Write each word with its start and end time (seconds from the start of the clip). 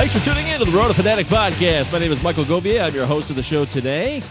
Thanks 0.00 0.14
for 0.14 0.24
tuning 0.24 0.48
in 0.48 0.58
to 0.58 0.64
the 0.64 0.70
Road 0.70 0.84
Roto 0.84 0.94
Fanatic 0.94 1.26
Podcast. 1.26 1.92
My 1.92 1.98
name 1.98 2.10
is 2.10 2.22
Michael 2.22 2.46
Govier. 2.46 2.84
I'm 2.84 2.94
your 2.94 3.04
host 3.04 3.28
of 3.28 3.36
the 3.36 3.42
show 3.42 3.66
today. 3.66 4.22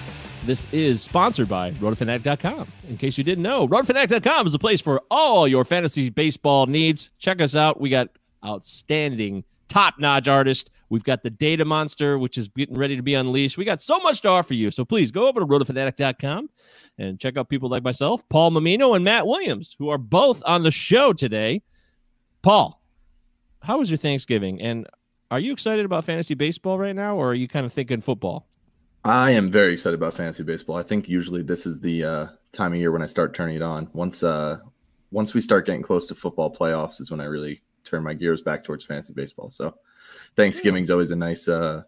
This 0.44 0.66
is 0.72 1.04
sponsored 1.04 1.48
by 1.48 1.74
RotoFanatic.com. 1.74 2.68
In 2.88 2.98
case 2.98 3.20
you 3.20 3.24
didn't 3.24 3.44
know, 3.44 3.68
RotoFanatic.com 3.68 4.48
is 4.48 4.52
the 4.52 4.58
place 4.58 4.82
for 4.82 5.04
all 5.12 5.48
your 5.48 5.64
fantasy 5.64 6.10
baseball 6.10 6.66
needs. 6.66 7.12
Check 7.20 7.40
us 7.40 7.56
out. 7.56 7.80
We 7.80 7.92
got 7.92 8.10
outstanding, 8.44 9.44
top-notch 9.68 10.28
artists. 10.28 10.72
We've 10.90 11.04
got 11.04 11.22
the 11.22 11.30
Data 11.30 11.66
Monster, 11.66 12.18
which 12.18 12.40
is 12.40 12.48
getting 12.48 12.76
ready 12.76 12.96
to 12.96 13.04
be 13.04 13.14
unleashed. 13.14 13.56
We 13.56 13.64
got 13.64 13.80
so 13.80 14.00
much 14.00 14.22
to 14.22 14.30
offer 14.30 14.56
you. 14.56 14.72
So 14.72 14.84
please 14.86 15.12
go 15.12 15.28
over 15.28 15.40
to 15.40 15.46
RotoFanatic.com 15.46 16.50
and 16.98 17.20
check 17.20 17.38
out 17.38 17.48
people 17.48 17.70
like 17.70 17.84
myself, 17.84 18.28
Paul 18.30 18.50
Mammino 18.50 18.96
and 18.96 19.06
Matt 19.06 19.28
Williams, 19.28 19.76
who 19.78 19.90
are 19.90 20.00
both 20.00 20.42
on 20.48 20.64
the 20.64 20.72
show 20.72 21.14
today. 21.14 21.62
Paul, 22.42 22.82
how 23.62 23.78
was 23.78 23.92
your 23.92 24.00
Thanksgiving? 24.00 24.60
And 24.64 24.88
are 25.32 25.40
you 25.40 25.52
excited 25.52 25.86
about 25.86 26.06
fantasy 26.06 26.34
baseball 26.34 26.78
right 26.78 26.96
now, 26.96 27.16
or 27.16 27.32
are 27.32 27.36
you 27.36 27.48
kind 27.48 27.66
of 27.66 27.74
thinking 27.74 28.02
football? 28.02 28.48
I 29.06 29.32
am 29.32 29.50
very 29.50 29.74
excited 29.74 29.96
about 29.96 30.14
fantasy 30.14 30.44
baseball. 30.44 30.76
I 30.76 30.84
think 30.84 31.08
usually 31.08 31.42
this 31.42 31.66
is 31.66 31.80
the 31.80 32.04
uh, 32.04 32.28
time 32.52 32.74
of 32.74 32.80
year 32.80 32.92
when 32.92 33.02
I 33.02 33.08
start 33.08 33.34
turning 33.34 33.56
it 33.56 33.62
on. 33.62 33.90
Once 33.94 34.24
uh, 34.24 34.60
once 35.12 35.34
we 35.34 35.42
start 35.42 35.66
getting 35.66 35.82
close 35.82 36.08
to 36.08 36.16
football 36.16 36.54
playoffs 36.54 37.00
is 37.00 37.12
when 37.12 37.22
I 37.22 37.26
really 37.26 37.62
turn 37.84 38.04
my 38.04 38.14
gears 38.14 38.42
back 38.42 38.64
towards 38.64 38.86
fantasy 38.86 39.14
baseball. 39.14 39.50
So 39.50 39.76
Thanksgiving's 40.36 40.92
always 40.92 41.12
a 41.12 41.16
nice 41.16 41.48
uh, 41.48 41.84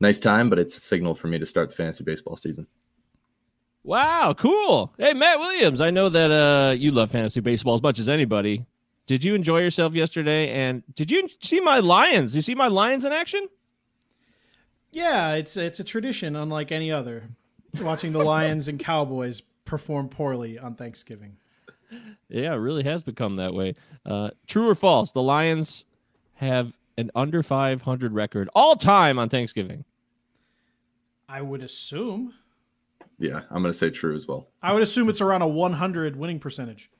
nice 0.00 0.18
time, 0.18 0.50
but 0.50 0.58
it's 0.58 0.76
a 0.76 0.80
signal 0.80 1.14
for 1.14 1.28
me 1.28 1.38
to 1.38 1.46
start 1.46 1.68
the 1.68 1.74
fantasy 1.74 2.04
baseball 2.04 2.36
season. 2.36 2.66
Wow, 3.84 4.34
cool. 4.36 4.92
Hey, 4.98 5.14
Matt 5.14 5.38
Williams, 5.38 5.80
I 5.80 5.90
know 5.90 6.08
that 6.08 6.30
uh, 6.32 6.72
you 6.72 6.90
love 6.90 7.12
fantasy 7.12 7.40
baseball 7.40 7.76
as 7.76 7.82
much 7.82 8.00
as 8.00 8.08
anybody. 8.08 8.66
Did 9.06 9.22
you 9.22 9.34
enjoy 9.34 9.60
yourself 9.60 9.94
yesterday? 9.94 10.50
And 10.50 10.82
did 10.94 11.10
you 11.10 11.28
see 11.40 11.60
my 11.60 11.78
Lions? 11.78 12.34
You 12.34 12.42
see 12.42 12.54
my 12.54 12.66
Lions 12.66 13.04
in 13.04 13.12
action? 13.12 13.48
Yeah, 14.92 15.34
it's 15.34 15.56
it's 15.56 15.80
a 15.80 15.84
tradition 15.84 16.36
unlike 16.36 16.72
any 16.72 16.90
other. 16.90 17.28
Watching 17.80 18.12
the 18.12 18.24
Lions 18.24 18.68
and 18.68 18.78
Cowboys 18.78 19.42
perform 19.64 20.08
poorly 20.08 20.58
on 20.58 20.74
Thanksgiving. 20.74 21.36
Yeah, 22.28 22.52
it 22.54 22.56
really 22.56 22.82
has 22.82 23.02
become 23.02 23.36
that 23.36 23.54
way. 23.54 23.74
Uh, 24.04 24.30
true 24.46 24.68
or 24.68 24.74
false? 24.74 25.12
The 25.12 25.22
Lions 25.22 25.84
have 26.34 26.76
an 26.98 27.10
under 27.14 27.42
500 27.42 28.12
record 28.12 28.48
all 28.54 28.74
time 28.74 29.18
on 29.18 29.28
Thanksgiving. 29.28 29.84
I 31.28 31.42
would 31.42 31.62
assume. 31.62 32.32
Yeah, 33.18 33.42
I'm 33.50 33.62
going 33.62 33.72
to 33.72 33.74
say 33.74 33.90
true 33.90 34.14
as 34.16 34.26
well. 34.26 34.48
I 34.62 34.72
would 34.72 34.82
assume 34.82 35.08
it's 35.08 35.20
around 35.20 35.42
a 35.42 35.48
100 35.48 36.16
winning 36.16 36.40
percentage. 36.40 36.90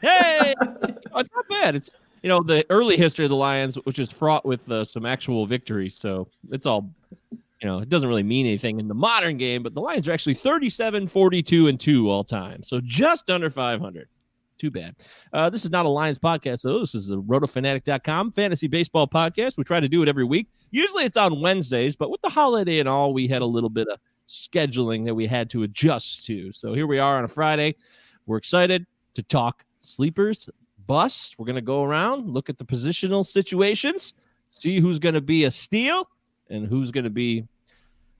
Hey, 0.00 0.54
oh, 0.62 1.18
it's 1.18 1.30
not 1.34 1.48
bad. 1.48 1.74
It's 1.74 1.90
you 2.22 2.28
know 2.28 2.42
the 2.42 2.64
early 2.70 2.96
history 2.96 3.24
of 3.24 3.30
the 3.30 3.36
Lions, 3.36 3.76
which 3.84 3.98
is 3.98 4.10
fraught 4.10 4.44
with 4.44 4.70
uh, 4.70 4.84
some 4.84 5.06
actual 5.06 5.46
victories. 5.46 5.96
So 5.96 6.28
it's 6.50 6.66
all 6.66 6.92
you 7.62 7.68
know, 7.68 7.78
it 7.78 7.88
doesn't 7.88 8.08
really 8.08 8.24
mean 8.24 8.44
anything 8.44 8.80
in 8.80 8.88
the 8.88 8.94
modern 8.94 9.36
game, 9.36 9.62
but 9.62 9.72
the 9.72 9.80
Lions 9.80 10.08
are 10.08 10.12
actually 10.12 10.34
37, 10.34 11.06
42, 11.06 11.68
and 11.68 11.78
2 11.78 12.10
all 12.10 12.24
time. 12.24 12.60
So 12.64 12.80
just 12.82 13.30
under 13.30 13.48
500. 13.50 14.08
Too 14.58 14.70
bad. 14.70 14.96
Uh, 15.32 15.48
this 15.48 15.64
is 15.64 15.70
not 15.70 15.86
a 15.86 15.88
Lions 15.88 16.18
podcast, 16.18 16.62
though. 16.62 16.80
This 16.80 16.94
is 16.94 17.06
the 17.06 17.22
rotofanatic.com 17.22 18.32
fantasy 18.32 18.66
baseball 18.66 19.06
podcast. 19.06 19.56
We 19.56 19.64
try 19.64 19.78
to 19.78 19.88
do 19.88 20.02
it 20.02 20.08
every 20.08 20.24
week. 20.24 20.48
Usually 20.72 21.04
it's 21.04 21.16
on 21.16 21.40
Wednesdays, 21.40 21.94
but 21.94 22.10
with 22.10 22.20
the 22.22 22.28
holiday 22.28 22.80
and 22.80 22.88
all, 22.88 23.12
we 23.12 23.28
had 23.28 23.42
a 23.42 23.46
little 23.46 23.70
bit 23.70 23.86
of 23.88 23.98
scheduling 24.28 25.04
that 25.04 25.14
we 25.14 25.26
had 25.26 25.48
to 25.50 25.62
adjust 25.62 26.26
to. 26.26 26.52
So 26.52 26.74
here 26.74 26.88
we 26.88 26.98
are 26.98 27.18
on 27.18 27.24
a 27.24 27.28
Friday. 27.28 27.76
We're 28.26 28.38
excited 28.38 28.86
to 29.14 29.22
talk 29.22 29.64
sleepers, 29.82 30.48
busts. 30.86 31.38
We're 31.38 31.46
going 31.46 31.56
to 31.56 31.62
go 31.62 31.82
around, 31.82 32.30
look 32.30 32.48
at 32.48 32.58
the 32.58 32.64
positional 32.64 33.24
situations, 33.24 34.14
see 34.48 34.80
who's 34.80 34.98
going 34.98 35.14
to 35.14 35.20
be 35.20 35.44
a 35.44 35.50
steal 35.50 36.08
and 36.48 36.66
who's 36.66 36.90
going 36.90 37.04
to 37.04 37.10
be 37.10 37.46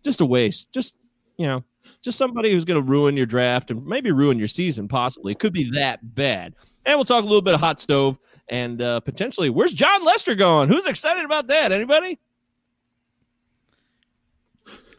just 0.04 0.20
a 0.20 0.26
waste. 0.26 0.72
Just, 0.72 0.96
you 1.36 1.46
know, 1.46 1.64
just 2.02 2.18
somebody 2.18 2.52
who's 2.52 2.64
going 2.64 2.82
to 2.82 2.88
ruin 2.88 3.16
your 3.16 3.26
draft 3.26 3.70
and 3.70 3.84
maybe 3.86 4.10
ruin 4.12 4.38
your 4.38 4.48
season, 4.48 4.88
possibly. 4.88 5.32
It 5.32 5.38
could 5.38 5.52
be 5.52 5.70
that 5.70 6.14
bad. 6.14 6.54
And 6.84 6.96
we'll 6.96 7.04
talk 7.04 7.22
a 7.22 7.26
little 7.26 7.42
bit 7.42 7.54
of 7.54 7.60
hot 7.60 7.80
stove 7.80 8.18
and 8.48 8.82
uh, 8.82 9.00
potentially 9.00 9.50
where's 9.50 9.72
Jon 9.72 10.04
Lester 10.04 10.34
going? 10.34 10.68
Who's 10.68 10.86
excited 10.86 11.24
about 11.24 11.46
that? 11.46 11.72
Anybody? 11.72 12.18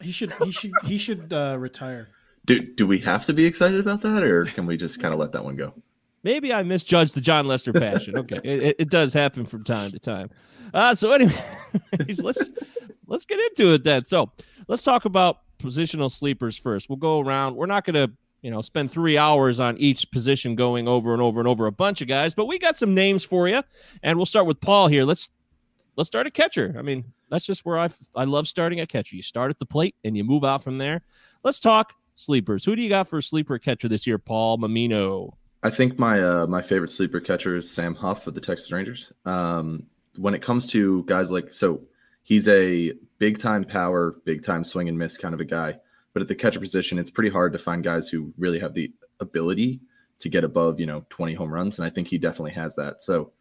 He 0.00 0.12
should 0.12 0.32
he 0.34 0.50
should 0.50 0.72
he 0.84 0.98
should 0.98 1.32
uh, 1.32 1.56
retire. 1.58 2.08
Do 2.44 2.60
do 2.60 2.86
we 2.86 2.98
have 2.98 3.24
to 3.26 3.32
be 3.32 3.46
excited 3.46 3.80
about 3.80 4.02
that, 4.02 4.22
or 4.22 4.44
can 4.44 4.66
we 4.66 4.76
just 4.76 5.00
kind 5.00 5.14
of 5.14 5.20
let 5.20 5.32
that 5.32 5.44
one 5.44 5.56
go? 5.56 5.72
Maybe 6.24 6.54
I 6.54 6.62
misjudged 6.62 7.14
the 7.14 7.20
Jon 7.20 7.46
Lester 7.46 7.72
passion. 7.72 8.16
Okay, 8.18 8.40
it, 8.42 8.76
it, 8.78 8.90
does 8.90 9.12
happen 9.12 9.44
from 9.44 9.62
time 9.62 9.92
to 9.92 9.98
time. 9.98 10.30
Uh, 10.72 10.94
so 10.94 11.12
anyway, 11.12 11.34
let's 12.18 12.50
let's 13.06 13.26
get 13.26 13.38
into 13.38 13.74
it 13.74 13.84
then. 13.84 14.06
So 14.06 14.30
let's 14.66 14.82
talk 14.82 15.04
about 15.04 15.40
positional 15.58 16.10
sleepers 16.10 16.56
first. 16.56 16.88
We'll 16.88 16.96
go 16.96 17.20
around. 17.20 17.56
We're 17.56 17.66
not 17.66 17.84
going 17.84 17.94
to 17.94 18.10
you 18.40 18.50
know 18.50 18.62
spend 18.62 18.90
three 18.90 19.18
hours 19.18 19.60
on 19.60 19.76
each 19.76 20.10
position 20.10 20.54
going 20.54 20.88
over 20.88 21.12
and 21.12 21.20
over 21.20 21.40
and 21.40 21.48
over 21.48 21.66
a 21.66 21.72
bunch 21.72 22.00
of 22.00 22.08
guys, 22.08 22.34
but 22.34 22.46
we 22.46 22.58
got 22.58 22.78
some 22.78 22.94
names 22.94 23.22
for 23.22 23.46
you, 23.46 23.62
and 24.02 24.18
we'll 24.18 24.26
start 24.26 24.46
with 24.46 24.60
Paul 24.62 24.88
here. 24.88 25.04
Let's 25.04 25.28
let's 25.96 26.08
start 26.08 26.26
a 26.26 26.30
catcher. 26.30 26.74
I 26.78 26.82
mean, 26.82 27.04
that's 27.28 27.44
just 27.44 27.66
where 27.66 27.78
I 27.78 27.90
I 28.14 28.24
love 28.24 28.48
starting 28.48 28.80
a 28.80 28.86
catcher. 28.86 29.14
You 29.14 29.22
start 29.22 29.50
at 29.50 29.58
the 29.58 29.66
plate 29.66 29.94
and 30.04 30.16
you 30.16 30.24
move 30.24 30.42
out 30.42 30.64
from 30.64 30.78
there. 30.78 31.02
Let's 31.42 31.60
talk 31.60 31.92
sleepers. 32.14 32.64
Who 32.64 32.74
do 32.74 32.80
you 32.80 32.88
got 32.88 33.08
for 33.08 33.18
a 33.18 33.22
sleeper 33.22 33.58
catcher 33.58 33.88
this 33.88 34.06
year, 34.06 34.16
Paul 34.16 34.56
Mammino? 34.56 35.34
I 35.64 35.70
think 35.70 35.98
my 35.98 36.22
uh, 36.22 36.46
my 36.46 36.60
favorite 36.60 36.90
sleeper 36.90 37.20
catcher 37.20 37.56
is 37.56 37.70
Sam 37.70 37.94
Huff 37.94 38.26
of 38.26 38.34
the 38.34 38.40
Texas 38.40 38.70
Rangers. 38.70 39.12
Um, 39.24 39.86
when 40.16 40.34
it 40.34 40.42
comes 40.42 40.66
to 40.68 41.02
guys 41.04 41.30
like 41.30 41.54
so 41.54 41.80
he's 42.22 42.46
a 42.48 42.92
big 43.18 43.38
time 43.38 43.64
power, 43.64 44.16
big 44.26 44.42
time 44.44 44.62
swing 44.62 44.90
and 44.90 44.98
miss 44.98 45.16
kind 45.16 45.32
of 45.32 45.40
a 45.40 45.44
guy. 45.44 45.80
But 46.12 46.20
at 46.20 46.28
the 46.28 46.34
catcher 46.34 46.60
position, 46.60 46.98
it's 46.98 47.10
pretty 47.10 47.30
hard 47.30 47.54
to 47.54 47.58
find 47.58 47.82
guys 47.82 48.10
who 48.10 48.34
really 48.36 48.58
have 48.58 48.74
the 48.74 48.92
ability 49.20 49.80
to 50.18 50.28
get 50.28 50.44
above, 50.44 50.78
you 50.78 50.86
know, 50.86 51.06
20 51.08 51.32
home 51.32 51.52
runs. 51.52 51.78
And 51.78 51.86
I 51.86 51.90
think 51.90 52.08
he 52.08 52.18
definitely 52.18 52.52
has 52.52 52.76
that. 52.76 53.02
So 53.02 53.32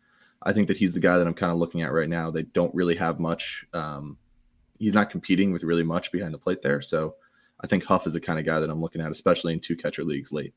I 0.41 0.53
think 0.53 0.69
that 0.69 0.77
he's 0.77 0.93
the 0.93 1.01
guy 1.01 1.17
that 1.17 1.27
I'm 1.27 1.33
kind 1.33 1.51
of 1.51 1.57
looking 1.57 1.81
at 1.81 1.91
right 1.91 2.09
now. 2.09 2.31
They 2.31 2.43
don't 2.43 2.73
really 2.73 2.95
have 2.95 3.19
much. 3.19 3.65
Um, 3.73 4.17
he's 4.79 4.93
not 4.93 5.11
competing 5.11 5.51
with 5.51 5.63
really 5.63 5.83
much 5.83 6.11
behind 6.11 6.33
the 6.33 6.39
plate 6.39 6.61
there. 6.61 6.81
So 6.81 7.15
I 7.59 7.67
think 7.67 7.83
Huff 7.83 8.07
is 8.07 8.13
the 8.13 8.21
kind 8.21 8.39
of 8.39 8.45
guy 8.45 8.61
that 8.61 8.69
I'm 8.69 8.81
looking 8.81 9.01
at, 9.01 9.11
especially 9.11 9.53
in 9.53 9.59
two 9.59 9.75
catcher 9.75 10.05
leagues 10.05 10.31
late. 10.31 10.53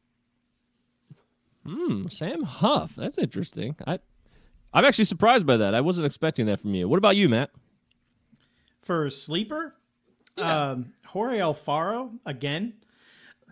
Hmm, 1.66 2.08
Sam 2.08 2.42
Huff. 2.42 2.94
That's 2.96 3.18
interesting. 3.18 3.76
I 3.86 3.98
I'm 4.72 4.84
actually 4.84 5.06
surprised 5.06 5.46
by 5.46 5.56
that. 5.56 5.74
I 5.74 5.80
wasn't 5.80 6.06
expecting 6.06 6.46
that 6.46 6.60
from 6.60 6.74
you. 6.74 6.88
What 6.88 6.98
about 6.98 7.16
you, 7.16 7.28
Matt? 7.28 7.50
for 8.86 9.10
sleeper, 9.10 9.74
yeah. 10.38 10.70
um, 10.70 10.92
Jorge 11.04 11.38
Alfaro 11.38 12.12
again. 12.24 12.74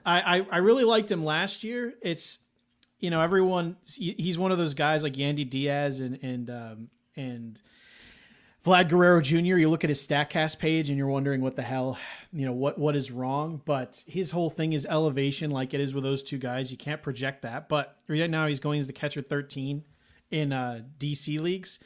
I, 0.06 0.38
I, 0.38 0.46
I 0.52 0.56
really 0.58 0.84
liked 0.84 1.10
him 1.10 1.24
last 1.24 1.64
year. 1.64 1.94
It's 2.00 2.38
you 3.00 3.10
know 3.10 3.20
everyone 3.20 3.76
he's 3.84 4.38
one 4.38 4.52
of 4.52 4.56
those 4.58 4.72
guys 4.74 5.02
like 5.02 5.14
Yandy 5.14 5.48
Diaz 5.48 6.00
and 6.00 6.18
and 6.22 6.50
um, 6.50 6.88
and 7.16 7.60
Vlad 8.64 8.88
Guerrero 8.88 9.20
Jr. 9.20 9.58
You 9.58 9.68
look 9.68 9.84
at 9.84 9.90
his 9.90 10.06
Statcast 10.06 10.58
page 10.58 10.88
and 10.88 10.96
you're 10.96 11.06
wondering 11.06 11.42
what 11.42 11.54
the 11.54 11.62
hell 11.62 11.98
you 12.32 12.46
know 12.46 12.52
what 12.52 12.78
what 12.78 12.96
is 12.96 13.10
wrong. 13.10 13.60
But 13.64 14.02
his 14.06 14.30
whole 14.30 14.50
thing 14.50 14.72
is 14.72 14.86
elevation, 14.86 15.50
like 15.50 15.74
it 15.74 15.80
is 15.80 15.92
with 15.92 16.04
those 16.04 16.22
two 16.22 16.38
guys. 16.38 16.70
You 16.70 16.78
can't 16.78 17.02
project 17.02 17.42
that. 17.42 17.68
But 17.68 17.96
right 18.08 18.30
now 18.30 18.46
he's 18.46 18.60
going 18.60 18.80
as 18.80 18.86
the 18.86 18.92
catcher 18.92 19.22
13 19.22 19.84
in 20.30 20.52
uh, 20.52 20.80
DC 20.98 21.38
leagues 21.40 21.78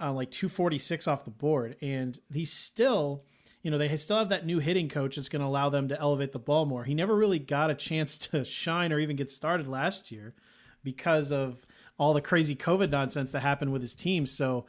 uh, 0.00 0.12
like 0.12 0.30
246 0.30 1.06
off 1.06 1.24
the 1.24 1.30
board, 1.30 1.76
and 1.82 2.18
he's 2.32 2.52
still, 2.52 3.24
you 3.62 3.70
know, 3.70 3.78
they 3.78 3.94
still 3.96 4.18
have 4.18 4.30
that 4.30 4.46
new 4.46 4.58
hitting 4.58 4.88
coach 4.88 5.16
that's 5.16 5.28
going 5.28 5.40
to 5.40 5.46
allow 5.46 5.68
them 5.68 5.88
to 5.88 6.00
elevate 6.00 6.32
the 6.32 6.38
ball 6.38 6.64
more. 6.64 6.84
He 6.84 6.94
never 6.94 7.14
really 7.14 7.38
got 7.38 7.70
a 7.70 7.74
chance 7.74 8.16
to 8.18 8.44
shine 8.44 8.92
or 8.92 8.98
even 8.98 9.16
get 9.16 9.30
started 9.30 9.68
last 9.68 10.10
year 10.10 10.34
because 10.82 11.30
of 11.32 11.64
all 11.98 12.14
the 12.14 12.22
crazy 12.22 12.56
COVID 12.56 12.90
nonsense 12.90 13.32
that 13.32 13.40
happened 13.40 13.72
with 13.72 13.82
his 13.82 13.94
team. 13.94 14.24
So 14.24 14.64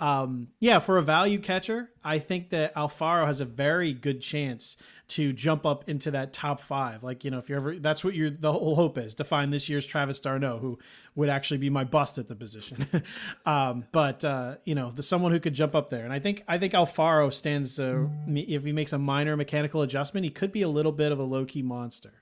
um, 0.00 0.48
yeah, 0.60 0.78
for 0.78 0.98
a 0.98 1.02
value 1.02 1.40
catcher, 1.40 1.90
I 2.04 2.20
think 2.20 2.50
that 2.50 2.74
Alfaro 2.76 3.26
has 3.26 3.40
a 3.40 3.44
very 3.44 3.92
good 3.92 4.20
chance 4.20 4.76
to 5.08 5.32
jump 5.32 5.66
up 5.66 5.88
into 5.88 6.12
that 6.12 6.32
top 6.32 6.60
five. 6.60 7.02
Like, 7.02 7.24
you 7.24 7.32
know, 7.32 7.38
if 7.38 7.48
you're 7.48 7.58
ever, 7.58 7.78
that's 7.78 8.04
what 8.04 8.14
your 8.14 8.30
the 8.30 8.52
whole 8.52 8.76
hope 8.76 8.96
is 8.96 9.14
to 9.16 9.24
find 9.24 9.52
this 9.52 9.68
year's 9.68 9.86
Travis 9.86 10.20
d'Arnaud, 10.20 10.58
who 10.58 10.78
would 11.16 11.28
actually 11.28 11.58
be 11.58 11.70
my 11.70 11.82
bust 11.82 12.18
at 12.18 12.28
the 12.28 12.36
position. 12.36 12.86
um, 13.46 13.84
but, 13.90 14.24
uh, 14.24 14.56
you 14.64 14.76
know, 14.76 14.92
the 14.92 15.02
someone 15.02 15.32
who 15.32 15.40
could 15.40 15.54
jump 15.54 15.74
up 15.74 15.90
there. 15.90 16.04
And 16.04 16.12
I 16.12 16.20
think, 16.20 16.44
I 16.46 16.58
think 16.58 16.74
Alfaro 16.74 17.32
stands, 17.32 17.80
uh, 17.80 18.06
if 18.28 18.64
he 18.64 18.72
makes 18.72 18.92
a 18.92 18.98
minor 18.98 19.36
mechanical 19.36 19.82
adjustment, 19.82 20.24
he 20.24 20.30
could 20.30 20.52
be 20.52 20.62
a 20.62 20.68
little 20.68 20.92
bit 20.92 21.10
of 21.10 21.18
a 21.18 21.24
low 21.24 21.44
key 21.44 21.62
monster. 21.62 22.12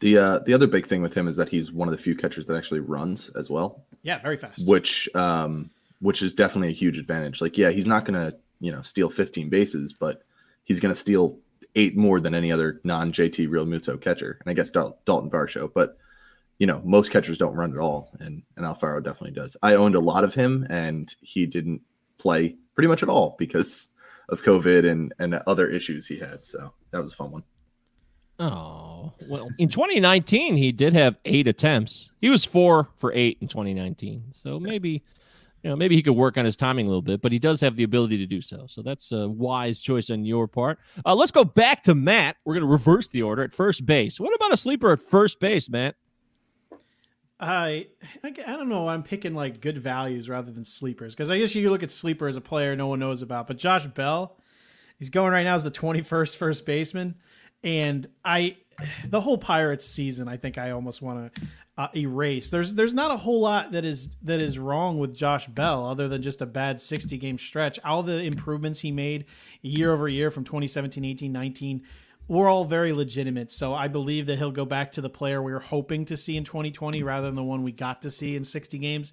The 0.00 0.18
uh, 0.18 0.38
the 0.40 0.52
other 0.52 0.66
big 0.66 0.86
thing 0.86 1.02
with 1.02 1.14
him 1.14 1.28
is 1.28 1.36
that 1.36 1.48
he's 1.48 1.72
one 1.72 1.88
of 1.88 1.92
the 1.92 2.02
few 2.02 2.14
catchers 2.14 2.46
that 2.46 2.56
actually 2.56 2.80
runs 2.80 3.30
as 3.30 3.48
well. 3.48 3.86
Yeah, 4.02 4.20
very 4.20 4.36
fast. 4.36 4.68
Which 4.68 5.08
um, 5.14 5.70
which 6.04 6.20
is 6.20 6.34
definitely 6.34 6.68
a 6.68 6.72
huge 6.72 6.98
advantage. 6.98 7.40
Like, 7.40 7.56
yeah, 7.56 7.70
he's 7.70 7.86
not 7.86 8.04
going 8.04 8.20
to, 8.20 8.36
you 8.60 8.70
know, 8.70 8.82
steal 8.82 9.08
15 9.08 9.48
bases, 9.48 9.94
but 9.94 10.22
he's 10.64 10.78
going 10.78 10.92
to 10.92 11.00
steal 11.00 11.38
eight 11.76 11.96
more 11.96 12.20
than 12.20 12.34
any 12.34 12.52
other 12.52 12.82
non 12.84 13.10
JT 13.10 13.48
Realmuto 13.48 13.98
catcher. 13.98 14.36
And 14.38 14.50
I 14.50 14.52
guess 14.52 14.70
Dal- 14.70 14.98
Dalton 15.06 15.30
Varsho, 15.30 15.72
but 15.72 15.96
you 16.58 16.66
know, 16.66 16.82
most 16.84 17.10
catchers 17.10 17.38
don't 17.38 17.54
run 17.54 17.72
at 17.72 17.78
all. 17.78 18.10
And, 18.20 18.42
and 18.56 18.66
Alfaro 18.66 19.02
definitely 19.02 19.32
does. 19.32 19.56
I 19.62 19.76
owned 19.76 19.94
a 19.94 20.00
lot 20.00 20.24
of 20.24 20.34
him 20.34 20.66
and 20.68 21.12
he 21.22 21.46
didn't 21.46 21.80
play 22.18 22.54
pretty 22.74 22.88
much 22.88 23.02
at 23.02 23.08
all 23.08 23.34
because 23.38 23.88
of 24.28 24.42
COVID 24.42 24.88
and 24.88 25.14
and 25.18 25.34
other 25.46 25.68
issues 25.70 26.06
he 26.06 26.18
had. 26.18 26.44
So 26.44 26.74
that 26.90 27.00
was 27.00 27.12
a 27.12 27.16
fun 27.16 27.32
one. 27.32 27.44
Oh 28.38 29.14
well, 29.26 29.48
in 29.58 29.70
2019 29.70 30.54
he 30.54 30.70
did 30.70 30.92
have 30.92 31.16
eight 31.24 31.48
attempts. 31.48 32.10
He 32.20 32.28
was 32.28 32.44
four 32.44 32.90
for 32.96 33.10
eight 33.14 33.38
in 33.40 33.48
2019. 33.48 34.24
So 34.32 34.60
maybe 34.60 35.02
you 35.64 35.70
know, 35.70 35.76
maybe 35.76 35.96
he 35.96 36.02
could 36.02 36.12
work 36.12 36.36
on 36.36 36.44
his 36.44 36.56
timing 36.56 36.84
a 36.84 36.88
little 36.88 37.00
bit, 37.00 37.22
but 37.22 37.32
he 37.32 37.38
does 37.38 37.58
have 37.62 37.74
the 37.74 37.84
ability 37.84 38.18
to 38.18 38.26
do 38.26 38.42
so. 38.42 38.66
So 38.68 38.82
that's 38.82 39.12
a 39.12 39.26
wise 39.26 39.80
choice 39.80 40.10
on 40.10 40.22
your 40.26 40.46
part. 40.46 40.78
Uh, 41.06 41.14
let's 41.14 41.32
go 41.32 41.42
back 41.42 41.82
to 41.84 41.94
Matt. 41.94 42.36
We're 42.44 42.52
going 42.52 42.66
to 42.66 42.70
reverse 42.70 43.08
the 43.08 43.22
order 43.22 43.42
at 43.42 43.54
first 43.54 43.86
base. 43.86 44.20
What 44.20 44.34
about 44.34 44.52
a 44.52 44.58
sleeper 44.58 44.92
at 44.92 44.98
first 44.98 45.40
base, 45.40 45.70
Matt? 45.70 45.96
I 47.40 47.88
I 48.22 48.30
don't 48.30 48.68
know. 48.68 48.88
I'm 48.88 49.02
picking 49.02 49.34
like 49.34 49.60
good 49.60 49.78
values 49.78 50.28
rather 50.28 50.52
than 50.52 50.64
sleepers 50.64 51.14
because 51.14 51.30
I 51.30 51.38
guess 51.38 51.54
you 51.54 51.68
look 51.70 51.82
at 51.82 51.90
sleeper 51.90 52.28
as 52.28 52.36
a 52.36 52.40
player 52.40 52.76
no 52.76 52.86
one 52.86 53.00
knows 53.00 53.22
about. 53.22 53.48
But 53.48 53.56
Josh 53.56 53.86
Bell, 53.86 54.36
he's 54.98 55.10
going 55.10 55.32
right 55.32 55.42
now 55.42 55.54
as 55.54 55.64
the 55.64 55.70
21st 55.70 56.36
first 56.36 56.64
baseman, 56.64 57.16
and 57.62 58.06
I 58.24 58.58
the 59.06 59.20
whole 59.20 59.38
Pirates 59.38 59.84
season 59.84 60.28
I 60.28 60.36
think 60.36 60.58
I 60.58 60.70
almost 60.70 61.02
want 61.02 61.34
to 61.34 61.42
uh, 61.76 61.88
erase. 61.96 62.50
There's 62.50 62.74
there's 62.74 62.94
not 62.94 63.10
a 63.10 63.16
whole 63.16 63.40
lot 63.40 63.72
that 63.72 63.84
is 63.84 64.10
that 64.22 64.40
is 64.40 64.58
wrong 64.58 64.98
with 64.98 65.14
Josh 65.14 65.46
Bell 65.48 65.86
other 65.86 66.08
than 66.08 66.22
just 66.22 66.40
a 66.40 66.46
bad 66.46 66.80
60 66.80 67.18
game 67.18 67.38
stretch. 67.38 67.78
All 67.84 68.02
the 68.02 68.22
improvements 68.22 68.80
he 68.80 68.92
made 68.92 69.24
year 69.62 69.92
over 69.92 70.08
year 70.08 70.30
from 70.30 70.44
2017, 70.44 71.04
18, 71.04 71.32
19 71.32 71.82
were 72.28 72.48
all 72.48 72.64
very 72.64 72.92
legitimate. 72.92 73.50
So 73.50 73.74
I 73.74 73.88
believe 73.88 74.26
that 74.26 74.38
he'll 74.38 74.50
go 74.50 74.64
back 74.64 74.92
to 74.92 75.00
the 75.00 75.10
player 75.10 75.42
we 75.42 75.52
were 75.52 75.60
hoping 75.60 76.04
to 76.06 76.16
see 76.16 76.36
in 76.36 76.44
2020 76.44 77.02
rather 77.02 77.26
than 77.26 77.34
the 77.34 77.42
one 77.42 77.62
we 77.62 77.72
got 77.72 78.02
to 78.02 78.10
see 78.10 78.36
in 78.36 78.44
60 78.44 78.78
games. 78.78 79.12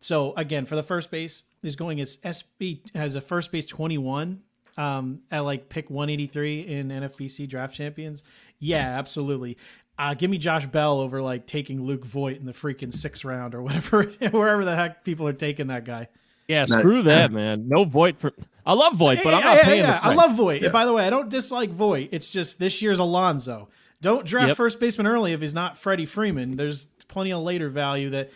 So 0.00 0.34
again, 0.36 0.66
for 0.66 0.76
the 0.76 0.82
first 0.82 1.10
base, 1.10 1.44
he's 1.62 1.76
going 1.76 2.00
as 2.00 2.16
SB 2.18 2.94
has 2.94 3.14
a 3.14 3.20
first 3.20 3.52
base 3.52 3.66
21 3.66 4.42
um, 4.76 5.20
at 5.30 5.40
like 5.40 5.68
pick 5.68 5.90
183 5.90 6.60
in 6.60 6.88
NFBC 6.88 7.48
draft 7.48 7.74
champions. 7.74 8.22
Yeah, 8.58 8.98
absolutely. 8.98 9.58
Uh, 10.00 10.14
give 10.14 10.30
me 10.30 10.38
Josh 10.38 10.64
Bell 10.64 10.98
over 10.98 11.20
like 11.20 11.46
taking 11.46 11.82
Luke 11.84 12.06
Voit 12.06 12.38
in 12.38 12.46
the 12.46 12.54
freaking 12.54 12.90
sixth 12.92 13.22
round 13.22 13.54
or 13.54 13.60
whatever, 13.60 14.04
wherever 14.30 14.64
the 14.64 14.74
heck 14.74 15.04
people 15.04 15.28
are 15.28 15.34
taking 15.34 15.66
that 15.66 15.84
guy. 15.84 16.08
Yeah, 16.48 16.64
screw 16.64 17.02
that, 17.02 17.30
man. 17.30 17.68
No 17.68 17.84
Voit 17.84 18.18
for. 18.18 18.32
I 18.64 18.72
love 18.72 18.94
Voit, 18.94 19.20
but 19.22 19.34
I'm 19.34 19.44
not 19.44 19.56
yeah, 19.58 19.64
paying. 19.64 19.84
Yeah, 19.84 20.00
I 20.02 20.14
love 20.14 20.36
Voit. 20.36 20.62
Yeah. 20.62 20.70
By 20.70 20.86
the 20.86 20.94
way, 20.94 21.06
I 21.06 21.10
don't 21.10 21.28
dislike 21.28 21.68
Voit. 21.68 22.08
It's 22.12 22.30
just 22.30 22.58
this 22.58 22.80
year's 22.80 22.98
Alonso. 22.98 23.68
Don't 24.00 24.24
draft 24.24 24.48
yep. 24.48 24.56
first 24.56 24.80
baseman 24.80 25.06
early 25.06 25.34
if 25.34 25.42
he's 25.42 25.52
not 25.52 25.76
Freddie 25.76 26.06
Freeman. 26.06 26.56
There's 26.56 26.86
plenty 27.08 27.34
of 27.34 27.42
later 27.42 27.68
value 27.68 28.08
that, 28.10 28.30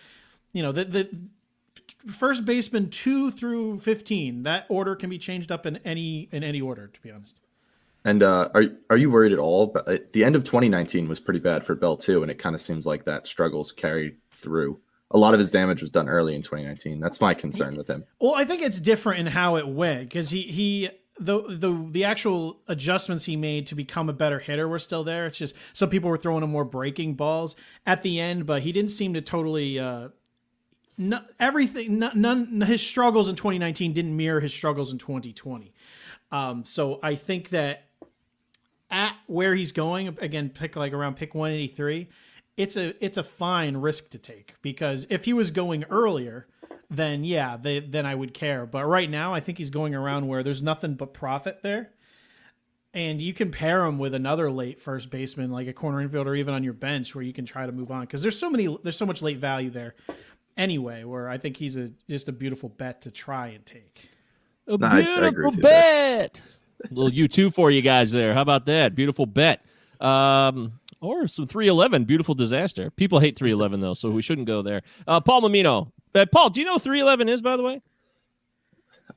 you 0.53 0.63
know, 0.63 0.71
the 0.71 0.85
the 0.85 1.09
first 2.13 2.45
baseman 2.45 2.91
two 2.91 3.31
through 3.31 3.79
fifteen. 3.79 4.43
That 4.43 4.67
order 4.69 4.95
can 4.95 5.09
be 5.09 5.17
changed 5.19 5.51
up 5.51 5.65
in 5.65 5.79
any 5.79 6.29
in 6.31 6.45
any 6.45 6.61
order. 6.61 6.89
To 6.89 7.01
be 7.01 7.11
honest. 7.11 7.41
And 8.05 8.23
uh, 8.23 8.51
are 8.55 8.65
are 8.91 8.97
you 8.97 9.11
worried 9.11 9.33
at 9.33 9.39
all? 9.39 9.67
But 9.69 9.89
uh, 9.89 9.99
the 10.12 10.25
end 10.25 10.37
of 10.37 10.45
2019 10.45 11.09
was 11.09 11.21
pretty 11.21 11.41
bad 11.41 11.65
for 11.65 11.75
Bell 11.75 11.97
too, 11.97 12.23
and 12.23 12.31
it 12.31 12.39
kind 12.39 12.55
of 12.55 12.61
seems 12.61 12.87
like 12.87 13.05
that 13.05 13.27
struggles 13.27 13.73
carried 13.73 14.17
through. 14.31 14.81
A 15.11 15.19
lot 15.19 15.33
of 15.33 15.41
his 15.41 15.51
damage 15.51 15.81
was 15.81 15.91
done 15.91 16.09
early 16.09 16.35
in 16.35 16.43
2019. 16.43 17.01
That's 17.01 17.21
my 17.21 17.35
concern 17.35 17.77
with 17.77 17.89
him. 17.89 18.05
Well, 18.21 18.35
I 18.35 18.45
think 18.45 18.62
it's 18.62 18.81
different 18.81 19.21
in 19.21 19.27
how 19.27 19.56
it 19.56 19.67
went 19.67 20.09
because 20.09 20.29
he 20.29 20.43
he 20.43 20.91
the 21.19 21.43
the 21.49 21.89
the 21.93 22.05
actual 22.05 22.61
adjustments 22.69 23.25
he 23.25 23.37
made 23.37 23.67
to 23.69 23.75
become 23.75 24.09
a 24.09 24.12
better 24.12 24.39
hitter 24.39 24.69
were 24.69 24.79
still 24.79 25.05
there. 25.05 25.27
It's 25.27 25.39
just 25.39 25.55
some 25.73 25.89
people 25.89 26.11
were 26.11 26.17
throwing 26.19 26.43
him 26.43 26.51
more 26.51 26.65
breaking 26.65 27.15
balls 27.15 27.56
at 27.87 28.03
the 28.03 28.21
end, 28.21 28.45
but 28.45 28.62
he 28.62 28.73
didn't 28.73 28.91
seem 28.91 29.15
to 29.15 29.21
totally. 29.23 29.79
Uh, 29.79 30.09
no, 30.97 31.21
everything, 31.41 31.99
none, 31.99 32.61
his 32.61 32.81
struggles 32.81 33.29
in 33.29 33.35
2019 33.35 33.95
didn't 33.95 34.17
mirror 34.17 34.39
his 34.39 34.55
struggles 34.55 34.93
in 34.93 34.99
2020. 34.99 35.75
Um, 36.31 36.65
so 36.65 37.01
I 37.03 37.17
think 37.17 37.49
that 37.49 37.89
at 38.94 39.17
where 39.26 39.56
he's 39.56 39.73
going 39.73 40.17
again 40.20 40.49
pick 40.49 40.76
like 40.76 40.93
around 40.93 41.17
pick 41.17 41.35
183 41.35 42.08
it's 42.56 42.76
a 42.76 42.94
it's 43.05 43.19
a 43.19 43.25
fine 43.25 43.76
risk 43.76 44.08
to 44.11 44.19
take 44.19 44.55
because 44.62 45.05
if 45.11 45.25
he 45.25 45.32
was 45.32 45.50
going 45.50 45.85
earlier 45.91 46.46
then 46.91 47.25
yeah 47.25 47.56
they, 47.56 47.81
then 47.81 48.06
i 48.06 48.14
would 48.14 48.32
care. 48.32 48.67
But 48.67 48.87
right 48.87 49.11
now 49.11 49.35
i 49.35 49.41
think 49.41 49.58
he's 49.58 49.70
going 49.70 49.96
around 49.96 50.29
where 50.29 50.44
there's 50.44 50.62
nothing 50.62 50.94
but 50.94 51.12
profit 51.12 51.61
there. 51.62 51.91
And 52.93 53.20
you 53.20 53.35
can 53.35 53.50
pair 53.50 53.85
him 53.85 53.99
with 53.99 54.14
another 54.14 54.49
late 54.52 54.81
first 54.81 55.11
baseman 55.11 55.50
like 55.50 55.67
a 55.67 55.73
corner 55.73 56.06
infielder 56.06 56.38
even 56.38 56.55
on 56.55 56.62
your 56.62 56.75
bench 56.75 57.17
where 57.17 57.25
you 57.25 57.32
can 57.32 57.44
try 57.44 57.67
to 57.67 57.73
move 57.73 57.91
on 57.91 58.02
because 58.02 58.23
there's 58.23 58.38
so 58.38 58.49
many 58.49 58.79
there's 58.85 58.96
so 58.96 59.06
much 59.06 59.23
late 59.23 59.38
value 59.38 59.70
there 59.70 59.96
anyway 60.56 61.02
where 61.02 61.29
i 61.29 61.37
think 61.37 61.56
he's 61.56 61.76
a 61.76 61.91
just 62.08 62.29
a 62.29 62.32
beautiful 62.32 62.69
bet 62.69 63.00
to 63.00 63.11
try 63.11 63.49
and 63.49 63.67
take. 63.67 64.08
A 64.69 64.79
beautiful 64.79 64.87
I, 64.87 65.49
I 65.49 65.61
bet 65.61 66.41
little 66.91 67.11
U2 67.11 67.53
for 67.53 67.71
you 67.71 67.83
guys 67.83 68.13
there. 68.13 68.35
How 68.35 68.43
about 68.43 68.67
that? 68.67 68.95
Beautiful 68.95 69.27
bet. 69.27 69.65
Um, 70.01 70.81
or 71.01 71.29
some 71.29 71.47
311, 71.47 72.05
beautiful 72.05 72.35
disaster. 72.35 72.91
People 72.91 73.19
hate 73.21 73.37
311 73.37 73.81
though, 73.81 73.95
so 73.95 74.11
we 74.11 74.23
shouldn't 74.23 74.47
go 74.47 74.63
there. 74.63 74.83
Uh, 75.07 75.21
Paul 75.21 75.43
Mammino. 75.43 75.91
Uh, 76.15 76.27
Paul, 76.31 76.51
do 76.51 76.61
you 76.61 76.67
know 76.67 76.79
311 76.79 77.29
is, 77.29 77.43
by 77.43 77.57
the 77.57 77.63
way? 77.63 77.83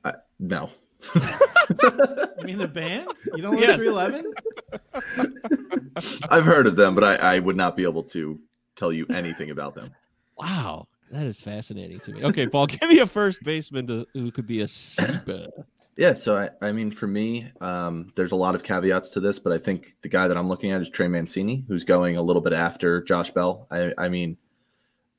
Uh, 0.04 0.12
no. 0.38 0.70
you 1.14 2.44
mean 2.44 2.58
the 2.58 2.68
band? 2.68 3.08
You 3.34 3.42
don't 3.42 3.54
know 3.54 3.60
yes. 3.60 3.76
311? 3.76 4.32
I've 6.28 6.44
heard 6.44 6.66
of 6.66 6.76
them, 6.76 6.94
but 6.94 7.04
I, 7.04 7.36
I 7.36 7.38
would 7.38 7.56
not 7.56 7.76
be 7.76 7.84
able 7.84 8.02
to 8.04 8.38
tell 8.76 8.92
you 8.92 9.06
anything 9.10 9.50
about 9.50 9.74
them. 9.74 9.94
Wow. 10.36 10.88
That 11.10 11.26
is 11.26 11.40
fascinating 11.40 12.00
to 12.00 12.12
me. 12.12 12.24
Okay, 12.24 12.46
Paul, 12.46 12.66
give 12.66 12.88
me 12.88 12.98
a 12.98 13.06
first 13.06 13.42
baseman 13.42 13.86
to, 13.86 14.06
who 14.12 14.30
could 14.30 14.46
be 14.46 14.60
a 14.60 14.68
sleeper. 14.68 15.46
Yeah, 15.98 16.14
so 16.14 16.38
I, 16.38 16.50
I 16.64 16.70
mean, 16.70 16.92
for 16.92 17.08
me, 17.08 17.50
um, 17.60 18.12
there's 18.14 18.30
a 18.30 18.36
lot 18.36 18.54
of 18.54 18.62
caveats 18.62 19.10
to 19.10 19.20
this, 19.20 19.40
but 19.40 19.52
I 19.52 19.58
think 19.58 19.96
the 20.02 20.08
guy 20.08 20.28
that 20.28 20.36
I'm 20.36 20.48
looking 20.48 20.70
at 20.70 20.80
is 20.80 20.88
Trey 20.88 21.08
Mancini, 21.08 21.64
who's 21.66 21.82
going 21.82 22.16
a 22.16 22.22
little 22.22 22.40
bit 22.40 22.52
after 22.52 23.02
Josh 23.02 23.32
Bell. 23.32 23.66
I, 23.68 23.92
I 23.98 24.08
mean, 24.08 24.36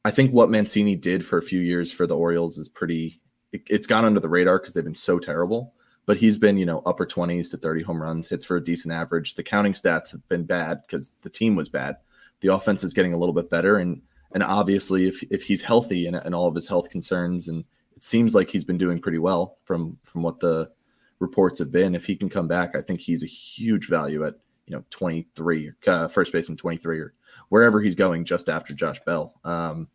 I 0.06 0.12
think 0.12 0.32
what 0.32 0.50
Mancini 0.50 0.96
did 0.96 1.26
for 1.26 1.38
a 1.38 1.44
few 1.44 1.60
years 1.60 1.92
for 1.92 2.08
the 2.08 2.16
Orioles 2.16 2.58
is 2.58 2.70
pretty. 2.70 3.20
It, 3.52 3.64
it's 3.70 3.88
gone 3.88 4.06
under 4.06 4.22
the 4.22 4.30
radar 4.30 4.58
because 4.58 4.74
they've 4.74 4.82
been 4.82 4.96
so 4.96 5.20
terrible. 5.20 5.74
But 6.06 6.16
he's 6.16 6.38
been, 6.38 6.58
you 6.58 6.66
know, 6.66 6.82
upper 6.86 7.06
20s 7.06 7.52
to 7.52 7.58
30 7.58 7.84
home 7.84 8.02
runs, 8.02 8.30
hits 8.30 8.46
for 8.46 8.56
a 8.56 8.64
decent 8.64 8.94
average. 8.94 9.36
The 9.36 9.44
counting 9.44 9.74
stats 9.74 10.14
have 10.14 10.26
been 10.30 10.46
bad 10.46 10.84
because 10.88 11.12
the 11.24 11.30
team 11.30 11.58
was 11.58 11.68
bad. 11.68 11.98
The 12.40 12.54
offense 12.54 12.86
is 12.86 12.94
getting 12.94 13.14
a 13.14 13.18
little 13.18 13.36
bit 13.36 13.50
better, 13.50 13.80
and 13.80 14.02
and 14.32 14.44
obviously, 14.44 15.10
if 15.10 15.24
if 15.24 15.44
he's 15.44 15.62
healthy 15.62 16.06
and, 16.06 16.16
and 16.16 16.34
all 16.34 16.48
of 16.48 16.56
his 16.56 16.68
health 16.68 16.90
concerns 16.90 17.50
and 17.50 17.66
it 18.00 18.04
seems 18.04 18.34
like 18.34 18.50
he's 18.50 18.64
been 18.64 18.78
doing 18.78 18.98
pretty 18.98 19.18
well 19.18 19.58
from 19.66 19.98
from 20.04 20.24
what 20.24 20.40
the 20.40 20.72
reports 21.20 21.60
have 21.60 21.70
been. 21.70 21.96
If 21.96 22.06
he 22.06 22.16
can 22.16 22.30
come 22.30 22.48
back, 22.48 22.74
I 22.74 22.82
think 22.82 23.02
he's 23.02 23.24
a 23.24 23.28
huge 23.28 23.90
value 23.90 24.26
at 24.26 24.36
you 24.68 24.76
know 24.78 24.86
23 24.90 25.74
uh, 25.86 26.08
first 26.08 26.32
baseman 26.32 26.56
23 26.58 26.98
or 26.98 27.14
wherever 27.50 27.82
he's 27.82 27.96
going 27.96 28.24
just 28.24 28.48
after 28.48 28.74
Josh 28.74 29.02
Bell. 29.06 29.34
Um, 29.44 29.90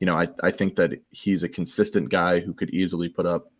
you 0.00 0.06
know, 0.06 0.16
I 0.16 0.26
I 0.42 0.50
think 0.50 0.74
that 0.74 1.00
he's 1.10 1.44
a 1.44 1.48
consistent 1.48 2.08
guy 2.08 2.40
who 2.40 2.54
could 2.54 2.70
easily 2.70 3.08
put 3.08 3.24
up 3.24 3.52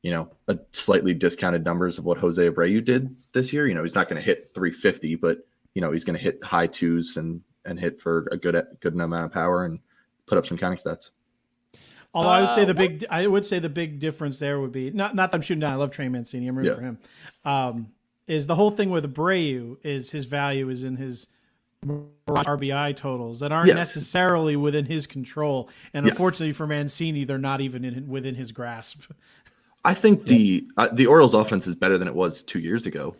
you 0.00 0.10
know 0.10 0.30
a 0.46 0.58
slightly 0.72 1.12
discounted 1.12 1.66
numbers 1.66 1.98
of 1.98 2.06
what 2.06 2.16
Jose 2.16 2.48
Abreu 2.48 2.82
did 2.82 3.14
this 3.34 3.52
year. 3.52 3.66
You 3.66 3.74
know, 3.74 3.82
he's 3.82 3.94
not 3.94 4.08
going 4.08 4.22
to 4.22 4.26
hit 4.26 4.52
350, 4.54 5.16
but 5.16 5.46
you 5.74 5.82
know 5.82 5.92
he's 5.92 6.04
going 6.04 6.16
to 6.16 6.24
hit 6.24 6.42
high 6.42 6.66
twos 6.66 7.18
and 7.18 7.42
and 7.66 7.78
hit 7.78 8.00
for 8.00 8.26
a 8.32 8.38
good 8.38 8.56
good 8.80 8.94
amount 8.94 9.26
of 9.26 9.32
power 9.32 9.66
and 9.66 9.80
put 10.24 10.38
up 10.38 10.46
some 10.46 10.56
counting 10.56 10.78
stats. 10.78 11.10
Although 12.18 12.30
I 12.30 12.40
would 12.40 12.50
say 12.50 12.64
the 12.64 12.72
uh, 12.72 12.74
big, 12.74 13.04
I 13.10 13.26
would 13.28 13.46
say 13.46 13.60
the 13.60 13.68
big 13.68 14.00
difference 14.00 14.40
there 14.40 14.60
would 14.60 14.72
be 14.72 14.90
not 14.90 15.14
not 15.14 15.30
that 15.30 15.36
I'm 15.36 15.42
shooting 15.42 15.60
down. 15.60 15.72
I 15.72 15.76
love 15.76 15.92
Trey 15.92 16.08
Mancini. 16.08 16.48
I'm 16.48 16.58
rooting 16.58 16.72
yeah. 16.72 16.76
for 16.76 16.82
him. 16.82 16.98
Um, 17.44 17.88
is 18.26 18.48
the 18.48 18.56
whole 18.56 18.72
thing 18.72 18.90
with 18.90 19.12
Abreu 19.12 19.76
is 19.84 20.10
his 20.10 20.24
value 20.24 20.68
is 20.68 20.82
in 20.82 20.96
his 20.96 21.28
RBI 22.26 22.96
totals 22.96 23.38
that 23.38 23.52
aren't 23.52 23.68
yes. 23.68 23.76
necessarily 23.76 24.56
within 24.56 24.84
his 24.84 25.06
control, 25.06 25.70
and 25.94 26.04
yes. 26.04 26.12
unfortunately 26.12 26.52
for 26.52 26.66
Mancini, 26.66 27.22
they're 27.22 27.38
not 27.38 27.60
even 27.60 27.84
in, 27.84 28.08
within 28.08 28.34
his 28.34 28.50
grasp. 28.50 29.04
I 29.84 29.94
think 29.94 30.26
the 30.26 30.66
uh, 30.76 30.88
the 30.92 31.06
Orioles 31.06 31.34
offense 31.34 31.68
is 31.68 31.76
better 31.76 31.98
than 31.98 32.08
it 32.08 32.14
was 32.16 32.42
two 32.42 32.58
years 32.58 32.84
ago. 32.84 33.14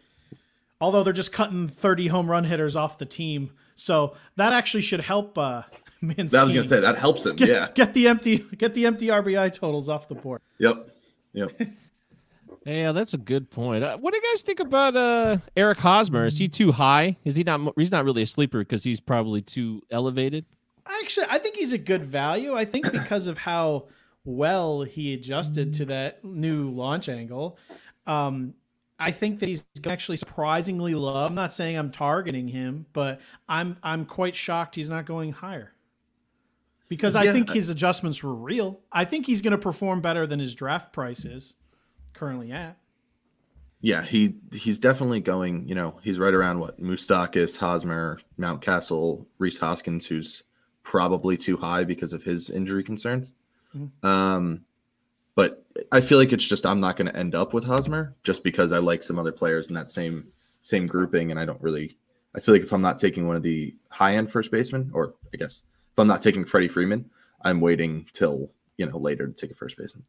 Although 0.81 1.05
they're 1.05 1.12
just 1.12 1.33
cutting 1.33 1.69
30 1.69 2.09
home 2.09 2.28
run 2.28 2.43
hitters 2.43 2.75
off 2.75 2.99
the 2.99 3.07
team, 3.07 3.50
so 3.76 4.17
that 4.35 4.52
actually 4.52 4.81
should 4.81 5.00
help 5.00 5.38
uh, 5.38 5.62
Mancini. 6.00 6.28
That 6.28 6.45
was 6.45 6.55
gonna 6.55 6.64
say 6.64 6.81
that 6.81 6.99
helps 6.99 7.26
him. 7.26 7.37
Get, 7.37 7.49
yeah, 7.49 7.69
get 7.75 7.95
the 7.95 8.09
empty 8.09 8.38
get 8.57 8.75
the 8.75 8.87
empty 8.87 9.07
RBI 9.07 9.52
totals 9.52 9.88
off 9.88 10.09
the 10.09 10.14
board. 10.14 10.40
Yep, 10.59 10.90
yep. 11.33 11.61
yeah, 12.64 12.93
that's 12.93 13.14
a 13.14 13.19
good 13.19 13.50
point. 13.50 13.83
Uh, 13.83 13.99
what 13.99 14.12
do 14.12 14.21
you 14.21 14.33
guys 14.33 14.43
think 14.43 14.61
about 14.61 14.97
uh, 14.97 15.38
Eric 15.57 15.78
Hosmer? 15.78 16.26
Is 16.26 16.38
he 16.38 16.49
too 16.49 16.73
high? 16.73 17.17
Is 17.25 17.37
he 17.37 17.43
not? 17.43 17.73
He's 17.76 17.90
not 17.90 18.05
really 18.05 18.23
a 18.23 18.26
sleeper 18.26 18.61
because 18.61 18.85
he's 18.85 19.00
probably 19.00 19.43
too 19.43 19.83
elevated. 19.90 20.45
Actually, 20.87 21.26
I 21.31 21.38
think 21.38 21.57
he's 21.57 21.73
a 21.73 21.78
good 21.78 22.05
value. 22.05 22.55
I 22.55 22.64
think 22.64 22.90
because 22.93 23.26
of 23.26 23.37
how 23.37 23.88
well 24.25 24.83
he 24.83 25.14
adjusted 25.14 25.75
to 25.75 25.85
that 25.87 26.25
new 26.25 26.71
launch 26.71 27.09
angle. 27.09 27.59
Um, 28.07 28.55
I 29.00 29.11
think 29.11 29.40
that 29.40 29.49
he's 29.49 29.64
actually 29.87 30.17
surprisingly 30.17 30.95
low. 30.95 31.25
I'm 31.25 31.35
not 31.35 31.52
saying 31.52 31.76
I'm 31.76 31.90
targeting 31.90 32.49
him, 32.49 32.87
but 32.93 33.21
I'm 33.49 33.76
I'm 33.83 34.05
quite 34.07 34.35
shocked 34.35 34.76
he's 34.76 34.88
not 34.88 35.05
going 35.05 35.33
higher 35.33 35.73
because 36.88 37.14
I 37.14 37.33
think 37.33 37.50
his 37.50 37.68
adjustments 37.68 38.23
were 38.23 38.35
real. 38.35 38.80
I 38.90 39.04
think 39.04 39.26
he's 39.26 39.40
going 39.40 39.52
to 39.52 39.59
perform 39.59 40.00
better 40.00 40.26
than 40.26 40.40
his 40.40 40.54
draft 40.54 40.92
price 40.92 41.25
is 41.25 41.54
currently 42.14 42.50
at. 42.52 42.78
Yeah, 43.80 44.02
he 44.02 44.35
he's 44.52 44.80
definitely 44.80 45.21
going. 45.21 45.68
You 45.68 45.75
know, 45.75 46.00
he's 46.02 46.18
right 46.18 46.35
around 46.35 46.59
what 46.59 46.83
Moustakas, 46.83 47.59
Hosmer, 47.59 48.21
Mountcastle, 48.38 49.26
Rhys 49.38 49.59
Hoskins, 49.59 50.07
who's 50.07 50.42
probably 50.83 51.37
too 51.37 51.57
high 51.57 51.85
because 51.85 52.12
of 52.12 52.25
his 52.25 52.50
injury 52.50 52.83
concerns. 52.83 53.35
Mm-hmm. 53.76 54.07
Um, 54.07 54.64
but 55.37 55.64
I 55.92 56.00
feel 56.00 56.18
like 56.18 56.33
it's 56.33 56.45
just 56.47 56.66
I'm 56.66 56.80
not 56.80 56.97
going 56.97 57.07
to 57.07 57.16
end 57.16 57.37
up 57.37 57.52
with 57.54 57.62
Hosmer 57.62 58.16
just 58.25 58.42
because 58.42 58.73
I 58.73 58.78
like 58.78 59.04
some 59.04 59.18
other 59.18 59.30
players 59.30 59.68
in 59.68 59.76
that 59.76 59.90
same 59.90 60.25
same 60.62 60.87
grouping, 60.87 61.30
and 61.30 61.38
I 61.38 61.45
don't 61.45 61.62
really. 61.62 61.97
I 62.35 62.40
feel 62.40 62.54
like 62.54 62.62
if 62.62 62.73
I'm 62.73 62.83
not 62.83 62.99
taking 62.99 63.26
one 63.26 63.37
of 63.37 63.42
the 63.45 63.76
high 63.90 64.16
end 64.16 64.33
first 64.33 64.50
basemen, 64.50 64.90
or 64.92 65.14
I 65.33 65.37
guess 65.37 65.62
if 65.99 66.00
I'm 66.00 66.07
not 66.07 66.23
taking 66.23 66.45
Freddie 66.45 66.69
Freeman, 66.69 67.11
I'm 67.43 67.61
waiting 67.61 68.07
till 68.12 68.52
you 68.76 68.87
know 68.87 68.99
later 68.99 69.26
to 69.26 69.33
take 69.33 69.50
a 69.50 69.55
first 69.55 69.76
baseman. 69.76 70.05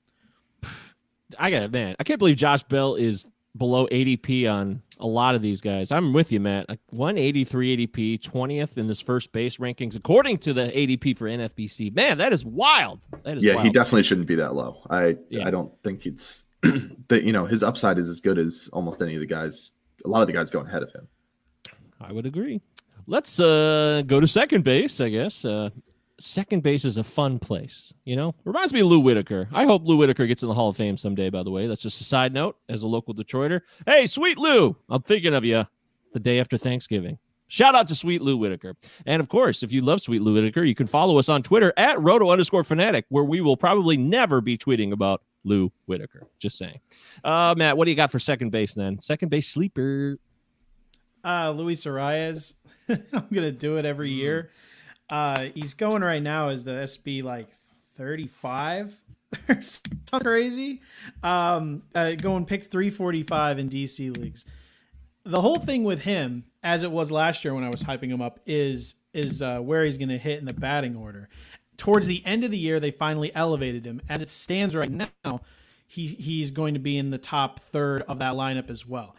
I 1.39 1.49
got 1.49 1.63
it, 1.63 1.71
man. 1.71 1.95
I 1.99 2.03
can't 2.03 2.19
believe 2.19 2.37
Josh 2.37 2.61
Bell 2.61 2.93
is 2.93 3.25
below 3.57 3.87
ADP 3.87 4.51
on 4.51 4.83
a 4.99 5.07
lot 5.07 5.33
of 5.33 5.41
these 5.41 5.61
guys. 5.61 5.91
I'm 5.91 6.13
with 6.13 6.31
you, 6.31 6.39
Matt. 6.39 6.69
Like 6.69 6.79
183 6.91 7.87
ADP, 7.87 8.21
20th 8.21 8.77
in 8.77 8.85
this 8.85 9.01
first 9.01 9.31
base 9.31 9.57
rankings, 9.57 9.95
according 9.95 10.37
to 10.39 10.53
the 10.53 10.67
ADP 10.67 11.17
for 11.17 11.25
NFBC. 11.25 11.95
Man, 11.95 12.19
that 12.19 12.33
is 12.33 12.45
wild. 12.45 12.99
That 13.23 13.37
is 13.37 13.43
yeah, 13.43 13.55
wild. 13.55 13.65
he 13.65 13.71
definitely 13.71 14.03
shouldn't 14.03 14.27
be 14.27 14.35
that 14.35 14.53
low. 14.53 14.83
I 14.91 15.17
yeah. 15.29 15.47
I 15.47 15.49
don't 15.49 15.73
think 15.81 16.05
it's 16.05 16.43
that 17.07 17.23
you 17.23 17.33
know 17.33 17.45
his 17.45 17.63
upside 17.63 17.97
is 17.97 18.09
as 18.09 18.19
good 18.19 18.37
as 18.37 18.69
almost 18.73 19.01
any 19.01 19.15
of 19.15 19.21
the 19.21 19.25
guys. 19.25 19.71
A 20.05 20.07
lot 20.07 20.21
of 20.21 20.27
the 20.27 20.33
guys 20.33 20.51
going 20.51 20.67
ahead 20.67 20.83
of 20.83 20.93
him. 20.93 21.07
I 21.99 22.13
would 22.13 22.27
agree. 22.27 22.61
Let's 23.09 23.39
uh, 23.39 24.03
go 24.05 24.19
to 24.19 24.27
second 24.27 24.63
base, 24.63 25.01
I 25.01 25.09
guess. 25.09 25.43
Uh, 25.43 25.71
second 26.19 26.61
base 26.61 26.85
is 26.85 26.99
a 26.99 27.03
fun 27.03 27.39
place. 27.39 27.91
You 28.05 28.15
know, 28.15 28.35
reminds 28.45 28.71
me 28.71 28.81
of 28.81 28.85
Lou 28.85 28.99
Whitaker. 28.99 29.47
I 29.51 29.65
hope 29.65 29.81
Lou 29.83 29.97
Whitaker 29.97 30.27
gets 30.27 30.43
in 30.43 30.47
the 30.47 30.53
Hall 30.53 30.69
of 30.69 30.77
Fame 30.77 30.95
someday. 30.95 31.31
By 31.31 31.41
the 31.41 31.49
way, 31.49 31.65
that's 31.65 31.81
just 31.81 31.99
a 32.01 32.03
side 32.03 32.35
note. 32.35 32.57
As 32.69 32.83
a 32.83 32.87
local 32.87 33.15
Detroiter, 33.15 33.61
hey, 33.87 34.05
sweet 34.05 34.37
Lou, 34.37 34.75
I'm 34.89 35.01
thinking 35.01 35.33
of 35.33 35.43
you. 35.43 35.65
The 36.13 36.19
day 36.19 36.39
after 36.39 36.55
Thanksgiving. 36.55 37.17
Shout 37.47 37.73
out 37.73 37.87
to 37.87 37.95
Sweet 37.95 38.21
Lou 38.21 38.37
Whitaker. 38.37 38.75
And 39.07 39.19
of 39.19 39.27
course, 39.27 39.63
if 39.63 39.71
you 39.71 39.81
love 39.81 40.01
Sweet 40.01 40.21
Lou 40.21 40.35
Whitaker, 40.35 40.63
you 40.63 40.75
can 40.75 40.85
follow 40.85 41.17
us 41.17 41.29
on 41.29 41.41
Twitter 41.41 41.73
at 41.77 41.99
roto 41.99 42.29
underscore 42.29 42.63
fanatic, 42.63 43.05
where 43.09 43.23
we 43.23 43.41
will 43.41 43.57
probably 43.57 43.97
never 43.97 44.39
be 44.39 44.55
tweeting 44.55 44.91
about 44.91 45.23
Lou 45.43 45.71
Whitaker. 45.87 46.27
Just 46.37 46.59
saying. 46.59 46.79
Uh, 47.23 47.55
Matt, 47.57 47.75
what 47.75 47.85
do 47.85 47.91
you 47.91 47.97
got 47.97 48.11
for 48.11 48.19
second 48.19 48.51
base 48.51 48.75
then? 48.75 48.99
Second 48.99 49.29
base 49.29 49.47
sleeper. 49.47 50.19
Uh, 51.23 51.51
Luis 51.51 51.85
Arraez. 51.85 52.53
I'm 53.13 53.27
going 53.31 53.43
to 53.43 53.51
do 53.51 53.77
it 53.77 53.85
every 53.85 54.11
year. 54.11 54.49
Mm. 55.11 55.15
Uh, 55.15 55.51
he's 55.53 55.73
going 55.73 56.01
right 56.01 56.21
now 56.21 56.49
as 56.49 56.63
the 56.63 56.71
SB 56.71 57.23
like 57.23 57.47
35 57.97 58.95
or 59.49 59.61
something 59.61 60.19
crazy. 60.21 60.81
Um, 61.23 61.83
uh, 61.93 62.13
going 62.13 62.45
pick 62.45 62.65
345 62.65 63.59
in 63.59 63.69
DC 63.69 64.17
leagues. 64.17 64.45
The 65.23 65.41
whole 65.41 65.57
thing 65.57 65.83
with 65.83 66.01
him, 66.01 66.45
as 66.63 66.83
it 66.83 66.91
was 66.91 67.11
last 67.11 67.43
year 67.43 67.53
when 67.53 67.63
I 67.63 67.69
was 67.69 67.83
hyping 67.83 68.09
him 68.09 68.21
up, 68.21 68.39
is 68.45 68.95
is 69.13 69.41
uh, 69.41 69.59
where 69.59 69.83
he's 69.83 69.97
going 69.97 70.09
to 70.09 70.17
hit 70.17 70.39
in 70.39 70.45
the 70.45 70.53
batting 70.53 70.95
order. 70.95 71.29
Towards 71.77 72.05
the 72.05 72.23
end 72.25 72.43
of 72.43 72.51
the 72.51 72.57
year, 72.57 72.79
they 72.79 72.91
finally 72.91 73.33
elevated 73.35 73.85
him. 73.85 74.01
As 74.07 74.21
it 74.21 74.29
stands 74.29 74.75
right 74.75 74.91
now, 74.91 75.41
he 75.87 76.07
he's 76.07 76.51
going 76.51 76.73
to 76.75 76.79
be 76.79 76.97
in 76.97 77.09
the 77.09 77.17
top 77.17 77.59
third 77.59 78.03
of 78.03 78.19
that 78.19 78.33
lineup 78.33 78.69
as 78.69 78.87
well 78.87 79.15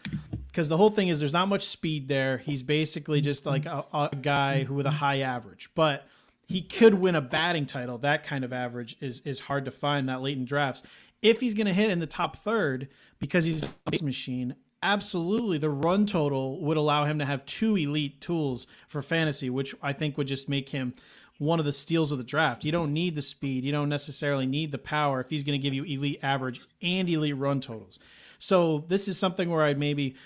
because 0.51 0.69
the 0.69 0.77
whole 0.77 0.91
thing 0.91 1.09
is 1.09 1.21
there's 1.21 1.33
not 1.33 1.49
much 1.49 1.65
speed 1.65 2.09
there. 2.09 2.39
He's 2.39 2.63
basically 2.63 3.21
just 3.21 3.47
like 3.47 3.67
a, 3.67 3.85
a, 3.93 4.17
guy 4.21 4.65
who 4.65 4.75
with 4.75 4.87
a 4.87 4.91
high 4.91 5.21
average, 5.21 5.71
but 5.75 6.07
he 6.47 6.61
could 6.63 6.95
win 6.95 7.15
a 7.15 7.21
batting 7.21 7.67
title. 7.67 7.99
That 7.99 8.25
kind 8.25 8.45
of 8.45 8.53
average 8.53 8.97
is 9.01 9.21
is 9.21 9.41
hard 9.41 9.65
to 9.67 9.71
find 9.71 10.09
that 10.09 10.23
late 10.23 10.37
in 10.37 10.45
drafts. 10.45 10.83
If 11.23 11.41
he's 11.41 11.55
going 11.55 11.67
to 11.67 11.73
hit 11.73 11.91
in 11.91 12.01
the 12.01 12.07
top 12.07 12.37
third 12.37 12.89
because 13.19 13.45
he's 13.45 13.63
a 13.63 13.91
base 13.91 14.03
machine, 14.03 14.57
absolutely 14.83 15.59
the 15.59 15.71
run 15.71 16.07
total 16.07 16.61
would 16.63 16.77
allow 16.77 17.05
him 17.05 17.19
to 17.19 17.25
have 17.25 17.45
two 17.47 17.77
elite 17.77 18.21
tools 18.21 18.67
for 18.89 19.03
fantasy, 19.03 19.51
which 19.51 19.75
I 19.83 19.93
think 19.93 20.17
would 20.19 20.27
just 20.27 20.49
make 20.49 20.71
him 20.71 20.95
one 21.39 21.59
of 21.59 21.65
the 21.65 21.73
steals 21.73 22.13
of 22.13 22.19
the 22.19 22.25
draft. 22.25 22.65
You 22.65 22.73
don't 22.73 22.93
need 22.93 23.15
the 23.15 23.23
speed, 23.23 23.65
you 23.65 23.73
don't 23.73 23.89
necessarily 23.89 24.47
need 24.47 24.73
the 24.73 24.79
power 24.79 25.21
if 25.21 25.31
he's 25.31 25.43
going 25.43 25.59
to 25.59 25.63
give 25.63 25.75
you 25.75 25.85
elite 25.85 26.21
average 26.23 26.61
and 26.83 27.09
elite 27.09 27.37
run 27.37 27.61
totals. 27.61 27.99
So 28.39 28.85
this 28.89 29.07
is 29.07 29.19
something 29.19 29.51
where 29.51 29.63
I'd 29.63 29.79
maybe 29.79 30.17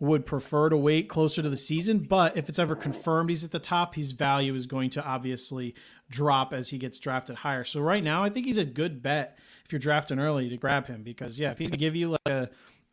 would 0.00 0.26
prefer 0.26 0.68
to 0.68 0.76
wait 0.76 1.08
closer 1.08 1.42
to 1.42 1.48
the 1.48 1.56
season. 1.56 1.98
But 1.98 2.36
if 2.36 2.48
it's 2.48 2.58
ever 2.58 2.74
confirmed 2.74 3.30
he's 3.30 3.44
at 3.44 3.52
the 3.52 3.58
top, 3.58 3.94
his 3.94 4.12
value 4.12 4.54
is 4.54 4.66
going 4.66 4.90
to 4.90 5.04
obviously 5.04 5.74
drop 6.10 6.52
as 6.52 6.68
he 6.68 6.78
gets 6.78 6.98
drafted 6.98 7.36
higher. 7.36 7.64
So 7.64 7.80
right 7.80 8.02
now, 8.02 8.24
I 8.24 8.30
think 8.30 8.46
he's 8.46 8.56
a 8.56 8.64
good 8.64 9.02
bet 9.02 9.38
if 9.64 9.72
you're 9.72 9.78
drafting 9.78 10.18
early 10.18 10.48
to 10.48 10.56
grab 10.56 10.86
him 10.86 11.02
because 11.02 11.38
yeah, 11.38 11.50
if 11.50 11.58
he's 11.58 11.70
gonna 11.70 11.78
give 11.78 11.96
you 11.96 12.10
like 12.10 12.20
a, 12.26 12.50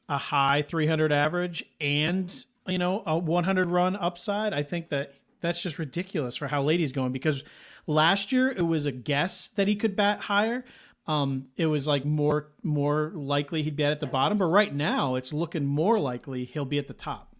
a 0.10 0.18
high 0.18 0.62
300 0.62 1.12
average 1.12 1.64
and 1.80 2.34
you 2.68 2.78
know 2.78 3.04
a 3.06 3.18
100 3.18 3.68
run 3.68 3.96
upside, 3.96 4.54
I 4.54 4.64
think 4.64 4.90
that 4.90 5.14
that's 5.42 5.62
just 5.62 5.80
ridiculous 5.80 6.36
for 6.36 6.48
how 6.48 6.62
late 6.62 6.80
he's 6.80 6.94
going 6.94 7.12
because 7.12 7.44
last 7.88 8.32
year 8.32 8.50
it 8.50 8.62
was 8.62 8.86
a 8.86 8.92
guess 8.92 9.50
that 9.50 9.68
he 9.68 9.76
could 9.76 9.96
bat 9.96 10.20
higher 10.20 10.64
um, 11.08 11.48
it 11.58 11.66
was 11.66 11.88
like 11.88 12.06
more 12.06 12.48
more 12.64 13.12
likely 13.14 13.64
he'd 13.64 13.76
be 13.76 13.84
at 13.84 14.00
the 14.00 14.08
bottom. 14.08 14.38
But 14.38 14.46
right 14.46 14.74
now, 14.74 15.16
it's 15.16 15.34
looking 15.34 15.66
more 15.66 16.00
likely 16.00 16.46
he'll 16.46 16.66
be 16.66 16.78
at 16.78 16.88
the 16.88 16.94
top. 16.94 17.36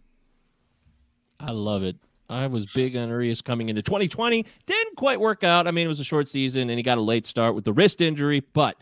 I 1.38 1.52
love 1.52 1.82
it. 1.82 1.96
I 2.30 2.46
was 2.46 2.66
big 2.66 2.96
on 2.96 3.08
Urias 3.08 3.42
coming 3.42 3.68
into 3.68 3.82
2020. 3.82 4.46
Didn't 4.66 4.96
quite 4.96 5.20
work 5.20 5.44
out. 5.44 5.66
I 5.66 5.70
mean, 5.70 5.84
it 5.84 5.88
was 5.88 6.00
a 6.00 6.04
short 6.04 6.28
season, 6.28 6.70
and 6.70 6.78
he 6.78 6.82
got 6.82 6.98
a 6.98 7.02
late 7.02 7.26
start 7.26 7.54
with 7.54 7.64
the 7.64 7.72
wrist 7.72 8.00
injury. 8.00 8.40
But 8.40 8.76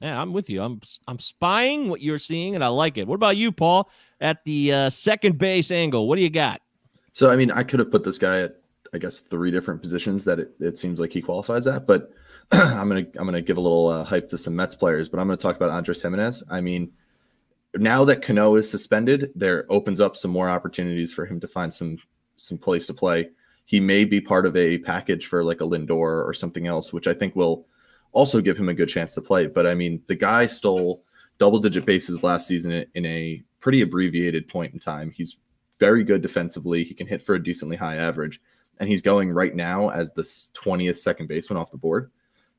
yeah, 0.00 0.20
I'm 0.20 0.32
with 0.32 0.48
you. 0.48 0.62
I'm 0.62 0.80
I'm 1.06 1.18
spying 1.18 1.88
what 1.88 2.00
you're 2.00 2.18
seeing, 2.18 2.54
and 2.54 2.64
I 2.64 2.68
like 2.68 2.98
it. 2.98 3.06
What 3.06 3.14
about 3.16 3.36
you, 3.36 3.52
Paul? 3.52 3.90
At 4.20 4.44
the 4.44 4.72
uh, 4.72 4.90
second 4.90 5.38
base 5.38 5.70
angle, 5.70 6.08
what 6.08 6.16
do 6.16 6.22
you 6.22 6.30
got? 6.30 6.60
So, 7.12 7.30
I 7.30 7.36
mean, 7.36 7.50
I 7.50 7.62
could 7.62 7.78
have 7.78 7.90
put 7.90 8.04
this 8.04 8.18
guy 8.18 8.40
at, 8.40 8.56
I 8.94 8.98
guess, 8.98 9.20
three 9.20 9.50
different 9.50 9.82
positions 9.82 10.24
that 10.24 10.38
it, 10.38 10.52
it 10.60 10.78
seems 10.78 10.98
like 10.98 11.12
he 11.12 11.20
qualifies 11.20 11.66
at, 11.66 11.86
but 11.86 12.12
I'm 12.54 12.86
gonna 12.86 13.06
I'm 13.16 13.24
gonna 13.24 13.40
give 13.40 13.56
a 13.56 13.60
little 13.60 13.88
uh, 13.88 14.04
hype 14.04 14.28
to 14.28 14.36
some 14.36 14.54
Mets 14.54 14.74
players, 14.74 15.08
but 15.08 15.18
I'm 15.18 15.26
gonna 15.26 15.38
talk 15.38 15.56
about 15.56 15.70
Andrés 15.70 16.02
Giménez. 16.02 16.42
I 16.50 16.60
mean, 16.60 16.92
now 17.76 18.04
that 18.04 18.20
Cano 18.20 18.56
is 18.56 18.70
suspended, 18.70 19.32
there 19.34 19.64
opens 19.70 20.02
up 20.02 20.16
some 20.18 20.30
more 20.30 20.50
opportunities 20.50 21.14
for 21.14 21.24
him 21.24 21.40
to 21.40 21.48
find 21.48 21.72
some 21.72 21.96
some 22.36 22.58
place 22.58 22.86
to 22.88 22.94
play. 22.94 23.30
He 23.64 23.80
may 23.80 24.04
be 24.04 24.20
part 24.20 24.44
of 24.44 24.54
a 24.54 24.76
package 24.78 25.26
for 25.26 25.42
like 25.42 25.62
a 25.62 25.64
Lindor 25.64 26.26
or 26.26 26.34
something 26.34 26.66
else, 26.66 26.92
which 26.92 27.06
I 27.06 27.14
think 27.14 27.34
will 27.34 27.66
also 28.12 28.42
give 28.42 28.58
him 28.58 28.68
a 28.68 28.74
good 28.74 28.90
chance 28.90 29.14
to 29.14 29.22
play. 29.22 29.46
But 29.46 29.66
I 29.66 29.72
mean, 29.72 30.02
the 30.06 30.14
guy 30.14 30.46
stole 30.46 31.04
double 31.38 31.58
digit 31.58 31.86
bases 31.86 32.22
last 32.22 32.46
season 32.46 32.84
in 32.94 33.06
a 33.06 33.42
pretty 33.60 33.80
abbreviated 33.80 34.46
point 34.48 34.74
in 34.74 34.78
time. 34.78 35.10
He's 35.10 35.38
very 35.80 36.04
good 36.04 36.20
defensively. 36.20 36.84
He 36.84 36.92
can 36.92 37.06
hit 37.06 37.22
for 37.22 37.34
a 37.34 37.42
decently 37.42 37.76
high 37.76 37.96
average, 37.96 38.42
and 38.78 38.90
he's 38.90 39.00
going 39.00 39.30
right 39.32 39.54
now 39.54 39.88
as 39.88 40.12
the 40.12 40.22
20th 40.22 40.98
second 40.98 41.28
baseman 41.28 41.56
off 41.56 41.70
the 41.70 41.78
board 41.78 42.10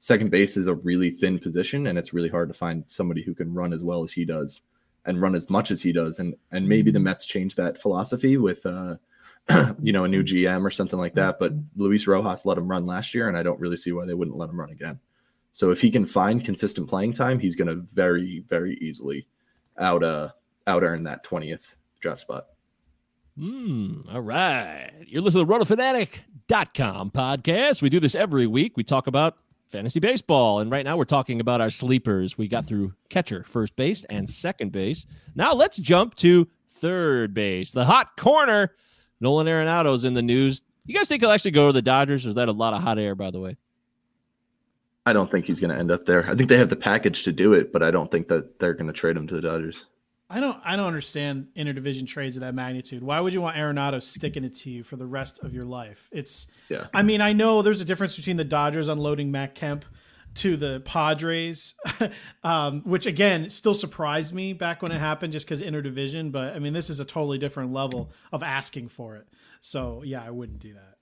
second 0.04 0.30
base 0.30 0.58
is 0.58 0.68
a 0.68 0.76
really 0.76 1.10
thin 1.10 1.40
position 1.40 1.88
and 1.88 1.98
it's 1.98 2.14
really 2.14 2.28
hard 2.28 2.50
to 2.50 2.54
find 2.54 2.84
somebody 2.88 3.24
who 3.24 3.34
can 3.34 3.54
run 3.54 3.72
as 3.72 3.86
well 3.86 4.04
as 4.04 4.12
he 4.12 4.26
does 4.26 4.64
and 5.06 5.22
run 5.22 5.34
as 5.34 5.50
much 5.50 5.72
as 5.72 5.82
he 5.82 5.94
does 5.94 6.20
and 6.20 6.36
and 6.52 6.68
maybe 6.68 6.92
the 6.92 7.00
mm-hmm. 7.00 7.06
Mets 7.06 7.26
change 7.26 7.56
that 7.56 7.82
philosophy 7.82 8.36
with 8.36 8.66
uh 8.66 8.98
you 9.82 9.94
know 9.94 10.04
a 10.04 10.08
new 10.10 10.22
GM 10.22 10.66
or 10.66 10.72
something 10.72 11.00
like 11.00 11.16
that 11.16 11.40
but 11.40 11.54
Luis 11.78 12.06
Rojas 12.06 12.46
let 12.46 12.58
him 12.58 12.68
run 12.68 12.86
last 12.86 13.14
year 13.16 13.30
and 13.30 13.38
I 13.38 13.44
don't 13.44 13.62
really 13.62 13.78
see 13.78 13.94
why 13.94 14.06
they 14.06 14.14
wouldn't 14.14 14.36
let 14.36 14.50
him 14.50 14.60
run 14.60 14.72
again 14.72 15.00
so 15.54 15.72
if 15.72 15.80
he 15.80 15.90
can 15.90 16.06
find 16.06 16.44
consistent 16.44 16.90
playing 16.90 17.14
time 17.14 17.40
he's 17.40 17.56
going 17.56 17.70
to 17.70 17.88
very 17.94 18.44
very 18.50 18.78
easily 18.82 19.26
out 19.80 20.04
uh 20.04 20.32
out 20.68 20.84
earn 20.84 21.04
that 21.04 21.24
20th 21.24 21.76
draft 22.02 22.20
spot 22.20 22.48
Hmm. 23.40 24.02
All 24.12 24.22
right. 24.22 24.92
You're 25.08 25.24
listening 25.24 25.48
to 25.48 25.52
the 25.52 25.58
rotofanatic.com 25.58 27.10
podcast. 27.10 27.82
We 27.82 27.90
do 27.90 28.00
this 28.00 28.14
every 28.14 28.46
week. 28.46 28.74
We 28.78 28.84
talk 28.84 29.08
about 29.08 29.38
fantasy 29.74 30.00
baseball. 30.00 30.60
And 30.60 30.72
right 30.72 30.86
now 30.86 30.96
we're 30.96 31.04
talking 31.04 31.42
about 31.42 31.60
our 31.60 31.70
sleepers. 31.70 32.38
We 32.38 32.48
got 32.48 32.64
through 32.64 32.94
catcher, 33.10 33.44
first 33.46 33.76
base, 33.76 34.06
and 34.06 34.30
second 34.30 34.72
base. 34.72 35.06
Now 35.36 35.54
let's 35.54 35.78
jump 35.78 36.16
to 36.18 36.48
third 36.70 37.34
base. 37.34 37.72
The 37.72 37.84
hot 37.84 38.16
corner. 38.16 38.72
Nolan 39.20 39.48
Arenado's 39.48 40.04
in 40.04 40.14
the 40.14 40.22
news. 40.22 40.62
You 40.86 40.96
guys 40.96 41.08
think 41.08 41.22
he'll 41.22 41.32
actually 41.32 41.52
go 41.52 41.68
to 41.68 41.74
the 41.74 41.82
Dodgers? 41.82 42.26
Or 42.26 42.30
is 42.30 42.36
that 42.36 42.50
a 42.50 42.54
lot 42.54 42.74
of 42.74 42.82
hot 42.82 43.00
air, 43.00 43.16
by 43.16 43.32
the 43.32 43.40
way? 43.40 43.58
I 45.06 45.14
don't 45.14 45.32
think 45.32 45.46
he's 45.46 45.60
going 45.60 45.72
to 45.72 45.78
end 45.78 45.92
up 45.92 46.06
there. 46.06 46.30
I 46.30 46.36
think 46.36 46.50
they 46.50 46.58
have 46.58 46.70
the 46.70 46.76
package 46.76 47.24
to 47.24 47.32
do 47.32 47.54
it, 47.54 47.74
but 47.74 47.84
I 47.84 47.92
don't 47.92 48.12
think 48.12 48.28
that 48.28 48.60
they're 48.60 48.74
going 48.74 48.88
to 48.88 48.94
trade 48.94 49.18
him 49.18 49.28
to 49.28 49.36
the 49.36 49.42
Dodgers. 49.42 49.86
I 50.34 50.40
don't 50.40 50.60
I 50.66 50.76
don't 50.76 50.88
understand 50.88 51.50
interdivision 51.56 52.08
trades 52.08 52.36
of 52.38 52.42
that 52.42 52.56
magnitude. 52.56 53.04
Why 53.04 53.20
would 53.20 53.34
you 53.34 53.42
want 53.42 53.56
Arenado 53.56 54.02
sticking 54.02 54.44
it 54.44 54.56
to 54.56 54.72
you 54.72 54.84
for 54.84 54.96
the 54.96 55.06
rest 55.06 55.40
of 55.44 55.54
your 55.54 55.64
life? 55.64 56.10
It's 56.12 56.48
yeah. 56.70 56.88
I 56.92 57.04
mean, 57.04 57.22
I 57.22 57.34
know 57.34 57.62
there's 57.62 57.82
a 57.82 57.86
difference 57.86 58.16
between 58.16 58.38
the 58.38 58.44
Dodgers 58.44 58.88
unloading 58.88 59.32
Matt 59.32 59.54
Kemp 59.54 59.86
to 60.36 60.58
the 60.58 60.82
Padres, 60.86 61.76
um, 62.44 62.82
which 62.82 63.06
again 63.06 63.52
still 63.52 63.76
surprised 63.76 64.34
me 64.34 64.54
back 64.54 64.82
when 64.82 64.92
it 64.92 64.98
happened 64.98 65.34
just 65.34 65.46
because 65.46 65.62
interdivision. 65.62 66.32
But 66.32 66.56
I 66.56 66.60
mean, 66.60 66.74
this 66.74 66.90
is 66.90 67.00
a 67.00 67.06
totally 67.06 67.38
different 67.38 67.72
level 67.72 68.12
of 68.32 68.42
asking 68.42 68.88
for 68.90 69.18
it. 69.18 69.28
So 69.62 70.02
yeah, 70.04 70.24
I 70.26 70.32
wouldn't 70.32 70.60
do 70.60 70.74
that. 70.74 70.98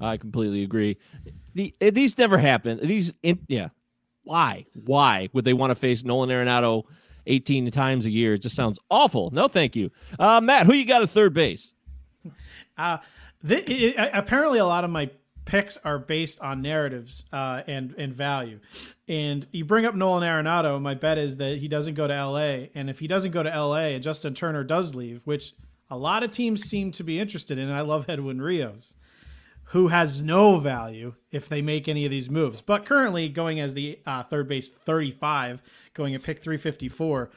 I 0.00 0.16
completely 0.16 0.62
agree. 0.62 0.98
The, 1.54 1.74
these 1.80 2.16
never 2.18 2.38
happen. 2.38 2.78
These, 2.82 3.14
in, 3.24 3.40
yeah. 3.48 3.70
Why? 4.22 4.66
Why 4.74 5.28
would 5.32 5.44
they 5.44 5.52
want 5.52 5.72
to 5.72 5.74
face 5.74 6.04
Nolan 6.04 6.30
Arenado? 6.30 6.84
18 7.26 7.70
times 7.70 8.06
a 8.06 8.10
year. 8.10 8.34
It 8.34 8.42
just 8.42 8.56
sounds 8.56 8.78
awful. 8.90 9.30
No, 9.30 9.48
thank 9.48 9.76
you. 9.76 9.90
Uh, 10.18 10.40
Matt, 10.40 10.66
who 10.66 10.74
you 10.74 10.86
got 10.86 11.02
at 11.02 11.10
third 11.10 11.34
base? 11.34 11.72
Uh, 12.76 12.98
th- 13.46 13.70
it, 13.70 13.96
it, 13.96 14.10
apparently, 14.12 14.58
a 14.58 14.66
lot 14.66 14.82
of 14.82 14.90
my 14.90 15.08
picks 15.44 15.76
are 15.84 15.96
based 15.96 16.40
on 16.40 16.60
narratives 16.60 17.24
uh, 17.32 17.62
and 17.68 17.94
and 17.96 18.12
value. 18.12 18.58
And 19.06 19.46
you 19.52 19.64
bring 19.64 19.84
up 19.84 19.94
Nolan 19.94 20.24
Arenado. 20.24 20.80
My 20.80 20.94
bet 20.94 21.18
is 21.18 21.36
that 21.36 21.58
he 21.58 21.68
doesn't 21.68 21.94
go 21.94 22.08
to 22.08 22.12
L.A. 22.14 22.70
And 22.74 22.88
if 22.88 22.98
he 22.98 23.06
doesn't 23.06 23.30
go 23.30 23.42
to 23.42 23.54
L.A. 23.54 23.94
and 23.94 24.02
Justin 24.02 24.34
Turner 24.34 24.64
does 24.64 24.94
leave, 24.94 25.20
which 25.24 25.54
a 25.90 25.96
lot 25.96 26.22
of 26.22 26.30
teams 26.30 26.64
seem 26.64 26.90
to 26.92 27.04
be 27.04 27.20
interested 27.20 27.58
in, 27.58 27.70
I 27.70 27.82
love 27.82 28.06
Edwin 28.08 28.40
Rios, 28.40 28.96
who 29.74 29.88
has 29.88 30.22
no 30.22 30.56
value 30.60 31.12
if 31.32 31.48
they 31.48 31.60
make 31.60 31.88
any 31.88 32.04
of 32.04 32.10
these 32.12 32.30
moves. 32.30 32.60
But 32.60 32.86
currently 32.86 33.28
going 33.28 33.58
as 33.58 33.74
the 33.74 33.98
uh, 34.06 34.22
third 34.22 34.46
base 34.46 34.68
35, 34.68 35.60
going 35.94 36.14
at 36.14 36.22
pick 36.22 36.40
354 36.40 37.30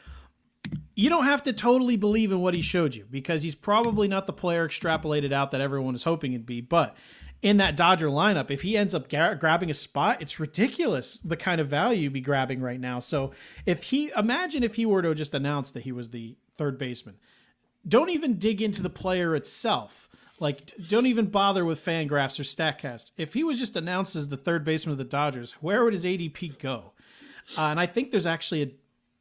you 0.95 1.09
don't 1.09 1.23
have 1.23 1.43
to 1.43 1.53
totally 1.53 1.95
believe 1.95 2.31
in 2.31 2.41
what 2.41 2.53
he 2.53 2.61
showed 2.61 2.93
you 2.93 3.05
because 3.09 3.41
he's 3.41 3.55
probably 3.55 4.07
not 4.07 4.27
the 4.27 4.33
player 4.33 4.67
extrapolated 4.67 5.31
out 5.31 5.51
that 5.51 5.61
everyone 5.61 5.95
is 5.95 6.03
hoping 6.03 6.33
it'd 6.33 6.45
be. 6.45 6.59
But 6.59 6.97
in 7.41 7.57
that 7.57 7.77
Dodger 7.77 8.07
lineup, 8.07 8.51
if 8.51 8.63
he 8.63 8.75
ends 8.75 8.93
up 8.93 9.07
ga- 9.07 9.35
grabbing 9.35 9.69
a 9.69 9.73
spot, 9.73 10.21
it's 10.21 10.39
ridiculous 10.39 11.19
the 11.19 11.37
kind 11.37 11.61
of 11.61 11.67
value 11.67 12.01
you'd 12.01 12.13
be 12.13 12.21
grabbing 12.21 12.59
right 12.59 12.79
now. 12.79 12.99
So 12.99 13.31
if 13.65 13.83
he 13.83 14.11
imagine 14.17 14.63
if 14.63 14.75
he 14.75 14.85
were 14.85 15.01
to 15.01 15.15
just 15.15 15.33
announce 15.33 15.71
that 15.71 15.83
he 15.83 15.93
was 15.93 16.09
the 16.09 16.35
third 16.57 16.77
baseman, 16.77 17.15
don't 17.87 18.09
even 18.09 18.37
dig 18.37 18.61
into 18.61 18.81
the 18.81 18.89
player 18.89 19.35
itself. 19.35 20.06
Like, 20.39 20.73
don't 20.87 21.07
even 21.07 21.25
bother 21.27 21.65
with 21.65 21.83
Fangraphs 21.83 22.39
or 22.39 22.43
Statcast. 22.43 23.11
If 23.17 23.33
he 23.33 23.43
was 23.43 23.57
just 23.57 23.75
announced 23.75 24.15
as 24.15 24.27
the 24.27 24.37
third 24.37 24.63
baseman 24.63 24.91
of 24.91 24.97
the 24.97 25.03
Dodgers, 25.03 25.53
where 25.53 25.83
would 25.83 25.93
his 25.93 26.05
ADP 26.05 26.59
go? 26.59 26.91
Uh, 27.57 27.61
and 27.61 27.79
I 27.79 27.87
think 27.87 28.11
there's 28.11 28.25
actually 28.25 28.61
a 28.61 28.71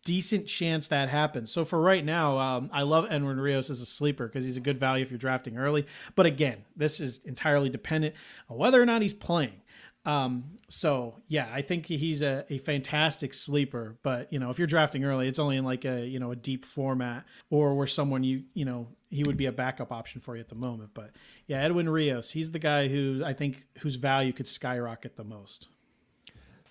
decent 0.04 0.46
chance 0.46 0.88
that 0.88 1.08
happens. 1.08 1.50
So 1.50 1.64
for 1.64 1.80
right 1.80 2.04
now, 2.04 2.38
um, 2.38 2.70
I 2.72 2.82
love 2.82 3.08
Edwin 3.10 3.40
Rios 3.40 3.70
as 3.70 3.80
a 3.80 3.86
sleeper 3.86 4.26
because 4.26 4.44
he's 4.44 4.56
a 4.56 4.60
good 4.60 4.78
value 4.78 5.02
if 5.02 5.10
you're 5.10 5.18
drafting 5.18 5.58
early. 5.58 5.84
But 6.14 6.26
again, 6.26 6.64
this 6.76 7.00
is 7.00 7.20
entirely 7.24 7.68
dependent 7.70 8.14
on 8.48 8.56
whether 8.56 8.80
or 8.80 8.86
not 8.86 9.02
he's 9.02 9.12
playing. 9.12 9.60
Um, 10.06 10.44
so 10.68 11.16
yeah, 11.26 11.48
I 11.52 11.62
think 11.62 11.84
he's 11.84 12.22
a, 12.22 12.46
a 12.48 12.58
fantastic 12.58 13.34
sleeper. 13.34 13.98
But 14.02 14.32
you 14.32 14.38
know, 14.38 14.50
if 14.50 14.58
you're 14.58 14.68
drafting 14.68 15.04
early, 15.04 15.26
it's 15.26 15.40
only 15.40 15.56
in 15.56 15.64
like 15.64 15.84
a 15.84 16.06
you 16.06 16.20
know 16.20 16.30
a 16.30 16.36
deep 16.36 16.64
format 16.64 17.24
or 17.50 17.74
where 17.74 17.88
someone 17.88 18.22
you 18.22 18.44
you 18.54 18.64
know 18.64 18.86
he 19.10 19.24
would 19.24 19.36
be 19.36 19.46
a 19.46 19.52
backup 19.52 19.92
option 19.92 20.20
for 20.20 20.36
you 20.36 20.40
at 20.40 20.48
the 20.48 20.54
moment. 20.54 20.90
But 20.94 21.10
yeah, 21.48 21.60
Edwin 21.60 21.88
Rios, 21.88 22.30
he's 22.30 22.52
the 22.52 22.60
guy 22.60 22.86
who 22.86 23.22
I 23.24 23.32
think 23.32 23.66
whose 23.80 23.96
value 23.96 24.32
could 24.32 24.46
skyrocket 24.46 25.16
the 25.16 25.24
most. 25.24 25.68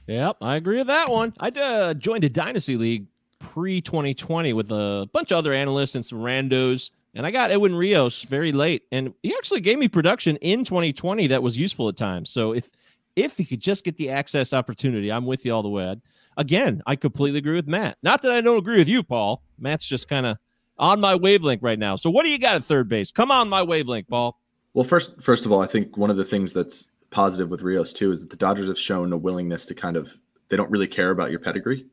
Yep, 0.08 0.38
I 0.42 0.56
agree 0.56 0.78
with 0.78 0.88
that 0.88 1.12
one. 1.12 1.34
I 1.40 1.50
uh, 1.50 1.94
joined 1.94 2.24
a 2.24 2.30
dynasty 2.30 2.78
league 2.78 3.08
pre 3.40 3.82
2020 3.82 4.54
with 4.54 4.72
a 4.72 5.10
bunch 5.12 5.32
of 5.32 5.38
other 5.38 5.52
analysts 5.54 5.96
and 5.96 6.06
some 6.06 6.20
randos. 6.20 6.90
And 7.16 7.26
I 7.26 7.32
got 7.32 7.50
Edwin 7.50 7.74
Rios 7.76 8.24
very 8.24 8.52
late, 8.52 8.84
and 8.92 9.14
he 9.24 9.34
actually 9.36 9.62
gave 9.62 9.80
me 9.80 9.88
production 9.88 10.36
in 10.38 10.66
2020 10.66 11.28
that 11.28 11.42
was 11.42 11.58
useful 11.58 11.88
at 11.88 11.96
times. 11.96 12.30
So 12.30 12.52
if 12.52 12.70
if 13.16 13.38
he 13.38 13.46
could 13.46 13.62
just 13.62 13.84
get 13.84 13.98
the 13.98 14.10
access 14.10 14.54
opportunity, 14.54 15.12
I'm 15.12 15.26
with 15.26 15.46
you 15.46 15.54
all 15.54 15.64
the 15.64 15.70
way. 15.70 15.96
Again, 16.38 16.82
I 16.86 16.96
completely 16.96 17.40
agree 17.40 17.56
with 17.56 17.68
Matt. 17.68 17.98
Not 18.04 18.22
that 18.24 18.32
I 18.32 18.42
don't 18.42 18.58
agree 18.58 18.78
with 18.78 18.90
you, 18.90 19.04
Paul. 19.04 19.42
Matt's 19.58 19.88
just 19.88 20.08
kind 20.08 20.26
of 20.26 20.38
on 20.78 21.00
my 21.00 21.16
wavelength 21.16 21.64
right 21.64 21.80
now. 21.80 21.96
So 21.96 22.10
what 22.10 22.26
do 22.26 22.30
you 22.30 22.38
got 22.38 22.56
at 22.56 22.64
third 22.64 22.90
base? 22.90 23.12
Come 23.12 23.32
on 23.32 23.48
my 23.48 23.64
wavelength, 23.64 24.10
Paul. 24.10 24.38
Well, 24.74 24.84
first 24.84 25.22
first 25.22 25.46
of 25.46 25.52
all, 25.52 25.62
I 25.62 25.68
think 25.68 25.96
one 25.96 26.10
of 26.10 26.18
the 26.18 26.26
things 26.26 26.52
that's 26.54 26.90
positive 27.10 27.50
with 27.50 27.62
Rios 27.62 27.94
too 27.94 28.12
is 28.12 28.20
that 28.22 28.30
the 28.30 28.36
Dodgers 28.36 28.68
have 28.68 28.78
shown 28.78 29.14
a 29.14 29.18
willingness 29.18 29.66
to 29.68 29.74
kind 29.74 29.96
of 29.96 30.18
they 30.50 30.58
don't 30.58 30.70
really 30.70 30.88
care 30.88 31.12
about 31.12 31.32
your 31.32 31.40
pedigree 31.40 31.86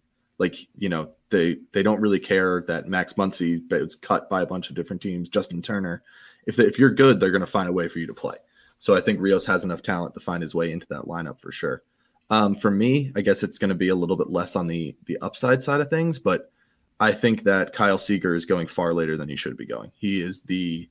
like 0.43 0.67
you 0.76 0.88
know 0.88 1.09
they 1.31 1.57
they 1.73 1.83
don't 1.83 2.00
really 2.00 2.18
care 2.18 2.64
that 2.66 2.88
Max 2.88 3.14
Muncy 3.14 3.62
was 3.70 3.94
cut 3.94 4.29
by 4.29 4.42
a 4.42 4.46
bunch 4.46 4.68
of 4.68 4.77
different 4.77 5.01
teams. 5.01 5.29
Justin 5.29 5.62
Turner, 5.62 6.03
if 6.46 6.57
they, 6.57 6.64
if 6.64 6.79
you're 6.79 6.90
good, 6.90 7.20
they're 7.20 7.31
going 7.31 7.40
to 7.40 7.46
find 7.46 7.68
a 7.68 7.73
way 7.73 7.88
for 7.88 8.01
you 8.01 8.07
to 8.07 8.14
play. 8.14 8.35
So 8.83 8.97
I 8.97 9.01
think 9.01 9.21
Rios 9.21 9.45
has 9.45 9.62
enough 9.62 9.81
talent 9.81 10.12
to 10.14 10.18
find 10.18 10.42
his 10.42 10.57
way 10.57 10.73
into 10.73 10.88
that 10.88 11.03
lineup 11.03 11.38
for 11.38 11.53
sure. 11.53 11.85
Um, 12.31 12.57
for 12.57 12.68
me, 12.68 13.12
I 13.14 13.21
guess 13.21 13.45
it's 13.45 13.57
going 13.57 13.68
to 13.68 13.77
be 13.77 13.90
a 13.90 13.95
little 13.95 14.16
bit 14.16 14.29
less 14.29 14.57
on 14.57 14.66
the 14.66 14.97
the 15.05 15.18
upside 15.18 15.62
side 15.62 15.81
of 15.81 15.88
things, 15.88 16.18
but 16.18 16.51
I 16.99 17.12
think 17.12 17.45
that 17.45 17.73
Kyle 17.73 17.97
Seager 17.97 18.35
is 18.35 18.45
going 18.45 18.66
far 18.66 18.92
later 18.92 19.16
than 19.16 19.29
he 19.29 19.37
should 19.37 19.57
be 19.57 19.66
going. 19.66 19.92
He 19.95 20.21
is 20.21 20.42
the 20.42 20.90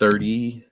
30 0.00 0.64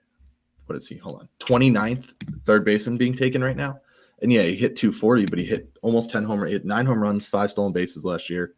what 0.65 0.75
is 0.75 0.89
he? 0.89 0.97
Hold 0.97 1.21
on. 1.21 1.29
29th 1.39 2.15
third 2.43 2.65
baseman 2.65 2.97
being 2.97 3.15
taken 3.15 3.41
right 3.41 3.55
now. 3.55 3.79
And 4.21 4.29
yeah, 4.29 4.41
he 4.41 4.55
hit 4.55 4.75
240, 4.75 5.27
but 5.27 5.39
he 5.39 5.45
hit 5.45 5.71
almost 5.81 6.11
10 6.11 6.25
home, 6.25 6.45
he 6.45 6.51
hit 6.51 6.65
nine 6.65 6.85
home 6.85 6.99
runs, 6.99 7.25
five 7.25 7.49
stolen 7.49 7.71
bases 7.71 8.03
last 8.03 8.29
year. 8.29 8.55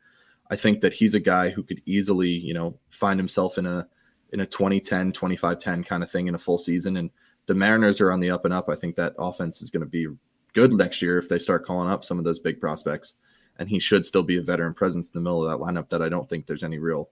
I 0.50 0.56
think 0.56 0.82
that 0.82 0.94
he's 0.94 1.14
a 1.14 1.20
guy 1.20 1.52
who 1.52 1.62
could 1.62 1.84
easily, 1.86 2.30
you 2.32 2.56
know, 2.56 2.80
find 2.90 3.20
himself 3.20 3.60
in 3.60 3.68
a 3.68 3.88
in 4.32 4.40
a 4.40 4.48
2010, 4.48 5.12
25-10 5.12 5.86
kind 5.86 6.02
of 6.02 6.10
thing 6.10 6.26
in 6.26 6.34
a 6.34 6.40
full 6.40 6.58
season. 6.58 6.98
And 6.98 7.12
the 7.46 7.54
Mariners 7.54 8.02
are 8.02 8.12
on 8.12 8.20
the 8.20 8.30
up 8.30 8.46
and 8.46 8.54
up. 8.54 8.70
I 8.70 8.76
think 8.76 8.96
that 8.96 9.16
offense 9.18 9.62
is 9.62 9.70
going 9.70 9.82
to 9.82 9.88
be 9.88 10.08
good 10.54 10.74
next 10.74 11.02
year 11.02 11.18
if 11.18 11.28
they 11.28 11.40
start 11.40 11.66
calling 11.66 11.90
up 11.90 12.06
some 12.06 12.18
of 12.18 12.24
those 12.24 12.40
big 12.40 12.60
prospects. 12.60 13.16
And 13.60 13.70
he 13.70 13.80
should 13.80 14.06
still 14.06 14.24
be 14.24 14.38
a 14.38 14.42
veteran 14.42 14.74
presence 14.74 15.10
in 15.10 15.14
the 15.14 15.22
middle 15.22 15.46
of 15.46 15.52
that 15.52 15.64
lineup 15.64 15.90
that 15.90 16.02
I 16.02 16.10
don't 16.10 16.28
think 16.28 16.46
there's 16.46 16.64
any 16.64 16.80
real 16.80 17.10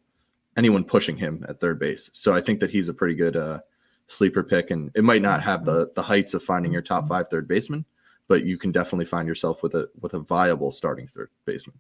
anyone 0.58 0.84
pushing 0.84 1.18
him 1.18 1.46
at 1.48 1.60
third 1.60 1.80
base. 1.80 2.10
So 2.14 2.34
I 2.34 2.42
think 2.42 2.60
that 2.60 2.72
he's 2.72 2.90
a 2.90 2.94
pretty 2.94 3.16
good 3.16 3.36
uh, 3.36 3.60
sleeper 4.08 4.44
pick, 4.44 4.72
and 4.72 4.92
it 4.96 5.04
might 5.04 5.22
not 5.22 5.44
have 5.44 5.66
the 5.66 5.92
the 5.96 6.02
heights 6.02 6.34
of 6.34 6.44
finding 6.44 6.72
your 6.72 6.82
top 6.82 7.08
five 7.08 7.28
third 7.28 7.48
baseman, 7.48 7.86
but 8.28 8.44
you 8.44 8.58
can 8.58 8.72
definitely 8.72 9.06
find 9.06 9.28
yourself 9.28 9.64
with 9.64 9.76
a 9.76 9.90
with 10.00 10.14
a 10.14 10.20
viable 10.20 10.72
starting 10.72 11.08
third 11.08 11.30
baseman. 11.46 11.78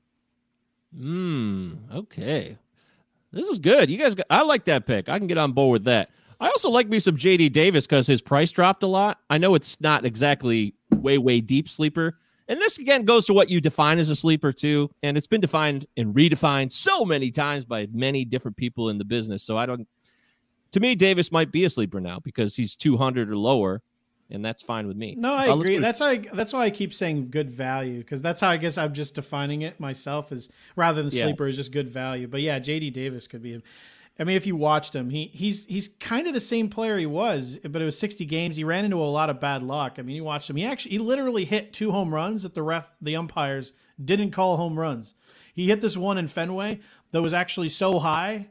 Hmm. 0.95 1.73
Okay. 1.93 2.57
This 3.31 3.47
is 3.47 3.59
good. 3.59 3.89
You 3.89 3.97
guys, 3.97 4.13
got, 4.13 4.25
I 4.29 4.43
like 4.43 4.65
that 4.65 4.85
pick. 4.85 5.07
I 5.07 5.17
can 5.17 5.27
get 5.27 5.37
on 5.37 5.53
board 5.53 5.71
with 5.71 5.83
that. 5.85 6.09
I 6.41 6.47
also 6.47 6.71
like 6.71 6.89
me 6.89 6.99
some 6.99 7.15
JD 7.15 7.53
Davis 7.53 7.85
because 7.85 8.07
his 8.07 8.19
price 8.19 8.51
dropped 8.51 8.81
a 8.81 8.87
lot. 8.87 9.19
I 9.29 9.37
know 9.37 9.53
it's 9.53 9.79
not 9.79 10.05
exactly 10.05 10.73
way, 10.89 11.19
way 11.19 11.39
deep 11.39 11.69
sleeper. 11.69 12.17
And 12.47 12.59
this 12.59 12.79
again 12.79 13.05
goes 13.05 13.27
to 13.27 13.33
what 13.33 13.51
you 13.51 13.61
define 13.61 13.99
as 13.99 14.09
a 14.09 14.15
sleeper, 14.15 14.51
too. 14.51 14.89
And 15.03 15.17
it's 15.17 15.27
been 15.27 15.39
defined 15.39 15.85
and 15.95 16.15
redefined 16.15 16.71
so 16.71 17.05
many 17.05 17.29
times 17.29 17.63
by 17.63 17.87
many 17.93 18.25
different 18.25 18.57
people 18.57 18.89
in 18.89 18.97
the 18.97 19.05
business. 19.05 19.43
So 19.43 19.55
I 19.55 19.67
don't, 19.67 19.87
to 20.71 20.79
me, 20.79 20.95
Davis 20.95 21.31
might 21.31 21.51
be 21.51 21.63
a 21.63 21.69
sleeper 21.69 22.01
now 22.01 22.19
because 22.19 22.55
he's 22.55 22.75
200 22.75 23.29
or 23.29 23.37
lower 23.37 23.83
and 24.31 24.43
that's 24.43 24.63
fine 24.63 24.87
with 24.87 24.97
me. 24.97 25.15
No, 25.17 25.33
I 25.33 25.49
uh, 25.49 25.57
agree. 25.57 25.77
That's 25.77 25.99
why 25.99 26.17
that's 26.33 26.53
why 26.53 26.61
I 26.61 26.69
keep 26.69 26.93
saying 26.93 27.29
good 27.29 27.51
value 27.51 27.99
because 27.99 28.21
that's 28.21 28.39
how 28.39 28.49
I 28.49 28.57
guess 28.57 28.77
I'm 28.77 28.93
just 28.93 29.13
defining 29.13 29.61
it 29.61 29.79
myself 29.79 30.31
as 30.31 30.49
rather 30.75 31.03
than 31.03 31.11
yeah. 31.11 31.25
sleeper 31.25 31.47
is 31.47 31.57
just 31.57 31.71
good 31.71 31.89
value. 31.89 32.27
But 32.27 32.41
yeah, 32.41 32.59
JD 32.59 32.93
Davis 32.93 33.27
could 33.27 33.43
be. 33.43 33.61
I 34.19 34.23
mean, 34.23 34.35
if 34.35 34.45
you 34.45 34.55
watched 34.55 34.95
him, 34.95 35.09
he 35.09 35.31
he's 35.33 35.65
he's 35.65 35.87
kind 35.99 36.27
of 36.27 36.33
the 36.33 36.39
same 36.39 36.69
player 36.69 36.97
he 36.97 37.05
was, 37.05 37.59
but 37.63 37.81
it 37.81 37.85
was 37.85 37.97
60 37.97 38.25
games. 38.25 38.55
He 38.55 38.63
ran 38.63 38.85
into 38.85 38.97
a 38.97 39.05
lot 39.05 39.29
of 39.29 39.39
bad 39.39 39.63
luck. 39.63 39.95
I 39.97 40.01
mean, 40.01 40.15
you 40.15 40.23
watched 40.23 40.49
him. 40.49 40.57
He 40.57 40.65
actually 40.65 40.91
he 40.91 40.99
literally 40.99 41.45
hit 41.45 41.73
two 41.73 41.91
home 41.91 42.13
runs 42.13 42.43
that 42.43 42.53
the 42.53 42.63
ref 42.63 42.91
the 43.01 43.15
umpires 43.15 43.73
didn't 44.03 44.31
call 44.31 44.57
home 44.57 44.77
runs. 44.77 45.15
He 45.53 45.67
hit 45.67 45.81
this 45.81 45.97
one 45.97 46.17
in 46.17 46.27
Fenway 46.27 46.79
that 47.11 47.21
was 47.21 47.33
actually 47.33 47.69
so 47.69 47.99
high 47.99 48.47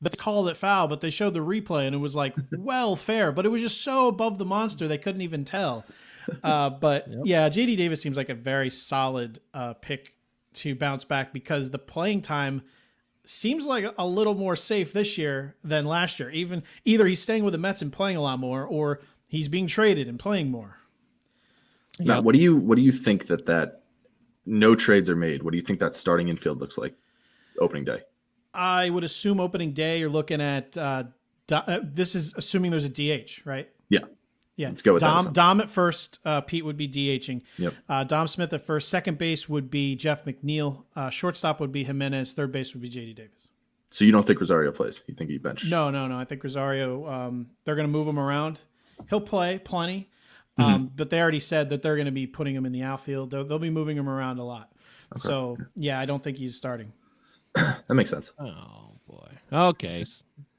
that 0.00 0.12
they 0.12 0.16
called 0.16 0.48
it 0.48 0.56
foul, 0.56 0.88
but 0.88 1.00
they 1.00 1.10
showed 1.10 1.34
the 1.34 1.40
replay 1.40 1.86
and 1.86 1.94
it 1.94 1.98
was 1.98 2.14
like 2.14 2.34
well 2.58 2.96
fair, 2.96 3.32
but 3.32 3.44
it 3.44 3.50
was 3.50 3.62
just 3.62 3.82
so 3.82 4.08
above 4.08 4.38
the 4.38 4.44
monster 4.44 4.88
they 4.88 4.98
couldn't 4.98 5.22
even 5.22 5.44
tell. 5.44 5.84
Uh, 6.44 6.70
but 6.70 7.08
yep. 7.08 7.20
yeah, 7.24 7.48
JD 7.48 7.76
Davis 7.76 8.00
seems 8.00 8.16
like 8.16 8.28
a 8.28 8.34
very 8.34 8.70
solid 8.70 9.40
uh, 9.52 9.74
pick 9.74 10.14
to 10.52 10.74
bounce 10.74 11.04
back 11.04 11.32
because 11.32 11.70
the 11.70 11.78
playing 11.78 12.22
time 12.22 12.62
seems 13.24 13.66
like 13.66 13.84
a 13.98 14.06
little 14.06 14.34
more 14.34 14.56
safe 14.56 14.92
this 14.92 15.18
year 15.18 15.56
than 15.62 15.84
last 15.84 16.18
year. 16.18 16.30
Even 16.30 16.62
either 16.84 17.06
he's 17.06 17.22
staying 17.22 17.44
with 17.44 17.52
the 17.52 17.58
Mets 17.58 17.82
and 17.82 17.92
playing 17.92 18.16
a 18.16 18.22
lot 18.22 18.38
more, 18.38 18.64
or 18.64 19.00
he's 19.26 19.48
being 19.48 19.66
traded 19.66 20.08
and 20.08 20.18
playing 20.18 20.50
more. 20.50 20.78
Now, 21.98 22.16
yep. 22.16 22.24
what 22.24 22.34
do 22.34 22.40
you 22.40 22.56
what 22.56 22.76
do 22.76 22.82
you 22.82 22.92
think 22.92 23.26
that 23.26 23.46
that 23.46 23.82
no 24.46 24.74
trades 24.74 25.08
are 25.10 25.16
made? 25.16 25.42
What 25.42 25.52
do 25.52 25.58
you 25.58 25.64
think 25.64 25.80
that 25.80 25.94
starting 25.94 26.28
infield 26.28 26.60
looks 26.60 26.78
like 26.78 26.94
opening 27.58 27.84
day? 27.84 28.00
I 28.54 28.90
would 28.90 29.04
assume 29.04 29.38
opening 29.38 29.72
day 29.72 30.00
you're 30.00 30.08
looking 30.08 30.40
at 30.40 30.76
uh, 30.76 31.04
uh, 31.52 31.80
this 31.82 32.14
is 32.14 32.34
assuming 32.36 32.70
there's 32.70 32.84
a 32.84 32.88
DH, 32.88 33.44
right? 33.44 33.68
Yeah. 33.88 34.04
Yeah. 34.56 34.68
Let's 34.68 34.82
go 34.82 34.92
with 34.94 35.00
Dom, 35.00 35.24
that. 35.24 35.34
Dom 35.34 35.60
at 35.60 35.70
first. 35.70 36.18
Uh, 36.24 36.40
Pete 36.42 36.64
would 36.64 36.76
be 36.76 36.88
DHing. 36.88 37.42
Yep. 37.56 37.74
Uh, 37.88 38.04
Dom 38.04 38.28
Smith 38.28 38.52
at 38.52 38.64
first. 38.64 38.88
Second 38.88 39.16
base 39.16 39.48
would 39.48 39.70
be 39.70 39.96
Jeff 39.96 40.24
McNeil. 40.24 40.84
Uh, 40.94 41.08
shortstop 41.08 41.60
would 41.60 41.72
be 41.72 41.84
Giménez. 41.84 42.34
Third 42.34 42.52
base 42.52 42.74
would 42.74 42.82
be 42.82 42.90
JD 42.90 43.16
Davis. 43.16 43.48
So 43.90 44.04
you 44.04 44.12
don't 44.12 44.26
think 44.26 44.38
Rosario 44.38 44.70
plays? 44.70 45.02
You 45.06 45.14
think 45.14 45.30
he 45.30 45.38
bench? 45.38 45.68
No, 45.68 45.90
no, 45.90 46.06
no. 46.06 46.18
I 46.18 46.24
think 46.24 46.44
Rosario. 46.44 47.08
Um, 47.08 47.50
they're 47.64 47.74
going 47.74 47.88
to 47.88 47.92
move 47.92 48.06
him 48.06 48.18
around. 48.18 48.58
He'll 49.08 49.20
play 49.20 49.58
plenty, 49.58 50.10
um, 50.58 50.64
mm-hmm. 50.64 50.84
but 50.94 51.10
they 51.10 51.20
already 51.20 51.40
said 51.40 51.70
that 51.70 51.82
they're 51.82 51.96
going 51.96 52.06
to 52.06 52.12
be 52.12 52.26
putting 52.26 52.54
him 52.54 52.66
in 52.66 52.72
the 52.72 52.82
outfield. 52.82 53.30
They'll, 53.30 53.44
they'll 53.44 53.58
be 53.58 53.70
moving 53.70 53.96
him 53.96 54.08
around 54.08 54.38
a 54.38 54.44
lot. 54.44 54.70
Okay. 55.12 55.20
So 55.20 55.56
yeah, 55.74 55.98
I 55.98 56.04
don't 56.04 56.22
think 56.22 56.36
he's 56.36 56.56
starting. 56.56 56.92
that 57.54 57.94
makes 57.94 58.10
sense. 58.10 58.32
Oh 58.38 58.92
boy. 59.08 59.28
Okay. 59.52 60.04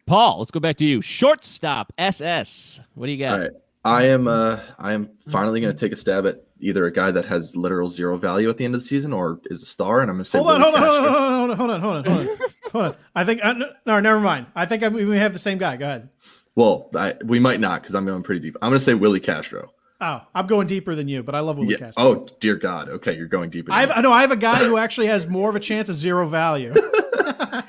Paul, 0.05 0.39
let's 0.39 0.51
go 0.51 0.59
back 0.59 0.75
to 0.77 0.85
you. 0.85 1.01
Shortstop 1.01 1.93
SS. 1.97 2.81
What 2.95 3.05
do 3.05 3.11
you 3.13 3.19
got? 3.19 3.51
I 3.83 4.03
am 4.03 4.27
uh 4.27 4.59
I 4.77 4.93
am 4.93 5.09
finally 5.27 5.61
going 5.61 5.73
to 5.73 5.79
take 5.79 5.91
a 5.91 5.95
stab 5.95 6.25
at 6.25 6.43
either 6.59 6.85
a 6.85 6.91
guy 6.91 7.11
that 7.11 7.25
has 7.25 7.55
literal 7.55 7.89
zero 7.89 8.17
value 8.17 8.49
at 8.49 8.57
the 8.57 8.65
end 8.65 8.75
of 8.75 8.81
the 8.81 8.87
season 8.87 9.13
or 9.13 9.41
is 9.45 9.63
a 9.63 9.65
star, 9.65 10.01
and 10.01 10.09
I'm 10.09 10.17
going 10.17 10.23
to 10.23 10.29
say 10.29 10.37
hold 10.37 10.51
on, 10.51 10.61
hold 10.61 10.75
on, 10.75 10.81
hold 10.81 10.95
on, 10.95 11.57
hold 11.57 11.71
on, 11.71 11.81
hold 11.81 11.95
on, 11.95 12.03
hold 12.03 12.05
on, 12.05 12.05
hold 12.05 12.29
on. 12.29 12.37
Hold 12.71 12.85
on. 12.85 12.95
I 13.15 13.25
think 13.25 13.43
uh, 13.43 13.53
no, 13.85 13.99
never 13.99 14.19
mind. 14.19 14.47
I 14.55 14.65
think 14.65 14.83
I, 14.83 14.87
we 14.87 15.17
have 15.17 15.33
the 15.33 15.39
same 15.39 15.57
guy. 15.57 15.75
Go 15.77 15.85
ahead. 15.85 16.09
Well, 16.55 16.89
I, 16.95 17.15
we 17.25 17.39
might 17.39 17.59
not 17.59 17.81
because 17.81 17.95
I'm 17.95 18.05
going 18.05 18.23
pretty 18.23 18.41
deep. 18.41 18.57
I'm 18.61 18.69
going 18.69 18.79
to 18.79 18.83
say 18.83 18.93
Willi 18.93 19.19
Castro. 19.19 19.73
Oh, 19.99 20.21
I'm 20.33 20.47
going 20.47 20.67
deeper 20.67 20.95
than 20.95 21.07
you, 21.07 21.21
but 21.21 21.35
I 21.35 21.41
love 21.41 21.57
Willi 21.57 21.73
yeah. 21.73 21.77
Castro. 21.77 22.03
Oh, 22.03 22.27
dear 22.39 22.55
God. 22.55 22.89
Okay, 22.89 23.15
you're 23.15 23.27
going 23.27 23.49
deeper. 23.49 23.71
I 23.71 24.01
know 24.01 24.11
I 24.11 24.21
have 24.21 24.31
a 24.31 24.37
guy 24.37 24.57
who 24.57 24.77
actually 24.77 25.07
has 25.07 25.27
more 25.27 25.49
of 25.49 25.55
a 25.55 25.59
chance 25.59 25.89
of 25.89 25.95
zero 25.95 26.27
value. 26.27 26.73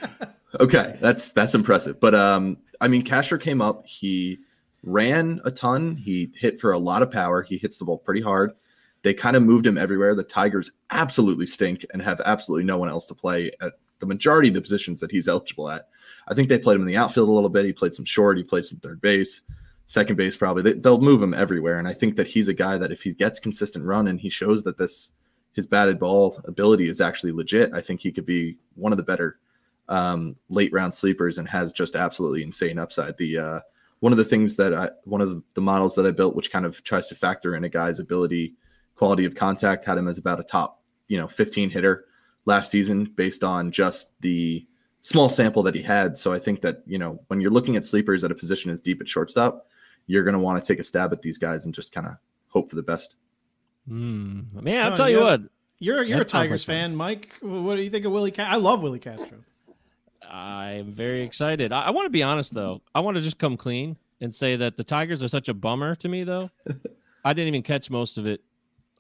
okay, 0.61 0.97
that's 1.01 1.31
that's 1.33 1.55
impressive. 1.55 2.01
But 2.01 2.15
um, 2.15 2.59
I 2.81 2.89
mean, 2.89 3.03
Castro 3.03 3.39
came 3.39 3.61
up. 3.61 3.87
He 3.87 4.39
ran 4.83 5.41
a 5.45 5.51
ton. 5.51 5.97
He 5.97 6.31
hit 6.35 6.61
for 6.61 6.73
a 6.73 6.79
lot 6.79 7.03
of 7.03 7.11
power. 7.11 7.43
He 7.43 7.59
hits 7.59 7.79
the 7.79 7.85
ball 7.85 7.99
pretty 7.99 8.21
hard. 8.21 8.53
They 9.03 9.15
kind 9.15 9.37
of 9.37 9.43
moved 9.43 9.67
him 9.67 9.79
everywhere. 9.79 10.15
The 10.15 10.23
Tigers 10.23 10.71
absolutely 10.91 11.47
stink 11.47 11.85
and 11.93 12.01
have 12.03 12.21
absolutely 12.25 12.65
no 12.65 12.79
one 12.79 12.89
else 12.89 13.07
to 13.07 13.15
play 13.15 13.53
at 13.61 13.73
the 13.99 14.07
majority 14.07 14.49
of 14.49 14.55
the 14.55 14.61
positions 14.61 15.01
that 15.01 15.11
he's 15.11 15.29
eligible 15.29 15.71
at. 15.71 15.89
I 16.29 16.35
think 16.35 16.49
they 16.49 16.59
played 16.59 16.77
him 16.77 16.83
in 16.83 16.89
the 16.89 16.97
outfield 16.97 17.29
a 17.29 17.33
little 17.33 17.49
bit. 17.49 17.65
He 17.65 17.73
played 17.73 17.95
some 17.95 18.05
short. 18.05 18.37
He 18.37 18.43
played 18.43 18.65
some 18.65 18.79
third 18.79 19.01
base, 19.01 19.43
second 19.87 20.17
base 20.17 20.37
probably. 20.37 20.63
They, 20.63 20.73
they'll 20.75 21.01
move 21.01 21.23
him 21.23 21.35
everywhere, 21.35 21.79
and 21.79 21.89
I 21.89 21.95
think 21.95 22.17
that 22.17 22.29
he's 22.29 22.49
a 22.49 22.55
guy 22.55 22.79
that 22.79 22.93
if 22.93 23.03
he 23.03 23.13
gets 23.13 23.41
consistent 23.41 23.85
run 23.85 24.09
and 24.09 24.21
he 24.21 24.29
shows 24.29 24.63
that 24.65 24.79
this 24.79 25.13
his 25.53 25.67
batted 25.67 25.99
ball 25.99 26.41
ability 26.47 26.89
is 26.89 27.01
actually 27.01 27.33
legit, 27.33 27.73
I 27.75 27.81
think 27.81 28.01
he 28.01 28.11
could 28.11 28.25
be 28.25 28.57
one 28.75 28.93
of 28.93 28.97
the 28.97 29.05
better 29.05 29.39
um, 29.89 30.37
late 30.49 30.73
round 30.73 30.95
sleepers 30.95 31.39
and 31.39 31.47
has 31.49 31.73
just 31.73 31.95
absolutely 31.95 32.43
insane 32.43 32.79
upside. 32.79 33.19
The 33.19 33.39
uh, 33.39 33.61
one 34.03 34.11
of 34.11 34.19
the 34.19 34.25
things 34.25 34.57
that 34.57 34.75
I 34.75 34.91
one 35.05 35.21
of 35.21 35.45
the 35.55 35.61
models 35.61 35.95
that 35.95 36.05
I 36.05 36.11
built, 36.11 36.35
which 36.35 36.51
kind 36.51 36.67
of 36.67 36.83
tries 36.83 37.07
to 37.09 37.15
factor 37.15 37.55
in 37.55 37.63
a 37.63 37.69
guy's 37.69 38.01
ability, 38.01 38.55
quality 38.97 39.25
of 39.25 39.37
contact, 39.37 39.85
had 39.85 39.97
him 39.97 40.09
as 40.09 40.19
about 40.19 40.41
a 40.41 40.43
top 40.43 40.83
you 41.07 41.17
know 41.17 41.29
15 41.29 41.71
hitter 41.71 42.07
last 42.45 42.69
season 42.69 43.05
based 43.15 43.45
on 43.45 43.71
just 43.71 44.21
the 44.21 44.67
small 45.03 45.29
sample 45.29 45.63
that 45.63 45.77
he 45.77 45.83
had. 45.83 46.19
So 46.19 46.33
I 46.33 46.41
think 46.41 46.63
that, 46.63 46.83
you 46.85 46.99
know, 46.99 47.21
when 47.29 47.41
you're 47.41 47.53
looking 47.53 47.77
at 47.77 47.85
sleepers 47.85 48.25
at 48.25 48.33
a 48.33 48.35
position 48.35 48.73
as 48.73 48.81
deep 48.81 49.01
at 49.01 49.09
shortstop, 49.09 49.69
you're 50.09 50.25
going 50.25 50.35
to 50.35 50.41
want 50.41 50.63
to 50.63 50.67
take 50.67 50.81
a 50.81 50.85
stab 50.85 51.13
at 51.13 51.23
these 51.23 51.39
guys 51.39 51.65
and 51.65 51.73
just 51.73 51.93
kind 51.93 52.09
of 52.09 52.15
hope 52.49 52.71
for 52.71 52.77
the 52.77 52.83
best. 52.83 53.15
Mm. 53.89 54.53
Man, 54.63 54.85
I'll 54.85 54.91
no, 54.91 54.97
tell 54.97 55.11
you 55.11 55.21
what. 55.21 55.43
You're 55.79 56.03
you're 56.03 56.23
a 56.23 56.25
Tigers 56.25 56.65
fan, 56.65 56.95
Mike. 56.97 57.31
What 57.41 57.77
do 57.77 57.83
you 57.83 57.91
think 57.91 58.05
of 58.05 58.13
Willi? 58.13 58.33
Ca- 58.33 58.45
I 58.45 58.57
love 58.57 58.83
Willi 58.83 59.01
Castro. 59.01 59.39
I'm 60.33 60.93
very 60.93 61.23
excited. 61.23 61.73
I, 61.73 61.83
I 61.83 61.91
want 61.91 62.07
to 62.07 62.11
be 62.11 62.23
honest 62.23 62.55
though. 62.55 62.81
I 62.95 63.01
want 63.01 63.17
to 63.17 63.23
just 63.23 63.39
come 63.39 63.57
clean 63.57 63.97
and 64.21 64.35
say 64.35 64.57
that 64.57 64.77
the 64.77 64.85
Tigers 64.85 65.23
are 65.23 65.29
such 65.29 65.49
a 65.49 65.55
bummer 65.55 65.95
to 65.97 66.09
me 66.09 66.25
though. 66.25 66.51
I 67.25 67.33
didn't 67.33 67.49
even 67.49 67.63
catch 67.63 67.91
most 67.91 68.19
of 68.19 68.27
it. 68.27 68.41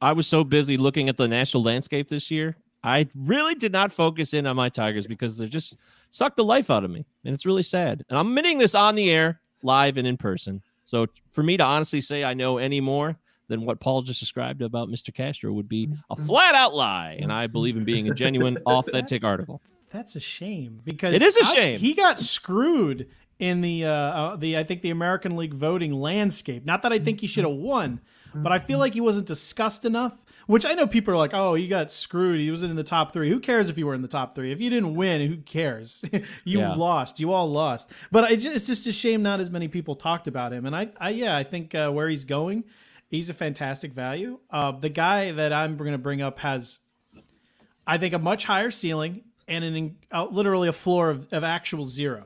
I 0.00 0.12
was 0.12 0.26
so 0.26 0.44
busy 0.44 0.76
looking 0.76 1.08
at 1.08 1.16
the 1.16 1.26
national 1.26 1.62
landscape 1.62 2.08
this 2.08 2.30
year 2.30 2.56
I 2.84 3.08
really 3.14 3.54
did 3.54 3.72
not 3.72 3.92
focus 3.92 4.34
in 4.34 4.46
on 4.46 4.56
my 4.56 4.68
Tigers 4.68 5.06
because 5.06 5.38
they 5.38 5.46
just 5.46 5.76
sucked 6.10 6.36
the 6.36 6.44
life 6.44 6.70
out 6.70 6.84
of 6.84 6.90
me. 6.90 7.04
And 7.24 7.32
it's 7.32 7.46
really 7.46 7.62
sad. 7.62 8.04
And 8.08 8.18
I'm 8.18 8.28
admitting 8.28 8.58
this 8.58 8.74
on 8.74 8.94
the 8.94 9.10
air, 9.10 9.40
live 9.62 9.96
and 9.96 10.06
in 10.06 10.16
person. 10.16 10.62
So 10.84 11.06
for 11.30 11.42
me 11.42 11.56
to 11.56 11.64
honestly 11.64 12.00
say 12.00 12.24
I 12.24 12.34
know 12.34 12.58
any 12.58 12.80
more 12.80 13.16
than 13.48 13.64
what 13.64 13.80
Paul 13.80 14.02
just 14.02 14.18
described 14.18 14.62
about 14.62 14.88
Mr. 14.88 15.14
Castro 15.14 15.52
would 15.52 15.68
be 15.68 15.84
a 16.10 16.16
mm-hmm. 16.16 16.26
flat 16.26 16.54
out 16.54 16.74
lie. 16.74 17.18
And 17.20 17.32
I 17.32 17.46
believe 17.46 17.76
in 17.76 17.84
being 17.84 18.08
a 18.10 18.14
genuine, 18.14 18.58
authentic 18.66 19.24
article. 19.24 19.60
That's 19.92 20.16
a 20.16 20.20
shame 20.20 20.80
because 20.84 21.14
it 21.14 21.22
is 21.22 21.36
a 21.36 21.44
shame. 21.44 21.78
He 21.78 21.94
got 21.94 22.18
screwed 22.18 23.08
in 23.38 23.60
the 23.60 23.84
uh, 23.84 23.90
uh, 23.90 24.36
the 24.36 24.58
I 24.58 24.64
think 24.64 24.82
the 24.82 24.90
American 24.90 25.36
League 25.36 25.54
voting 25.54 25.92
landscape. 25.92 26.64
Not 26.64 26.82
that 26.82 26.92
I 26.92 26.98
think 26.98 27.20
he 27.20 27.26
should 27.26 27.44
have 27.44 27.54
won, 27.54 28.00
but 28.34 28.52
I 28.52 28.58
feel 28.58 28.78
like 28.78 28.94
he 28.94 29.00
wasn't 29.00 29.26
discussed 29.26 29.84
enough 29.84 30.16
which 30.46 30.66
I 30.66 30.74
know 30.74 30.86
people 30.86 31.14
are 31.14 31.16
like, 31.16 31.34
oh, 31.34 31.54
you 31.54 31.68
got 31.68 31.90
screwed. 31.92 32.40
He 32.40 32.50
wasn't 32.50 32.70
in 32.70 32.76
the 32.76 32.84
top 32.84 33.12
three. 33.12 33.30
Who 33.30 33.40
cares 33.40 33.68
if 33.68 33.78
you 33.78 33.86
were 33.86 33.94
in 33.94 34.02
the 34.02 34.08
top 34.08 34.34
three? 34.34 34.52
If 34.52 34.60
you 34.60 34.70
didn't 34.70 34.94
win, 34.94 35.26
who 35.28 35.36
cares? 35.38 36.02
you 36.44 36.60
yeah. 36.60 36.74
lost. 36.74 37.20
You 37.20 37.32
all 37.32 37.50
lost. 37.50 37.90
But 38.10 38.30
it's 38.32 38.44
just 38.44 38.86
a 38.86 38.92
shame 38.92 39.22
not 39.22 39.40
as 39.40 39.50
many 39.50 39.68
people 39.68 39.94
talked 39.94 40.28
about 40.28 40.52
him. 40.52 40.66
And 40.66 40.74
I, 40.74 40.90
I 40.98 41.10
yeah, 41.10 41.36
I 41.36 41.44
think 41.44 41.74
uh, 41.74 41.90
where 41.90 42.08
he's 42.08 42.24
going, 42.24 42.64
he's 43.08 43.30
a 43.30 43.34
fantastic 43.34 43.92
value. 43.92 44.38
Uh, 44.50 44.72
the 44.72 44.88
guy 44.88 45.32
that 45.32 45.52
I'm 45.52 45.76
going 45.76 45.92
to 45.92 45.98
bring 45.98 46.22
up 46.22 46.38
has, 46.40 46.80
I 47.86 47.98
think, 47.98 48.14
a 48.14 48.18
much 48.18 48.44
higher 48.44 48.70
ceiling 48.70 49.22
and 49.48 49.64
an 49.64 49.96
uh, 50.10 50.26
literally 50.26 50.68
a 50.68 50.72
floor 50.72 51.10
of, 51.10 51.32
of 51.32 51.44
actual 51.44 51.86
zero 51.86 52.24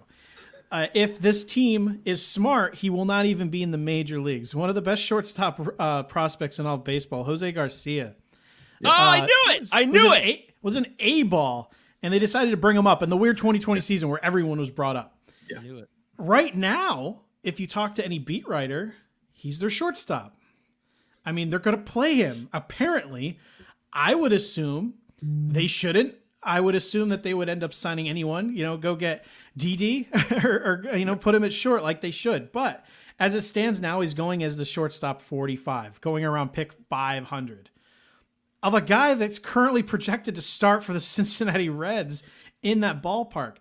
uh, 0.70 0.88
if 0.94 1.20
this 1.20 1.44
team 1.44 2.00
is 2.04 2.24
smart, 2.24 2.74
he 2.74 2.90
will 2.90 3.04
not 3.04 3.26
even 3.26 3.48
be 3.48 3.62
in 3.62 3.70
the 3.70 3.78
major 3.78 4.20
leagues. 4.20 4.54
One 4.54 4.68
of 4.68 4.74
the 4.74 4.82
best 4.82 5.02
shortstop 5.02 5.60
uh, 5.78 6.02
prospects 6.04 6.58
in 6.58 6.66
all 6.66 6.76
of 6.76 6.84
baseball, 6.84 7.24
Jose 7.24 7.50
Garcia. 7.52 8.14
Oh, 8.84 8.88
uh, 8.88 8.92
I 8.92 9.20
knew 9.20 9.42
it! 9.54 9.68
I 9.72 9.84
knew 9.84 10.08
was 10.08 10.18
it. 10.18 10.24
A, 10.24 10.46
was 10.62 10.76
an 10.76 10.94
A 10.98 11.22
ball, 11.22 11.72
and 12.02 12.12
they 12.12 12.18
decided 12.18 12.50
to 12.50 12.56
bring 12.56 12.76
him 12.76 12.86
up 12.86 13.02
in 13.02 13.10
the 13.10 13.16
weird 13.16 13.38
2020 13.38 13.80
season 13.80 14.08
where 14.08 14.22
everyone 14.24 14.58
was 14.58 14.70
brought 14.70 14.96
up. 14.96 15.16
Yeah. 15.48 15.60
Right 16.18 16.54
now, 16.54 17.22
if 17.42 17.60
you 17.60 17.66
talk 17.66 17.94
to 17.96 18.04
any 18.04 18.18
beat 18.18 18.46
writer, 18.48 18.94
he's 19.32 19.58
their 19.58 19.70
shortstop. 19.70 20.36
I 21.24 21.32
mean, 21.32 21.50
they're 21.50 21.58
going 21.58 21.76
to 21.76 21.82
play 21.82 22.14
him. 22.14 22.48
Apparently, 22.52 23.38
I 23.92 24.14
would 24.14 24.32
assume 24.32 24.94
they 25.22 25.66
shouldn't 25.66 26.14
I 26.46 26.60
would 26.60 26.74
assume 26.74 27.10
that 27.10 27.22
they 27.22 27.34
would 27.34 27.48
end 27.48 27.64
up 27.64 27.74
signing 27.74 28.08
anyone, 28.08 28.54
you 28.54 28.64
know, 28.64 28.76
go 28.76 28.94
get 28.94 29.26
Didi 29.56 30.08
or, 30.44 30.82
or, 30.90 30.96
you 30.96 31.04
know, 31.04 31.16
put 31.16 31.34
him 31.34 31.44
at 31.44 31.52
short 31.52 31.82
like 31.82 32.00
they 32.00 32.10
should. 32.10 32.52
But 32.52 32.86
as 33.18 33.34
it 33.34 33.42
stands 33.42 33.80
now, 33.80 34.00
he's 34.00 34.14
going 34.14 34.42
as 34.42 34.56
the 34.56 34.64
shortstop 34.64 35.20
45, 35.20 36.00
going 36.00 36.24
around 36.24 36.52
pick 36.52 36.72
500 36.88 37.70
of 38.62 38.74
a 38.74 38.80
guy 38.80 39.14
that's 39.14 39.38
currently 39.38 39.82
projected 39.82 40.34
to 40.34 40.42
start 40.42 40.82
for 40.82 40.92
the 40.92 41.00
Cincinnati 41.14 41.68
Reds 41.68 42.22
in 42.62 42.80
that 42.80 43.02
ballpark. 43.02 43.56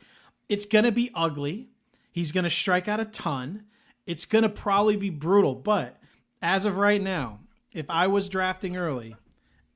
It's 0.50 0.66
going 0.66 0.86
to 0.86 0.92
be 0.92 1.12
ugly. 1.14 1.70
He's 2.12 2.32
going 2.32 2.44
to 2.44 2.50
strike 2.50 2.88
out 2.88 3.00
a 3.00 3.06
ton. 3.06 3.66
It's 4.06 4.26
going 4.26 4.44
to 4.44 4.50
probably 4.50 4.96
be 4.96 5.10
brutal. 5.10 5.56
But 5.56 6.00
as 6.42 6.66
of 6.66 6.78
right 6.78 7.02
now, 7.02 7.40
if 7.72 7.90
I 7.90 8.08
was 8.08 8.30
drafting 8.30 8.78
early, 8.78 9.16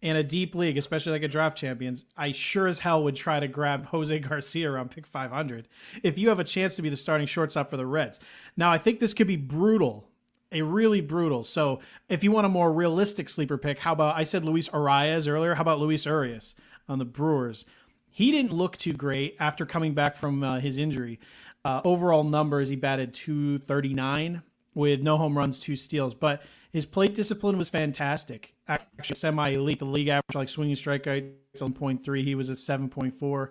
in 0.02 0.16
a 0.16 0.24
deep 0.24 0.56
league, 0.56 0.78
especially 0.78 1.12
like 1.12 1.24
a 1.24 1.28
draft 1.28 1.58
champions, 1.58 2.06
I 2.16 2.32
sure 2.32 2.68
as 2.68 2.80
hell 2.80 3.04
would 3.04 3.16
try 3.16 3.40
to 3.40 3.48
grab 3.48 3.86
Jose 3.88 4.18
Garcia 4.20 4.72
around 4.72 4.92
pick 4.92 5.06
500 5.06 5.68
if 6.04 6.18
you 6.18 6.30
have 6.30 6.40
a 6.40 6.44
chance 6.44 6.76
to 6.76 6.82
be 6.82 6.90
the 6.90 6.96
starting 6.96 7.28
shortstop 7.28 7.70
for 7.70 7.78
the 7.78 7.86
Reds. 7.86 8.20
Now, 8.56 8.72
I 8.72 8.78
think 8.78 9.00
this 9.00 9.14
could 9.14 9.28
be 9.28 9.36
brutal, 9.36 10.08
a 10.52 10.62
really 10.62 11.02
brutal. 11.02 11.44
So, 11.44 11.80
if 12.08 12.24
you 12.24 12.32
want 12.32 12.46
a 12.46 12.50
more 12.50 12.72
realistic 12.72 13.28
sleeper 13.28 13.58
pick, 13.58 13.78
how 13.80 13.94
about 13.94 14.18
I 14.18 14.24
said 14.24 14.46
Luis 14.46 14.70
Arraez 14.70 15.28
earlier? 15.28 15.54
How 15.54 15.62
about 15.62 15.80
Luis 15.80 16.06
Urias 16.06 16.56
on 16.88 17.00
the 17.00 17.06
Brewers? 17.06 17.66
He 18.10 18.32
didn't 18.32 18.54
look 18.54 18.78
too 18.78 18.94
great 18.94 19.36
after 19.40 19.66
coming 19.66 19.94
back 19.94 20.16
from 20.16 20.44
uh, 20.44 20.60
his 20.60 20.78
injury. 20.78 21.20
Uh, 21.64 21.82
overall 21.84 22.24
numbers, 22.24 22.70
he 22.70 22.76
batted 22.76 23.14
239 23.14 24.42
with 24.74 25.02
no 25.02 25.18
home 25.18 25.38
runs, 25.38 25.60
two 25.60 25.76
steals, 25.76 26.14
but 26.14 26.44
his 26.72 26.86
plate 26.86 27.16
discipline 27.16 27.58
was 27.58 27.70
fantastic. 27.70 28.54
Actually, 28.68 29.16
semi 29.16 29.50
elite. 29.50 29.80
The 29.80 29.86
league 29.86 30.08
average, 30.08 30.36
like 30.36 30.50
swinging 30.50 30.76
strike 30.76 31.06
rate, 31.06 31.26
7.3. 31.58 32.24
He 32.24 32.36
was 32.36 32.50
at 32.50 32.58
7.4. 32.58 33.50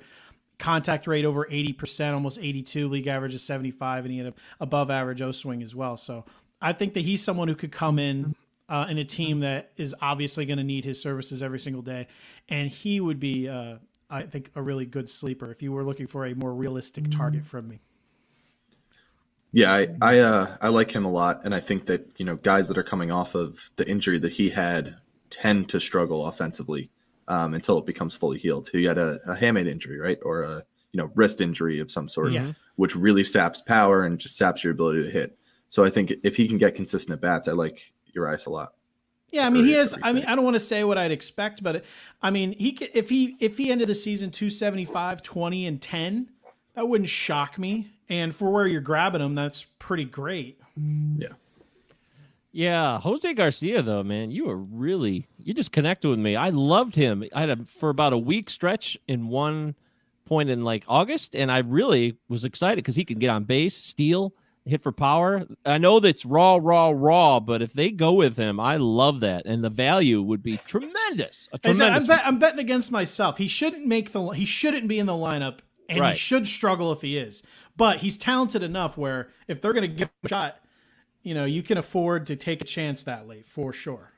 Contact 0.59 1.07
rate 1.07 1.25
over 1.25 1.45
80%, 1.45 2.15
almost 2.15 2.39
82. 2.39 2.89
League 2.89 3.07
average 3.07 3.35
is 3.35 3.43
75, 3.43 4.05
and 4.05 4.13
he 4.13 4.19
had 4.19 4.29
a 4.29 4.35
above 4.61 4.91
average 4.91 5.23
O 5.23 5.33
swing 5.33 5.63
as 5.63 5.75
well. 5.75 5.97
So 5.97 6.25
I 6.61 6.73
think 6.73 6.95
that 6.95 7.01
he's 7.01 7.23
someone 7.23 7.49
who 7.49 7.55
could 7.55 7.73
come 7.73 7.99
in 7.99 8.35
uh, 8.69 8.87
in 8.89 8.99
a 8.99 9.05
team 9.05 9.41
that 9.41 9.73
is 9.77 9.95
obviously 10.01 10.47
going 10.47 10.59
to 10.59 10.65
need 10.65 10.85
his 10.85 11.01
services 11.01 11.43
every 11.43 11.61
single 11.61 11.83
day. 11.83 12.07
And 12.49 12.71
he 12.71 13.01
would 13.01 13.19
be, 13.19 13.49
uh, 13.49 13.77
I 14.11 14.23
think, 14.23 14.51
a 14.55 14.63
really 14.63 14.87
good 14.87 15.09
sleeper 15.09 15.51
if 15.51 15.63
you 15.63 15.73
were 15.73 15.85
looking 15.85 16.07
for 16.07 16.27
a 16.27 16.35
more 16.35 16.53
realistic 16.55 17.11
target 17.11 17.45
from 17.45 17.69
me. 17.69 17.81
Yeah, 19.53 19.73
I 19.73 19.89
I, 20.03 20.19
uh, 20.19 20.57
I 20.61 20.69
like 20.69 20.91
him 20.93 21.05
a 21.05 21.11
lot, 21.11 21.41
and 21.45 21.55
I 21.55 21.61
think 21.61 21.87
that 21.87 22.07
you 22.17 22.25
know 22.25 22.37
guys 22.37 22.69
that 22.69 22.79
are 22.79 22.83
coming 22.83 23.11
off 23.11 23.35
of 23.35 23.71
the 23.77 23.89
injury 23.89 24.19
that 24.19 24.33
he 24.33 24.51
had 24.51 24.97
tend 25.31 25.69
to 25.71 25.81
struggle 25.81 26.27
offensively 26.27 26.91
um, 27.29 27.55
until 27.55 27.79
it 27.79 27.87
becomes 27.87 28.15
fully 28.15 28.39
healed. 28.39 28.69
He 28.71 28.85
had 28.85 28.99
a, 28.99 29.19
a 29.27 29.35
hamate 29.35 29.69
injury, 29.69 29.99
right, 29.99 30.19
or 30.23 30.43
a 30.43 30.65
you 30.93 30.99
know 30.99 31.11
wrist 31.15 31.41
injury 31.41 31.81
of 31.81 31.91
some 31.91 32.09
sort, 32.09 32.33
yeah. 32.33 32.53
which 32.77 32.95
really 32.95 33.25
saps 33.25 33.61
power 33.61 34.05
and 34.05 34.19
just 34.19 34.37
saps 34.37 34.63
your 34.65 34.73
ability 34.73 35.03
to 35.05 35.11
hit. 35.11 35.39
So 35.71 35.85
I 35.85 35.91
think 35.91 36.13
if 36.23 36.37
he 36.37 36.49
can 36.49 36.59
get 36.59 36.75
consistent 36.75 37.15
at 37.15 37.21
bats, 37.21 37.49
I 37.49 37.53
like 37.53 37.93
Urias 38.15 38.47
a 38.47 38.51
lot. 38.51 38.73
Yeah, 39.31 39.47
I 39.47 39.51
mean 39.51 39.65
he 39.65 39.73
has. 39.73 39.95
I 40.03 40.13
mean 40.13 40.25
I 40.25 40.35
don't 40.35 40.45
want 40.45 40.55
to 40.55 40.61
say 40.61 40.85
what 40.85 40.97
I'd 40.97 41.11
expect, 41.11 41.63
but 41.63 41.85
I 42.23 42.31
mean 42.31 42.53
he 42.53 42.71
if 42.95 43.11
he 43.11 43.37
if 43.41 43.59
he 43.59 43.71
ended 43.71 43.89
the 43.89 43.95
season 43.95 44.31
275, 44.31 45.23
20 45.23 45.67
and 45.67 45.83
10, 45.83 46.31
that 46.75 46.89
wouldn't 46.89 47.11
shock 47.11 47.59
me. 47.59 47.91
And 48.09 48.35
for 48.35 48.51
where 48.51 48.67
you're 48.67 48.81
grabbing 48.81 49.21
them, 49.21 49.35
that's 49.35 49.67
pretty 49.79 50.05
great. 50.05 50.61
Yeah. 50.77 51.29
Yeah, 52.51 52.99
Jose 53.01 53.35
Garcia 53.35 53.83
though, 53.83 54.03
man, 54.03 54.31
you 54.31 54.49
are 54.49 54.57
really 54.57 55.29
you 55.43 55.53
just 55.53 55.71
connected 55.71 56.09
with 56.09 56.19
me. 56.19 56.35
I 56.35 56.49
loved 56.49 56.95
him. 56.95 57.23
I 57.35 57.41
had 57.41 57.51
him 57.51 57.65
for 57.67 57.91
about 57.91 58.15
a 58.15 58.19
week 58.19 58.49
stretch 58.49 58.97
in 59.07 59.29
one 59.29 59.75
point 60.25 60.51
in 60.51 60.65
like 60.65 60.85
August, 60.89 61.37
and 61.37 61.53
I 61.53 61.59
really 61.59 62.17
was 62.29 62.45
excited 62.45 62.77
because 62.77 62.97
he 62.97 63.05
can 63.05 63.19
get 63.19 63.31
on 63.31 63.45
base, 63.45 63.77
steal, 63.77 64.35
hit 64.65 64.83
for 64.83 64.93
power. 64.93 65.47
I 65.67 65.79
know 65.79 66.01
that's 66.01 66.25
raw, 66.25 66.59
raw, 66.61 66.93
raw, 66.95 67.39
but 67.39 67.61
if 67.61 67.75
they 67.75 67.91
go 67.91 68.15
with 68.15 68.37
him, 68.37 68.59
I 68.59 68.77
love 68.77 69.21
that, 69.21 69.45
and 69.47 69.63
the 69.63 69.71
value 69.71 70.23
would 70.23 70.43
be 70.43 70.57
tremendous. 70.67 71.49
tremendous 71.63 72.03
I'm, 72.03 72.07
bet, 72.07 72.27
I'm 72.27 72.39
betting 72.39 72.61
against 72.61 72.91
myself. 72.91 73.37
He 73.39 73.47
shouldn't 73.49 73.87
make 73.87 74.13
the. 74.13 74.29
He 74.31 74.47
shouldn't 74.47 74.89
be 74.89 74.99
in 74.99 75.07
the 75.07 75.13
lineup 75.13 75.59
and 75.89 76.01
Right. 76.01 76.13
he 76.15 76.19
should 76.19 76.47
struggle 76.47 76.93
if 76.93 77.01
he 77.01 77.17
is. 77.19 77.43
But 77.77 77.99
he's 77.99 78.17
talented 78.17 78.63
enough 78.63 78.97
where 78.99 79.29
if 79.47 79.61
they're 79.63 79.73
going 79.73 79.89
to 79.91 79.97
give 79.97 80.09
him 80.09 80.15
a 80.25 80.29
shot, 80.29 80.61
you 81.23 81.35
know, 81.35 81.45
you 81.45 81.63
can 81.63 81.79
afford 81.79 82.27
to 82.27 82.37
take 82.37 82.61
a 82.61 82.65
chance 82.65 83.05
that 83.05 83.27
late 83.29 83.47
for 83.47 83.73
sure. 83.73 84.13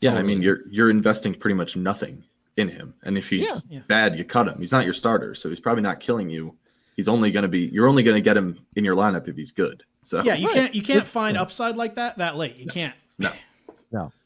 Yeah, 0.00 0.14
I 0.16 0.22
mean 0.22 0.42
you're 0.42 0.60
you're 0.70 0.90
investing 0.90 1.34
pretty 1.34 1.54
much 1.54 1.74
nothing 1.76 2.24
in 2.56 2.68
him, 2.68 2.94
and 3.02 3.16
if 3.18 3.28
he's 3.30 3.40
Yeah. 3.48 3.78
Yeah. 3.78 3.80
bad, 3.88 4.18
you 4.18 4.24
cut 4.24 4.46
him. 4.48 4.58
He's 4.58 4.72
not 4.72 4.84
your 4.84 4.94
starter, 4.94 5.34
so 5.34 5.48
he's 5.48 5.60
probably 5.60 5.82
not 5.82 6.00
killing 6.00 6.28
you. 6.30 6.54
He's 6.96 7.08
only 7.08 7.30
going 7.30 7.42
to 7.44 7.48
be 7.48 7.60
you're 7.72 7.86
only 7.88 8.02
going 8.02 8.14
to 8.16 8.20
get 8.22 8.36
him 8.36 8.58
in 8.76 8.84
your 8.84 8.94
lineup 8.96 9.26
if 9.28 9.36
he's 9.36 9.52
good. 9.52 9.82
So 10.02 10.22
Yeah, 10.22 10.34
you 10.34 10.46
Right. 10.46 10.54
can't 10.54 10.74
you 10.74 10.82
can't 10.82 11.06
find 11.06 11.36
upside 11.36 11.76
like 11.76 11.94
that 11.96 12.18
that 12.18 12.36
late. 12.36 12.58
You 12.58 12.66
can't. 12.66 12.94
no. 13.18 13.30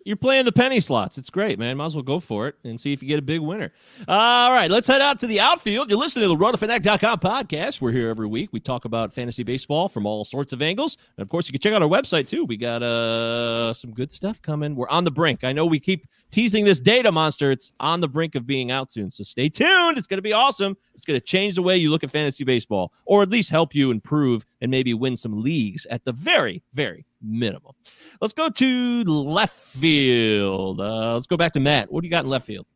You're 0.04 0.16
playing 0.16 0.46
the 0.46 0.52
penny 0.52 0.80
slots. 0.80 1.18
It's 1.18 1.28
great, 1.28 1.58
man. 1.58 1.76
Might 1.76 1.86
as 1.86 1.94
well 1.94 2.02
go 2.02 2.20
for 2.20 2.48
it 2.48 2.54
and 2.64 2.80
see 2.80 2.92
if 2.92 3.02
you 3.02 3.08
get 3.08 3.18
a 3.18 3.22
big 3.22 3.40
winner. 3.40 3.70
All 4.08 4.50
right, 4.50 4.70
let's 4.70 4.88
head 4.88 5.02
out 5.02 5.20
to 5.20 5.26
the 5.26 5.40
outfield. 5.40 5.90
You're 5.90 5.98
listening 5.98 6.24
to 6.24 6.28
the 6.28 6.42
RotoFanatic.com 6.42 7.18
podcast. 7.18 7.82
We're 7.82 7.92
here 7.92 8.08
every 8.08 8.26
week. 8.26 8.48
We 8.50 8.60
talk 8.60 8.86
about 8.86 9.12
fantasy 9.12 9.42
baseball 9.42 9.88
from 9.90 10.06
all 10.06 10.24
sorts 10.24 10.54
of 10.54 10.62
angles. 10.62 10.96
And 11.18 11.22
of 11.22 11.28
course, 11.28 11.46
you 11.46 11.52
can 11.52 11.60
check 11.60 11.74
out 11.74 11.82
our 11.82 11.88
website 11.88 12.28
too. 12.28 12.46
We 12.46 12.56
got 12.56 12.82
uh 12.82 13.74
some 13.74 13.92
good 13.92 14.10
stuff 14.10 14.40
coming. 14.40 14.74
We're 14.74 14.88
on 14.88 15.04
the 15.04 15.10
brink. 15.10 15.44
I 15.44 15.52
know 15.52 15.66
we 15.66 15.78
keep 15.78 16.06
teasing 16.30 16.64
this 16.64 16.80
data 16.80 17.12
monster. 17.12 17.50
It's 17.50 17.74
on 17.78 18.00
the 18.00 18.08
brink 18.08 18.34
of 18.34 18.46
being 18.46 18.70
out 18.70 18.90
soon. 18.90 19.10
So 19.10 19.22
stay 19.22 19.50
tuned. 19.50 19.98
It's 19.98 20.06
going 20.06 20.18
to 20.18 20.22
be 20.22 20.32
awesome. 20.32 20.76
It's 20.94 21.04
going 21.04 21.20
to 21.20 21.24
change 21.24 21.56
the 21.56 21.62
way 21.62 21.76
you 21.76 21.90
look 21.90 22.04
at 22.04 22.10
fantasy 22.10 22.44
baseball 22.44 22.92
or 23.04 23.22
at 23.22 23.28
least 23.28 23.50
help 23.50 23.74
you 23.74 23.90
improve 23.90 24.46
and 24.62 24.70
maybe 24.70 24.94
win 24.94 25.16
some 25.16 25.42
leagues 25.42 25.86
at 25.86 26.04
the 26.04 26.12
very, 26.12 26.62
very 26.72 27.04
minimum. 27.22 27.72
Let's 28.20 28.32
go 28.32 28.48
to 28.48 29.04
left 29.04 29.56
field. 29.56 30.80
Uh, 30.80 31.14
let's 31.14 31.26
go 31.26 31.36
back 31.36 31.52
to 31.52 31.60
Matt. 31.60 31.90
What 31.92 32.02
do 32.02 32.06
you 32.06 32.10
got 32.10 32.24
in 32.24 32.30
left 32.30 32.46
field? 32.46 32.66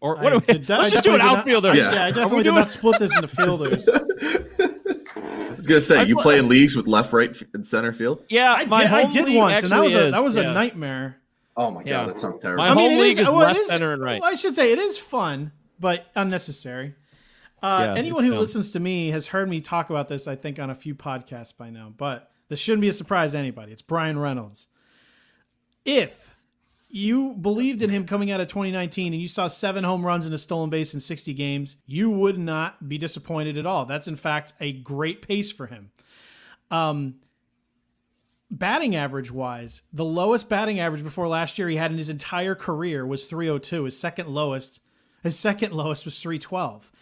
Or 0.00 0.16
what? 0.16 0.26
I 0.26 0.30
do 0.30 0.44
we, 0.46 0.58
did- 0.58 0.68
let's 0.68 0.90
just 0.90 1.02
do 1.04 1.14
an 1.14 1.18
definitely 1.18 1.18
did 1.18 1.18
not- 1.24 1.38
outfielder. 1.38 1.74
Yeah. 1.74 1.92
Yeah, 1.92 2.04
I 2.04 2.10
definitely 2.10 2.38
did 2.38 2.44
doing- 2.44 2.54
not 2.56 2.70
split 2.70 2.98
this 2.98 3.14
into 3.16 3.28
fielders. 3.28 3.88
I 5.16 5.56
was 5.56 5.66
going 5.66 5.80
to 5.80 5.80
say 5.80 5.98
I 6.00 6.02
you 6.02 6.14
pl- 6.16 6.22
play 6.22 6.38
in 6.38 6.48
leagues 6.48 6.76
with 6.76 6.86
left, 6.86 7.12
right, 7.12 7.34
and 7.54 7.66
center 7.66 7.92
field. 7.92 8.22
Yeah, 8.28 8.52
I 8.52 8.64
my 8.66 8.82
did, 8.82 8.92
I 8.92 9.02
home 9.02 9.12
did 9.12 9.34
once, 9.34 9.62
and 9.62 9.72
that 9.72 9.76
actually 9.76 9.78
was 9.86 9.94
a 9.94 10.06
is, 10.06 10.12
that 10.12 10.24
was 10.24 10.36
yeah. 10.36 10.50
a 10.50 10.54
nightmare. 10.54 11.16
Oh 11.56 11.70
my 11.70 11.82
god, 11.84 11.88
Yeah. 11.88 12.06
that 12.06 12.18
sounds 12.18 12.40
terrible. 12.40 12.62
My 12.64 12.70
I 12.70 12.74
mean, 12.74 12.90
home 12.90 13.00
league 13.00 13.18
is 13.18 13.28
well, 13.28 13.36
left, 13.38 13.56
it 13.56 13.62
is- 13.62 13.68
center, 13.68 13.92
and 13.94 14.02
right. 14.02 14.20
well, 14.20 14.30
I 14.30 14.34
should 14.34 14.54
say 14.54 14.72
it 14.72 14.78
is 14.78 14.98
fun, 14.98 15.52
but 15.80 16.06
unnecessary. 16.16 16.94
Uh, 17.62 17.92
Yeah, 17.94 17.98
anyone 17.98 18.24
who 18.24 18.30
dumb. 18.32 18.40
listens 18.40 18.72
to 18.72 18.80
me 18.80 19.08
has 19.08 19.26
heard 19.26 19.48
me 19.48 19.60
talk 19.62 19.88
about 19.88 20.08
this, 20.08 20.28
I 20.28 20.36
think, 20.36 20.58
on 20.58 20.68
a 20.68 20.74
few 20.74 20.94
podcasts 20.94 21.56
by 21.56 21.70
now. 21.70 21.94
But 21.96 22.30
this 22.54 22.60
shouldn't 22.60 22.82
be 22.82 22.88
a 22.88 22.92
surprise 22.92 23.32
to 23.32 23.38
anybody. 23.38 23.72
It's 23.72 23.82
Bryan 23.82 24.16
Reynolds. 24.16 24.68
If 25.84 26.36
you 26.88 27.32
believed 27.32 27.82
in 27.82 27.90
him 27.90 28.06
coming 28.06 28.30
out 28.30 28.40
of 28.40 28.46
2019 28.46 29.12
and 29.12 29.20
you 29.20 29.26
saw 29.26 29.48
seven 29.48 29.82
home 29.82 30.06
runs 30.06 30.24
and 30.24 30.32
a 30.32 30.38
stolen 30.38 30.70
base 30.70 30.94
in 30.94 31.00
60 31.00 31.34
games, 31.34 31.78
you 31.84 32.10
would 32.10 32.38
not 32.38 32.88
be 32.88 32.96
disappointed 32.96 33.58
at 33.58 33.66
all. 33.66 33.86
That's 33.86 34.06
in 34.06 34.14
fact 34.14 34.52
a 34.60 34.70
great 34.70 35.20
pace 35.20 35.50
for 35.50 35.66
him. 35.66 35.90
Um, 36.70 37.16
batting 38.52 38.94
average 38.94 39.32
wise, 39.32 39.82
the 39.92 40.04
lowest 40.04 40.48
batting 40.48 40.78
average 40.78 41.02
before 41.02 41.26
last 41.26 41.58
year 41.58 41.68
he 41.68 41.74
had 41.74 41.90
in 41.90 41.98
his 41.98 42.08
entire 42.08 42.54
career 42.54 43.04
was 43.04 43.26
302. 43.26 43.82
His 43.82 43.98
second 43.98 44.28
lowest, 44.28 44.80
his 45.24 45.36
second 45.36 45.72
lowest 45.72 46.04
was 46.04 46.20
312. 46.20 46.92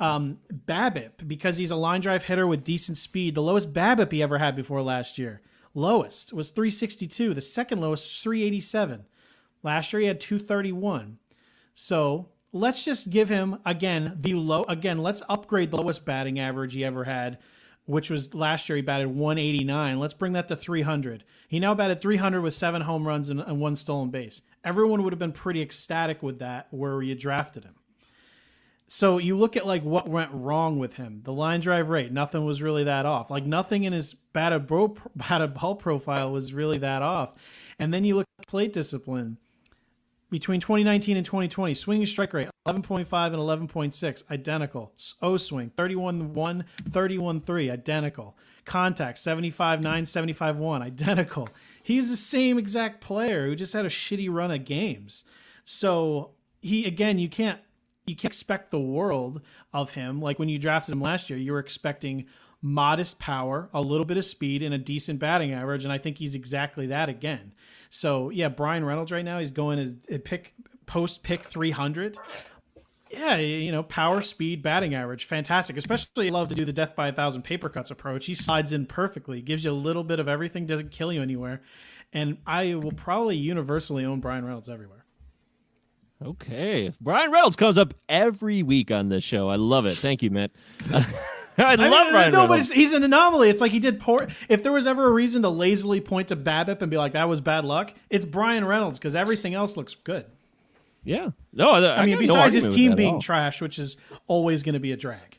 Um, 0.00 0.38
BABIP, 0.52 1.28
because 1.28 1.56
he's 1.56 1.70
a 1.70 1.76
line 1.76 2.00
drive 2.00 2.24
hitter 2.24 2.46
with 2.46 2.64
decent 2.64 2.98
speed, 2.98 3.34
the 3.34 3.42
lowest 3.42 3.72
BABIP 3.72 4.12
he 4.12 4.22
ever 4.22 4.38
had 4.38 4.56
before 4.56 4.82
last 4.82 5.18
year, 5.18 5.40
lowest 5.72 6.32
was 6.32 6.50
362. 6.50 7.34
The 7.34 7.40
second 7.40 7.80
lowest 7.80 8.04
was 8.04 8.20
387. 8.20 9.04
Last 9.62 9.92
year 9.92 10.00
he 10.00 10.06
had 10.06 10.20
231. 10.20 11.18
So 11.74 12.28
let's 12.52 12.84
just 12.84 13.10
give 13.10 13.28
him 13.28 13.58
again 13.64 14.16
the 14.20 14.34
low 14.34 14.64
again. 14.64 14.98
Let's 14.98 15.22
upgrade 15.28 15.70
the 15.70 15.78
lowest 15.78 16.04
batting 16.04 16.38
average 16.38 16.74
he 16.74 16.84
ever 16.84 17.04
had, 17.04 17.38
which 17.86 18.10
was 18.10 18.34
last 18.34 18.68
year 18.68 18.76
he 18.76 18.82
batted 18.82 19.08
189. 19.08 19.98
Let's 19.98 20.14
bring 20.14 20.32
that 20.32 20.48
to 20.48 20.56
300. 20.56 21.24
He 21.48 21.58
now 21.60 21.74
batted 21.74 22.00
300 22.00 22.40
with 22.40 22.54
seven 22.54 22.82
home 22.82 23.06
runs 23.06 23.30
and, 23.30 23.40
and 23.40 23.60
one 23.60 23.76
stolen 23.76 24.10
base. 24.10 24.42
Everyone 24.64 25.02
would 25.02 25.12
have 25.12 25.18
been 25.18 25.32
pretty 25.32 25.62
ecstatic 25.62 26.22
with 26.22 26.38
that 26.38 26.68
where 26.70 27.02
you 27.02 27.14
drafted 27.14 27.64
him. 27.64 27.74
So 28.86 29.18
you 29.18 29.36
look 29.36 29.56
at 29.56 29.66
like 29.66 29.82
what 29.82 30.08
went 30.08 30.30
wrong 30.32 30.78
with 30.78 30.94
him. 30.94 31.22
The 31.24 31.32
line 31.32 31.60
drive 31.60 31.90
rate, 31.90 32.12
nothing 32.12 32.44
was 32.44 32.62
really 32.62 32.84
that 32.84 33.06
off. 33.06 33.30
Like 33.30 33.44
nothing 33.44 33.84
in 33.84 33.92
his 33.92 34.14
batted 34.14 34.66
bro, 34.66 34.96
batted 35.16 35.54
ball 35.54 35.76
profile 35.76 36.30
was 36.30 36.52
really 36.52 36.78
that 36.78 37.02
off. 37.02 37.32
And 37.78 37.92
then 37.92 38.04
you 38.04 38.16
look 38.16 38.26
at 38.38 38.46
plate 38.46 38.72
discipline 38.72 39.38
between 40.30 40.60
2019 40.60 41.16
and 41.16 41.24
2020, 41.24 41.74
swinging 41.74 42.06
strike 42.06 42.32
rate 42.32 42.48
11.5 42.66 42.98
and 43.02 43.70
11.6, 43.70 44.30
identical. 44.30 44.92
O 45.22 45.36
swing 45.36 45.70
31.1, 45.76 46.64
31.3, 46.90 47.70
identical. 47.70 48.36
Contact 48.64 49.18
75.9, 49.18 49.80
75.1, 49.82 50.82
identical. 50.82 51.48
He's 51.82 52.10
the 52.10 52.16
same 52.16 52.58
exact 52.58 53.00
player 53.00 53.46
who 53.46 53.54
just 53.54 53.72
had 53.74 53.86
a 53.86 53.90
shitty 53.90 54.32
run 54.32 54.50
of 54.50 54.64
games. 54.64 55.24
So 55.64 56.30
he 56.60 56.86
again, 56.86 57.18
you 57.18 57.28
can't 57.28 57.60
you 58.06 58.14
can't 58.14 58.30
expect 58.30 58.70
the 58.70 58.80
world 58.80 59.40
of 59.72 59.90
him. 59.92 60.20
Like 60.20 60.38
when 60.38 60.48
you 60.48 60.58
drafted 60.58 60.94
him 60.94 61.00
last 61.00 61.30
year, 61.30 61.38
you 61.38 61.52
were 61.52 61.58
expecting 61.58 62.26
modest 62.60 63.18
power, 63.18 63.68
a 63.74 63.80
little 63.80 64.06
bit 64.06 64.16
of 64.16 64.24
speed, 64.24 64.62
and 64.62 64.74
a 64.74 64.78
decent 64.78 65.18
batting 65.18 65.52
average. 65.52 65.84
And 65.84 65.92
I 65.92 65.98
think 65.98 66.18
he's 66.18 66.34
exactly 66.34 66.88
that 66.88 67.08
again. 67.08 67.52
So 67.90 68.30
yeah, 68.30 68.48
Bryan 68.48 68.84
Reynolds 68.84 69.12
right 69.12 69.24
now 69.24 69.38
he's 69.38 69.50
going 69.50 69.78
as 69.78 69.96
pick 70.24 70.54
post 70.86 71.22
pick 71.22 71.42
three 71.42 71.70
hundred. 71.70 72.18
Yeah, 73.10 73.36
you 73.36 73.70
know, 73.70 73.84
power, 73.84 74.22
speed, 74.22 74.62
batting 74.62 74.94
average, 74.94 75.26
fantastic. 75.26 75.76
Especially 75.76 76.30
love 76.30 76.48
to 76.48 76.56
do 76.56 76.64
the 76.64 76.72
death 76.72 76.96
by 76.96 77.08
a 77.08 77.12
thousand 77.12 77.42
paper 77.42 77.68
cuts 77.68 77.92
approach. 77.92 78.26
He 78.26 78.34
slides 78.34 78.72
in 78.72 78.86
perfectly, 78.86 79.40
gives 79.40 79.64
you 79.64 79.70
a 79.70 79.72
little 79.72 80.02
bit 80.02 80.18
of 80.18 80.26
everything, 80.26 80.66
doesn't 80.66 80.90
kill 80.90 81.12
you 81.12 81.22
anywhere. 81.22 81.62
And 82.12 82.38
I 82.44 82.74
will 82.74 82.92
probably 82.92 83.36
universally 83.36 84.04
own 84.04 84.18
Bryan 84.20 84.44
Reynolds 84.44 84.68
everywhere. 84.68 85.03
Okay. 86.22 86.92
Bryan 87.00 87.30
Reynolds 87.30 87.56
comes 87.56 87.78
up 87.78 87.94
every 88.08 88.62
week 88.62 88.90
on 88.90 89.08
this 89.08 89.24
show. 89.24 89.48
I 89.48 89.56
love 89.56 89.86
it. 89.86 89.96
Thank 89.96 90.22
you, 90.22 90.30
Matt. 90.30 90.50
I, 91.56 91.72
I 91.72 91.74
love 91.74 92.06
mean, 92.06 92.12
Bryan 92.12 92.32
no, 92.32 92.38
but 92.42 92.50
Reynolds. 92.50 92.70
it's, 92.70 92.72
he's 92.72 92.92
an 92.92 93.04
anomaly. 93.04 93.48
It's 93.48 93.60
like 93.60 93.72
he 93.72 93.78
did 93.78 94.00
poor. 94.00 94.26
If 94.48 94.62
there 94.62 94.72
was 94.72 94.86
ever 94.86 95.06
a 95.06 95.10
reason 95.10 95.42
to 95.42 95.48
lazily 95.48 96.00
point 96.00 96.28
to 96.28 96.36
BABIP 96.36 96.82
and 96.82 96.90
be 96.90 96.96
like, 96.96 97.12
"That 97.12 97.28
was 97.28 97.40
bad 97.40 97.64
luck," 97.64 97.92
it's 98.10 98.24
Bryan 98.24 98.64
Reynolds 98.64 98.98
because 98.98 99.14
everything 99.14 99.54
else 99.54 99.76
looks 99.76 99.94
good. 99.94 100.26
yeah. 101.04 101.30
No, 101.52 101.70
I, 101.70 102.02
I, 102.02 102.06
mean, 102.06 102.14
got 102.14 102.20
no 102.20 102.26
besides 102.26 102.54
his 102.56 102.74
team 102.74 102.96
being 102.96 103.20
trash, 103.20 103.60
which 103.60 103.78
is 103.78 103.96
always 104.26 104.62
going 104.62 104.72
to 104.72 104.80
be 104.80 104.92
a 104.92 104.96
drag. 104.96 105.33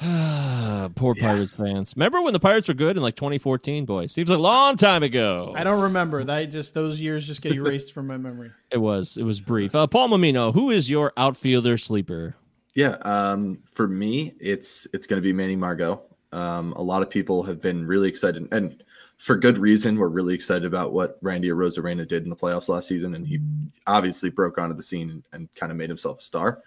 Ah, 0.00 0.90
poor 0.94 1.14
Pirates 1.14 1.52
fans. 1.52 1.94
Remember 1.96 2.22
when 2.22 2.32
the 2.32 2.40
Pirates 2.40 2.68
were 2.68 2.74
good 2.74 2.96
in 2.96 3.02
like 3.02 3.16
2014? 3.16 3.84
Boy, 3.84 4.06
seems 4.06 4.28
like 4.28 4.38
a 4.38 4.42
long 4.42 4.76
time 4.76 5.02
ago. 5.02 5.54
I 5.56 5.64
don't 5.64 5.82
remember. 5.82 6.24
That 6.24 6.46
just 6.46 6.74
those 6.74 7.00
years 7.00 7.26
just 7.26 7.42
get 7.42 7.52
erased 7.52 7.92
from 7.92 8.06
my 8.06 8.16
memory. 8.16 8.50
It 8.70 8.78
was. 8.78 9.16
It 9.16 9.22
was 9.22 9.40
brief. 9.40 9.74
Uh, 9.74 9.86
Paul 9.86 10.08
Mammino, 10.08 10.52
who 10.52 10.70
is 10.70 10.90
your 10.90 11.12
outfielder 11.16 11.78
sleeper? 11.78 12.36
Yeah, 12.74 12.96
um, 13.02 13.60
for 13.72 13.86
me, 13.86 14.34
it's 14.40 14.86
it's 14.92 15.06
going 15.06 15.22
to 15.22 15.24
be 15.24 15.32
Manny 15.32 15.56
Margot. 15.56 16.02
Um, 16.32 16.72
a 16.72 16.82
lot 16.82 17.00
of 17.00 17.08
people 17.08 17.44
have 17.44 17.62
been 17.62 17.86
really 17.86 18.08
excited, 18.08 18.46
and 18.52 18.82
for 19.16 19.36
good 19.36 19.56
reason. 19.56 19.98
We're 19.98 20.08
really 20.08 20.34
excited 20.34 20.64
about 20.64 20.92
what 20.92 21.18
Randy 21.22 21.48
Arozarena 21.48 22.06
did 22.06 22.24
in 22.24 22.28
the 22.28 22.36
playoffs 22.36 22.68
last 22.68 22.88
season, 22.88 23.14
and 23.14 23.26
he 23.26 23.40
obviously 23.86 24.30
broke 24.30 24.58
onto 24.58 24.74
the 24.74 24.82
scene 24.82 25.10
and, 25.10 25.24
and 25.32 25.48
kind 25.54 25.72
of 25.72 25.78
made 25.78 25.88
himself 25.88 26.18
a 26.18 26.22
star. 26.22 26.62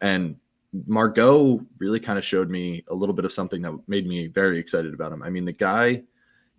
And 0.00 0.36
Margot 0.86 1.60
really 1.78 2.00
kind 2.00 2.18
of 2.18 2.24
showed 2.24 2.50
me 2.50 2.84
a 2.88 2.94
little 2.94 3.14
bit 3.14 3.24
of 3.24 3.32
something 3.32 3.62
that 3.62 3.78
made 3.88 4.06
me 4.06 4.26
very 4.26 4.58
excited 4.58 4.94
about 4.94 5.12
him. 5.12 5.22
I 5.22 5.30
mean, 5.30 5.44
the 5.44 5.52
guy 5.52 6.02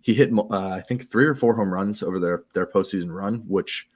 he 0.00 0.12
hit 0.12 0.30
uh, 0.32 0.68
I 0.68 0.82
think 0.82 1.10
three 1.10 1.24
or 1.24 1.34
four 1.34 1.56
home 1.56 1.72
runs 1.72 2.02
over 2.02 2.20
their 2.20 2.44
their 2.52 2.66
postseason 2.66 3.10
run, 3.10 3.42
which 3.48 3.88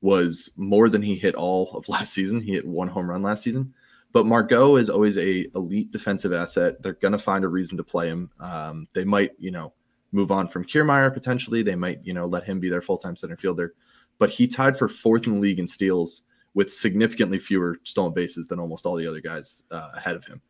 was 0.00 0.50
more 0.56 0.88
than 0.88 1.02
he 1.02 1.14
hit 1.14 1.34
all 1.34 1.76
of 1.76 1.88
last 1.90 2.14
season. 2.14 2.40
He 2.40 2.52
hit 2.52 2.66
one 2.66 2.88
home 2.88 3.08
run 3.08 3.22
last 3.22 3.44
season. 3.44 3.74
But 4.12 4.26
Margot 4.26 4.76
is 4.76 4.90
always 4.90 5.16
a 5.18 5.46
elite 5.54 5.92
defensive 5.92 6.32
asset. 6.32 6.82
They're 6.82 6.94
going 6.94 7.12
to 7.12 7.18
find 7.18 7.44
a 7.44 7.48
reason 7.48 7.76
to 7.76 7.84
play 7.84 8.08
him. 8.08 8.30
Um, 8.40 8.88
they 8.92 9.04
might, 9.04 9.32
you 9.38 9.52
know, 9.52 9.72
move 10.10 10.32
on 10.32 10.48
from 10.48 10.64
Kiermaier 10.64 11.14
potentially. 11.14 11.62
They 11.62 11.76
might, 11.76 12.00
you 12.02 12.12
know, 12.12 12.26
let 12.26 12.44
him 12.44 12.58
be 12.58 12.68
their 12.68 12.82
full 12.82 12.98
time 12.98 13.16
center 13.16 13.36
fielder. 13.36 13.74
But 14.18 14.30
he 14.30 14.48
tied 14.48 14.76
for 14.76 14.88
fourth 14.88 15.26
in 15.26 15.34
the 15.34 15.40
league 15.40 15.60
in 15.60 15.66
steals 15.66 16.22
with 16.54 16.72
significantly 16.72 17.38
fewer 17.38 17.78
stolen 17.84 18.12
bases 18.12 18.48
than 18.48 18.58
almost 18.58 18.86
all 18.86 18.96
the 18.96 19.06
other 19.06 19.20
guys 19.20 19.62
uh, 19.70 19.90
ahead 19.94 20.16
of 20.16 20.24
him. 20.24 20.40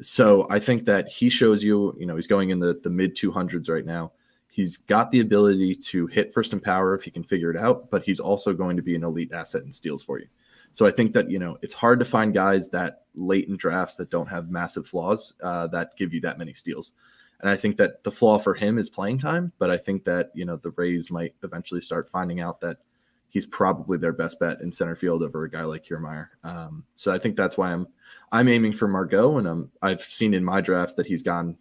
So 0.00 0.46
I 0.50 0.58
think 0.58 0.84
that 0.86 1.08
he 1.08 1.28
shows 1.28 1.62
you, 1.62 1.94
you 1.98 2.06
know, 2.06 2.16
he's 2.16 2.26
going 2.26 2.50
in 2.50 2.58
the, 2.58 2.80
the 2.82 2.90
mid 2.90 3.14
200s 3.14 3.68
right 3.68 3.84
now. 3.84 4.12
He's 4.50 4.76
got 4.76 5.10
the 5.10 5.20
ability 5.20 5.76
to 5.76 6.06
hit 6.08 6.32
first 6.32 6.52
in 6.52 6.60
power 6.60 6.94
if 6.94 7.04
he 7.04 7.10
can 7.10 7.22
figure 7.22 7.50
it 7.50 7.56
out, 7.56 7.90
but 7.90 8.02
he's 8.02 8.20
also 8.20 8.52
going 8.52 8.76
to 8.76 8.82
be 8.82 8.94
an 8.94 9.04
elite 9.04 9.32
asset 9.32 9.62
in 9.62 9.72
steals 9.72 10.02
for 10.02 10.18
you. 10.18 10.26
So 10.72 10.86
I 10.86 10.90
think 10.90 11.12
that 11.12 11.30
you 11.30 11.38
know 11.38 11.58
it's 11.62 11.74
hard 11.74 11.98
to 11.98 12.04
find 12.04 12.32
guys 12.32 12.70
that 12.70 13.02
late 13.14 13.48
in 13.48 13.56
drafts 13.56 13.96
that 13.96 14.10
don't 14.10 14.28
have 14.28 14.50
massive 14.50 14.86
flaws 14.86 15.34
uh, 15.42 15.66
that 15.68 15.96
give 15.96 16.14
you 16.14 16.20
that 16.22 16.38
many 16.38 16.54
steals. 16.54 16.92
And 17.40 17.50
I 17.50 17.56
think 17.56 17.76
that 17.76 18.04
the 18.04 18.12
flaw 18.12 18.38
for 18.38 18.54
him 18.54 18.78
is 18.78 18.88
playing 18.88 19.18
time, 19.18 19.52
but 19.58 19.70
I 19.70 19.76
think 19.76 20.04
that 20.04 20.30
you 20.34 20.44
know 20.44 20.56
the 20.56 20.70
Rays 20.70 21.10
might 21.10 21.34
eventually 21.42 21.80
start 21.80 22.08
finding 22.08 22.40
out 22.40 22.60
that 22.60 22.78
he's 23.32 23.46
probably 23.46 23.98
their 23.98 24.12
best 24.12 24.38
bet 24.38 24.60
in 24.60 24.70
center 24.70 24.94
field 24.94 25.22
over 25.22 25.42
a 25.42 25.50
guy 25.50 25.64
like 25.64 25.84
Kiermaier. 25.84 26.28
Um, 26.44 26.84
so 26.94 27.12
I 27.12 27.18
think 27.18 27.36
that's 27.36 27.58
why 27.58 27.72
I'm 27.72 27.88
I'm 28.30 28.46
aiming 28.46 28.74
for 28.74 28.86
Margot, 28.86 29.38
and 29.38 29.48
I'm 29.48 29.70
I've 29.82 30.02
seen 30.02 30.34
in 30.34 30.44
my 30.44 30.60
drafts 30.60 30.94
that 30.94 31.06
he's 31.06 31.22
gone 31.22 31.56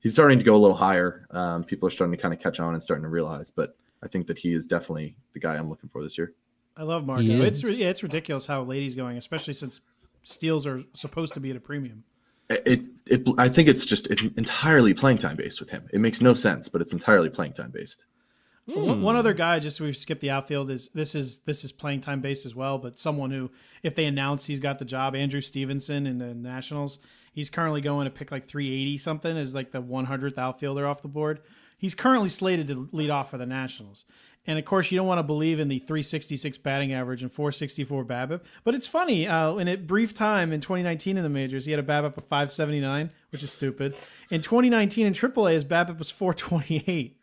he's 0.00 0.12
starting 0.12 0.38
to 0.38 0.44
go 0.44 0.54
a 0.54 0.58
little 0.58 0.76
higher. 0.76 1.26
Um, 1.30 1.64
people 1.64 1.88
are 1.88 1.90
starting 1.90 2.16
to 2.16 2.20
kind 2.20 2.34
of 2.34 2.40
catch 2.40 2.60
on 2.60 2.74
and 2.74 2.82
starting 2.82 3.02
to 3.02 3.08
realize, 3.08 3.50
but 3.50 3.76
I 4.02 4.08
think 4.08 4.26
that 4.28 4.38
he 4.38 4.52
is 4.52 4.66
definitely 4.66 5.16
the 5.32 5.40
guy 5.40 5.56
I'm 5.56 5.68
looking 5.68 5.88
for 5.88 6.02
this 6.02 6.16
year. 6.18 6.34
I 6.76 6.84
love 6.84 7.04
Margot. 7.04 7.42
It's 7.42 7.62
yeah, 7.62 7.88
it's 7.88 8.02
ridiculous 8.02 8.46
how 8.46 8.62
late 8.62 8.82
he's 8.82 8.94
going, 8.94 9.16
especially 9.16 9.54
since 9.54 9.80
steals 10.22 10.66
are 10.66 10.82
supposed 10.92 11.34
to 11.34 11.40
be 11.40 11.50
at 11.50 11.56
a 11.56 11.60
premium. 11.60 12.04
It, 12.50 12.84
it, 13.06 13.28
I 13.36 13.48
think 13.48 13.68
it's 13.68 13.84
just 13.84 14.06
it's 14.06 14.22
entirely 14.36 14.94
playing 14.94 15.18
time 15.18 15.36
based 15.36 15.60
with 15.60 15.70
him. 15.70 15.88
It 15.92 16.00
makes 16.00 16.20
no 16.20 16.34
sense, 16.34 16.68
but 16.68 16.80
it's 16.80 16.92
entirely 16.92 17.28
playing 17.28 17.54
time 17.54 17.70
based. 17.72 18.04
Hmm. 18.72 19.00
One 19.00 19.16
other 19.16 19.32
guy, 19.32 19.58
just 19.60 19.78
so 19.78 19.84
we've 19.84 19.96
skipped 19.96 20.20
the 20.20 20.30
outfield, 20.30 20.70
is 20.70 20.88
this 20.90 21.14
is 21.14 21.38
this 21.38 21.64
is 21.64 21.72
playing 21.72 22.02
time 22.02 22.20
based 22.20 22.44
as 22.44 22.54
well. 22.54 22.76
But 22.78 22.98
someone 22.98 23.30
who, 23.30 23.50
if 23.82 23.94
they 23.94 24.04
announce 24.04 24.44
he's 24.44 24.60
got 24.60 24.78
the 24.78 24.84
job, 24.84 25.16
Andrew 25.16 25.40
Stevenson 25.40 26.06
in 26.06 26.18
the 26.18 26.34
Nationals, 26.34 26.98
he's 27.32 27.48
currently 27.48 27.80
going 27.80 28.04
to 28.04 28.10
pick 28.10 28.30
like 28.30 28.46
380 28.46 28.98
something 28.98 29.36
as 29.36 29.54
like 29.54 29.70
the 29.70 29.82
100th 29.82 30.36
outfielder 30.36 30.86
off 30.86 31.00
the 31.00 31.08
board. 31.08 31.40
He's 31.78 31.94
currently 31.94 32.28
slated 32.28 32.66
to 32.68 32.88
lead 32.92 33.08
off 33.08 33.30
for 33.30 33.38
the 33.38 33.46
Nationals. 33.46 34.04
And 34.48 34.58
of 34.58 34.64
course, 34.64 34.90
you 34.90 34.96
don't 34.96 35.06
want 35.06 35.18
to 35.18 35.24
believe 35.24 35.60
in 35.60 35.68
the 35.68 35.78
366 35.78 36.58
batting 36.58 36.92
average 36.94 37.22
and 37.22 37.30
464 37.30 38.04
BABIP. 38.04 38.40
But 38.64 38.74
it's 38.74 38.86
funny. 38.86 39.28
Uh, 39.28 39.56
in 39.56 39.68
a 39.68 39.76
brief 39.76 40.14
time 40.14 40.52
in 40.52 40.60
2019 40.60 41.18
in 41.18 41.22
the 41.22 41.28
majors, 41.28 41.66
he 41.66 41.70
had 41.70 41.78
a 41.78 41.82
BABIP 41.82 42.16
of 42.16 42.24
579, 42.24 43.10
which 43.30 43.42
is 43.42 43.52
stupid. 43.52 43.94
In 44.30 44.40
2019 44.40 45.06
in 45.06 45.12
AAA, 45.12 45.52
his 45.52 45.64
BABIP 45.66 45.98
was 45.98 46.10
428 46.10 47.17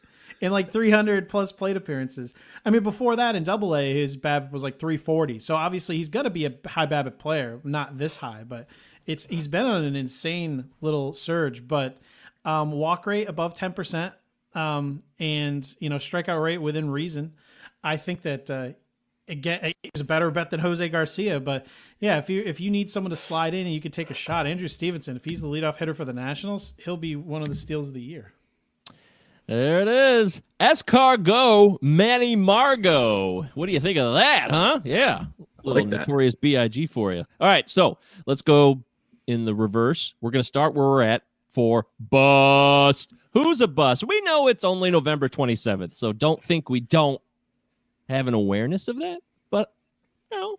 in 0.46 0.52
like 0.52 0.72
300 0.72 1.28
plus 1.28 1.52
plate 1.52 1.76
appearances. 1.76 2.34
I 2.64 2.70
mean, 2.70 2.84
before 2.84 3.16
that 3.18 3.36
in 3.36 3.44
Double 3.44 3.76
A, 3.76 3.94
his 3.94 4.16
BABIP 4.16 4.52
was 4.52 4.64
like 4.64 4.80
340. 4.80 5.40
So 5.40 5.56
obviously, 5.56 5.98
he's 5.98 6.10
to 6.10 6.30
be 6.30 6.46
a 6.46 6.54
high 6.66 6.86
BABIP 6.86 7.18
player. 7.18 7.60
Not 7.64 7.98
this 7.98 8.16
high, 8.16 8.44
but 8.48 8.68
it's 9.06 9.26
he's 9.26 9.48
been 9.48 9.66
on 9.66 9.84
an 9.84 9.96
insane 9.96 10.70
little 10.82 11.14
surge. 11.14 11.68
But 11.68 11.98
um, 12.46 12.72
walk 12.72 13.06
rate 13.08 13.28
above 13.28 13.56
10 13.56 13.74
percent, 13.74 14.14
um, 14.54 15.02
and 15.20 15.76
you 15.80 15.90
know 15.90 15.98
strikeout 15.98 16.42
rate 16.42 16.60
within 16.60 16.90
reason. 16.90 17.34
I 17.84 17.98
think 17.98 18.22
that. 18.22 18.50
Uh, 18.50 18.70
again 19.28 19.74
he's 19.82 20.02
a 20.02 20.06
better 20.06 20.30
bet 20.30 20.52
than 20.52 20.60
Jose 20.60 20.88
Garcia. 20.90 21.40
But 21.40 21.66
yeah, 22.00 22.20
if 22.20 22.30
you 22.30 22.44
if 22.46 22.62
you 22.62 22.70
need 22.70 22.92
someone 22.92 23.10
to 23.10 23.16
slide 23.16 23.56
in 23.56 23.62
and 23.62 23.74
you 23.74 23.82
could 23.82 23.92
take 23.92 24.12
a 24.12 24.14
shot, 24.14 24.46
Andrew 24.46 24.68
Stevenson, 24.68 25.16
if 25.16 25.26
he's 25.26 25.42
the 25.42 25.48
leadoff 25.48 25.78
hitter 25.78 25.96
for 25.96 26.06
the 26.06 26.14
Nationals, 26.14 26.76
he'll 26.78 26.96
be 26.96 27.16
one 27.16 27.42
of 27.42 27.50
the 27.50 27.56
steals 27.56 27.88
of 27.88 27.96
the 27.96 28.02
year. 28.02 28.35
There 29.48 29.82
it 29.82 29.88
is. 29.88 30.42
Escargot, 30.60 31.78
Manny 31.80 32.36
Margot. 32.36 33.44
What 33.54 33.68
do 33.68 33.74
you 33.74 33.80
think 33.80 34.00
of 34.00 34.16
that, 34.16 34.48
huh? 34.50 34.80
Yeah. 34.84 35.26
Little 35.64 35.84
like 35.84 35.88
notorious 35.88 36.34
BIG 36.34 36.90
for 36.90 37.14
you. 37.14 37.26
All 37.40 37.48
right, 37.48 37.70
so 37.70 38.00
let's 38.26 38.42
go 38.42 38.82
in 39.28 39.46
the 39.46 39.54
reverse. 39.54 40.16
We're 40.20 40.32
going 40.32 40.42
to 40.42 40.48
start 40.48 40.74
where 40.74 40.86
we're 40.88 41.04
at 41.04 41.24
for 41.50 41.86
bust. 42.00 43.14
Who's 43.34 43.62
a 43.62 43.68
bust? 43.68 44.04
We 44.08 44.20
know 44.22 44.48
it's 44.48 44.64
only 44.64 44.90
November 44.90 45.30
27th, 45.30 45.94
so 45.94 46.12
don't 46.12 46.42
think 46.42 46.70
we 46.70 46.80
don't 46.80 47.22
have 48.10 48.28
an 48.28 48.34
awareness 48.34 48.88
of 48.88 48.98
that. 48.98 49.20
But, 49.52 49.72
you 50.32 50.40
know, 50.40 50.56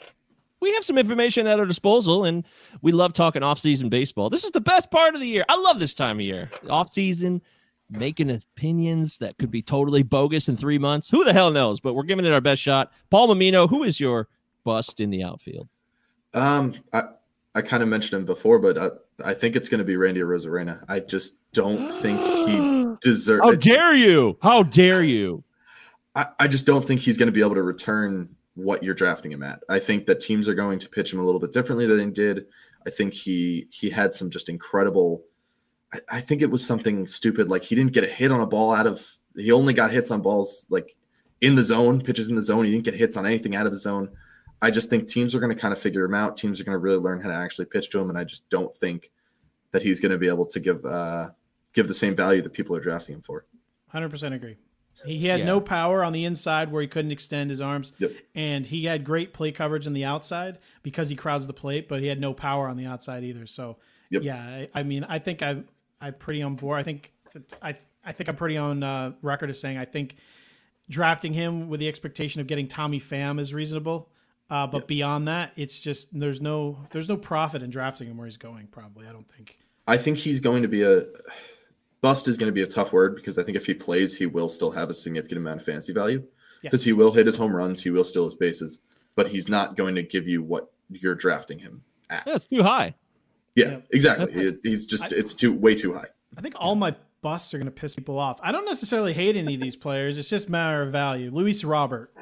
we 0.61 0.72
have 0.75 0.85
some 0.85 0.96
information 0.99 1.49
at 1.49 1.59
our 1.59 1.66
disposal, 1.66 2.25
and 2.25 2.44
we 2.83 2.92
love 2.92 3.14
talking 3.14 3.42
off-season 3.42 3.88
baseball. 3.88 4.31
This 4.31 4.44
is 4.44 4.53
the 4.53 4.61
best 4.61 4.92
part 4.92 5.16
of 5.16 5.20
the 5.20 5.27
year. 5.27 5.44
I 5.49 5.59
love 5.61 5.81
this 5.81 5.94
time 5.94 6.18
of 6.18 6.22
year. 6.22 6.51
Off-season– 6.70 7.42
making 7.90 8.31
opinions 8.31 9.18
that 9.18 9.38
could 9.38 9.51
be 9.51 9.62
totally 9.62 10.03
bogus 10.03 10.49
in 10.49 10.57
three 10.57 10.79
months. 10.79 11.09
Who 11.09 11.25
the 11.25 11.33
hell 11.33 11.51
knows? 11.51 11.81
But 11.81 11.94
we're 11.94 12.03
giving 12.03 12.25
it 12.25 12.33
our 12.33 12.40
best 12.40 12.62
shot. 12.62 12.92
Paul 13.11 13.29
Mammino, 13.29 13.68
who 13.68 13.85
is 13.85 14.01
your 14.01 14.29
bust 14.64 15.01
in 15.01 15.11
the 15.11 15.22
outfield? 15.22 15.68
Um, 16.35 16.75
I 16.92 17.05
I 17.55 17.62
kind 17.62 17.83
of 17.83 17.88
mentioned 17.88 18.20
him 18.20 18.27
before, 18.27 18.59
but 18.59 18.77
I, 18.77 19.31
I 19.31 19.33
think 19.33 19.57
it's 19.57 19.70
going 19.70 19.79
to 19.79 19.85
be 19.85 19.96
Randy 19.96 20.20
Arozarena. 20.20 20.85
I 20.88 21.01
just 21.01 21.38
don't 21.53 21.90
think 22.03 22.20
he 22.20 22.85
deserves. 23.01 23.42
How 23.42 23.55
dare 23.55 23.94
you? 23.94 24.37
How 24.42 24.62
dare 24.62 25.03
you? 25.03 25.42
I, 26.14 26.27
I 26.40 26.49
just 26.49 26.66
don't 26.66 26.87
think 26.87 27.01
he's 27.01 27.16
going 27.16 27.29
to 27.29 27.33
be 27.33 27.40
able 27.40 27.55
to 27.55 27.62
return 27.62 28.29
what 28.57 28.83
you're 28.83 28.94
drafting 28.94 29.33
him 29.33 29.42
at. 29.42 29.62
I 29.70 29.79
think 29.79 30.07
that 30.07 30.20
teams 30.20 30.49
are 30.49 30.55
going 30.55 30.79
to 30.81 30.88
pitch 30.88 31.12
him 31.12 31.20
a 31.20 31.25
little 31.25 31.40
bit 31.40 31.53
differently 31.53 31.87
than 31.87 31.99
they 31.99 32.11
did. 32.11 32.46
I 32.87 32.90
think 32.90 33.14
he 33.14 33.68
he 33.70 33.88
had 33.88 34.12
some 34.12 34.31
just 34.31 34.49
incredible 34.49 35.25
I, 35.92 36.01
I 36.11 36.20
think 36.20 36.42
it 36.42 36.51
was 36.51 36.64
something 36.64 37.07
stupid. 37.07 37.49
Like 37.49 37.64
he 37.64 37.75
didn't 37.75 37.92
get 37.92 38.05
a 38.05 38.09
hit 38.09 38.33
on 38.33 38.40
a 38.40 38.46
ball 38.46 38.75
out 38.75 38.87
of. 38.87 39.07
He 39.35 39.53
only 39.53 39.75
got 39.75 39.90
hits 39.90 40.11
on 40.11 40.22
balls 40.22 40.66
like 40.70 40.96
in 41.40 41.55
the 41.55 41.62
zone, 41.62 42.01
pitches 42.01 42.29
in 42.29 42.37
the 42.37 42.42
zone. 42.42 42.64
He 42.64 42.70
didn't 42.70 42.85
get 42.85 42.94
hits 42.94 43.16
on 43.16 43.27
anything 43.27 43.55
out 43.55 43.66
of 43.66 43.72
the 43.72 43.79
zone. 43.79 44.11
I 44.62 44.70
just 44.70 44.88
think 44.88 45.09
teams 45.09 45.35
are 45.35 45.40
going 45.40 45.55
to 45.55 45.61
kind 45.61 45.72
of 45.72 45.81
figure 45.81 46.05
him 46.05 46.14
out. 46.14 46.37
Teams 46.37 46.61
are 46.61 46.64
going 46.64 46.75
to 46.75 46.79
really 46.79 46.99
learn 46.99 47.20
how 47.20 47.29
to 47.29 47.35
actually 47.35 47.66
pitch 47.66 47.90
to 47.90 48.01
him, 48.01 48.09
and 48.09 48.18
I 48.18 48.25
just 48.25 48.49
don't 48.49 48.75
think 48.77 49.11
that 49.72 49.83
he's 49.83 50.01
going 50.01 50.12
to 50.12 50.18
be 50.18 50.29
able 50.29 50.46
to 50.46 50.61
give 50.61 50.85
uh, 50.85 51.29
give 51.75 51.88
the 51.88 51.94
same 51.94 52.14
value 52.14 52.40
that 52.42 52.53
people 52.53 52.75
are 52.75 52.81
drafting 52.81 53.16
him 53.16 53.22
for. 53.22 53.44
Hundred 53.88 54.11
percent 54.11 54.35
agree. 54.35 54.57
He 55.05 55.27
had 55.27 55.40
yeah. 55.40 55.46
no 55.46 55.61
power 55.61 56.03
on 56.03 56.14
the 56.14 56.25
inside 56.25 56.72
where 56.72 56.81
he 56.81 56.88
couldn't 56.88 57.11
extend 57.11 57.51
his 57.51 57.61
arms, 57.61 57.92
yep. 57.99 58.12
and 58.35 58.64
he 58.64 58.85
had 58.85 59.05
great 59.05 59.35
play 59.35 59.53
coverage 59.53 59.87
on 59.87 59.92
the 59.92 60.07
outside 60.07 60.59
because 60.83 61.11
he 61.11 61.16
crowds 61.16 61.46
the 61.46 61.53
plate, 61.53 61.87
but 61.87 62.01
he 62.01 62.07
had 62.07 62.18
no 62.18 62.33
power 62.33 62.66
on 62.66 62.79
the 62.79 62.87
outside 62.87 63.22
either. 63.22 63.44
So, 63.44 63.77
yep. 64.09 64.22
yeah, 64.22 64.38
I, 64.38 64.68
I 64.75 64.83
mean, 64.85 65.05
I 65.05 65.18
think 65.18 65.42
I 65.42 65.62
I'm 66.00 66.14
pretty 66.14 66.42
on 66.42 66.56
board. 66.56 66.78
I 66.78 66.82
think 66.82 67.12
I 67.62 67.76
I 68.04 68.12
think 68.12 68.28
I'm 68.28 68.37
pretty 68.37 68.56
on 68.56 68.82
uh, 68.82 69.12
record 69.22 69.50
as 69.50 69.61
saying 69.61 69.78
I 69.78 69.85
think 69.85 70.16
drafting 70.88 71.32
him 71.32 71.68
with 71.68 71.80
the 71.80 71.88
expectation 71.88 72.40
of 72.40 72.46
getting 72.46 72.68
Tommy 72.68 73.00
Pham 73.00 73.40
is 73.40 73.52
reasonable. 73.52 74.11
Uh, 74.48 74.66
but 74.66 74.82
yep. 74.82 74.87
beyond 74.87 75.26
that, 75.26 75.52
it's 75.56 75.80
just 75.80 76.16
there's 76.18 76.40
no 76.40 76.78
there's 76.90 77.09
no 77.09 77.16
profit 77.16 77.62
in 77.62 77.70
drafting 77.70 78.09
him 78.09 78.16
where 78.16 78.26
he's 78.26 78.37
going. 78.37 78.68
Probably, 78.68 79.06
I 79.06 79.12
don't 79.12 79.28
think. 79.28 79.59
I 79.88 79.96
think 79.96 80.18
he's 80.18 80.40
going 80.40 80.62
to 80.62 80.68
be 80.68 80.82
a 80.82 81.04
bust 82.00 82.28
is 82.28 82.37
going 82.37 82.48
to 82.48 82.54
be 82.54 82.62
a 82.62 82.66
tough 82.66 82.92
word 82.92 83.16
because 83.16 83.38
I 83.38 83.42
think 83.42 83.56
if 83.56 83.66
he 83.66 83.74
plays, 83.74 84.16
he 84.16 84.26
will 84.26 84.48
still 84.48 84.70
have 84.70 84.90
a 84.90 84.94
significant 84.94 85.38
amount 85.38 85.61
of 85.61 85.66
fantasy 85.66 85.92
value 85.92 86.22
because 86.62 86.85
he 86.85 86.92
will 86.92 87.12
hit 87.12 87.26
his 87.26 87.37
home 87.37 87.54
runs, 87.54 87.82
he 87.82 87.90
will 87.90 88.04
steal 88.04 88.24
his 88.24 88.35
bases, 88.35 88.80
but 89.14 89.28
he's 89.28 89.48
not 89.48 89.76
going 89.76 89.94
to 89.96 90.02
give 90.02 90.28
you 90.28 90.42
what 90.42 90.72
you're 90.88 91.14
drafting 91.14 91.59
him 91.59 91.82
at. 92.11 92.24
Yeah, 92.26 92.37
it's 92.37 92.46
too 92.46 92.62
high. 92.62 92.94
Yeah, 93.56 93.70
yeah. 93.70 93.78
exactly. 93.90 94.58
he's 94.62 94.86
just 94.86 95.12
I, 95.12 95.16
it's 95.16 95.34
too 95.34 95.52
way 95.52 95.74
too 95.74 95.92
high. 95.94 96.06
I 96.36 96.40
think 96.40 96.54
all 96.58 96.76
my 96.76 96.94
busts 97.22 97.52
are 97.54 97.58
going 97.58 97.66
to 97.66 97.72
piss 97.72 97.96
people 97.96 98.18
off. 98.18 98.38
I 98.42 98.52
don't 98.52 98.66
necessarily 98.66 99.12
hate 99.12 99.34
any 99.34 99.54
of 99.54 99.60
these 99.60 99.74
players. 99.74 100.18
It's 100.18 100.28
just 100.28 100.48
matter 100.48 100.82
of 100.82 100.92
value. 100.92 101.30
Luis 101.32 101.64
Robert. 101.64 102.12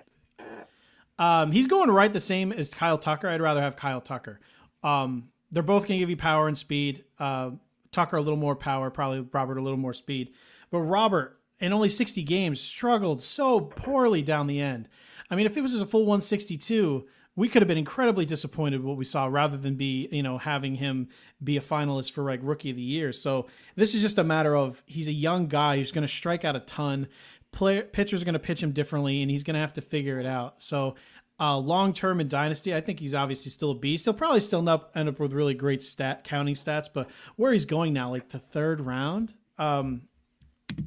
Um, 1.18 1.52
he's 1.52 1.66
going 1.66 1.90
right 1.90 2.12
the 2.12 2.20
same 2.20 2.52
as 2.52 2.72
Kyle 2.72 2.98
Tucker. 2.98 3.28
I'd 3.28 3.42
rather 3.42 3.60
have 3.60 3.76
Kyle 3.76 4.00
Tucker. 4.00 4.40
Um, 4.82 5.28
they're 5.52 5.62
both 5.62 5.86
going 5.86 5.98
to 5.98 6.02
give 6.02 6.10
you 6.10 6.16
power 6.16 6.48
and 6.48 6.56
speed. 6.56 7.04
Uh, 7.18 7.50
Tucker 7.92 8.16
a 8.16 8.20
little 8.20 8.38
more 8.38 8.56
power, 8.56 8.90
probably 8.90 9.20
Robert 9.32 9.58
a 9.58 9.62
little 9.62 9.78
more 9.78 9.94
speed. 9.94 10.32
But 10.70 10.80
Robert, 10.80 11.38
in 11.60 11.72
only 11.72 11.88
60 11.88 12.22
games, 12.24 12.60
struggled 12.60 13.22
so 13.22 13.60
poorly 13.60 14.22
down 14.22 14.46
the 14.46 14.60
end. 14.60 14.88
I 15.30 15.36
mean, 15.36 15.46
if 15.46 15.56
it 15.56 15.60
was 15.60 15.70
just 15.70 15.84
a 15.84 15.86
full 15.86 16.00
162, 16.00 17.06
we 17.36 17.48
could 17.48 17.62
have 17.62 17.68
been 17.68 17.78
incredibly 17.78 18.24
disappointed 18.24 18.82
what 18.82 18.96
we 18.96 19.04
saw 19.04 19.26
rather 19.26 19.56
than 19.56 19.74
be, 19.74 20.08
you 20.12 20.22
know, 20.22 20.38
having 20.38 20.74
him 20.74 21.08
be 21.42 21.56
a 21.56 21.60
finalist 21.60 22.12
for 22.12 22.24
like 22.24 22.40
rookie 22.42 22.70
of 22.70 22.76
the 22.76 22.82
year. 22.82 23.12
So 23.12 23.46
this 23.74 23.94
is 23.94 24.02
just 24.02 24.18
a 24.18 24.24
matter 24.24 24.56
of 24.56 24.82
he's 24.86 25.08
a 25.08 25.12
young 25.12 25.46
guy 25.48 25.76
who's 25.76 25.92
going 25.92 26.06
to 26.06 26.12
strike 26.12 26.44
out 26.44 26.56
a 26.56 26.60
ton. 26.60 27.08
Player 27.50 27.82
pitchers 27.82 28.22
are 28.22 28.24
going 28.24 28.34
to 28.34 28.38
pitch 28.38 28.62
him 28.62 28.72
differently, 28.72 29.22
and 29.22 29.30
he's 29.30 29.44
going 29.44 29.54
to 29.54 29.60
have 29.60 29.72
to 29.74 29.80
figure 29.80 30.18
it 30.18 30.26
out. 30.26 30.60
So 30.60 30.96
uh, 31.40 31.56
long 31.58 31.92
term 31.92 32.20
in 32.20 32.28
dynasty, 32.28 32.74
I 32.74 32.80
think 32.80 33.00
he's 33.00 33.14
obviously 33.14 33.50
still 33.50 33.72
a 33.72 33.74
beast. 33.74 34.04
He'll 34.04 34.14
probably 34.14 34.40
still 34.40 34.60
end 34.60 34.68
up 34.68 34.92
end 34.94 35.08
up 35.08 35.18
with 35.18 35.32
really 35.32 35.54
great 35.54 35.82
stat 35.82 36.24
counting 36.24 36.54
stats, 36.54 36.88
but 36.92 37.10
where 37.36 37.52
he's 37.52 37.64
going 37.64 37.92
now, 37.92 38.10
like 38.10 38.28
the 38.28 38.38
third 38.38 38.80
round, 38.80 39.34
um, 39.58 40.02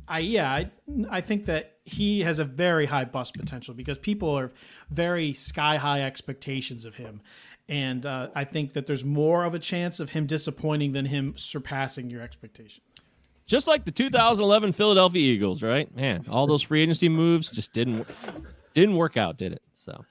I 0.08 0.20
yeah, 0.20 0.50
I 0.50 0.72
I 1.10 1.22
think 1.22 1.46
that 1.46 1.77
he 1.88 2.20
has 2.20 2.38
a 2.40 2.46
very 2.46 2.86
high 2.86 3.06
bust 3.06 3.34
potential 3.34 3.74
because 3.74 3.98
people 3.98 4.38
are 4.38 4.52
very 4.92 5.34
sky 5.34 5.78
high 5.78 6.02
expectations 6.02 6.84
of 6.84 6.94
him. 6.94 7.22
And 7.70 8.06
uh, 8.06 8.30
I 8.36 8.44
think 8.44 8.74
that 8.74 8.88
there's 8.88 9.06
more 9.06 9.46
of 9.46 9.56
a 9.56 9.60
chance 9.60 10.00
of 10.02 10.10
him 10.10 10.26
disappointing 10.26 10.92
than 10.92 11.06
him 11.06 11.34
surpassing 11.38 12.10
your 12.10 12.22
expectations. 12.22 12.82
Just 13.46 13.68
like 13.68 13.86
the 13.86 13.92
2011 13.92 14.74
Philadelphia 14.74 15.22
Eagles, 15.22 15.64
right? 15.64 15.94
Man, 15.96 16.26
all 16.30 16.46
those 16.46 16.62
free 16.62 16.82
agency 16.82 17.08
moves 17.08 17.50
just 17.52 17.72
didn't 17.72 18.06
didn't 18.74 18.96
work 18.96 19.16
out, 19.16 19.38
did 19.38 19.54
it? 19.54 19.62
So 19.74 20.04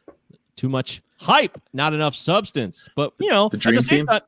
too 0.57 0.71
much 0.71 1.03
hype, 1.19 1.61
not 1.75 1.93
enough 1.93 2.15
substance. 2.15 2.89
But 2.97 3.13
you 3.19 3.29
know, 3.29 3.51
the 3.51 3.59
dream 3.59 3.77
the 3.77 3.83
team. 3.83 4.07
Time, 4.07 4.23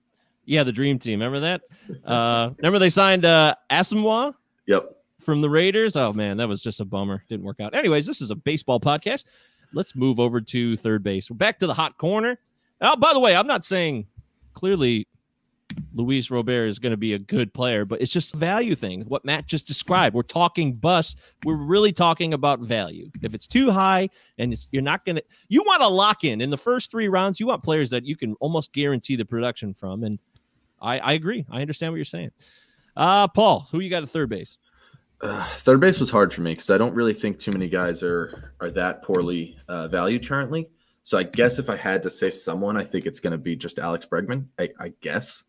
yeah, 0.44 0.64
the 0.64 0.72
dream 0.72 0.98
team. 0.98 1.20
Remember 1.20 1.40
that? 1.40 1.62
Uh, 2.04 2.50
remember 2.58 2.78
they 2.78 2.90
signed 2.90 3.24
uh, 3.24 3.54
Asomugha? 3.70 4.34
Yep 4.66 4.97
from 5.28 5.42
the 5.42 5.50
Raiders. 5.50 5.94
Oh 5.94 6.14
man, 6.14 6.38
that 6.38 6.48
was 6.48 6.62
just 6.62 6.80
a 6.80 6.86
bummer. 6.86 7.22
Didn't 7.28 7.44
work 7.44 7.60
out. 7.60 7.74
Anyways, 7.74 8.06
this 8.06 8.22
is 8.22 8.30
a 8.30 8.34
baseball 8.34 8.80
podcast. 8.80 9.26
Let's 9.74 9.94
move 9.94 10.18
over 10.18 10.40
to 10.40 10.74
third 10.78 11.02
base. 11.02 11.30
We're 11.30 11.36
back 11.36 11.58
to 11.58 11.66
the 11.66 11.74
hot 11.74 11.98
corner. 11.98 12.38
Oh, 12.80 12.96
by 12.96 13.12
the 13.12 13.20
way, 13.20 13.36
I'm 13.36 13.46
not 13.46 13.62
saying 13.62 14.06
clearly 14.54 15.06
Luis 15.92 16.30
Robert 16.30 16.64
is 16.64 16.78
going 16.78 16.92
to 16.92 16.96
be 16.96 17.12
a 17.12 17.18
good 17.18 17.52
player, 17.52 17.84
but 17.84 18.00
it's 18.00 18.10
just 18.10 18.32
a 18.32 18.38
value 18.38 18.74
thing. 18.74 19.02
What 19.02 19.22
Matt 19.26 19.46
just 19.46 19.66
described. 19.66 20.16
We're 20.16 20.22
talking 20.22 20.72
bust. 20.72 21.18
We're 21.44 21.56
really 21.56 21.92
talking 21.92 22.32
about 22.32 22.60
value. 22.60 23.10
If 23.20 23.34
it's 23.34 23.46
too 23.46 23.70
high 23.70 24.08
and 24.38 24.56
you're 24.72 24.80
not 24.80 25.04
going 25.04 25.16
to, 25.16 25.24
you 25.50 25.62
want 25.62 25.82
to 25.82 25.88
lock 25.88 26.24
in 26.24 26.40
in 26.40 26.48
the 26.48 26.56
first 26.56 26.90
three 26.90 27.08
rounds. 27.08 27.38
You 27.38 27.48
want 27.48 27.62
players 27.62 27.90
that 27.90 28.06
you 28.06 28.16
can 28.16 28.32
almost 28.40 28.72
guarantee 28.72 29.16
the 29.16 29.26
production 29.26 29.74
from. 29.74 30.04
And 30.04 30.18
I, 30.80 30.98
I 31.00 31.12
agree. 31.12 31.44
I 31.50 31.60
understand 31.60 31.92
what 31.92 31.96
you're 31.96 32.06
saying. 32.06 32.30
Uh, 32.96 33.28
Paul, 33.28 33.68
who 33.70 33.80
you 33.80 33.90
got 33.90 34.02
at 34.02 34.08
third 34.08 34.30
base? 34.30 34.56
Uh, 35.20 35.48
third 35.58 35.80
base 35.80 35.98
was 35.98 36.10
hard 36.10 36.32
for 36.32 36.42
me 36.42 36.52
because 36.52 36.70
I 36.70 36.78
don't 36.78 36.94
really 36.94 37.14
think 37.14 37.38
too 37.38 37.50
many 37.50 37.68
guys 37.68 38.02
are 38.02 38.52
are 38.60 38.70
that 38.70 39.02
poorly 39.02 39.58
uh, 39.68 39.88
valued 39.88 40.26
currently. 40.26 40.70
So 41.02 41.18
I 41.18 41.22
guess 41.22 41.58
if 41.58 41.70
I 41.70 41.76
had 41.76 42.02
to 42.02 42.10
say 42.10 42.30
someone, 42.30 42.76
I 42.76 42.84
think 42.84 43.06
it's 43.06 43.18
going 43.18 43.32
to 43.32 43.38
be 43.38 43.56
just 43.56 43.78
Alex 43.78 44.06
Bregman. 44.06 44.46
I, 44.58 44.68
I 44.78 44.92
guess. 45.00 45.44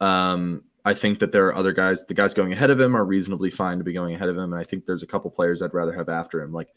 Um, 0.00 0.62
I 0.84 0.94
think 0.94 1.18
that 1.18 1.32
there 1.32 1.46
are 1.48 1.54
other 1.54 1.72
guys. 1.72 2.06
The 2.06 2.14
guys 2.14 2.32
going 2.32 2.52
ahead 2.52 2.70
of 2.70 2.80
him 2.80 2.96
are 2.96 3.04
reasonably 3.04 3.50
fine 3.50 3.78
to 3.78 3.84
be 3.84 3.92
going 3.92 4.14
ahead 4.14 4.28
of 4.28 4.36
him, 4.36 4.52
and 4.52 4.60
I 4.60 4.64
think 4.64 4.86
there's 4.86 5.02
a 5.02 5.06
couple 5.06 5.30
players 5.30 5.60
I'd 5.60 5.74
rather 5.74 5.92
have 5.92 6.08
after 6.08 6.40
him. 6.40 6.52
Like 6.52 6.68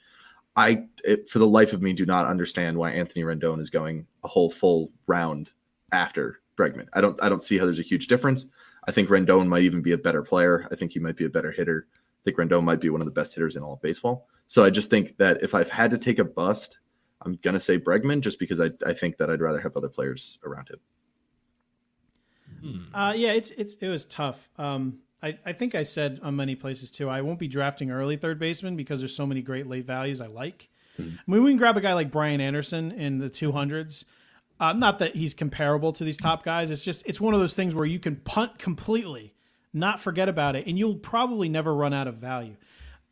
I, 0.55 0.87
it, 1.05 1.29
for 1.29 1.39
the 1.39 1.47
life 1.47 1.71
of 1.71 1.81
me, 1.81 1.93
do 1.93 2.05
not 2.05 2.25
understand 2.25 2.77
why 2.77 2.91
Anthony 2.91 3.23
Rendon 3.23 3.61
is 3.61 3.69
going 3.69 4.05
a 4.23 4.27
whole 4.27 4.49
full 4.49 4.91
round 5.07 5.51
after 5.91 6.41
Bregman. 6.57 6.87
I 6.93 7.01
don't. 7.01 7.21
I 7.23 7.29
don't 7.29 7.43
see 7.43 7.57
how 7.57 7.65
there's 7.65 7.79
a 7.79 7.83
huge 7.83 8.07
difference. 8.07 8.47
I 8.85 8.91
think 8.91 9.09
Rendon 9.09 9.47
might 9.47 9.63
even 9.63 9.81
be 9.81 9.93
a 9.93 9.97
better 9.97 10.23
player. 10.23 10.67
I 10.69 10.75
think 10.75 10.91
he 10.91 10.99
might 10.99 11.15
be 11.15 11.25
a 11.25 11.29
better 11.29 11.51
hitter. 11.51 11.87
I 12.23 12.31
think 12.31 12.37
Rendon 12.37 12.63
might 12.63 12.79
be 12.79 12.89
one 12.89 13.01
of 13.01 13.05
the 13.05 13.11
best 13.11 13.35
hitters 13.35 13.55
in 13.55 13.63
all 13.63 13.73
of 13.73 13.81
baseball. 13.81 14.27
So 14.47 14.63
I 14.63 14.69
just 14.69 14.89
think 14.89 15.17
that 15.17 15.43
if 15.43 15.53
I've 15.53 15.69
had 15.69 15.91
to 15.91 15.97
take 15.97 16.19
a 16.19 16.23
bust, 16.23 16.79
I'm 17.21 17.37
gonna 17.43 17.59
say 17.59 17.77
Bregman 17.77 18.21
just 18.21 18.39
because 18.39 18.59
I, 18.59 18.71
I 18.85 18.93
think 18.93 19.17
that 19.17 19.29
I'd 19.29 19.41
rather 19.41 19.59
have 19.59 19.75
other 19.75 19.89
players 19.89 20.39
around 20.45 20.69
him. 20.69 20.79
Hmm. 22.61 22.95
Uh, 22.95 23.13
yeah, 23.15 23.33
it's 23.33 23.51
it's 23.51 23.75
it 23.75 23.89
was 23.89 24.05
tough. 24.05 24.49
Um, 24.57 24.99
I, 25.21 25.37
I 25.45 25.53
think 25.53 25.73
I 25.73 25.83
said 25.83 26.19
on 26.21 26.35
many 26.35 26.55
places 26.55 26.91
too. 26.91 27.09
I 27.09 27.21
won't 27.21 27.39
be 27.39 27.47
drafting 27.47 27.91
early 27.91 28.17
third 28.17 28.39
baseman 28.39 28.75
because 28.75 28.99
there's 28.99 29.15
so 29.15 29.25
many 29.25 29.41
great 29.41 29.67
late 29.67 29.85
values 29.85 30.21
I 30.21 30.27
like. 30.27 30.69
Hmm. 30.97 31.09
I 31.27 31.31
mean, 31.31 31.43
we 31.43 31.51
can 31.51 31.57
grab 31.57 31.77
a 31.77 31.81
guy 31.81 31.93
like 31.93 32.11
Brian 32.11 32.41
Anderson 32.41 32.91
in 32.91 33.17
the 33.17 33.29
200s. 33.29 34.05
Uh, 34.59 34.73
not 34.73 34.99
that 34.99 35.15
he's 35.15 35.33
comparable 35.33 35.91
to 35.93 36.03
these 36.03 36.17
top 36.17 36.43
guys. 36.43 36.69
It's 36.69 36.83
just 36.83 37.03
it's 37.05 37.19
one 37.19 37.33
of 37.33 37.39
those 37.39 37.55
things 37.55 37.73
where 37.73 37.85
you 37.85 37.99
can 37.99 38.17
punt 38.17 38.59
completely, 38.59 39.32
not 39.73 40.01
forget 40.01 40.29
about 40.29 40.55
it, 40.55 40.67
and 40.67 40.77
you'll 40.77 40.95
probably 40.95 41.49
never 41.49 41.73
run 41.73 41.93
out 41.93 42.07
of 42.07 42.15
value. 42.15 42.55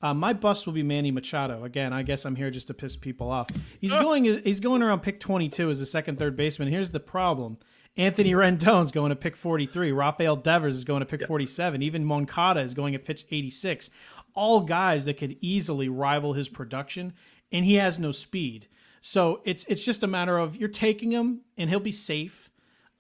Uh, 0.02 0.14
my 0.14 0.34
bust 0.34 0.66
will 0.66 0.74
be 0.74 0.84
Manny 0.84 1.12
Machado. 1.12 1.64
Again, 1.64 1.94
I 1.94 2.02
guess 2.02 2.26
I'm 2.26 2.36
here 2.36 2.50
just 2.50 2.68
to 2.68 2.74
piss 2.74 2.96
people 2.96 3.30
off. 3.30 3.50
He's 3.80 3.94
going 3.96 4.24
he's 4.24 4.60
going 4.60 4.82
around 4.82 5.02
pick 5.02 5.20
22 5.20 5.70
as 5.70 5.82
a 5.82 5.86
second 5.86 6.18
third 6.18 6.36
baseman. 6.36 6.70
Here's 6.70 6.90
the 6.90 7.00
problem: 7.00 7.58
Anthony 7.98 8.32
Rendon's 8.32 8.92
going 8.92 9.10
to 9.10 9.16
pick 9.16 9.36
43. 9.36 9.92
Rafael 9.92 10.36
Devers 10.36 10.78
is 10.78 10.86
going 10.86 11.02
to 11.02 11.06
pick 11.06 11.26
47. 11.28 11.82
Even 11.82 12.06
Moncada 12.06 12.62
is 12.62 12.74
going 12.74 12.94
to 12.94 13.00
pitch 13.00 13.26
86. 13.30 13.90
All 14.34 14.62
guys 14.62 15.06
that 15.06 15.18
could 15.18 15.38
easily 15.42 15.90
rival 15.90 16.34
his 16.34 16.50
production, 16.50 17.14
and 17.52 17.66
he 17.66 17.76
has 17.76 18.00
no 18.00 18.12
speed. 18.12 18.68
So 19.02 19.42
it's 19.44 19.66
it's 19.66 19.84
just 19.84 20.04
a 20.04 20.08
matter 20.08 20.38
of 20.38 20.56
you're 20.56 20.70
taking 20.70 21.12
him 21.12 21.42
and 21.58 21.70
he'll 21.70 21.80
be 21.80 21.92
safe, 21.92 22.50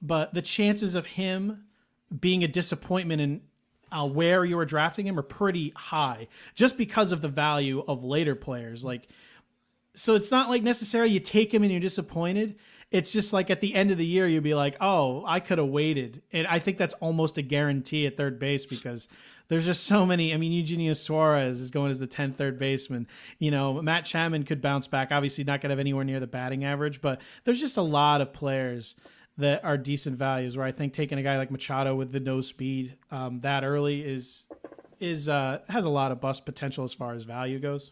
but 0.02 0.34
the 0.34 0.42
chances 0.42 0.96
of 0.96 1.06
him 1.06 1.66
being 2.20 2.44
a 2.44 2.48
disappointment 2.48 3.22
in 3.22 3.42
uh, 3.92 4.08
where 4.08 4.46
you 4.46 4.58
were 4.58 4.66
drafting 4.66 5.06
him 5.06 5.20
are 5.20 5.24
pretty 5.24 5.74
high, 5.76 6.28
just 6.56 6.78
because 6.78 7.12
of 7.12 7.22
the 7.22 7.28
value 7.28 7.84
of 7.88 8.04
later 8.04 8.36
players. 8.36 8.84
Like, 8.84 9.08
so 9.94 10.16
it's 10.16 10.32
not 10.32 10.50
like 10.50 10.64
necessarily 10.64 11.12
you 11.12 11.20
take 11.20 11.54
him 11.54 11.64
and 11.64 11.72
you're 11.72 11.82
disappointed. 11.82 12.56
It's 12.92 13.12
just 13.12 13.32
like 13.32 13.50
at 13.50 13.62
the 13.62 13.74
end 13.74 13.92
of 13.92 13.98
the 13.98 14.06
year, 14.06 14.28
you'd 14.28 14.44
be 14.44 14.54
like, 14.54 14.76
oh, 14.82 15.24
I 15.26 15.40
could 15.40 15.58
have 15.60 15.68
waited. 15.68 16.22
And 16.34 16.46
I 16.48 16.60
think 16.60 16.78
that's 16.78 16.94
almost 16.96 17.38
a 17.38 17.42
guarantee 17.42 18.06
at 18.06 18.18
third 18.18 18.38
base 18.38 18.66
because 18.66 19.08
there's 19.48 19.66
just 19.66 19.86
so 19.86 20.06
many. 20.06 20.34
I 20.34 20.38
mean, 20.38 20.52
Eugenio 20.52 20.94
Suarez 20.94 21.62
is 21.62 21.72
going 21.72 21.92
as 21.92 22.00
the 22.00 22.08
10th 22.08 22.36
third 22.36 22.60
baseman. 22.60 23.08
You 23.40 23.52
know, 23.52 23.82
Matt 23.82 24.06
Chapman 24.06 24.44
could 24.44 24.62
bounce 24.62 24.88
back. 24.88 25.10
Obviously, 25.12 25.46
not 25.46 25.62
going 25.62 25.70
to 25.70 25.74
have 25.74 25.80
anywhere 25.80 26.04
near 26.04 26.20
the 26.20 26.28
batting 26.28 26.66
average, 26.66 27.02
but 27.02 27.22
there's 27.46 27.60
just 27.60 27.78
a 27.78 27.82
lot 27.82 28.20
of 28.22 28.34
players 28.34 28.96
that 29.38 29.64
are 29.64 29.78
decent 29.78 30.18
values 30.18 30.58
where 30.58 30.66
I 30.66 30.72
think 30.72 30.94
taking 30.94 31.18
a 31.18 31.24
guy 31.24 31.38
like 31.38 31.52
Machado 31.52 31.96
with 31.96 32.12
the 32.12 32.20
no 32.20 32.42
speed 32.42 32.98
um, 33.12 33.40
that 33.42 33.64
early 33.64 34.02
is 34.02 34.46
is 35.00 35.28
uh, 35.28 35.60
has 35.68 35.86
a 35.86 35.90
lot 35.90 36.12
of 36.12 36.22
bust 36.22 36.46
potential 36.46 36.84
as 36.84 36.94
far 36.94 37.14
as 37.14 37.24
value 37.24 37.60
goes. 37.60 37.92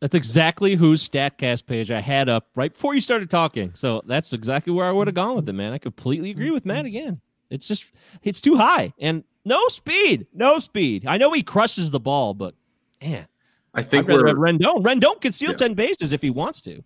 That's 0.00 0.14
exactly 0.14 0.76
whose 0.76 1.06
Statcast 1.06 1.66
page 1.66 1.90
I 1.90 2.00
had 2.00 2.28
up 2.28 2.48
right 2.54 2.72
before 2.72 2.94
you 2.94 3.00
started 3.00 3.30
talking. 3.30 3.72
So 3.74 4.02
that's 4.06 4.32
exactly 4.32 4.72
where 4.72 4.86
I 4.86 4.92
would 4.92 5.08
have 5.08 5.14
gone 5.14 5.36
with 5.36 5.48
it, 5.48 5.52
man. 5.52 5.72
I 5.72 5.78
completely 5.78 6.30
agree 6.30 6.50
with 6.50 6.64
Matt 6.64 6.86
again. 6.86 7.20
It's 7.50 7.68
just 7.68 7.92
it's 8.22 8.40
too 8.40 8.56
high 8.56 8.92
and 8.98 9.24
no 9.44 9.60
speed, 9.68 10.26
no 10.32 10.58
speed. 10.58 11.06
I 11.06 11.18
know 11.18 11.32
he 11.32 11.42
crushes 11.42 11.90
the 11.90 12.00
ball, 12.00 12.34
but 12.34 12.54
man, 13.02 13.26
I 13.74 13.82
think 13.82 14.08
I'd 14.08 14.14
we're 14.14 14.34
Rendon. 14.34 14.82
Rendon 14.82 15.20
can 15.20 15.32
steal 15.32 15.50
yeah. 15.50 15.56
ten 15.56 15.74
bases 15.74 16.12
if 16.12 16.22
he 16.22 16.30
wants 16.30 16.60
to. 16.62 16.82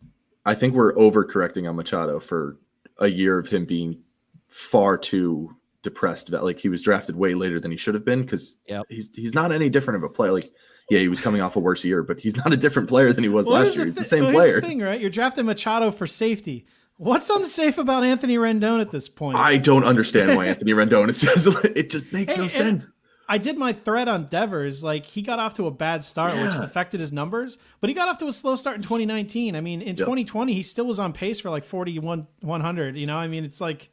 I 0.46 0.54
think 0.54 0.74
we're 0.74 0.94
overcorrecting 0.94 1.68
on 1.68 1.76
Machado 1.76 2.20
for 2.20 2.58
a 2.98 3.08
year 3.08 3.38
of 3.38 3.48
him 3.48 3.64
being 3.64 4.00
far 4.48 4.96
too 4.96 5.54
depressed. 5.82 6.28
About 6.28 6.44
like 6.44 6.58
he 6.58 6.68
was 6.68 6.82
drafted 6.82 7.16
way 7.16 7.34
later 7.34 7.60
than 7.60 7.70
he 7.70 7.76
should 7.76 7.94
have 7.94 8.04
been 8.04 8.22
because 8.22 8.58
yep. 8.66 8.84
he's 8.88 9.10
he's 9.14 9.34
not 9.34 9.52
any 9.52 9.68
different 9.68 9.96
of 9.96 10.02
a 10.02 10.12
player. 10.12 10.32
Like 10.32 10.52
yeah, 10.90 10.98
he 11.00 11.08
was 11.08 11.20
coming 11.20 11.40
off 11.40 11.56
a 11.56 11.60
worse 11.60 11.84
year, 11.84 12.02
but 12.02 12.18
he's 12.18 12.36
not 12.36 12.52
a 12.52 12.56
different 12.56 12.88
player 12.88 13.12
than 13.12 13.24
he 13.24 13.30
was 13.30 13.46
well, 13.46 13.62
last 13.62 13.76
year. 13.76 13.86
He's 13.86 13.94
the 13.94 14.04
same 14.04 14.24
well, 14.24 14.34
player. 14.34 14.60
The 14.60 14.66
thing, 14.66 14.80
right? 14.80 15.00
You're 15.00 15.10
drafting 15.10 15.46
Machado 15.46 15.90
for 15.90 16.06
safety. 16.06 16.66
What's 16.96 17.28
unsafe 17.28 17.78
about 17.78 18.04
Anthony 18.04 18.36
Rendon 18.36 18.80
at 18.80 18.90
this 18.90 19.08
point? 19.08 19.36
I 19.36 19.56
don't 19.56 19.84
understand 19.84 20.36
why 20.36 20.46
Anthony 20.46 20.72
Rendon 20.72 21.12
says 21.12 21.46
it 21.76 21.90
just 21.90 22.12
makes 22.12 22.34
hey, 22.34 22.42
no 22.42 22.48
sense. 22.48 22.88
I 23.28 23.38
did 23.38 23.56
my 23.56 23.72
thread 23.72 24.08
on 24.08 24.26
Devers. 24.26 24.84
Like 24.84 25.06
he 25.06 25.22
got 25.22 25.38
off 25.38 25.54
to 25.54 25.66
a 25.66 25.70
bad 25.70 26.04
start, 26.04 26.34
yeah. 26.34 26.44
which 26.44 26.54
affected 26.54 27.00
his 27.00 27.12
numbers, 27.12 27.58
but 27.80 27.88
he 27.88 27.94
got 27.94 28.08
off 28.08 28.18
to 28.18 28.26
a 28.26 28.32
slow 28.32 28.56
start 28.56 28.76
in 28.76 28.82
2019. 28.82 29.56
I 29.56 29.60
mean, 29.60 29.80
in 29.80 29.88
yep. 29.88 29.98
2020, 29.98 30.52
he 30.52 30.62
still 30.62 30.86
was 30.86 30.98
on 30.98 31.12
pace 31.12 31.40
for 31.40 31.50
like 31.50 31.64
41 31.64 32.26
100. 32.40 32.96
You 32.96 33.06
know, 33.06 33.16
I 33.16 33.28
mean, 33.28 33.44
it's 33.44 33.60
like, 33.60 33.90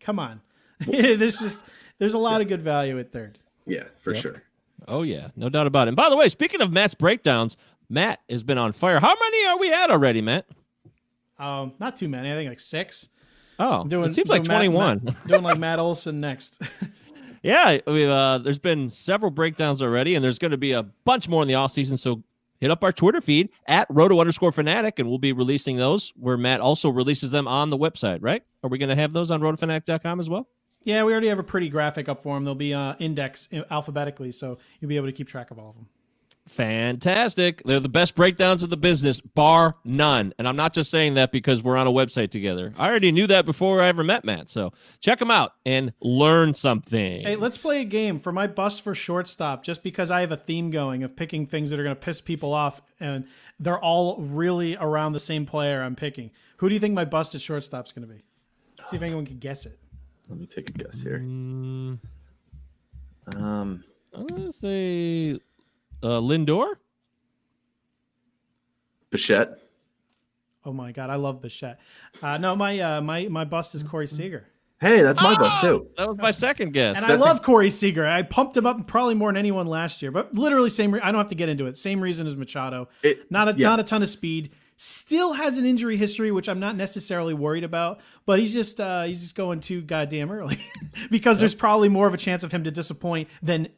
come 0.00 0.18
on. 0.18 0.40
there's 0.80 1.38
just 1.38 1.64
there's 1.98 2.14
a 2.14 2.18
lot 2.18 2.40
of 2.40 2.48
good 2.48 2.62
value 2.62 2.98
at 2.98 3.12
third. 3.12 3.38
Yeah, 3.66 3.84
for 3.96 4.12
yep. 4.12 4.22
sure. 4.22 4.42
Oh 4.86 5.02
yeah, 5.02 5.28
no 5.36 5.48
doubt 5.48 5.66
about 5.66 5.88
it. 5.88 5.90
And 5.90 5.96
by 5.96 6.10
the 6.10 6.16
way, 6.16 6.28
speaking 6.28 6.60
of 6.60 6.72
Matt's 6.72 6.94
breakdowns, 6.94 7.56
Matt 7.88 8.20
has 8.28 8.42
been 8.42 8.58
on 8.58 8.72
fire. 8.72 9.00
How 9.00 9.14
many 9.18 9.46
are 9.46 9.58
we 9.58 9.72
at 9.72 9.90
already, 9.90 10.20
Matt? 10.20 10.46
Um, 11.38 11.72
not 11.78 11.96
too 11.96 12.08
many. 12.08 12.30
I 12.30 12.34
think 12.34 12.48
like 12.48 12.60
six. 12.60 13.08
Oh, 13.58 13.80
I'm 13.80 13.88
doing. 13.88 14.08
It 14.08 14.14
seems 14.14 14.28
like 14.28 14.44
twenty 14.44 14.68
one. 14.68 15.16
Doing 15.26 15.42
like 15.42 15.58
Matt 15.58 15.78
Olson 15.78 16.20
next. 16.20 16.60
yeah, 17.44 17.78
we 17.86 18.06
uh, 18.06 18.38
there's 18.38 18.58
been 18.58 18.88
several 18.88 19.30
breakdowns 19.30 19.82
already, 19.82 20.14
and 20.14 20.24
there's 20.24 20.38
going 20.38 20.50
to 20.50 20.58
be 20.58 20.72
a 20.72 20.82
bunch 20.82 21.28
more 21.28 21.42
in 21.42 21.48
the 21.48 21.54
off 21.54 21.72
season. 21.72 21.98
So 21.98 22.22
hit 22.58 22.70
up 22.70 22.82
our 22.82 22.92
Twitter 22.92 23.20
feed 23.20 23.50
at 23.68 23.86
roto 23.90 24.18
underscore 24.18 24.50
fanatic, 24.50 24.98
and 24.98 25.08
we'll 25.08 25.18
be 25.18 25.34
releasing 25.34 25.76
those 25.76 26.12
where 26.16 26.38
Matt 26.38 26.60
also 26.60 26.88
releases 26.88 27.30
them 27.30 27.46
on 27.46 27.68
the 27.68 27.76
website. 27.76 28.18
Right? 28.22 28.42
Are 28.62 28.70
we 28.70 28.78
going 28.78 28.88
to 28.88 28.96
have 28.96 29.12
those 29.12 29.30
on 29.30 29.42
rotofanatic.com 29.42 30.20
as 30.20 30.30
well? 30.30 30.48
Yeah, 30.84 31.04
we 31.04 31.12
already 31.12 31.28
have 31.28 31.38
a 31.38 31.44
pretty 31.44 31.68
graphic 31.68 32.08
up 32.08 32.22
for 32.22 32.34
them. 32.34 32.44
They'll 32.44 32.54
be 32.54 32.72
uh, 32.72 32.94
indexed 32.98 33.52
alphabetically, 33.70 34.32
so 34.32 34.58
you'll 34.80 34.88
be 34.88 34.96
able 34.96 35.06
to 35.06 35.12
keep 35.12 35.28
track 35.28 35.50
of 35.50 35.58
all 35.58 35.70
of 35.70 35.76
them. 35.76 35.86
Fantastic. 36.46 37.62
They're 37.64 37.80
the 37.80 37.88
best 37.88 38.14
breakdowns 38.14 38.62
of 38.62 38.70
the 38.70 38.76
business, 38.76 39.20
bar 39.20 39.76
none. 39.84 40.34
And 40.38 40.46
I'm 40.46 40.56
not 40.56 40.74
just 40.74 40.90
saying 40.90 41.14
that 41.14 41.32
because 41.32 41.62
we're 41.62 41.76
on 41.76 41.86
a 41.86 41.92
website 41.92 42.30
together. 42.30 42.74
I 42.76 42.88
already 42.88 43.12
knew 43.12 43.26
that 43.28 43.46
before 43.46 43.82
I 43.82 43.88
ever 43.88 44.04
met 44.04 44.24
Matt. 44.24 44.50
So 44.50 44.72
check 45.00 45.18
them 45.18 45.30
out 45.30 45.52
and 45.64 45.92
learn 46.00 46.52
something. 46.54 47.22
Hey, 47.22 47.36
let's 47.36 47.56
play 47.56 47.80
a 47.80 47.84
game 47.84 48.18
for 48.18 48.30
my 48.30 48.46
bust 48.46 48.82
for 48.82 48.94
shortstop, 48.94 49.64
just 49.64 49.82
because 49.82 50.10
I 50.10 50.20
have 50.20 50.32
a 50.32 50.36
theme 50.36 50.70
going 50.70 51.02
of 51.02 51.16
picking 51.16 51.46
things 51.46 51.70
that 51.70 51.80
are 51.80 51.84
going 51.84 51.96
to 51.96 52.00
piss 52.00 52.20
people 52.20 52.52
off. 52.52 52.82
And 53.00 53.26
they're 53.58 53.80
all 53.80 54.18
really 54.18 54.76
around 54.76 55.12
the 55.12 55.20
same 55.20 55.46
player 55.46 55.82
I'm 55.82 55.96
picking. 55.96 56.30
Who 56.58 56.68
do 56.68 56.74
you 56.74 56.80
think 56.80 56.94
my 56.94 57.04
bust 57.04 57.34
at 57.34 57.40
shortstop 57.40 57.86
is 57.86 57.92
going 57.92 58.06
to 58.06 58.14
be? 58.14 58.22
Let's 58.78 58.90
see 58.90 58.96
if 58.96 59.02
anyone 59.02 59.24
can 59.24 59.38
guess 59.38 59.66
it. 59.66 59.78
Let 60.28 60.38
me 60.38 60.46
take 60.46 60.70
a 60.70 60.72
guess 60.72 61.00
here. 61.00 61.18
Mm, 61.18 61.98
um, 63.36 63.84
I'm 64.14 64.26
gonna 64.26 64.52
say 64.52 65.38
uh, 66.04 66.20
Lindor. 66.20 66.74
Bichette. 69.10 69.58
Oh 70.66 70.72
my 70.72 70.92
god, 70.92 71.10
I 71.10 71.16
love 71.16 71.40
Bichette. 71.40 71.78
Uh, 72.22 72.38
no, 72.38 72.56
my 72.56 72.78
uh, 72.78 73.00
my 73.00 73.28
my 73.28 73.44
bust 73.44 73.74
is 73.74 73.82
Corey 73.82 74.06
Seager. 74.06 74.46
Hey, 74.80 75.02
that's 75.02 75.20
my 75.22 75.34
oh, 75.34 75.38
bust 75.38 75.60
too. 75.62 75.86
That 75.96 76.08
was 76.08 76.18
my 76.18 76.30
second 76.30 76.72
guess. 76.72 76.96
And 76.96 77.04
that's 77.04 77.14
I 77.14 77.16
love 77.16 77.38
a- 77.38 77.40
Corey 77.40 77.70
Seager. 77.70 78.04
I 78.06 78.22
pumped 78.22 78.56
him 78.56 78.66
up 78.66 78.86
probably 78.86 79.14
more 79.14 79.30
than 79.30 79.36
anyone 79.36 79.66
last 79.66 80.02
year, 80.02 80.10
but 80.10 80.34
literally 80.34 80.70
same. 80.70 80.92
Re- 80.92 81.00
I 81.00 81.12
don't 81.12 81.20
have 81.20 81.28
to 81.28 81.34
get 81.34 81.48
into 81.48 81.66
it. 81.66 81.76
Same 81.76 82.00
reason 82.00 82.26
as 82.26 82.36
Machado. 82.36 82.88
It, 83.02 83.30
not 83.30 83.48
a 83.48 83.54
yeah. 83.56 83.68
not 83.68 83.80
a 83.80 83.84
ton 83.84 84.02
of 84.02 84.08
speed 84.08 84.50
still 84.76 85.32
has 85.32 85.58
an 85.58 85.66
injury 85.66 85.96
history, 85.96 86.30
which 86.30 86.48
I'm 86.48 86.60
not 86.60 86.76
necessarily 86.76 87.34
worried 87.34 87.64
about. 87.64 88.00
But 88.26 88.38
he's 88.38 88.52
just 88.52 88.80
uh, 88.80 89.04
he's 89.04 89.20
just 89.20 89.34
going 89.34 89.60
too 89.60 89.82
goddamn 89.82 90.30
early 90.30 90.58
because 91.10 91.36
yep. 91.36 91.40
there's 91.40 91.54
probably 91.54 91.88
more 91.88 92.06
of 92.06 92.14
a 92.14 92.18
chance 92.18 92.42
of 92.42 92.52
him 92.52 92.64
to 92.64 92.70
disappoint 92.70 93.28
than 93.42 93.68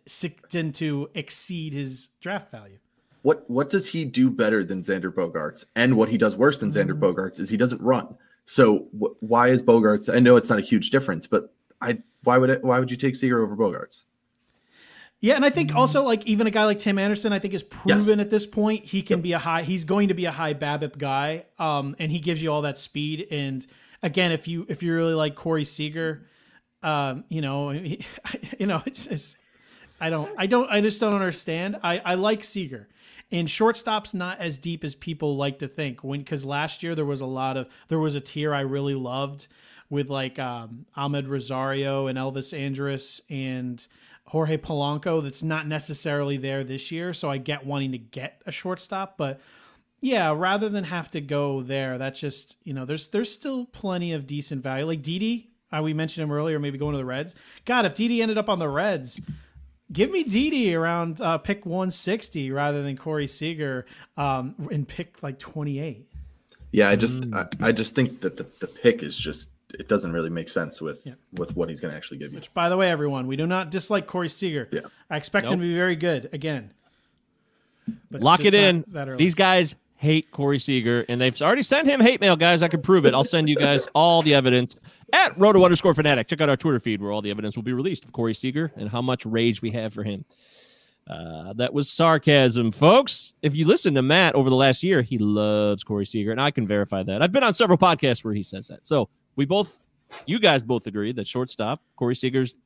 than 0.50 0.72
to 0.72 1.10
exceed 1.14 1.72
his 1.72 2.10
draft 2.20 2.50
value. 2.50 2.78
What 3.22 3.48
what 3.50 3.70
does 3.70 3.86
he 3.86 4.04
do 4.04 4.30
better 4.30 4.62
than 4.64 4.80
Xander 4.80 5.12
Bogaerts? 5.12 5.64
And 5.74 5.96
what 5.96 6.08
he 6.08 6.18
does 6.18 6.36
worse 6.36 6.58
than 6.58 6.70
Xander 6.70 6.98
mm. 6.98 7.00
Bogaerts 7.00 7.40
is 7.40 7.48
he 7.48 7.56
doesn't 7.56 7.82
run. 7.82 8.16
So 8.44 8.88
wh- 8.98 9.20
why 9.22 9.48
is 9.48 9.62
Bogaerts? 9.62 10.14
I 10.14 10.20
know 10.20 10.36
it's 10.36 10.48
not 10.48 10.58
a 10.58 10.62
huge 10.62 10.90
difference, 10.90 11.26
but 11.26 11.52
I 11.80 11.98
why 12.22 12.38
would 12.38 12.50
it? 12.50 12.64
Why 12.64 12.78
would 12.78 12.90
you 12.90 12.96
take 12.96 13.16
Seager 13.16 13.42
over 13.42 13.56
Bogaerts? 13.56 14.04
Yeah, 15.26 15.34
and 15.34 15.44
I 15.44 15.50
think 15.50 15.74
also 15.74 16.04
like 16.04 16.24
even 16.24 16.46
a 16.46 16.52
guy 16.52 16.66
like 16.66 16.78
Tim 16.78 17.00
Anderson, 17.00 17.32
I 17.32 17.40
think 17.40 17.52
is 17.52 17.64
proven 17.64 18.18
yes. 18.18 18.24
at 18.24 18.30
this 18.30 18.46
point 18.46 18.84
he 18.84 19.02
can 19.02 19.18
yep. 19.18 19.22
be 19.24 19.32
a 19.32 19.38
high. 19.38 19.62
He's 19.62 19.82
going 19.82 20.06
to 20.06 20.14
be 20.14 20.24
a 20.26 20.30
high 20.30 20.54
BABIP 20.54 20.98
guy, 20.98 21.46
um, 21.58 21.96
and 21.98 22.12
he 22.12 22.20
gives 22.20 22.40
you 22.40 22.52
all 22.52 22.62
that 22.62 22.78
speed. 22.78 23.26
And 23.32 23.66
again, 24.04 24.30
if 24.30 24.46
you 24.46 24.66
if 24.68 24.84
you 24.84 24.94
really 24.94 25.14
like 25.14 25.34
Corey 25.34 25.64
Seager, 25.64 26.28
um, 26.84 27.24
you 27.28 27.40
know, 27.40 27.70
he, 27.70 28.04
you 28.60 28.68
know, 28.68 28.80
it's, 28.86 29.08
it's 29.08 29.34
I 30.00 30.10
don't 30.10 30.30
I 30.38 30.46
don't 30.46 30.70
I 30.70 30.80
just 30.80 31.00
don't 31.00 31.14
understand. 31.14 31.80
I 31.82 31.98
I 32.04 32.14
like 32.14 32.44
Seager. 32.44 32.86
And 33.32 33.50
shortstop's 33.50 34.14
not 34.14 34.38
as 34.38 34.58
deep 34.58 34.84
as 34.84 34.94
people 34.94 35.36
like 35.36 35.58
to 35.58 35.66
think. 35.66 36.04
When 36.04 36.20
because 36.20 36.44
last 36.44 36.84
year 36.84 36.94
there 36.94 37.04
was 37.04 37.20
a 37.20 37.26
lot 37.26 37.56
of 37.56 37.66
there 37.88 37.98
was 37.98 38.14
a 38.14 38.20
tier 38.20 38.54
I 38.54 38.60
really 38.60 38.94
loved 38.94 39.48
with 39.90 40.08
like 40.08 40.38
um, 40.38 40.86
Amed 40.96 41.28
Rosario 41.28 42.06
and 42.06 42.16
Elvis 42.16 42.56
Andrus 42.56 43.20
and 43.28 43.84
Jorge 44.26 44.56
Polanco 44.56 45.22
that's 45.22 45.42
not 45.42 45.66
necessarily 45.66 46.36
there 46.36 46.64
this 46.64 46.90
year. 46.90 47.12
So 47.12 47.30
I 47.30 47.38
get 47.38 47.64
wanting 47.64 47.92
to 47.92 47.98
get 47.98 48.42
a 48.46 48.52
shortstop, 48.52 49.16
but 49.16 49.40
yeah, 50.00 50.34
rather 50.36 50.68
than 50.68 50.84
have 50.84 51.10
to 51.10 51.20
go 51.20 51.62
there, 51.62 51.98
that's 51.98 52.20
just 52.20 52.56
you 52.64 52.74
know 52.74 52.84
there's 52.84 53.08
there's 53.08 53.32
still 53.32 53.66
plenty 53.66 54.12
of 54.12 54.26
decent 54.26 54.62
value. 54.62 54.84
Like 54.84 55.02
Didi, 55.02 55.50
uh, 55.72 55.82
we 55.82 55.94
mentioned 55.94 56.24
him 56.24 56.32
earlier, 56.32 56.58
maybe 56.58 56.78
going 56.78 56.92
to 56.92 56.98
the 56.98 57.04
Reds. 57.04 57.34
God, 57.64 57.86
if 57.86 57.94
Didi 57.94 58.20
ended 58.20 58.38
up 58.38 58.48
on 58.48 58.58
the 58.58 58.68
Reds, 58.68 59.20
give 59.92 60.10
me 60.10 60.22
Didi 60.22 60.74
around 60.74 61.20
uh, 61.20 61.38
pick 61.38 61.64
160 61.64 62.50
rather 62.50 62.82
than 62.82 62.96
Corey 62.96 63.26
Seager 63.26 63.86
um, 64.16 64.54
in 64.70 64.84
pick 64.84 65.22
like 65.22 65.38
28. 65.38 66.06
Yeah, 66.72 66.90
I 66.90 66.96
just 66.96 67.22
mm. 67.22 67.48
I, 67.62 67.68
I, 67.68 67.72
just 67.72 67.94
think 67.94 68.20
that 68.20 68.36
the, 68.36 68.46
the 68.60 68.66
pick 68.66 69.02
is 69.02 69.16
just 69.16 69.50
it 69.78 69.88
doesn't 69.88 70.12
really 70.12 70.30
make 70.30 70.48
sense 70.48 70.80
with 70.80 71.02
yeah. 71.04 71.14
with 71.34 71.54
what 71.56 71.68
he's 71.68 71.80
going 71.80 71.92
to 71.92 71.96
actually 71.96 72.18
give 72.18 72.32
you. 72.32 72.36
Which, 72.36 72.52
by 72.54 72.68
the 72.68 72.76
way, 72.76 72.90
everyone, 72.90 73.26
we 73.26 73.36
do 73.36 73.46
not 73.46 73.70
dislike 73.70 74.06
Corey 74.06 74.28
Seager. 74.28 74.68
Yeah, 74.72 74.80
I 75.10 75.16
expect 75.16 75.44
nope. 75.44 75.54
him 75.54 75.60
to 75.60 75.66
be 75.66 75.74
very 75.74 75.96
good 75.96 76.28
again. 76.32 76.70
Lock 78.10 78.44
it 78.44 78.54
in. 78.54 78.84
These 79.16 79.34
guys 79.34 79.76
hate 79.96 80.30
Corey 80.30 80.58
Seager, 80.58 81.04
and 81.08 81.20
they've 81.20 81.40
already 81.40 81.62
sent 81.62 81.88
him 81.88 82.00
hate 82.00 82.20
mail, 82.20 82.36
guys. 82.36 82.62
I 82.62 82.68
can 82.68 82.82
prove 82.82 83.06
it. 83.06 83.14
I'll 83.14 83.24
send 83.24 83.48
you 83.48 83.56
guys 83.56 83.86
all 83.94 84.22
the 84.22 84.34
evidence 84.34 84.76
at 85.12 85.38
Roto 85.38 85.64
underscore 85.64 85.94
fanatic. 85.94 86.28
Check 86.28 86.40
out 86.40 86.48
our 86.48 86.56
Twitter 86.56 86.80
feed 86.80 87.00
where 87.00 87.12
all 87.12 87.22
the 87.22 87.30
evidence 87.30 87.56
will 87.56 87.62
be 87.62 87.72
released 87.72 88.04
of 88.04 88.12
Corey 88.12 88.34
Seager 88.34 88.72
and 88.76 88.88
how 88.88 89.00
much 89.00 89.24
rage 89.24 89.62
we 89.62 89.70
have 89.70 89.92
for 89.94 90.02
him. 90.02 90.24
Uh, 91.08 91.52
that 91.52 91.72
was 91.72 91.88
sarcasm, 91.88 92.72
folks. 92.72 93.32
If 93.40 93.54
you 93.54 93.64
listen 93.64 93.94
to 93.94 94.02
Matt 94.02 94.34
over 94.34 94.50
the 94.50 94.56
last 94.56 94.82
year, 94.82 95.02
he 95.02 95.18
loves 95.18 95.84
Corey 95.84 96.04
Seager, 96.04 96.32
and 96.32 96.40
I 96.40 96.50
can 96.50 96.66
verify 96.66 97.04
that. 97.04 97.22
I've 97.22 97.30
been 97.30 97.44
on 97.44 97.52
several 97.52 97.78
podcasts 97.78 98.24
where 98.24 98.34
he 98.34 98.42
says 98.42 98.66
that. 98.68 98.86
So 98.86 99.08
we 99.36 99.44
both, 99.44 99.82
you 100.26 100.38
guys 100.40 100.62
both 100.62 100.86
agree 100.86 101.12
that 101.12 101.26
shortstop 101.26 101.80
Corey 101.96 102.16
Seager's 102.16 102.56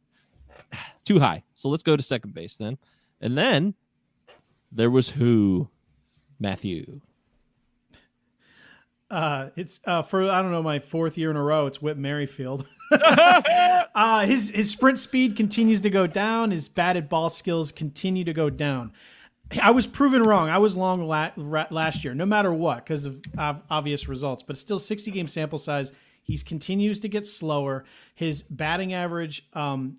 too 1.05 1.19
high. 1.19 1.43
So 1.55 1.69
let's 1.69 1.83
go 1.83 1.97
to 1.97 2.03
second 2.03 2.35
base 2.35 2.57
then. 2.57 2.79
And 3.21 3.37
then 3.37 3.75
there 4.73 4.91
was 4.91 5.11
who? 5.11 5.69
Matthew. 6.41 7.01
Uh, 9.11 9.51
it's 9.57 9.81
uh, 9.85 10.03
for 10.03 10.23
I 10.23 10.41
don't 10.41 10.53
know 10.53 10.63
my 10.63 10.79
fourth 10.79 11.19
year 11.19 11.31
in 11.31 11.37
a 11.37 11.43
row. 11.43 11.67
It's 11.67 11.83
Whit 11.83 11.99
Merrifield. 11.99 12.67
uh, 12.93 14.27
his 14.27 14.51
his 14.51 14.71
sprint 14.71 14.99
speed 14.99 15.37
continues 15.37 15.83
to 15.83 15.91
go 15.91 16.07
down. 16.07 16.51
His 16.51 16.69
batted 16.69 17.09
ball 17.09 17.29
skills 17.29 17.71
continue 17.71 18.25
to 18.25 18.33
go 18.33 18.51
down. 18.51 18.93
I 19.61 19.73
was 19.73 19.87
proven 19.87 20.23
wrong. 20.23 20.49
I 20.49 20.59
was 20.59 20.77
long 20.77 21.07
la- 21.07 21.33
last 21.37 22.05
year, 22.05 22.15
no 22.15 22.25
matter 22.25 22.53
what, 22.53 22.85
because 22.85 23.05
of 23.05 23.21
obvious 23.37 24.09
results. 24.09 24.45
But 24.45 24.57
still, 24.57 24.79
60 24.79 25.11
game 25.11 25.27
sample 25.27 25.59
size. 25.59 25.91
He 26.23 26.37
continues 26.39 27.01
to 27.01 27.09
get 27.09 27.27
slower. 27.27 27.85
His 28.15 28.43
batting 28.43 28.93
average, 28.93 29.49
um, 29.53 29.99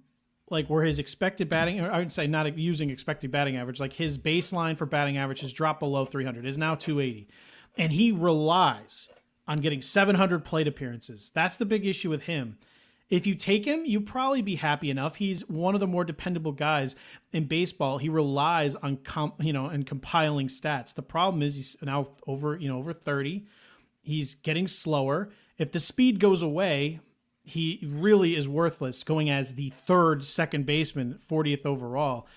like 0.49 0.67
where 0.67 0.84
his 0.84 0.99
expected 0.99 1.49
batting, 1.49 1.82
I 1.82 1.99
would 1.99 2.11
say 2.11 2.28
not 2.28 2.57
using 2.57 2.89
expected 2.89 3.32
batting 3.32 3.57
average, 3.57 3.80
like 3.80 3.93
his 3.93 4.17
baseline 4.17 4.78
for 4.78 4.86
batting 4.86 5.17
average 5.17 5.41
has 5.41 5.53
dropped 5.53 5.80
below 5.80 6.05
300. 6.05 6.45
Is 6.45 6.57
now 6.57 6.76
280 6.76 7.28
and 7.78 7.91
he 7.91 8.11
relies 8.11 9.09
on 9.47 9.59
getting 9.59 9.82
700 9.82 10.43
plate 10.43 10.67
appearances. 10.67 11.32
That's 11.34 11.57
the 11.57 11.65
big 11.65 11.86
issue 11.86 12.09
with 12.09 12.24
him. 12.24 12.57
If 13.09 13.28
you 13.28 13.36
take 13.36 13.65
him, 13.65 13.84
you 13.86 13.99
probably 13.99 14.41
be 14.41 14.55
happy 14.55 14.89
enough. 14.89 15.17
He's 15.17 15.47
one 15.49 15.74
of 15.74 15.82
the 15.82 15.88
more 15.88 16.05
dependable 16.05 16.53
guys 16.53 16.95
in 17.34 17.45
baseball. 17.45 17.97
He 17.97 18.07
relies 18.07 18.76
on 18.76 18.97
comp, 18.97 19.43
you 19.43 19.51
know, 19.51 19.65
and 19.65 19.86
compiling 19.86 20.47
stats. 20.47 20.95
The 20.95 21.01
problem 21.01 21.41
is 21.41 21.55
he's 21.55 21.76
now 21.82 22.07
over, 22.26 22.55
you 22.57 22.69
know, 22.69 22.78
over 22.78 22.93
30. 22.93 23.45
He's 24.01 24.36
getting 24.36 24.65
slower. 24.67 25.32
If 25.62 25.72
the 25.72 25.80
speed 25.80 26.20
goes 26.20 26.41
away, 26.41 27.01
he 27.43 27.80
really 27.88 28.36
is 28.36 28.49
worthless 28.49 29.03
going 29.03 29.30
as 29.30 29.53
the 29.53 29.70
third 29.86 30.24
second 30.24 30.66
baseman, 30.66 31.20
40th 31.30 31.68
overall. 31.68 32.28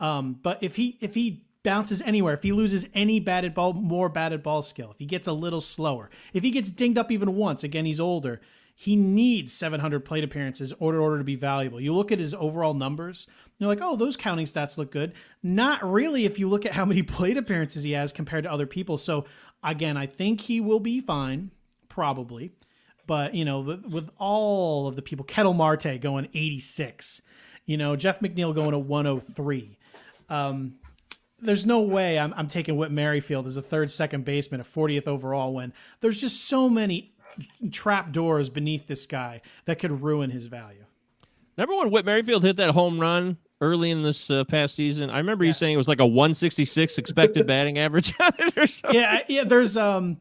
Um, 0.00 0.40
but 0.42 0.60
if 0.60 0.74
he 0.74 0.98
if 1.00 1.14
he 1.14 1.44
bounces 1.62 2.02
anywhere, 2.02 2.34
if 2.34 2.42
he 2.42 2.50
loses 2.50 2.88
any 2.92 3.20
batted 3.20 3.54
ball, 3.54 3.74
more 3.74 4.08
batted 4.08 4.42
ball 4.42 4.60
skill, 4.60 4.90
if 4.90 4.98
he 4.98 5.06
gets 5.06 5.28
a 5.28 5.32
little 5.32 5.60
slower, 5.60 6.10
if 6.32 6.42
he 6.42 6.50
gets 6.50 6.68
dinged 6.68 6.98
up 6.98 7.12
even 7.12 7.36
once, 7.36 7.62
again, 7.62 7.84
he's 7.84 8.00
older, 8.00 8.40
he 8.74 8.96
needs 8.96 9.52
700 9.52 10.04
plate 10.04 10.24
appearances 10.24 10.72
in 10.72 10.78
order, 10.80 11.00
order 11.00 11.18
to 11.18 11.24
be 11.24 11.36
valuable. 11.36 11.80
You 11.80 11.94
look 11.94 12.10
at 12.10 12.18
his 12.18 12.34
overall 12.34 12.74
numbers, 12.74 13.28
you're 13.58 13.68
like, 13.68 13.78
oh, 13.80 13.94
those 13.94 14.16
counting 14.16 14.46
stats 14.46 14.76
look 14.76 14.90
good. 14.90 15.12
Not 15.44 15.88
really 15.88 16.24
if 16.24 16.40
you 16.40 16.48
look 16.48 16.66
at 16.66 16.72
how 16.72 16.84
many 16.84 17.02
plate 17.04 17.36
appearances 17.36 17.84
he 17.84 17.92
has 17.92 18.12
compared 18.12 18.42
to 18.42 18.52
other 18.52 18.66
people. 18.66 18.98
So, 18.98 19.26
again, 19.62 19.96
I 19.96 20.06
think 20.06 20.40
he 20.40 20.60
will 20.60 20.80
be 20.80 20.98
fine, 20.98 21.52
probably. 21.88 22.50
But, 23.06 23.34
you 23.34 23.44
know, 23.44 23.60
with, 23.60 23.84
with 23.84 24.10
all 24.18 24.86
of 24.86 24.96
the 24.96 25.02
people, 25.02 25.24
Ketel 25.24 25.54
Marte 25.54 26.00
going 26.00 26.28
86, 26.34 27.22
you 27.66 27.76
know, 27.76 27.96
Jeff 27.96 28.20
McNeil 28.20 28.54
going 28.54 28.72
to 28.72 28.78
103. 28.78 29.78
Um, 30.28 30.76
there's 31.40 31.66
no 31.66 31.82
way 31.82 32.18
I'm, 32.18 32.32
I'm 32.34 32.48
taking 32.48 32.76
Whit 32.76 32.90
Merrifield 32.90 33.46
as 33.46 33.56
a 33.56 33.62
third 33.62 33.90
second 33.90 34.24
baseman, 34.24 34.60
a 34.60 34.64
40th 34.64 35.06
overall 35.06 35.52
when 35.52 35.72
there's 36.00 36.20
just 36.20 36.46
so 36.46 36.68
many 36.68 37.14
trap 37.70 38.12
doors 38.12 38.48
beneath 38.48 38.86
this 38.86 39.06
guy 39.06 39.42
that 39.66 39.78
could 39.78 40.02
ruin 40.02 40.30
his 40.30 40.46
value. 40.46 40.84
Remember 41.56 41.76
when 41.76 41.90
Whit 41.90 42.04
Merrifield 42.04 42.42
hit 42.42 42.56
that 42.56 42.70
home 42.70 42.98
run 42.98 43.36
early 43.60 43.90
in 43.90 44.02
this 44.02 44.30
uh, 44.30 44.44
past 44.44 44.74
season? 44.74 45.10
I 45.10 45.18
remember 45.18 45.44
yeah. 45.44 45.48
you 45.48 45.54
saying 45.54 45.74
it 45.74 45.78
was 45.78 45.88
like 45.88 46.00
a 46.00 46.06
166 46.06 46.98
expected 46.98 47.46
batting 47.46 47.78
average 47.78 48.14
Yeah, 48.92 49.20
yeah. 49.28 49.44
There's 49.44 49.76
um, 49.76 50.18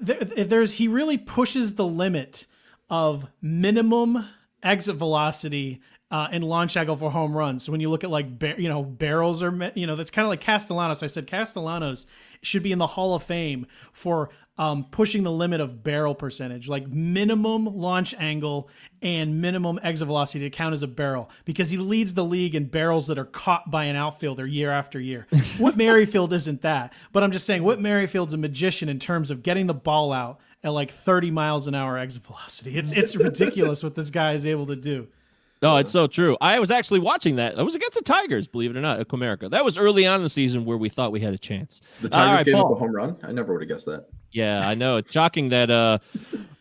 there, 0.00 0.18
there's 0.24 0.72
he 0.72 0.88
really 0.88 1.18
pushes 1.18 1.74
the 1.74 1.86
limit 1.86 2.46
of 2.90 3.26
minimum 3.40 4.24
exit 4.62 4.96
velocity 4.96 5.80
uh, 6.10 6.28
and 6.30 6.44
launch 6.44 6.76
angle 6.76 6.96
for 6.96 7.10
home 7.10 7.36
runs. 7.36 7.64
So 7.64 7.72
when 7.72 7.80
you 7.80 7.90
look 7.90 8.04
at 8.04 8.10
like 8.10 8.38
bar- 8.38 8.58
you 8.58 8.68
know 8.68 8.82
barrels 8.82 9.42
or 9.42 9.72
you 9.74 9.86
know 9.86 9.96
that's 9.96 10.10
kind 10.10 10.24
of 10.24 10.30
like 10.30 10.40
Castellanos. 10.40 11.02
I 11.02 11.06
said 11.06 11.26
Castellanos 11.26 12.06
should 12.42 12.62
be 12.62 12.72
in 12.72 12.78
the 12.78 12.86
Hall 12.86 13.14
of 13.14 13.24
Fame 13.24 13.66
for 13.92 14.30
um, 14.58 14.86
pushing 14.90 15.22
the 15.22 15.32
limit 15.32 15.60
of 15.60 15.82
barrel 15.82 16.14
percentage, 16.14 16.68
like 16.68 16.86
minimum 16.86 17.66
launch 17.66 18.14
angle 18.18 18.70
and 19.02 19.40
minimum 19.40 19.78
exit 19.82 20.06
velocity 20.06 20.48
to 20.48 20.56
count 20.56 20.72
as 20.72 20.82
a 20.82 20.86
barrel, 20.88 21.28
because 21.44 21.70
he 21.70 21.76
leads 21.76 22.14
the 22.14 22.24
league 22.24 22.54
in 22.54 22.66
barrels 22.66 23.08
that 23.08 23.18
are 23.18 23.26
caught 23.26 23.70
by 23.70 23.84
an 23.84 23.96
outfielder 23.96 24.46
year 24.46 24.70
after 24.70 24.98
year. 25.00 25.26
Whit 25.58 25.76
Merrifield 25.76 26.32
isn't 26.32 26.62
that, 26.62 26.94
but 27.12 27.22
I'm 27.22 27.32
just 27.32 27.46
saying 27.46 27.64
Whit 27.64 27.80
Merrifield's 27.80 28.32
a 28.32 28.38
magician 28.38 28.88
in 28.88 28.98
terms 28.98 29.30
of 29.30 29.42
getting 29.42 29.66
the 29.66 29.74
ball 29.74 30.12
out 30.12 30.40
at 30.62 30.70
like 30.70 30.90
30 30.90 31.32
miles 31.32 31.66
an 31.66 31.74
hour 31.74 31.98
exit 31.98 32.24
velocity. 32.24 32.78
It's 32.78 32.92
it's 32.92 33.16
ridiculous 33.16 33.82
what 33.82 33.94
this 33.94 34.10
guy 34.10 34.32
is 34.32 34.46
able 34.46 34.66
to 34.66 34.76
do. 34.76 35.08
No, 35.66 35.76
it's 35.76 35.92
so 35.92 36.06
true. 36.06 36.36
I 36.40 36.58
was 36.58 36.70
actually 36.70 37.00
watching 37.00 37.36
that. 37.36 37.56
That 37.56 37.64
was 37.64 37.74
against 37.74 37.98
the 37.98 38.04
Tigers, 38.04 38.48
believe 38.48 38.70
it 38.70 38.76
or 38.76 38.80
not, 38.80 39.00
at 39.00 39.08
Comerica. 39.08 39.50
That 39.50 39.64
was 39.64 39.78
early 39.78 40.06
on 40.06 40.16
in 40.16 40.22
the 40.22 40.30
season 40.30 40.64
where 40.64 40.76
we 40.76 40.88
thought 40.88 41.12
we 41.12 41.20
had 41.20 41.34
a 41.34 41.38
chance. 41.38 41.80
The 42.00 42.08
Tigers 42.08 42.38
right, 42.38 42.44
gave 42.46 42.54
Paul. 42.54 42.66
up 42.66 42.72
a 42.72 42.74
home 42.74 42.94
run. 42.94 43.16
I 43.22 43.32
never 43.32 43.52
would 43.52 43.62
have 43.62 43.68
guessed 43.68 43.86
that. 43.86 44.06
Yeah, 44.32 44.68
I 44.68 44.74
know. 44.74 44.98
It's 44.98 45.10
shocking 45.10 45.48
that 45.50 45.70
uh, 45.70 45.98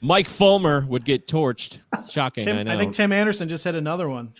Mike 0.01 0.27
Fulmer 0.27 0.85
would 0.87 1.03
get 1.03 1.27
torched. 1.27 1.79
It's 1.93 2.11
shocking. 2.11 2.45
Tim, 2.45 2.57
I 2.57 2.63
know. 2.63 2.73
I 2.73 2.77
think 2.77 2.93
Tim 2.93 3.11
Anderson 3.11 3.49
just 3.49 3.63
hit 3.63 3.75
another 3.75 4.07
one. 4.07 4.33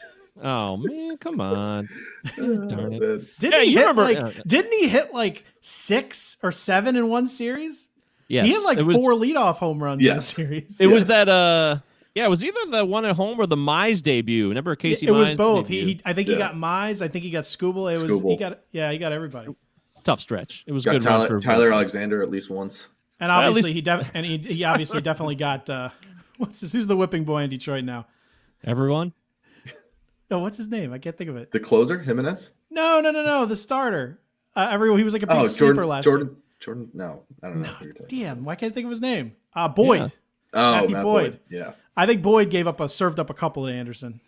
Oh 0.44 0.78
man, 0.78 1.18
come 1.18 1.40
on! 1.40 1.88
Darn 2.38 2.94
it! 2.94 3.40
Didn't 3.40 3.54
yeah, 3.54 3.62
he 3.62 3.74
hit 3.74 3.88
remember, 3.88 4.04
like? 4.04 4.44
Didn't 4.44 4.74
he 4.74 4.90
hit 4.90 5.14
like 5.14 5.46
six 5.62 6.38
or 6.44 6.52
seven 6.52 6.98
in 6.98 7.08
one 7.08 7.28
series? 7.28 7.88
Yeah, 8.28 8.44
he 8.44 8.52
had 8.52 8.64
like 8.64 8.80
was, 8.80 8.98
four 8.98 9.12
leadoff 9.14 9.56
home 9.56 9.82
runs 9.82 10.04
yes. 10.04 10.14
in 10.14 10.18
the 10.18 10.22
series. 10.50 10.82
It 10.82 10.88
yes. 10.88 10.94
was 10.94 11.06
that 11.06 11.30
uh 11.30 11.78
yeah, 12.16 12.26
it 12.26 12.30
was 12.30 12.44
either 12.46 12.60
the 12.70 12.86
one 12.86 13.04
at 13.04 13.18
home 13.18 13.40
or 13.40 13.46
the 13.46 13.58
Mize 13.58 14.02
debut. 14.02 14.48
Remember 14.48 14.74
Casey? 14.78 15.06
It 15.06 15.12
was 15.12 15.32
both. 15.32 15.68
He, 15.68 15.84
he, 15.84 16.02
I 16.06 16.14
think 16.14 16.30
yeah. 16.30 16.36
he 16.36 16.40
got 16.40 16.56
Mize. 16.56 17.02
I 17.02 17.10
think 17.10 17.26
he 17.26 17.30
got 17.30 17.44
Skubal. 17.44 17.94
It 17.94 18.02
was 18.02 18.22
he 18.22 18.38
got 18.38 18.62
yeah, 18.72 18.90
he 18.92 18.98
got 18.98 19.12
everybody. 19.12 19.54
Tough 20.06 20.22
stretch. 20.22 20.64
It 20.66 20.72
was 20.72 20.86
got 20.86 20.94
good. 20.94 21.02
Tyler, 21.02 21.42
Tyler 21.42 21.74
Alexander 21.74 22.24
at 22.24 22.32
least 22.32 22.50
once. 22.50 22.88
And 23.20 23.32
obviously 23.32 23.74
least... 23.74 23.76
he 23.76 23.82
def- 23.82 24.12
and 24.14 24.26
he, 24.26 24.38
he 24.38 24.64
obviously 24.64 25.02
definitely 25.02 25.36
got 25.36 25.70
uh, 25.70 25.90
what's 26.38 26.62
this, 26.62 26.72
who's 26.72 26.88
the 26.88 26.96
whipping 26.96 27.26
boy 27.26 27.44
in 27.44 27.50
Detroit 27.50 27.84
now? 27.84 28.08
Everyone. 28.64 29.14
Oh, 30.32 30.40
what's 30.40 30.58
his 30.58 30.70
name? 30.70 30.92
I 30.92 30.98
can't 30.98 31.16
think 31.16 31.30
of 31.30 31.38
it. 31.38 31.52
The 31.52 31.60
closer, 31.60 32.00
Jimenez. 32.00 32.50
No, 32.72 33.00
no, 33.00 33.12
no, 33.12 33.24
no. 33.24 33.46
The 33.46 33.56
starter. 33.56 34.20
Uh, 34.56 34.70
everyone. 34.72 34.98
He 34.98 35.04
was 35.04 35.14
like 35.14 35.22
a 35.22 35.28
big 35.28 35.38
oh, 35.38 35.46
sleeper 35.46 35.74
Jordan, 35.76 35.88
last 35.88 36.04
Jordan, 36.04 36.28
year. 36.30 36.36
Jordan. 36.60 36.90
No, 36.96 37.24
I 37.44 37.50
don't 37.50 37.62
know. 37.62 37.76
No, 37.80 37.92
damn. 38.08 38.44
Why 38.44 38.56
can't 38.56 38.72
I 38.72 38.74
think 38.74 38.86
of 38.86 38.90
his 38.90 39.02
name? 39.02 39.36
Uh, 39.54 39.68
Boyd. 39.68 40.00
Yeah. 40.00 40.08
Oh, 40.56 40.72
Matthew 40.72 40.96
Boyd. 40.96 41.04
Boyd. 41.04 41.40
Yeah. 41.52 41.74
I 41.98 42.06
think 42.06 42.22
Boyd 42.22 42.50
gave 42.50 42.68
up 42.68 42.80
a 42.80 42.90
served 42.90 43.20
up 43.20 43.30
a 43.30 43.34
couple 43.34 43.66
to 43.66 43.72
Anderson. 43.72 44.20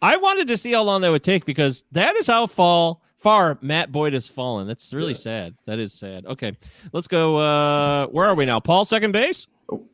I 0.00 0.16
wanted 0.16 0.48
to 0.48 0.56
see 0.56 0.72
how 0.72 0.82
long 0.82 1.00
that 1.00 1.10
would 1.10 1.24
take 1.24 1.44
because 1.44 1.82
that 1.92 2.14
is 2.16 2.26
how 2.26 2.46
fall 2.46 3.02
far 3.18 3.58
Matt 3.60 3.90
Boyd 3.90 4.12
has 4.12 4.28
fallen. 4.28 4.66
That's 4.66 4.94
really 4.94 5.12
yeah. 5.12 5.18
sad. 5.18 5.54
That 5.66 5.78
is 5.78 5.92
sad. 5.92 6.24
Okay, 6.26 6.56
let's 6.92 7.08
go. 7.08 7.36
Uh, 7.36 8.06
where 8.06 8.26
are 8.26 8.34
we 8.34 8.46
now? 8.46 8.60
Paul, 8.60 8.84
second 8.84 9.12
base. 9.12 9.46
Oh, 9.70 9.84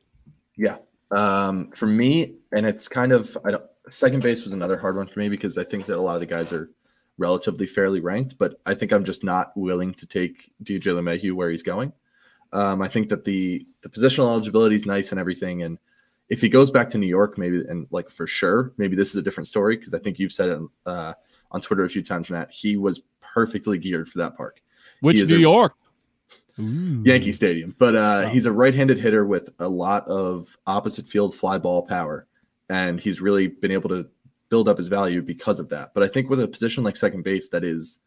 yeah. 0.56 0.76
Um, 1.10 1.70
for 1.72 1.86
me, 1.86 2.34
and 2.52 2.66
it's 2.66 2.88
kind 2.88 3.12
of 3.12 3.36
I 3.44 3.52
don't. 3.52 3.64
Second 3.90 4.22
base 4.22 4.44
was 4.44 4.54
another 4.54 4.78
hard 4.78 4.96
one 4.96 5.06
for 5.06 5.20
me 5.20 5.28
because 5.28 5.58
I 5.58 5.64
think 5.64 5.86
that 5.86 5.98
a 5.98 6.00
lot 6.00 6.14
of 6.14 6.20
the 6.20 6.26
guys 6.26 6.52
are 6.52 6.70
relatively 7.18 7.66
fairly 7.66 8.00
ranked, 8.00 8.38
but 8.38 8.60
I 8.64 8.74
think 8.74 8.92
I'm 8.92 9.04
just 9.04 9.22
not 9.22 9.54
willing 9.56 9.92
to 9.94 10.06
take 10.06 10.52
DJ 10.62 10.84
LeMahieu 10.84 11.32
where 11.32 11.50
he's 11.50 11.62
going. 11.62 11.92
Um, 12.52 12.80
I 12.82 12.88
think 12.88 13.08
that 13.08 13.24
the 13.24 13.66
the 13.82 13.88
positional 13.88 14.28
eligibility 14.28 14.76
is 14.76 14.86
nice 14.86 15.10
and 15.10 15.20
everything, 15.20 15.62
and 15.62 15.78
if 16.28 16.40
he 16.40 16.48
goes 16.48 16.70
back 16.70 16.88
to 16.90 16.98
New 16.98 17.06
York, 17.06 17.36
maybe 17.38 17.64
and 17.68 17.86
like 17.90 18.10
for 18.10 18.26
sure, 18.26 18.72
maybe 18.76 18.96
this 18.96 19.10
is 19.10 19.16
a 19.16 19.22
different 19.22 19.48
story 19.48 19.76
because 19.76 19.94
I 19.94 19.98
think 19.98 20.18
you've 20.18 20.32
said 20.32 20.48
it 20.48 20.60
uh, 20.86 21.12
on 21.50 21.60
Twitter 21.60 21.84
a 21.84 21.90
few 21.90 22.02
times, 22.02 22.30
Matt. 22.30 22.50
He 22.50 22.76
was 22.76 23.02
perfectly 23.20 23.78
geared 23.78 24.08
for 24.08 24.18
that 24.18 24.36
park. 24.36 24.62
Which 25.00 25.22
New 25.28 25.36
a, 25.36 25.40
York? 25.40 25.74
Ooh. 26.58 27.02
Yankee 27.04 27.32
Stadium. 27.32 27.74
But 27.78 27.94
uh, 27.94 28.22
wow. 28.24 28.30
he's 28.30 28.46
a 28.46 28.52
right-handed 28.52 28.98
hitter 28.98 29.26
with 29.26 29.50
a 29.58 29.68
lot 29.68 30.06
of 30.06 30.56
opposite 30.66 31.06
field 31.06 31.34
fly 31.34 31.58
ball 31.58 31.82
power, 31.82 32.26
and 32.68 33.00
he's 33.00 33.20
really 33.20 33.48
been 33.48 33.72
able 33.72 33.90
to 33.90 34.06
build 34.48 34.68
up 34.68 34.78
his 34.78 34.88
value 34.88 35.20
because 35.20 35.58
of 35.58 35.68
that. 35.70 35.92
But 35.94 36.04
I 36.04 36.08
think 36.08 36.30
with 36.30 36.40
a 36.40 36.48
position 36.48 36.84
like 36.84 36.96
second 36.96 37.24
base 37.24 37.48
that 37.50 37.64
is 37.64 38.00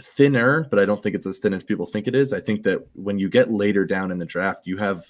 thinner, 0.00 0.66
but 0.70 0.78
I 0.78 0.86
don't 0.86 1.02
think 1.02 1.14
it's 1.14 1.26
as 1.26 1.38
thin 1.38 1.52
as 1.52 1.64
people 1.64 1.86
think 1.86 2.06
it 2.06 2.14
is. 2.14 2.32
I 2.32 2.40
think 2.40 2.62
that 2.62 2.86
when 2.94 3.18
you 3.18 3.28
get 3.28 3.50
later 3.50 3.84
down 3.84 4.10
in 4.10 4.18
the 4.18 4.24
draft, 4.24 4.66
you 4.66 4.76
have 4.78 5.04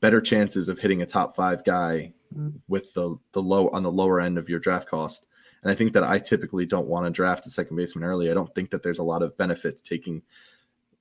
better 0.00 0.20
chances 0.20 0.68
of 0.68 0.78
hitting 0.78 1.02
a 1.02 1.06
top 1.06 1.34
five 1.34 1.64
guy 1.64 2.12
mm. 2.36 2.52
with 2.68 2.92
the 2.94 3.16
the 3.32 3.42
low 3.42 3.68
on 3.70 3.82
the 3.82 3.90
lower 3.90 4.20
end 4.20 4.38
of 4.38 4.48
your 4.48 4.60
draft 4.60 4.88
cost. 4.88 5.26
And 5.62 5.70
I 5.70 5.74
think 5.74 5.92
that 5.92 6.04
I 6.04 6.18
typically 6.18 6.66
don't 6.66 6.86
want 6.86 7.06
to 7.06 7.10
draft 7.10 7.46
a 7.46 7.50
second 7.50 7.76
baseman 7.76 8.04
early. 8.04 8.30
I 8.30 8.34
don't 8.34 8.54
think 8.54 8.70
that 8.70 8.82
there's 8.82 9.00
a 9.00 9.04
lot 9.04 9.22
of 9.22 9.36
benefits 9.36 9.82
taking 9.82 10.22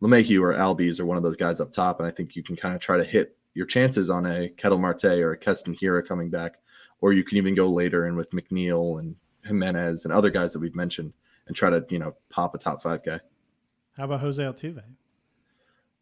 LeMahieu 0.02 0.42
or 0.42 0.54
Albies 0.54 1.00
or 1.00 1.06
one 1.06 1.18
of 1.18 1.24
those 1.24 1.36
guys 1.36 1.60
up 1.60 1.72
top. 1.72 2.00
And 2.00 2.08
I 2.08 2.12
think 2.12 2.36
you 2.36 2.44
can 2.44 2.56
kind 2.56 2.74
of 2.74 2.82
try 2.82 2.98
to 2.98 3.04
hit 3.04 3.38
your 3.54 3.66
chances 3.66 4.10
on 4.10 4.26
a 4.26 4.50
Ketel 4.50 4.80
Marte 4.80 5.06
or 5.06 5.32
a 5.32 5.38
Keston 5.38 5.76
Hiura 5.76 6.08
coming 6.08 6.30
back, 6.30 6.60
or 7.02 7.14
you 7.14 7.24
can 7.24 7.38
even 7.38 7.56
go 7.56 7.70
later 7.70 8.06
and 8.06 8.18
with 8.18 8.32
McNeil 8.32 9.00
and 9.00 9.16
Giménez 9.48 10.06
and 10.06 10.14
other 10.14 10.30
guys 10.30 10.54
that 10.54 10.60
we've 10.60 10.76
mentioned 10.76 11.14
and 11.48 11.56
try 11.56 11.70
to, 11.70 11.86
you 11.90 12.00
know, 12.00 12.16
pop 12.30 12.54
a 12.56 12.58
top 12.58 12.82
five 12.82 13.04
guy. 13.04 13.20
How 13.98 14.06
about 14.06 14.22
Jose 14.22 14.42
Altuve? 14.42 14.84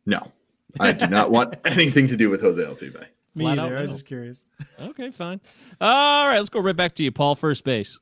No, 0.06 0.32
I 0.80 0.92
do 0.92 1.08
not 1.08 1.32
want 1.32 1.56
anything 1.66 2.08
to 2.08 2.18
do 2.18 2.30
with 2.30 2.42
Jose 2.42 2.62
Altuve. 2.62 3.06
Me 3.36 3.46
Flat 3.46 3.60
either. 3.60 3.78
I 3.78 3.82
was 3.82 3.92
just 3.92 4.06
curious. 4.06 4.46
Okay, 4.80 5.12
fine. 5.12 5.42
All 5.82 6.28
right, 6.28 6.38
let's 6.38 6.50
go 6.50 6.60
right 6.62 6.76
back 6.76 6.96
to 6.96 7.04
you, 7.04 7.12
Paul. 7.12 7.36
First 7.36 7.64
base. 7.64 8.00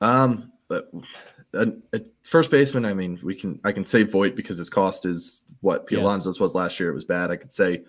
Um, 0.00 0.52
but 0.68 0.90
uh, 1.54 1.66
at 1.92 2.06
first 2.22 2.50
baseman, 2.50 2.84
I 2.84 2.92
mean, 2.92 3.20
we 3.22 3.34
can 3.34 3.60
I 3.64 3.72
can 3.72 3.84
say 3.84 4.02
Voit 4.02 4.34
because 4.34 4.58
his 4.58 4.68
cost 4.68 5.06
is 5.06 5.44
what 5.60 5.86
Pete 5.86 5.98
Alonso's 5.98 6.40
was 6.40 6.54
last 6.54 6.78
year. 6.78 6.90
It 6.90 6.94
was 6.94 7.04
bad. 7.04 7.30
I 7.30 7.36
could 7.36 7.52
say 7.52 7.84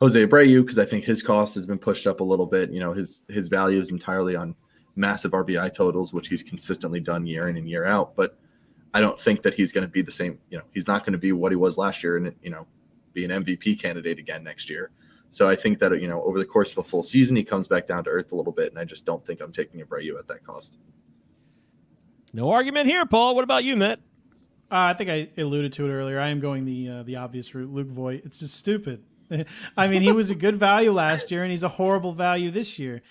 Jose 0.00 0.26
Abreu 0.26 0.62
because 0.62 0.78
I 0.78 0.84
think 0.84 1.04
his 1.04 1.22
cost 1.22 1.54
has 1.54 1.66
been 1.66 1.78
pushed 1.78 2.06
up 2.06 2.20
a 2.20 2.24
little 2.24 2.46
bit. 2.46 2.70
You 2.70 2.80
know, 2.80 2.92
his 2.92 3.24
his 3.28 3.48
value 3.48 3.80
is 3.80 3.92
entirely 3.92 4.36
on 4.36 4.54
massive 4.96 5.32
RBI 5.32 5.72
totals, 5.74 6.12
which 6.12 6.28
he's 6.28 6.42
consistently 6.42 7.00
done 7.00 7.26
year 7.26 7.48
in 7.48 7.56
and 7.56 7.68
year 7.68 7.84
out. 7.84 8.14
But 8.16 8.38
I 8.94 9.00
don't 9.00 9.20
think 9.20 9.42
that 9.42 9.54
he's 9.54 9.72
going 9.72 9.86
to 9.86 9.90
be 9.90 10.02
the 10.02 10.12
same. 10.12 10.38
You 10.50 10.58
know, 10.58 10.64
he's 10.72 10.86
not 10.86 11.04
going 11.04 11.12
to 11.12 11.18
be 11.18 11.32
what 11.32 11.52
he 11.52 11.56
was 11.56 11.78
last 11.78 12.02
year, 12.02 12.16
and 12.16 12.34
you 12.42 12.50
know, 12.50 12.66
be 13.12 13.24
an 13.24 13.30
MVP 13.30 13.80
candidate 13.80 14.18
again 14.18 14.44
next 14.44 14.70
year. 14.70 14.90
So 15.30 15.48
I 15.48 15.54
think 15.54 15.78
that 15.78 15.98
you 16.00 16.08
know, 16.08 16.22
over 16.22 16.38
the 16.38 16.44
course 16.44 16.72
of 16.72 16.78
a 16.78 16.84
full 16.84 17.02
season, 17.02 17.36
he 17.36 17.44
comes 17.44 17.68
back 17.68 17.86
down 17.86 18.04
to 18.04 18.10
earth 18.10 18.32
a 18.32 18.36
little 18.36 18.52
bit, 18.52 18.70
and 18.70 18.78
I 18.78 18.84
just 18.84 19.06
don't 19.06 19.24
think 19.24 19.40
I'm 19.40 19.52
taking 19.52 19.80
Abreu 19.80 20.18
at 20.18 20.26
that 20.28 20.44
cost. 20.44 20.78
No 22.32 22.50
argument 22.50 22.88
here, 22.88 23.06
Paul. 23.06 23.34
What 23.34 23.44
about 23.44 23.64
you, 23.64 23.76
Matt? 23.76 24.00
Uh, 24.70 24.90
I 24.90 24.94
think 24.94 25.10
I 25.10 25.28
alluded 25.40 25.72
to 25.74 25.86
it 25.86 25.92
earlier. 25.92 26.20
I 26.20 26.28
am 26.28 26.40
going 26.40 26.64
the 26.64 26.88
uh, 26.88 27.02
the 27.04 27.16
obvious 27.16 27.54
route, 27.54 27.72
Luke 27.72 27.88
Voit. 27.88 28.22
It's 28.24 28.40
just 28.40 28.54
stupid. 28.54 29.02
I 29.76 29.88
mean, 29.88 30.02
he 30.02 30.12
was 30.12 30.30
a 30.30 30.34
good 30.34 30.56
value 30.56 30.92
last 30.92 31.30
year, 31.30 31.42
and 31.42 31.50
he's 31.50 31.62
a 31.62 31.68
horrible 31.68 32.12
value 32.12 32.50
this 32.50 32.78
year. 32.78 33.02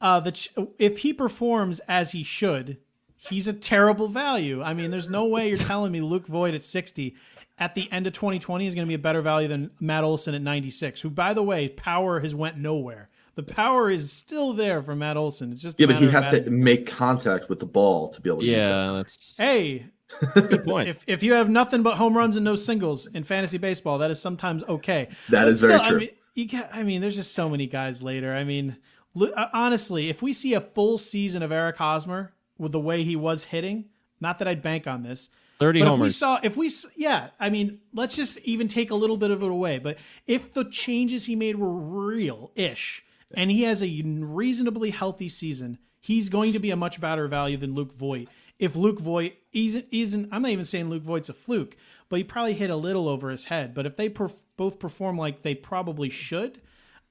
Uh, 0.00 0.20
the 0.20 0.32
ch- 0.32 0.50
if 0.78 0.98
he 0.98 1.14
performs 1.14 1.80
as 1.88 2.12
he 2.12 2.22
should, 2.22 2.78
he's 3.16 3.48
a 3.48 3.52
terrible 3.52 4.08
value. 4.08 4.62
I 4.62 4.74
mean, 4.74 4.90
there's 4.90 5.08
no 5.08 5.26
way 5.26 5.48
you're 5.48 5.56
telling 5.56 5.92
me 5.92 6.00
Luke 6.00 6.26
Voit 6.26 6.54
at 6.54 6.64
60 6.64 7.16
at 7.58 7.74
the 7.74 7.90
end 7.92 8.06
of 8.06 8.12
2020 8.12 8.66
is 8.66 8.74
going 8.74 8.86
to 8.86 8.88
be 8.88 8.94
a 8.94 8.98
better 8.98 9.22
value 9.22 9.48
than 9.48 9.70
Matt 9.80 10.04
Olson 10.04 10.34
at 10.34 10.42
96, 10.42 11.00
who, 11.00 11.10
by 11.10 11.34
the 11.34 11.42
way, 11.42 11.68
power 11.68 12.20
has 12.20 12.34
went 12.34 12.58
nowhere. 12.58 13.08
The 13.36 13.42
power 13.42 13.90
is 13.90 14.12
still 14.12 14.52
there 14.52 14.82
for 14.82 14.94
Matt 14.94 15.16
Olson. 15.16 15.52
It's 15.52 15.62
just 15.62 15.78
yeah, 15.78 15.86
but 15.86 15.96
he 15.96 16.08
has 16.08 16.28
to 16.28 16.48
make 16.50 16.86
contact 16.86 17.48
with 17.48 17.58
the 17.58 17.66
ball 17.66 18.08
to 18.10 18.20
be 18.20 18.30
able 18.30 18.40
to. 18.40 18.46
Yeah, 18.46 18.68
that. 18.68 18.92
that's 18.96 19.36
hey. 19.36 19.86
Good 20.34 20.64
point. 20.64 20.88
If 20.88 21.02
if 21.08 21.22
you 21.22 21.32
have 21.32 21.50
nothing 21.50 21.82
but 21.82 21.96
home 21.96 22.16
runs 22.16 22.36
and 22.36 22.44
no 22.44 22.54
singles 22.54 23.06
in 23.06 23.24
fantasy 23.24 23.58
baseball, 23.58 23.98
that 23.98 24.10
is 24.10 24.20
sometimes 24.20 24.62
okay. 24.64 25.08
That 25.30 25.44
but 25.44 25.48
is 25.48 25.58
still, 25.58 25.70
very 25.70 25.80
true. 25.88 25.96
I 25.96 26.00
mean, 26.00 26.10
you 26.34 26.44
get, 26.44 26.70
I 26.72 26.82
mean, 26.84 27.00
there's 27.00 27.16
just 27.16 27.34
so 27.34 27.48
many 27.48 27.66
guys 27.66 28.02
later. 28.02 28.32
I 28.32 28.44
mean, 28.44 28.76
uh, 29.20 29.46
honestly, 29.52 30.10
if 30.10 30.22
we 30.22 30.32
see 30.32 30.54
a 30.54 30.60
full 30.60 30.98
season 30.98 31.42
of 31.42 31.50
Eric 31.50 31.76
Hosmer 31.76 32.32
with 32.58 32.70
the 32.70 32.80
way 32.80 33.02
he 33.02 33.16
was 33.16 33.44
hitting, 33.44 33.86
not 34.20 34.38
that 34.38 34.46
I'd 34.46 34.62
bank 34.62 34.86
on 34.86 35.02
this, 35.02 35.30
30 35.58 35.80
but 35.80 35.88
homers. 35.88 36.00
If 36.00 36.04
we 36.04 36.10
saw, 36.12 36.40
if 36.42 36.56
we, 36.56 36.70
yeah, 36.96 37.30
I 37.38 37.50
mean, 37.50 37.80
let's 37.92 38.16
just 38.16 38.38
even 38.40 38.68
take 38.68 38.90
a 38.90 38.94
little 38.94 39.16
bit 39.16 39.30
of 39.30 39.42
it 39.42 39.50
away. 39.50 39.78
But 39.78 39.98
if 40.26 40.52
the 40.52 40.64
changes 40.64 41.24
he 41.24 41.36
made 41.36 41.56
were 41.56 41.72
real 41.72 42.52
ish 42.54 43.04
and 43.34 43.50
he 43.50 43.62
has 43.62 43.82
a 43.82 44.02
reasonably 44.04 44.90
healthy 44.90 45.28
season, 45.28 45.78
he's 46.00 46.28
going 46.28 46.52
to 46.52 46.58
be 46.58 46.70
a 46.70 46.76
much 46.76 47.00
better 47.00 47.28
value 47.28 47.56
than 47.56 47.74
Luke 47.74 47.92
Voit. 47.92 48.28
If 48.58 48.76
Luke 48.76 49.00
Voit 49.00 49.32
isn't, 49.52 49.86
isn't 49.90 50.28
I'm 50.32 50.42
not 50.42 50.50
even 50.50 50.64
saying 50.64 50.88
Luke 50.88 51.02
Voit's 51.02 51.28
a 51.28 51.32
fluke, 51.32 51.76
but 52.08 52.16
he 52.16 52.24
probably 52.24 52.54
hit 52.54 52.70
a 52.70 52.76
little 52.76 53.08
over 53.08 53.30
his 53.30 53.44
head. 53.44 53.74
But 53.74 53.86
if 53.86 53.96
they 53.96 54.08
perf- 54.08 54.40
both 54.56 54.78
perform 54.78 55.16
like 55.18 55.42
they 55.42 55.54
probably 55.54 56.10
should, 56.10 56.60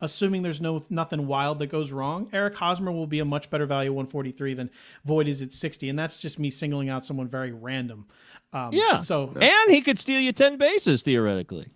assuming 0.01 0.41
there's 0.41 0.61
no 0.61 0.83
nothing 0.89 1.27
wild 1.27 1.59
that 1.59 1.67
goes 1.67 1.91
wrong, 1.91 2.29
Eric 2.33 2.55
Hosmer 2.55 2.91
will 2.91 3.07
be 3.07 3.19
a 3.19 3.25
much 3.25 3.49
better 3.49 3.65
value 3.65 3.91
143 3.91 4.53
than 4.53 4.69
Voit 5.05 5.27
is 5.27 5.41
at 5.41 5.53
60. 5.53 5.89
And 5.89 5.97
that's 5.97 6.21
just 6.21 6.39
me 6.39 6.49
singling 6.49 6.89
out 6.89 7.05
someone 7.05 7.27
very 7.27 7.51
random. 7.51 8.05
Um, 8.51 8.69
yeah. 8.73 8.99
So 8.99 9.33
and 9.39 9.71
he 9.71 9.81
could 9.81 9.99
steal 9.99 10.19
you 10.19 10.31
10 10.31 10.57
bases 10.57 11.03
theoretically. 11.03 11.67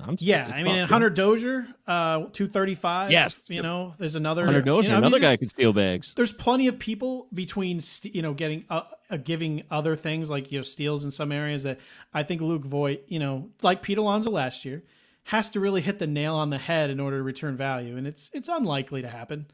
I'm 0.00 0.16
yeah, 0.20 0.52
I 0.54 0.62
mean, 0.62 0.76
and 0.76 0.88
Hunter 0.88 1.10
Dozier, 1.10 1.66
uh, 1.86 2.26
two 2.32 2.46
thirty 2.46 2.76
five. 2.76 3.10
Yes, 3.10 3.50
you 3.50 3.62
know, 3.62 3.94
there's 3.98 4.14
another 4.14 4.44
Hunter 4.44 4.62
Dozier, 4.62 4.90
you 4.90 4.92
know, 4.92 4.98
another 4.98 5.16
I 5.16 5.20
mean, 5.20 5.30
guy 5.30 5.36
could 5.36 5.50
steal 5.50 5.72
bags. 5.72 6.14
There's 6.14 6.32
plenty 6.32 6.68
of 6.68 6.78
people 6.78 7.26
between 7.34 7.80
you 8.04 8.22
know 8.22 8.32
getting 8.32 8.64
uh, 8.70 8.82
uh, 9.10 9.16
giving 9.16 9.64
other 9.70 9.96
things 9.96 10.30
like 10.30 10.52
you 10.52 10.60
know 10.60 10.62
steals 10.62 11.04
in 11.04 11.10
some 11.10 11.32
areas 11.32 11.64
that 11.64 11.80
I 12.14 12.22
think 12.22 12.42
Luke 12.42 12.64
Voit, 12.64 13.04
you 13.08 13.18
know, 13.18 13.50
like 13.62 13.82
Pete 13.82 13.98
Alonso 13.98 14.30
last 14.30 14.64
year, 14.64 14.84
has 15.28 15.50
to 15.50 15.60
really 15.60 15.82
hit 15.82 15.98
the 15.98 16.06
nail 16.06 16.34
on 16.34 16.48
the 16.48 16.56
head 16.56 16.88
in 16.88 16.98
order 16.98 17.18
to 17.18 17.22
return 17.22 17.54
value, 17.54 17.98
and 17.98 18.06
it's 18.06 18.30
it's 18.32 18.48
unlikely 18.48 19.02
to 19.02 19.08
happen. 19.08 19.46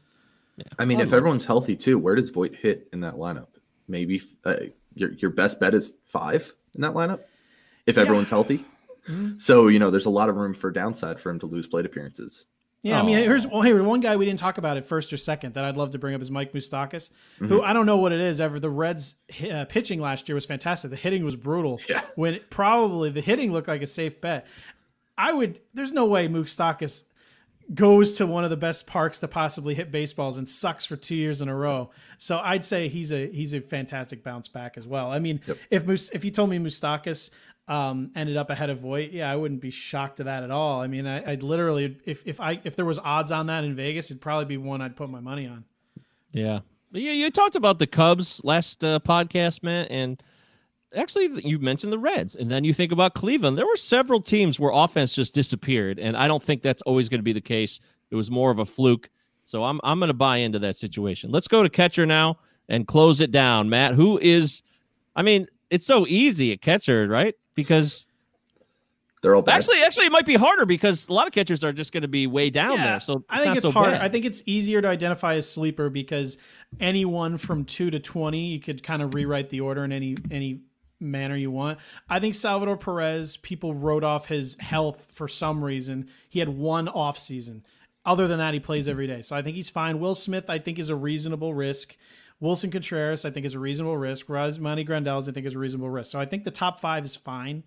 Yeah. 0.55 0.63
I 0.79 0.85
mean, 0.85 0.95
unlikely. 0.95 1.09
if 1.09 1.13
everyone's 1.17 1.43
healthy 1.43 1.75
too, 1.75 1.99
where 1.99 2.15
does 2.15 2.29
Voit 2.29 2.55
hit 2.55 2.87
in 2.93 3.01
that 3.01 3.15
lineup? 3.15 3.47
Maybe 3.89 4.21
uh, 4.45 4.55
your 4.93 5.11
your 5.11 5.31
best 5.31 5.59
bet 5.59 5.73
is 5.73 5.97
five 6.05 6.53
in 6.75 6.81
that 6.81 6.93
lineup 6.93 7.23
if 7.85 7.97
everyone's 7.97 8.29
yeah. 8.29 8.35
healthy. 8.35 8.57
Mm-hmm. 9.09 9.37
So 9.37 9.67
you 9.67 9.79
know, 9.79 9.91
there's 9.91 10.05
a 10.05 10.09
lot 10.09 10.29
of 10.29 10.37
room 10.37 10.53
for 10.53 10.71
downside 10.71 11.19
for 11.19 11.29
him 11.29 11.39
to 11.39 11.45
lose 11.45 11.67
plate 11.67 11.85
appearances. 11.85 12.45
Yeah, 12.81 13.01
I 13.01 13.03
mean, 13.03 13.17
here's 13.17 13.47
well, 13.47 13.63
hey, 13.63 13.73
one 13.73 13.99
guy 13.99 14.15
we 14.15 14.25
didn't 14.25 14.39
talk 14.39 14.59
about 14.59 14.77
at 14.77 14.85
first 14.85 15.11
or 15.11 15.17
second 15.17 15.55
that 15.55 15.65
I'd 15.65 15.75
love 15.75 15.89
to 15.91 15.97
bring 15.97 16.13
up 16.13 16.21
is 16.21 16.29
Mike 16.29 16.53
Moustakas, 16.53 17.09
mm-hmm. 17.09 17.47
who 17.47 17.61
I 17.63 17.73
don't 17.73 17.87
know 17.87 17.97
what 17.97 18.11
it 18.11 18.21
is. 18.21 18.39
Ever 18.39 18.59
the 18.59 18.69
Reds 18.69 19.15
uh, 19.51 19.65
pitching 19.65 19.99
last 19.99 20.29
year 20.29 20.35
was 20.35 20.45
fantastic. 20.45 20.91
The 20.91 20.95
hitting 20.95 21.25
was 21.25 21.35
brutal. 21.35 21.81
Yeah. 21.89 22.01
When 22.13 22.39
probably 22.49 23.09
the 23.09 23.21
hitting 23.21 23.51
looked 23.51 23.67
like 23.67 23.81
a 23.81 23.87
safe 23.87 24.21
bet. 24.21 24.45
I 25.17 25.33
would. 25.33 25.59
There's 25.73 25.93
no 25.93 26.05
way 26.05 26.27
Moustakas 26.27 27.03
goes 27.73 28.13
to 28.13 28.27
one 28.27 28.43
of 28.43 28.49
the 28.49 28.57
best 28.57 28.85
parks 28.85 29.19
to 29.19 29.27
possibly 29.27 29.73
hit 29.73 29.91
baseballs 29.91 30.37
and 30.37 30.47
sucks 30.47 30.85
for 30.85 30.95
two 30.95 31.15
years 31.15 31.41
in 31.41 31.49
a 31.49 31.55
row. 31.55 31.89
So 32.17 32.39
I'd 32.43 32.63
say 32.63 32.87
he's 32.87 33.11
a 33.11 33.31
he's 33.31 33.53
a 33.53 33.61
fantastic 33.61 34.23
bounce 34.23 34.47
back 34.47 34.77
as 34.77 34.87
well. 34.87 35.11
I 35.11 35.19
mean, 35.19 35.41
yep. 35.47 35.57
if 35.71 35.89
if 36.13 36.23
you 36.23 36.31
told 36.31 36.49
me 36.49 36.59
Moustakas 36.59 37.31
um, 37.67 38.11
ended 38.15 38.37
up 38.37 38.49
ahead 38.49 38.69
of 38.69 38.79
Voit, 38.79 39.11
yeah, 39.11 39.31
I 39.31 39.35
wouldn't 39.35 39.61
be 39.61 39.71
shocked 39.71 40.17
to 40.17 40.25
that 40.25 40.43
at 40.43 40.51
all. 40.51 40.81
I 40.81 40.87
mean, 40.87 41.07
I, 41.07 41.21
would 41.31 41.43
literally 41.43 41.97
if 42.05 42.25
if 42.25 42.39
I 42.39 42.59
if 42.63 42.75
there 42.75 42.85
was 42.85 42.99
odds 42.99 43.31
on 43.31 43.47
that 43.47 43.63
in 43.63 43.75
Vegas, 43.75 44.11
it'd 44.11 44.21
probably 44.21 44.45
be 44.45 44.57
one 44.57 44.81
I'd 44.81 44.95
put 44.95 45.09
my 45.09 45.19
money 45.21 45.47
on. 45.47 45.63
Yeah, 46.31 46.59
yeah. 46.91 47.13
You 47.13 47.31
talked 47.31 47.55
about 47.55 47.79
the 47.79 47.87
Cubs 47.87 48.43
last 48.43 48.83
uh, 48.83 48.99
podcast, 48.99 49.63
Matt, 49.63 49.87
and 49.89 50.21
actually 50.95 51.29
you 51.47 51.59
mentioned 51.59 51.91
the 51.93 51.99
Reds, 51.99 52.35
and 52.35 52.49
then 52.49 52.63
you 52.63 52.73
think 52.73 52.91
about 52.91 53.13
Cleveland. 53.13 53.57
There 53.57 53.65
were 53.65 53.75
several 53.75 54.21
teams 54.21 54.59
where 54.59 54.71
offense 54.73 55.13
just 55.13 55.33
disappeared, 55.33 55.99
and 55.99 56.15
I 56.17 56.27
don't 56.27 56.41
think 56.41 56.61
that's 56.61 56.81
always 56.83 57.09
going 57.09 57.19
to 57.19 57.23
be 57.23 57.33
the 57.33 57.41
case. 57.41 57.79
It 58.11 58.15
was 58.15 58.29
more 58.31 58.51
of 58.51 58.59
a 58.59 58.65
fluke. 58.65 59.09
So 59.43 59.63
I'm 59.63 59.79
I'm 59.83 59.99
going 59.99 60.07
to 60.07 60.13
buy 60.13 60.37
into 60.37 60.59
that 60.59 60.75
situation. 60.75 61.31
Let's 61.31 61.47
go 61.47 61.61
to 61.63 61.69
catcher 61.69 62.05
now 62.05 62.37
and 62.69 62.87
close 62.87 63.21
it 63.21 63.31
down. 63.31 63.69
Matt, 63.69 63.93
who 63.93 64.17
is 64.19 64.61
I 65.15 65.21
mean, 65.21 65.47
it's 65.69 65.85
so 65.85 66.05
easy 66.07 66.51
at 66.51 66.61
catcher, 66.61 67.07
right? 67.07 67.35
Because 67.53 68.07
They're 69.21 69.35
all 69.35 69.41
bad. 69.41 69.55
Actually, 69.55 69.81
actually, 69.83 70.05
it 70.07 70.11
might 70.11 70.25
be 70.25 70.33
harder 70.35 70.65
because 70.65 71.07
a 71.07 71.13
lot 71.13 71.27
of 71.27 71.33
catchers 71.33 71.63
are 71.63 71.71
just 71.71 71.91
going 71.93 72.01
to 72.03 72.07
be 72.07 72.27
way 72.27 72.49
down 72.49 72.77
Yeah, 72.77 72.91
there. 72.91 72.99
So 72.99 73.23
I 73.29 73.37
think 73.37 73.47
not 73.49 73.57
it's 73.57 73.65
so 73.65 73.71
harder. 73.71 73.91
bad. 73.93 74.01
I 74.01 74.09
think 74.09 74.25
it's 74.25 74.41
easier 74.45 74.81
to 74.81 74.87
identify 74.87 75.35
as 75.35 75.49
sleeper 75.49 75.89
because 75.89 76.37
anyone 76.79 77.37
from 77.37 77.65
two 77.65 77.89
to 77.91 77.99
twenty, 77.99 78.47
you 78.47 78.59
could 78.59 78.81
kind 78.83 79.01
of 79.01 79.13
rewrite 79.13 79.49
the 79.49 79.61
order 79.61 79.83
in 79.85 79.91
any 79.91 80.15
any 80.31 80.61
manner 80.99 81.35
you 81.35 81.51
want. 81.51 81.79
I 82.09 82.19
think 82.19 82.33
Salvador 82.33 82.77
Perez, 82.77 83.37
people 83.37 83.73
wrote 83.73 84.03
off 84.03 84.27
his 84.27 84.55
health 84.59 85.07
for 85.11 85.27
some 85.27 85.63
reason. 85.63 86.09
He 86.29 86.39
had 86.39 86.49
one 86.49 86.87
off 86.87 87.17
season. 87.17 87.65
Other 88.05 88.27
than 88.27 88.37
that, 88.37 88.53
he 88.53 88.59
plays 88.59 88.87
every 88.87 89.07
day, 89.07 89.21
so 89.21 89.35
I 89.35 89.41
think 89.41 89.55
he's 89.55 89.69
fine. 89.69 89.99
Will 89.99 90.13
Smith, 90.13 90.49
I 90.49 90.59
think, 90.59 90.77
is 90.77 90.89
a 90.89 90.95
reasonable 90.95 91.55
risk. 91.55 91.97
Willson 92.41 92.71
Contreras, 92.71 93.25
I 93.25 93.31
think, 93.31 93.45
is 93.45 93.53
a 93.53 93.59
reasonable 93.59 93.97
risk. 93.97 94.27
Yasmani 94.27 94.87
Grandal, 94.87 95.27
I 95.27 95.31
think, 95.31 95.45
is 95.45 95.55
a 95.55 95.59
reasonable 95.59 95.89
risk. 95.89 96.11
So 96.11 96.19
I 96.19 96.25
think 96.25 96.43
the 96.43 96.51
top 96.51 96.79
five 96.79 97.05
is 97.05 97.15
fine. 97.15 97.63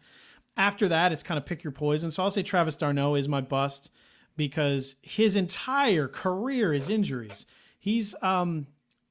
After 0.57 0.89
that, 0.89 1.13
it's 1.13 1.23
kind 1.23 1.39
of 1.39 1.47
pick 1.47 1.65
your 1.65 1.73
poison. 1.73 2.11
So 2.11 2.23
I'll 2.23 2.31
say 2.31 2.43
Travis 2.43 2.77
d'Arnaud 2.77 3.17
is 3.17 3.29
my 3.29 3.41
bust 3.41 3.91
because 4.37 4.97
his 5.03 5.37
entire 5.37 6.09
career 6.09 6.73
is 6.73 6.91
injuries. 6.91 7.47
He's 7.79 8.15
um 8.23 8.67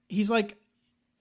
he's 0.10 0.30
like 0.30 0.58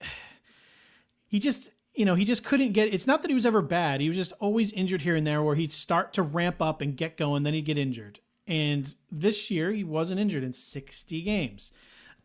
he 1.27 1.39
just 1.39 1.71
you 1.97 2.05
know 2.05 2.15
he 2.15 2.25
just 2.25 2.43
couldn't 2.43 2.73
get 2.73 2.93
it's 2.93 3.07
not 3.07 3.21
that 3.21 3.29
he 3.29 3.33
was 3.33 3.45
ever 3.45 3.61
bad 3.61 4.01
he 4.01 4.07
was 4.07 4.17
just 4.17 4.33
always 4.39 4.71
injured 4.73 5.01
here 5.01 5.15
and 5.15 5.25
there 5.25 5.41
where 5.41 5.55
he'd 5.55 5.73
start 5.73 6.13
to 6.13 6.21
ramp 6.21 6.61
up 6.61 6.81
and 6.81 6.95
get 6.95 7.17
going 7.17 7.43
then 7.43 7.53
he'd 7.53 7.65
get 7.65 7.77
injured. 7.77 8.19
And 8.49 8.93
this 9.11 9.51
year 9.51 9.73
he 9.73 9.83
wasn't 9.83 10.21
injured 10.21 10.45
in 10.45 10.53
60 10.53 11.21
games. 11.23 11.73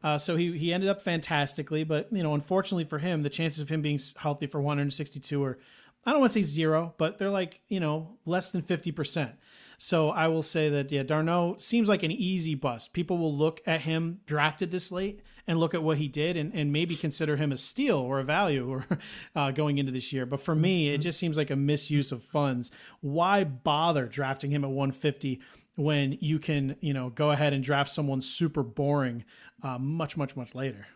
Uh, 0.04 0.18
so 0.18 0.36
he, 0.36 0.56
he 0.56 0.72
ended 0.72 0.88
up 0.88 1.00
fantastically 1.00 1.84
but 1.84 2.08
you 2.12 2.22
know 2.22 2.34
unfortunately 2.34 2.84
for 2.84 2.98
him 2.98 3.22
the 3.22 3.30
chances 3.30 3.60
of 3.60 3.68
him 3.68 3.82
being 3.82 4.00
healthy 4.16 4.46
for 4.46 4.60
162 4.60 5.44
are 5.44 5.58
i 6.04 6.10
don't 6.10 6.18
want 6.18 6.32
to 6.32 6.34
say 6.34 6.42
zero 6.42 6.92
but 6.98 7.18
they're 7.18 7.30
like 7.30 7.60
you 7.68 7.78
know 7.78 8.18
less 8.26 8.50
than 8.50 8.62
50% 8.62 9.32
so 9.78 10.10
I 10.10 10.28
will 10.28 10.44
say 10.44 10.68
that 10.68 10.92
yeah, 10.92 11.02
d'Arnaud 11.02 11.56
seems 11.58 11.88
like 11.88 12.04
an 12.04 12.12
easy 12.12 12.54
bust. 12.54 12.92
People 12.92 13.18
will 13.18 13.36
look 13.36 13.60
at 13.66 13.80
him 13.80 14.20
drafted 14.26 14.70
this 14.70 14.92
late 14.92 15.22
and 15.46 15.58
look 15.58 15.74
at 15.74 15.82
what 15.82 15.98
he 15.98 16.08
did 16.08 16.36
and, 16.36 16.54
and 16.54 16.72
maybe 16.72 16.96
consider 16.96 17.36
him 17.36 17.52
a 17.52 17.56
steal 17.56 17.98
or 17.98 18.20
a 18.20 18.24
value 18.24 18.68
or 18.70 18.86
uh, 19.36 19.50
going 19.50 19.78
into 19.78 19.92
this 19.92 20.12
year. 20.12 20.26
But 20.26 20.40
for 20.40 20.54
me, 20.54 20.90
it 20.90 20.98
just 20.98 21.18
seems 21.18 21.36
like 21.36 21.50
a 21.50 21.56
misuse 21.56 22.12
of 22.12 22.22
funds. 22.22 22.70
Why 23.00 23.44
bother 23.44 24.06
drafting 24.06 24.50
him 24.50 24.64
at 24.64 24.70
150 24.70 25.40
when 25.76 26.18
you 26.20 26.38
can 26.38 26.76
you 26.80 26.92
know 26.92 27.08
go 27.10 27.30
ahead 27.30 27.52
and 27.54 27.64
draft 27.64 27.90
someone 27.90 28.20
super 28.20 28.62
boring 28.62 29.24
uh, 29.62 29.78
much 29.78 30.16
much 30.16 30.36
much 30.36 30.54
later? 30.54 30.86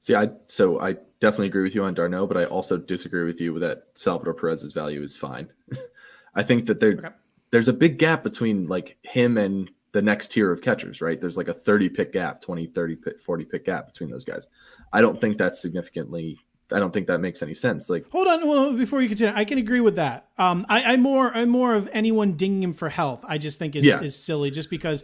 See, 0.00 0.14
I 0.14 0.30
so 0.46 0.80
I 0.80 0.96
definitely 1.20 1.48
agree 1.48 1.62
with 1.62 1.74
you 1.74 1.84
on 1.84 1.94
d'Arnaud, 1.94 2.28
but 2.28 2.36
I 2.36 2.44
also 2.44 2.76
disagree 2.78 3.24
with 3.24 3.40
you 3.40 3.58
that 3.58 3.88
Salvador 3.94 4.34
Perez's 4.34 4.72
value 4.72 5.02
is 5.02 5.16
fine. 5.16 5.48
I 6.34 6.42
think 6.42 6.66
that 6.66 6.80
there 6.80 6.98
Okay. 6.98 7.08
there's 7.50 7.68
a 7.68 7.72
big 7.72 7.98
gap 7.98 8.22
between 8.22 8.68
like 8.68 8.96
him 9.02 9.36
and 9.36 9.70
the 9.92 10.02
next 10.02 10.32
tier 10.32 10.52
of 10.52 10.60
catchers, 10.60 11.00
right? 11.00 11.20
There's 11.20 11.36
like 11.36 11.48
a 11.48 11.54
30 11.54 11.88
pick 11.88 12.12
gap, 12.12 12.40
20, 12.40 12.66
30 12.66 12.96
pick, 12.96 13.20
40 13.20 13.44
pick 13.44 13.64
gap 13.64 13.86
between 13.86 14.10
those 14.10 14.24
guys. 14.24 14.48
I 14.92 15.00
don't 15.00 15.20
think 15.20 15.38
that's 15.38 15.60
significantly 15.60 16.38
I 16.70 16.78
don't 16.80 16.92
think 16.92 17.06
that 17.06 17.20
makes 17.20 17.42
any 17.42 17.54
sense. 17.54 17.88
Like 17.88 18.10
Hold 18.10 18.26
on, 18.28 18.46
well, 18.46 18.74
before 18.74 19.00
you 19.00 19.08
continue, 19.08 19.32
I 19.34 19.46
can 19.46 19.56
agree 19.56 19.80
with 19.80 19.96
that. 19.96 20.28
Um, 20.36 20.66
I, 20.68 20.82
I'm 20.92 21.00
more, 21.00 21.32
I'm 21.34 21.48
more 21.48 21.72
of 21.74 21.88
anyone 21.94 22.34
dinging 22.34 22.62
him 22.62 22.72
for 22.74 22.90
health. 22.90 23.24
I 23.26 23.38
just 23.38 23.58
think 23.58 23.74
is 23.74 23.86
Yeah. 23.86 24.02
is 24.02 24.14
silly, 24.14 24.50
just 24.50 24.68
because, 24.68 25.02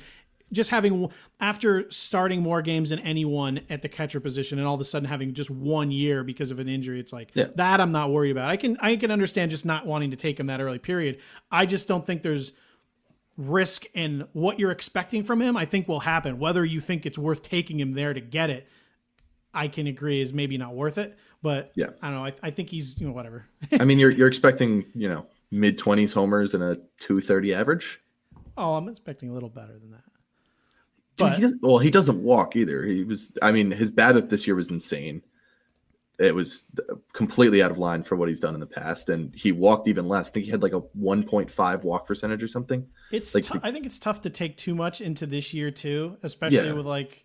just 0.53 0.69
having 0.69 1.09
after 1.41 1.91
starting 1.91 2.43
more 2.43 2.61
games 2.61 2.91
than 2.91 2.99
anyone 2.99 3.63
at 3.71 3.81
the 3.81 3.89
catcher 3.89 4.21
position, 4.21 4.59
and 4.59 4.69
all 4.69 4.75
of 4.75 4.81
a 4.83 4.85
sudden 4.85 5.09
having 5.09 5.33
just 5.33 5.49
one 5.49 5.91
year 5.91 6.23
because 6.23 6.51
of 6.51 6.59
an 6.59 6.69
injury, 6.69 7.01
it's 7.01 7.15
like 7.15 7.31
Yeah. 7.33 7.47
that. 7.55 7.81
I'm 7.81 7.93
not 7.93 8.11
worried 8.11 8.33
about. 8.33 8.51
I 8.51 8.59
can, 8.59 8.77
I 8.81 8.97
can 8.97 9.11
understand 9.11 9.51
just 9.51 9.65
not 9.65 9.87
wanting 9.87 10.11
to 10.11 10.19
take 10.19 10.39
him 10.39 10.49
that 10.49 10.61
early 10.61 10.79
period. 10.79 11.21
I 11.51 11.65
just 11.65 11.89
don't 11.89 12.05
think 12.07 12.23
there's 12.23 12.53
risk 13.37 13.87
and 13.95 14.27
what 14.33 14.59
you're 14.59 14.71
expecting 14.71 15.23
from 15.23 15.41
him. 15.41 15.57
I 15.57 15.65
think 15.65 15.89
will 15.89 16.01
happen. 16.01 16.39
Whether 16.39 16.65
you 16.65 16.81
think 16.81 17.07
it's 17.07 17.19
worth 17.19 17.43
taking 17.43 17.79
him 17.79 17.93
there 17.93 18.15
to 18.15 18.21
get 18.21 18.51
it, 18.51 18.69
I 19.53 19.69
can 19.69 19.87
agree 19.87 20.21
is 20.21 20.33
maybe 20.33 20.59
not 20.59 20.75
worth 20.75 20.99
it. 20.99 21.17
But 21.43 21.73
Yeah. 21.75 21.91
I 22.01 22.11
don't 22.11 22.17
know. 22.17 22.27
I, 22.27 22.33
I 22.43 22.51
think 22.51 22.71
he's 22.71 22.99
you 23.01 23.07
know 23.07 23.13
whatever. 23.13 23.47
I 23.81 23.85
mean 23.85 23.99
you're 23.99 24.11
you're 24.11 24.29
expecting, 24.29 24.85
you 24.95 25.09
know, 25.09 25.27
mid 25.51 25.79
20s 25.79 26.13
homers 26.13 26.55
and 26.55 26.63
a 26.63 26.77
230 27.01 27.55
average. 27.55 28.01
Oh, 28.57 28.75
I'm 28.75 28.89
expecting 28.89 29.31
a 29.31 29.33
little 29.33 29.49
better 29.49 29.79
than 29.79 29.91
that. 29.93 30.05
Dude, 31.17 31.27
But 31.27 31.35
he 31.35 31.43
doesn't, 31.43 31.63
well, 31.63 31.79
he 31.79 31.91
doesn't 31.91 32.23
walk 32.23 32.57
either. 32.57 32.85
He 32.85 33.05
was, 33.05 33.37
I 33.43 33.53
mean, 33.53 33.71
his 33.71 33.93
BABIP 33.93 34.29
this 34.29 34.47
year 34.47 34.57
was 34.57 34.71
insane. 34.71 35.23
It 36.19 36.33
was 36.35 36.67
completely 37.13 37.61
out 37.61 37.73
of 37.73 37.79
line 37.79 38.05
for 38.05 38.15
what 38.15 38.29
he's 38.29 38.39
done 38.39 38.55
in 38.55 38.61
the 38.61 38.67
past, 38.67 39.09
and 39.09 39.35
he 39.35 39.51
walked 39.51 39.89
even 39.89 40.07
less. 40.07 40.29
I 40.29 40.33
think 40.33 40.45
he 40.45 40.51
had 40.53 40.63
like 40.63 40.73
a 40.73 40.81
1.5 40.81 41.83
walk 41.83 42.07
percentage 42.07 42.43
or 42.43 42.47
something. 42.49 42.87
it's 43.11 43.35
like- 43.35 43.45
tou- 43.45 43.59
I 43.63 43.73
think 43.73 43.85
it's 43.85 43.99
tough 43.99 44.21
to 44.21 44.31
take 44.31 44.57
too 44.57 44.75
much 44.77 45.01
into 45.01 45.27
this 45.27 45.53
year 45.53 45.71
too, 45.73 46.17
especially 46.23 46.59
Yeah. 46.69 46.73
with 46.73 46.87
like. 46.87 47.25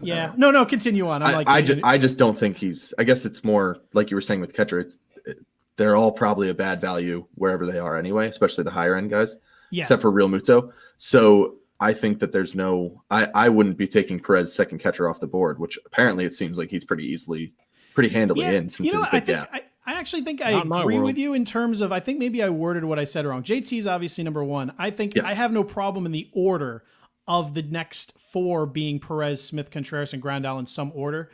Yeah. 0.00 0.32
No, 0.36 0.50
no. 0.50 0.64
Continue 0.64 1.06
on. 1.08 1.22
I'm 1.22 1.28
I, 1.28 1.36
like. 1.36 1.48
I 1.48 1.60
just, 1.62 1.80
I 1.84 1.98
just 1.98 2.18
don't 2.18 2.38
think 2.38 2.56
he's. 2.56 2.94
I 2.98 3.04
guess 3.04 3.26
it's 3.26 3.44
more 3.44 3.78
like 3.92 4.10
you 4.10 4.16
were 4.16 4.22
saying 4.22 4.40
with 4.40 4.54
catcher. 4.54 4.80
It's 4.80 4.98
it, 5.26 5.38
they're 5.76 5.96
all 5.96 6.12
probably 6.12 6.48
a 6.48 6.54
bad 6.54 6.80
value 6.80 7.26
wherever 7.34 7.66
they 7.66 7.78
are 7.78 7.98
anyway, 7.98 8.28
especially 8.28 8.64
the 8.64 8.70
higher 8.70 8.96
end 8.96 9.10
guys, 9.10 9.36
yeah. 9.70 9.82
except 9.82 10.00
for 10.00 10.10
Realmuto. 10.10 10.72
So 10.96 11.56
I 11.80 11.92
think 11.92 12.20
that 12.20 12.32
there's 12.32 12.54
no. 12.54 13.02
I 13.10 13.28
I 13.34 13.48
wouldn't 13.48 13.76
be 13.76 13.86
taking 13.86 14.20
Perez 14.20 14.52
second 14.52 14.78
catcher 14.78 15.08
off 15.08 15.20
the 15.20 15.26
board, 15.26 15.58
which 15.58 15.78
apparently 15.86 16.24
it 16.24 16.34
seems 16.34 16.58
like 16.58 16.70
he's 16.70 16.84
pretty 16.84 17.04
easily, 17.04 17.52
pretty 17.94 18.08
handily 18.08 18.42
yeah. 18.42 18.52
in 18.52 18.68
since 18.68 18.86
you 18.86 18.92
know, 18.92 19.02
his 19.02 19.12
what? 19.12 19.14
I 19.14 19.20
think 19.20 19.38
gap. 19.38 19.50
I, 19.52 19.62
I 19.86 19.98
actually 19.98 20.22
think 20.22 20.40
I 20.44 20.52
Not 20.52 20.62
in 20.62 20.68
my 20.68 20.80
agree 20.80 20.98
with 20.98 21.18
you 21.18 21.34
in 21.34 21.44
terms 21.44 21.80
of. 21.80 21.92
I 21.92 22.00
think 22.00 22.18
maybe 22.18 22.42
I 22.42 22.48
worded 22.48 22.84
what 22.84 22.98
I 22.98 23.04
said 23.04 23.26
wrong. 23.26 23.42
JT's 23.42 23.86
obviously 23.86 24.24
number 24.24 24.42
one. 24.42 24.72
I 24.78 24.90
think 24.90 25.14
Yes. 25.14 25.24
I 25.26 25.34
have 25.34 25.52
no 25.52 25.62
problem 25.62 26.06
in 26.06 26.12
the 26.12 26.30
order 26.32 26.84
of 27.26 27.54
the 27.54 27.62
next 27.62 28.12
four 28.18 28.66
being 28.66 28.98
Perez, 28.98 29.42
Smith, 29.42 29.70
Contreras, 29.70 30.12
and 30.12 30.22
Grandal 30.22 30.58
in 30.58 30.66
some 30.66 30.92
order. 30.94 31.30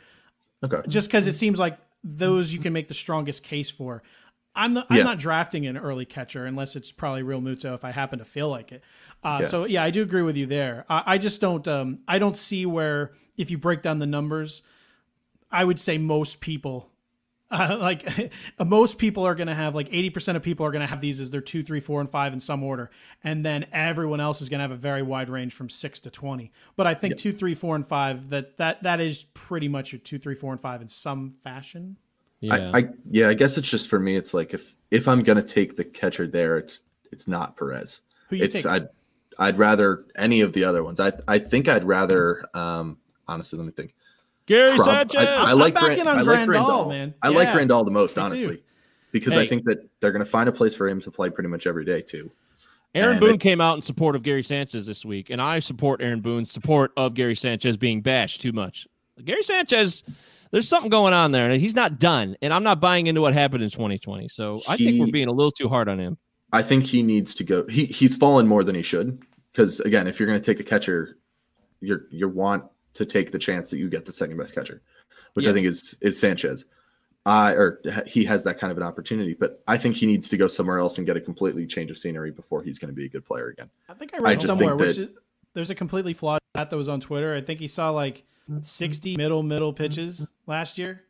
Okay. 0.63 0.81
just 0.87 1.07
because 1.07 1.25
it 1.25 1.33
seems 1.33 1.57
like 1.57 1.77
those 2.03 2.53
you 2.53 2.59
can 2.59 2.71
make 2.71 2.87
the 2.87 2.93
strongest 2.93 3.43
case 3.43 3.69
for. 3.69 4.03
I'm 4.55 4.73
not, 4.73 4.87
I'm 4.89 4.97
Yeah. 4.97 5.03
not 5.03 5.19
drafting 5.19 5.65
an 5.65 5.77
early 5.77 6.05
catcher 6.05 6.45
unless 6.45 6.75
it's 6.75 6.91
probably 6.91 7.23
Realmuto 7.23 7.73
if 7.73 7.85
I 7.85 7.91
happen 7.91 8.19
to 8.19 8.25
feel 8.25 8.49
like 8.49 8.71
it. 8.71 8.83
Uh, 9.23 9.39
Yeah. 9.41 9.47
So 9.47 9.65
yeah, 9.65 9.83
I 9.83 9.91
do 9.91 10.01
agree 10.01 10.23
with 10.23 10.35
you 10.35 10.45
there. 10.45 10.85
I, 10.89 11.03
I 11.05 11.17
just 11.17 11.39
don't 11.41 11.67
um, 11.67 11.99
I 12.07 12.19
don't 12.19 12.37
see 12.37 12.65
where 12.65 13.13
if 13.37 13.49
you 13.49 13.57
break 13.57 13.81
down 13.81 13.99
the 13.99 14.07
numbers, 14.07 14.61
I 15.51 15.63
would 15.63 15.79
say 15.79 15.97
most 15.97 16.39
people. 16.39 16.87
Uh, 17.53 17.75
like 17.81 18.31
most 18.65 18.97
people 18.97 19.27
are 19.27 19.35
going 19.35 19.49
to 19.49 19.53
have 19.53 19.75
like 19.75 19.89
80% 19.89 20.37
of 20.37 20.41
people 20.41 20.65
are 20.65 20.71
going 20.71 20.83
to 20.83 20.87
have 20.87 21.01
these 21.01 21.19
as 21.19 21.31
their 21.31 21.41
two, 21.41 21.61
three, 21.63 21.81
four, 21.81 21.99
and 21.99 22.09
five 22.09 22.31
in 22.31 22.39
some 22.39 22.63
order. 22.63 22.91
And 23.25 23.45
then 23.45 23.65
everyone 23.73 24.21
else 24.21 24.39
is 24.41 24.47
going 24.47 24.59
to 24.59 24.61
have 24.61 24.71
a 24.71 24.77
very 24.77 25.01
wide 25.03 25.29
range 25.29 25.53
from 25.53 25.69
six 25.69 25.99
to 25.99 26.09
20. 26.09 26.49
But 26.77 26.87
I 26.87 26.93
think 26.93 27.17
two, 27.17 27.33
three, 27.33 27.53
four, 27.53 27.75
and 27.75 27.85
five, 27.85 28.29
that, 28.29 28.55
that, 28.55 28.83
that 28.83 29.01
is 29.01 29.25
pretty 29.33 29.67
much 29.67 29.91
your 29.91 29.99
two, 29.99 30.17
three, 30.17 30.33
four, 30.33 30.53
and 30.53 30.61
five 30.61 30.81
in 30.81 30.87
some 30.87 31.33
fashion. 31.43 31.97
Yeah. 32.41 32.71
I, 32.73 32.79
I 32.79 32.89
yeah, 33.09 33.29
I 33.29 33.33
guess 33.35 33.57
it's 33.57 33.69
just 33.69 33.89
for 33.89 33.99
me. 33.99 34.15
It's 34.15 34.33
like 34.33 34.53
if 34.53 34.75
if 34.89 35.07
I'm 35.07 35.23
gonna 35.23 35.43
take 35.43 35.75
the 35.77 35.83
catcher 35.85 36.27
there, 36.27 36.57
it's 36.57 36.81
it's 37.11 37.27
not 37.27 37.55
Perez. 37.55 38.01
Who 38.29 38.35
you 38.37 38.43
It's 38.43 38.55
take? 38.55 38.65
I'd 38.65 38.89
I'd 39.39 39.57
rather 39.57 40.05
any 40.15 40.41
of 40.41 40.51
the 40.53 40.63
other 40.63 40.83
ones. 40.83 40.99
I 40.99 41.13
I 41.27 41.39
think 41.39 41.67
I'd 41.67 41.83
rather 41.83 42.43
um 42.55 42.97
honestly 43.27 43.57
let 43.57 43.65
me 43.65 43.71
think. 43.71 43.93
Gary 44.47 44.75
Prob- 44.75 44.87
Sanchez. 44.89 45.21
I, 45.21 45.35
I 45.35 45.51
I'm 45.51 45.59
like 45.59 45.75
back 45.75 45.97
in 45.97 46.07
on 46.07 46.17
I 46.17 46.21
like 46.23 46.39
Grandal, 46.49 46.65
Grandal. 46.67 46.89
man. 46.89 47.13
I 47.21 47.29
like 47.29 47.47
Yeah. 47.47 47.57
Grandal 47.57 47.85
the 47.85 47.91
most, 47.91 48.17
honestly, 48.17 48.63
because 49.11 49.33
I 49.37 49.45
think 49.45 49.63
that 49.65 49.87
they're 49.99 50.11
gonna 50.11 50.25
find 50.25 50.49
a 50.49 50.51
place 50.51 50.75
for 50.75 50.89
him 50.89 50.99
to 51.01 51.11
play 51.11 51.29
pretty 51.29 51.47
much 51.49 51.67
every 51.67 51.85
day 51.85 52.01
too. 52.01 52.31
Aaron 52.95 53.11
And 53.11 53.19
Boone 53.21 53.31
they- 53.33 53.37
came 53.37 53.61
out 53.61 53.75
in 53.75 53.81
support 53.83 54.15
of 54.17 54.23
Gary 54.23 54.43
Sanchez 54.43 54.85
this 54.87 55.05
week, 55.05 55.29
and 55.29 55.39
I 55.41 55.59
support 55.59 56.01
Aaron 56.01 56.19
Boone's 56.21 56.51
support 56.51 56.91
of 56.97 57.13
Gary 57.13 57.35
Sanchez 57.35 57.77
being 57.77 58.01
bashed 58.01 58.41
too 58.41 58.51
much. 58.51 58.85
Gary 59.23 59.43
Sanchez, 59.43 60.03
there's 60.51 60.67
something 60.67 60.89
going 60.89 61.13
on 61.13 61.31
there, 61.31 61.49
and 61.49 61.59
he's 61.59 61.75
not 61.75 61.99
done. 61.99 62.35
And 62.41 62.53
I'm 62.53 62.63
not 62.63 62.79
buying 62.79 63.07
into 63.07 63.21
what 63.21 63.33
happened 63.33 63.63
in 63.63 63.69
2020. 63.69 64.27
So 64.29 64.61
I 64.67 64.77
think 64.77 64.99
we're 64.99 65.11
being 65.11 65.27
a 65.27 65.31
little 65.31 65.51
too 65.51 65.67
hard 65.69 65.87
on 65.89 65.99
him. 65.99 66.17
I 66.53 66.61
think 66.61 66.85
he 66.85 67.01
needs 67.01 67.33
to 67.35 67.43
go. 67.43 67.65
He 67.67 67.85
he's 67.85 68.15
fallen 68.15 68.47
more 68.47 68.63
than 68.63 68.75
he 68.75 68.81
should. 68.81 69.23
Because 69.51 69.79
again, 69.81 70.07
if 70.07 70.19
you're 70.19 70.27
going 70.27 70.39
to 70.39 70.45
take 70.45 70.59
a 70.59 70.67
catcher, 70.67 71.17
you're 71.79 72.05
you 72.11 72.27
want 72.27 72.65
to 72.93 73.05
take 73.05 73.31
the 73.31 73.39
chance 73.39 73.69
that 73.69 73.77
you 73.77 73.89
get 73.89 74.05
the 74.05 74.11
second 74.11 74.37
best 74.37 74.53
catcher, 74.53 74.81
which 75.33 75.45
Yeah. 75.45 75.51
I 75.51 75.53
think 75.53 75.67
is 75.67 75.97
is 76.01 76.19
Sanchez. 76.19 76.65
I 77.25 77.51
or 77.53 77.81
he 78.07 78.25
has 78.25 78.43
that 78.45 78.57
kind 78.59 78.71
of 78.71 78.77
an 78.77 78.83
opportunity, 78.83 79.35
but 79.35 79.61
I 79.67 79.77
think 79.77 79.95
he 79.95 80.05
needs 80.07 80.27
to 80.29 80.37
go 80.37 80.47
somewhere 80.47 80.79
else 80.79 80.97
and 80.97 81.05
get 81.07 81.15
a 81.17 81.21
completely 81.21 81.67
change 81.67 81.91
of 81.91 81.97
scenery 81.97 82.31
before 82.31 82.63
he's 82.63 82.79
going 82.79 82.89
to 82.89 82.95
be 82.95 83.05
a 83.05 83.09
good 83.09 83.23
player 83.23 83.49
again. 83.49 83.69
I 83.87 83.93
think 83.93 84.13
I 84.13 84.17
read 84.17 84.35
just 84.39 84.47
somewhere 84.47 84.69
think 84.69 84.79
which 84.81 84.95
that- 84.97 85.01
is 85.03 85.11
there's 85.53 85.69
a 85.69 85.75
completely 85.75 86.13
flawed 86.13 86.39
stat 86.55 86.69
that 86.69 86.77
was 86.77 86.89
on 86.89 86.99
Twitter. 86.99 87.35
I 87.35 87.41
think 87.41 87.59
he 87.59 87.67
saw 87.67 87.91
like 87.91 88.23
60 88.61 89.17
middle 89.17 89.43
middle 89.43 89.73
pitches 89.73 90.21
mm-hmm. 90.21 90.51
last 90.51 90.77
year, 90.77 91.03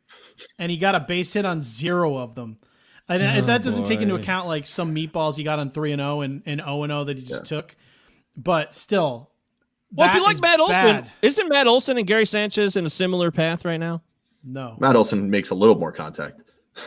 and 0.58 0.70
he 0.70 0.76
got 0.76 0.94
a 0.94 1.00
base 1.00 1.32
hit 1.32 1.44
on 1.44 1.62
zero 1.62 2.16
of 2.16 2.34
them. 2.34 2.56
And 3.08 3.22
if 3.22 3.44
Oh, 3.44 3.46
that 3.46 3.62
doesn't 3.62 3.84
take 3.84 4.00
into 4.00 4.14
account 4.14 4.48
like 4.48 4.66
some 4.66 4.94
meatballs 4.94 5.36
he 5.36 5.44
got 5.44 5.58
on 5.58 5.70
three 5.70 5.92
and 5.92 6.00
zero 6.00 6.20
and 6.20 6.42
and 6.46 6.60
zero 6.60 6.82
and 6.82 6.90
zero 6.90 7.04
that 7.04 7.16
he 7.16 7.22
just 7.22 7.44
took, 7.44 7.76
but 8.36 8.74
still. 8.74 9.30
Well, 9.94 10.06
if 10.06 10.12
that 10.12 10.18
you 10.18 10.24
like 10.24 10.34
is 10.34 10.40
Matt 10.40 10.60
Olson, 10.60 10.76
bad. 10.76 11.12
isn't 11.20 11.48
Matt 11.48 11.66
Olson 11.66 11.98
and 11.98 12.06
Gary 12.06 12.24
Sanchez 12.24 12.76
in 12.76 12.86
a 12.86 12.90
similar 12.90 13.30
path 13.30 13.64
right 13.64 13.80
now? 13.80 14.02
no, 14.44 14.76
Matt 14.80 14.96
Olson 14.96 15.30
makes 15.30 15.50
a 15.50 15.54
little 15.54 15.78
more 15.78 15.92
contact. 15.92 16.42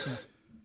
Yeah. 0.06 0.12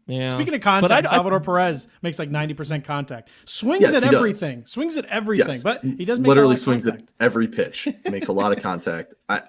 Speaking 0.08 0.54
of 0.54 0.62
contact, 0.62 1.08
I- 1.08 1.10
I- 1.10 1.14
Salvador 1.14 1.40
Perez 1.40 1.88
makes 2.02 2.20
like 2.20 2.30
ninety 2.30 2.54
percent 2.54 2.84
contact. 2.86 3.30
Swings 3.46 3.82
Yes, 3.82 3.94
at 3.94 4.04
he 4.04 4.10
does. 4.10 4.20
everything. 4.20 4.66
Swings 4.66 4.98
at 4.98 5.06
everything. 5.06 5.48
Yes. 5.56 5.64
But 5.64 5.84
he 5.84 6.04
does 6.06 6.20
make 6.20 6.28
literally 6.28 6.46
a 6.46 6.50
lot 6.50 6.54
of 6.54 6.60
swings 6.60 6.84
contact. 6.84 7.12
at 7.20 7.26
every 7.26 7.48
pitch, 7.48 7.88
makes 8.10 8.28
a 8.28 8.34
lot 8.34 8.52
of 8.56 8.62
contact. 8.62 9.14
I, 9.30 9.42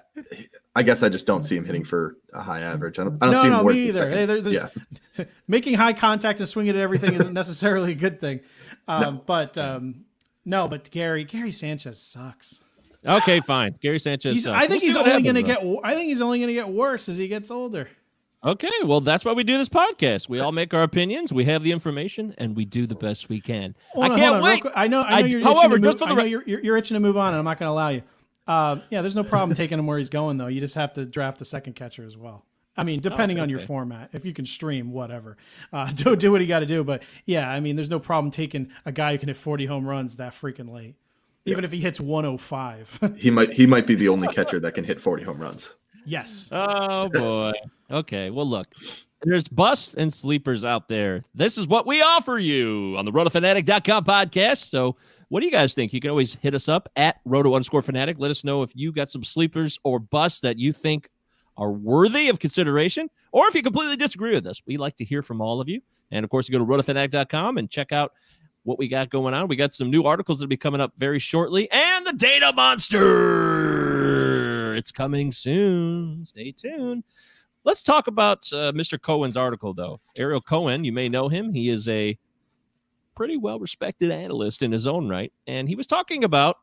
I 0.75 0.83
guess 0.83 1.03
I 1.03 1.09
just 1.09 1.27
don't 1.27 1.43
see 1.43 1.55
him 1.55 1.65
hitting 1.65 1.83
for 1.83 2.17
a 2.33 2.41
high 2.41 2.61
average. 2.61 2.97
I 2.99 3.03
don't, 3.03 3.17
I 3.21 3.25
don't 3.27 3.35
no, 3.35 3.41
see 3.41 3.47
him 3.47 3.53
no, 3.53 3.63
worth 3.63 3.75
me 3.75 3.81
the 3.81 3.87
either. 3.89 3.97
second. 3.99 4.13
Hey, 4.17 4.25
there- 4.41 4.69
yeah, 5.17 5.25
making 5.47 5.73
high 5.75 5.93
contact 5.93 6.39
and 6.39 6.47
swinging 6.47 6.75
at 6.75 6.81
everything 6.81 7.13
isn't 7.13 7.33
necessarily 7.43 7.91
a 7.91 7.95
good 7.95 8.19
thing. 8.21 8.39
Um, 8.87 9.21
But 9.25 9.57
um, 9.57 10.05
no, 10.45 10.67
but 10.67 10.89
Gary 10.91 11.23
Gary 11.25 11.51
Sanchez 11.51 12.01
sucks. 12.01 12.61
Okay, 13.05 13.41
fine. 13.41 13.75
Gary 13.81 13.99
Sanchez. 13.99 14.33
He's, 14.35 14.43
sucks. 14.45 14.55
I 14.55 14.59
We'll 14.61 14.69
think 14.69 14.83
he's 14.83 14.95
only 14.95 15.21
going 15.23 15.35
to 15.35 15.43
get. 15.43 15.59
I 15.83 15.93
think 15.93 16.07
he's 16.07 16.21
only 16.21 16.39
going 16.39 16.47
to 16.47 16.53
get 16.53 16.69
worse 16.69 17.09
as 17.09 17.17
he 17.17 17.27
gets 17.27 17.51
older. 17.51 17.89
Okay, 18.45 18.69
well, 18.83 18.99
that's 18.99 19.23
why 19.23 19.31
we 19.31 19.43
do 19.43 19.57
this 19.57 19.69
podcast. 19.69 20.27
We 20.27 20.39
all 20.41 20.51
make 20.51 20.73
our 20.73 20.83
opinions, 20.83 21.31
we 21.31 21.45
have 21.45 21.63
the 21.63 21.71
information, 21.71 22.35
and 22.37 22.55
we 22.55 22.65
do 22.65 22.85
the 22.85 22.95
best 22.95 23.29
we 23.29 23.39
can. 23.39 23.73
Hold 23.93 24.05
I 24.05 24.09
on, 24.09 24.17
can't 24.17 24.35
on, 24.35 24.43
wait. 24.43 24.63
I 24.75 24.87
know. 24.87 25.01
I 25.01 25.21
know 25.21 25.25
I- 25.25 25.27
you're 25.29 25.43
however, 25.43 25.75
itching 25.75 25.81
to 25.83 25.87
just 25.87 25.99
move, 25.99 25.99
for 25.99 26.05
the 26.07 26.11
I 26.11 26.15
know 26.15 26.23
re- 26.23 26.29
you're, 26.29 26.43
you're, 26.45 26.59
you're 26.63 26.77
itching 26.77 26.95
to 26.95 26.99
move 26.99 27.15
on, 27.15 27.29
and 27.29 27.37
I'm 27.37 27.45
not 27.45 27.57
going 27.57 27.67
to 27.67 27.71
allow 27.71 27.89
you. 27.89 28.03
Uh, 28.45 28.79
yeah, 28.89 29.01
there's 29.01 29.15
no 29.15 29.23
problem 29.23 29.55
taking 29.55 29.79
him 29.79 29.87
where 29.87 29.97
he's 29.97 30.09
going, 30.09 30.37
though. 30.37 30.47
You 30.47 30.59
just 30.59 30.75
have 30.75 30.91
to 30.93 31.05
draft 31.05 31.39
a 31.41 31.45
second 31.45 31.73
catcher 31.73 32.03
as 32.05 32.17
well. 32.17 32.43
I 32.75 32.83
mean, 32.83 32.99
depending 32.99 33.39
on 33.39 33.49
your 33.49 33.59
okay. 33.59 33.67
format, 33.67 34.09
if 34.13 34.25
you 34.25 34.33
can 34.33 34.45
stream, 34.45 34.91
whatever, 34.91 35.37
uh, 35.71 35.91
do 35.95 36.15
do 36.15 36.31
what 36.31 36.41
you 36.41 36.47
got 36.47 36.59
to 36.59 36.65
do. 36.65 36.83
But 36.83 37.03
yeah, 37.25 37.49
I 37.49 37.59
mean, 37.59 37.75
there's 37.77 37.89
no 37.89 37.99
problem 37.99 38.31
taking 38.31 38.71
a 38.85 38.91
guy 38.91 39.13
who 39.13 39.19
can 39.19 39.29
hit 39.29 39.37
40 39.37 39.65
home 39.67 39.87
runs 39.87 40.17
that 40.17 40.33
freaking 40.33 40.73
late, 40.73 40.95
even 41.45 41.63
if 41.63 41.71
he 41.71 41.79
hits 41.79 42.01
105. 42.01 43.13
he 43.17 43.29
might 43.29 43.53
he 43.53 43.65
might 43.67 43.87
be 43.87 43.95
the 43.95 44.09
only 44.09 44.27
catcher 44.29 44.59
that 44.59 44.73
can 44.73 44.83
hit 44.83 44.99
40 44.99 45.23
home 45.23 45.37
runs. 45.37 45.73
yes. 46.05 46.49
Oh 46.51 47.07
boy. 47.09 47.53
Okay. 47.93 48.31
Well, 48.31 48.47
look, 48.47 48.67
there's 49.21 49.47
busts 49.47 49.93
and 49.93 50.11
sleepers 50.11 50.65
out 50.65 50.89
there. 50.89 51.23
This 51.35 51.57
is 51.57 51.67
what 51.67 51.85
we 51.85 52.01
offer 52.01 52.39
you 52.39 52.95
on 52.97 53.05
the 53.05 53.11
rotofanatic.com 53.11 54.03
podcast. 54.03 54.69
So, 54.69 54.97
what 55.29 55.41
do 55.41 55.45
you 55.45 55.51
guys 55.51 55.73
think? 55.73 55.93
You 55.93 55.99
can 55.99 56.09
always 56.09 56.35
hit 56.35 56.53
us 56.53 56.67
up 56.67 56.89
at 56.95 57.19
roto 57.25 57.55
underscore 57.55 57.81
fanatic. 57.81 58.17
Let 58.19 58.31
us 58.31 58.43
know 58.43 58.63
if 58.63 58.75
you 58.75 58.91
got 58.91 59.09
some 59.09 59.23
sleepers 59.23 59.79
or 59.83 59.99
busts 59.99 60.41
that 60.41 60.59
you 60.59 60.73
think 60.73 61.09
are 61.55 61.71
worthy 61.71 62.29
of 62.29 62.39
consideration, 62.39 63.09
or 63.31 63.47
if 63.47 63.55
you 63.55 63.61
completely 63.61 63.95
disagree 63.95 64.33
with 64.33 64.45
us. 64.47 64.61
We 64.65 64.77
like 64.77 64.95
to 64.97 65.05
hear 65.05 65.21
from 65.21 65.39
all 65.39 65.61
of 65.61 65.69
you. 65.69 65.81
And 66.11 66.23
of 66.23 66.29
course, 66.29 66.49
you 66.49 66.57
go 66.57 66.65
to 66.65 66.71
rotofanatic.com 66.71 67.57
and 67.57 67.69
check 67.69 67.91
out 67.91 68.13
what 68.63 68.79
we 68.79 68.87
got 68.87 69.09
going 69.09 69.33
on. 69.33 69.47
We 69.47 69.55
got 69.55 69.73
some 69.73 69.89
new 69.89 70.03
articles 70.03 70.39
that'll 70.39 70.49
be 70.49 70.57
coming 70.57 70.81
up 70.81 70.93
very 70.97 71.19
shortly, 71.19 71.69
and 71.71 72.05
the 72.05 72.13
data 72.13 72.51
monster. 72.53 73.03
It's 74.75 74.91
coming 74.91 75.31
soon. 75.31 76.25
Stay 76.25 76.51
tuned. 76.51 77.03
Let's 77.65 77.83
talk 77.83 78.07
about 78.07 78.51
uh, 78.51 78.73
Mr. 78.73 79.01
Cohen's 79.01 79.37
article, 79.37 79.73
though. 79.73 80.01
Ariel 80.17 80.41
Cohen, 80.41 80.83
you 80.83 80.91
may 80.91 81.07
know 81.07 81.29
him. 81.29 81.53
He 81.53 81.69
is 81.69 81.87
a 81.87 82.17
pretty 83.15 83.37
well 83.37 83.59
respected 83.59 84.11
analyst 84.11 84.61
in 84.61 84.71
his 84.71 84.87
own 84.87 85.07
right. 85.07 85.31
And 85.47 85.69
he 85.69 85.75
was 85.75 85.87
talking 85.87 86.23
about 86.23 86.57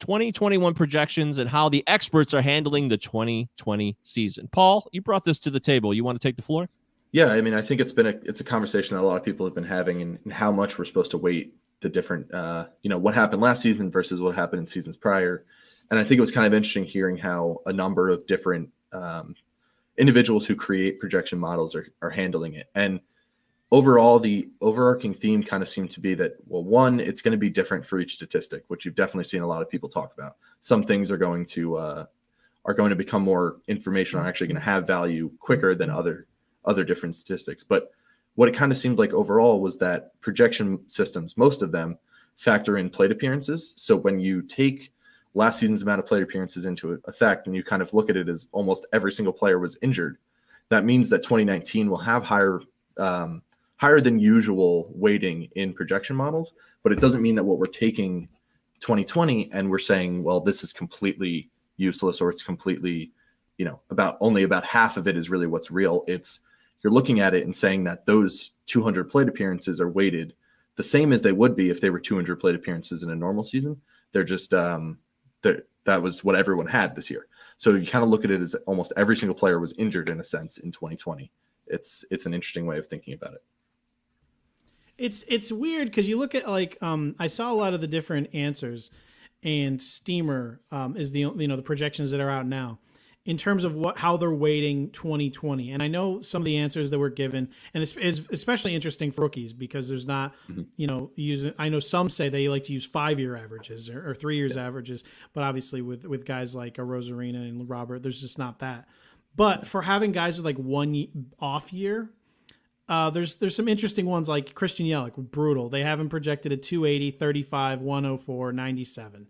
2021 0.00 0.72
projections 0.74 1.38
and 1.38 1.48
how 1.48 1.68
the 1.68 1.84
experts 1.86 2.32
are 2.32 2.40
handling 2.40 2.88
the 2.88 2.96
2020 2.96 3.96
season. 4.02 4.48
Paul, 4.50 4.88
you 4.92 5.02
brought 5.02 5.24
this 5.24 5.38
to 5.40 5.50
the 5.50 5.60
table. 5.60 5.92
You 5.92 6.04
want 6.04 6.20
to 6.20 6.26
take 6.26 6.36
the 6.36 6.42
floor? 6.42 6.68
Yeah, 7.12 7.26
I 7.26 7.40
mean, 7.40 7.54
I 7.54 7.60
think 7.60 7.80
it's 7.80 7.92
been 7.92 8.06
a 8.06 8.14
it's 8.22 8.40
a 8.40 8.44
conversation 8.44 8.96
that 8.96 9.02
a 9.02 9.06
lot 9.06 9.16
of 9.16 9.24
people 9.24 9.44
have 9.44 9.54
been 9.54 9.64
having, 9.64 10.00
and, 10.00 10.32
how 10.32 10.52
much 10.52 10.78
we're 10.78 10.84
supposed 10.84 11.10
to 11.10 11.18
weight 11.18 11.54
the 11.80 11.88
different, 11.88 12.32
uh, 12.32 12.66
you 12.82 12.88
know, 12.88 12.98
what 12.98 13.14
happened 13.14 13.42
last 13.42 13.62
season 13.62 13.90
versus 13.90 14.20
what 14.20 14.34
happened 14.34 14.60
in 14.60 14.66
seasons 14.66 14.96
prior. 14.96 15.44
And 15.90 15.98
I 15.98 16.04
think 16.04 16.18
it 16.18 16.20
was 16.20 16.30
kind 16.30 16.46
of 16.46 16.54
interesting 16.54 16.84
hearing 16.84 17.16
how 17.16 17.62
a 17.66 17.72
number 17.72 18.10
of 18.10 18.26
different 18.26 18.70
um, 18.92 19.34
individuals 19.96 20.46
who 20.46 20.56
create 20.56 21.00
projection 21.00 21.38
models 21.38 21.74
are 21.74 21.88
are 22.02 22.10
handling 22.10 22.54
it. 22.54 22.68
And 22.74 23.00
overall, 23.70 24.18
the 24.18 24.48
overarching 24.60 25.14
theme 25.14 25.42
kind 25.42 25.62
of 25.62 25.68
seemed 25.68 25.90
to 25.90 26.00
be 26.00 26.14
that 26.14 26.36
well, 26.46 26.64
one, 26.64 27.00
it's 27.00 27.22
going 27.22 27.32
to 27.32 27.38
be 27.38 27.50
different 27.50 27.84
for 27.84 27.98
each 27.98 28.14
statistic, 28.14 28.64
which 28.68 28.84
you've 28.84 28.94
definitely 28.94 29.24
seen 29.24 29.42
a 29.42 29.46
lot 29.46 29.62
of 29.62 29.70
people 29.70 29.88
talk 29.88 30.12
about. 30.14 30.36
Some 30.60 30.84
things 30.84 31.10
are 31.10 31.18
going 31.18 31.46
to 31.46 31.76
uh, 31.76 32.06
are 32.64 32.74
going 32.74 32.90
to 32.90 32.96
become 32.96 33.22
more 33.22 33.56
information, 33.68 34.18
are 34.18 34.26
actually 34.26 34.48
going 34.48 34.56
to 34.56 34.62
have 34.62 34.86
value 34.86 35.30
quicker 35.38 35.74
than 35.74 35.90
other 35.90 36.26
other 36.64 36.84
different 36.84 37.14
statistics. 37.14 37.64
But 37.64 37.90
what 38.34 38.48
it 38.48 38.54
kind 38.54 38.72
of 38.72 38.78
seemed 38.78 38.98
like 38.98 39.12
overall 39.12 39.60
was 39.60 39.78
that 39.78 40.18
projection 40.20 40.80
systems, 40.88 41.36
most 41.36 41.62
of 41.62 41.72
them 41.72 41.98
factor 42.36 42.78
in 42.78 42.88
plate 42.88 43.10
appearances. 43.10 43.74
So 43.76 43.96
when 43.96 44.18
you 44.18 44.42
take 44.42 44.92
last 45.34 45.60
season's 45.60 45.82
amount 45.82 46.00
of 46.00 46.06
plate 46.06 46.22
appearances 46.22 46.66
into 46.66 47.00
effect 47.06 47.46
and 47.46 47.54
you 47.54 47.62
kind 47.62 47.82
of 47.82 47.94
look 47.94 48.10
at 48.10 48.16
it 48.16 48.28
as 48.28 48.48
almost 48.52 48.86
every 48.92 49.12
single 49.12 49.32
player 49.32 49.58
was 49.58 49.78
injured, 49.82 50.18
that 50.68 50.84
means 50.84 51.08
that 51.10 51.22
2019 51.22 51.88
will 51.88 51.98
have 51.98 52.22
higher 52.22 52.60
um, 52.98 53.42
higher 53.76 54.00
than 54.00 54.18
usual 54.18 54.90
weighting 54.94 55.48
in 55.54 55.72
projection 55.72 56.14
models. 56.14 56.52
But 56.82 56.92
it 56.92 57.00
doesn't 57.00 57.22
mean 57.22 57.34
that 57.36 57.44
what 57.44 57.58
we're 57.58 57.66
taking 57.66 58.28
2020 58.80 59.50
and 59.52 59.70
we're 59.70 59.78
saying, 59.78 60.22
well, 60.22 60.40
this 60.40 60.62
is 60.62 60.72
completely 60.72 61.48
useless 61.76 62.20
or 62.20 62.28
it's 62.30 62.42
completely, 62.42 63.10
you 63.56 63.64
know, 63.64 63.80
about 63.90 64.18
only 64.20 64.42
about 64.42 64.64
half 64.64 64.96
of 64.96 65.08
it 65.08 65.16
is 65.16 65.30
really 65.30 65.46
what's 65.46 65.70
real. 65.70 66.04
It's 66.06 66.40
you're 66.82 66.92
looking 66.92 67.20
at 67.20 67.34
it 67.34 67.44
and 67.44 67.54
saying 67.54 67.84
that 67.84 68.06
those 68.06 68.52
200 68.66 69.10
plate 69.10 69.28
appearances 69.28 69.80
are 69.80 69.88
weighted 69.88 70.34
the 70.76 70.84
same 70.84 71.12
as 71.12 71.20
they 71.20 71.32
would 71.32 71.54
be 71.54 71.68
if 71.68 71.80
they 71.80 71.90
were 71.90 72.00
200 72.00 72.40
plate 72.40 72.54
appearances 72.54 73.02
in 73.02 73.10
a 73.10 73.14
normal 73.14 73.44
season. 73.44 73.78
They're 74.12 74.24
just 74.24 74.54
um, 74.54 74.98
they're, 75.42 75.62
that 75.84 76.02
was 76.02 76.22
what 76.22 76.36
everyone 76.36 76.66
had 76.66 76.94
this 76.94 77.10
year. 77.10 77.26
So 77.58 77.74
you 77.74 77.86
kind 77.86 78.04
of 78.04 78.10
look 78.10 78.24
at 78.24 78.30
it 78.30 78.40
as 78.40 78.54
almost 78.66 78.92
every 78.96 79.16
single 79.16 79.34
player 79.34 79.58
was 79.58 79.72
injured 79.74 80.08
in 80.08 80.20
a 80.20 80.24
sense 80.24 80.58
in 80.58 80.72
2020. 80.72 81.30
It's 81.66 82.04
it's 82.10 82.26
an 82.26 82.34
interesting 82.34 82.66
way 82.66 82.78
of 82.78 82.86
thinking 82.86 83.14
about 83.14 83.34
it. 83.34 83.42
It's 84.98 85.24
it's 85.28 85.52
weird 85.52 85.88
because 85.88 86.08
you 86.08 86.18
look 86.18 86.34
at 86.34 86.48
like 86.48 86.76
um 86.82 87.14
I 87.18 87.26
saw 87.26 87.52
a 87.52 87.54
lot 87.54 87.74
of 87.74 87.80
the 87.80 87.86
different 87.86 88.34
answers, 88.34 88.90
and 89.42 89.80
Steamer 89.80 90.60
um 90.72 90.96
is 90.96 91.12
the 91.12 91.20
you 91.20 91.48
know 91.48 91.56
the 91.56 91.62
projections 91.62 92.10
that 92.10 92.20
are 92.20 92.30
out 92.30 92.46
now, 92.46 92.78
in 93.26 93.36
terms 93.36 93.64
of 93.64 93.74
what 93.74 93.98
how 93.98 94.16
they're 94.16 94.30
weighting 94.32 94.90
2020. 94.92 95.72
And 95.72 95.82
I 95.82 95.88
know 95.88 96.20
some 96.20 96.40
of 96.42 96.46
the 96.46 96.56
answers 96.56 96.90
that 96.90 96.98
were 96.98 97.10
given, 97.10 97.50
and 97.74 97.82
it's, 97.82 97.94
it's 97.96 98.20
especially 98.30 98.74
interesting 98.74 99.12
for 99.12 99.22
rookies 99.22 99.52
because 99.52 99.88
there's 99.88 100.06
not 100.06 100.34
Mhm. 100.50 100.66
you 100.76 100.86
know 100.86 101.10
using. 101.16 101.52
I 101.58 101.68
know 101.68 101.80
some 101.80 102.08
say 102.10 102.28
they 102.30 102.48
like 102.48 102.64
to 102.64 102.72
use 102.72 102.86
five 102.86 103.18
year 103.20 103.36
averages 103.36 103.90
or, 103.90 104.10
or 104.10 104.14
three 104.14 104.36
years 104.36 104.56
averages, 104.56 105.04
but 105.34 105.42
obviously 105.44 105.82
with 105.82 106.06
with 106.06 106.24
guys 106.24 106.54
like 106.54 106.74
Arozarena 106.76 107.46
and 107.48 107.68
Robert, 107.68 108.02
there's 108.02 108.20
just 108.20 108.38
not 108.38 108.60
that. 108.60 108.88
But 109.36 109.66
for 109.66 109.82
having 109.82 110.12
guys 110.12 110.38
with 110.38 110.46
like 110.46 110.56
one 110.58 111.06
off 111.38 111.72
year, 111.72 112.10
uh, 112.88 113.10
there's 113.10 113.36
there's 113.36 113.54
some 113.54 113.68
interesting 113.68 114.06
ones 114.06 114.28
like 114.28 114.54
Christian 114.54 114.86
Yelich, 114.86 115.14
brutal. 115.30 115.68
They 115.68 115.82
have 115.82 116.00
him 116.00 116.08
projected 116.08 116.50
at 116.52 116.62
280, 116.62 117.12
35, 117.12 117.80
104, 117.82 118.52
97, 118.52 119.28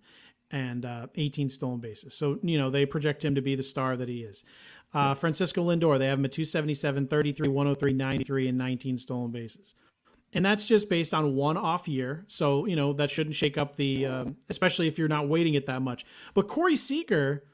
and 0.51 0.85
uh, 0.85 1.07
18 1.15 1.49
stolen 1.49 1.81
bases. 1.81 2.15
So, 2.15 2.39
you 2.43 2.59
know, 2.59 2.71
they 2.71 2.87
project 2.87 3.25
him 3.25 3.35
to 3.35 3.41
be 3.41 3.55
the 3.55 3.63
star 3.63 3.97
that 3.97 4.09
he 4.09 4.23
is. 4.23 4.45
Uh, 4.93 5.15
Francisco 5.15 5.65
Lindor, 5.65 5.99
they 5.99 6.07
have 6.07 6.19
him 6.19 6.25
at 6.25 6.33
277, 6.33 7.07
33, 7.07 7.49
103, 7.49 7.93
93, 7.93 8.49
and 8.49 8.59
19 8.59 8.99
stolen 8.99 9.31
bases. 9.31 9.77
And 10.33 10.45
that's 10.45 10.67
just 10.67 10.89
based 10.89 11.13
on 11.15 11.35
one 11.35 11.57
off 11.57 11.89
year. 11.89 12.25
So, 12.29 12.67
you 12.67 12.77
know, 12.77 12.93
that 12.95 13.11
shouldn't 13.11 13.35
shake 13.35 13.59
up 13.59 13.77
the, 13.77 14.07
um, 14.07 14.37
especially 14.49 14.87
if 14.87 14.99
you're 14.99 15.09
not 15.09 15.29
weighting 15.29 15.55
it 15.55 15.67
that 15.67 15.83
much. 15.83 16.05
But 16.35 16.49
Corey 16.49 16.77
Seager, 16.77 17.45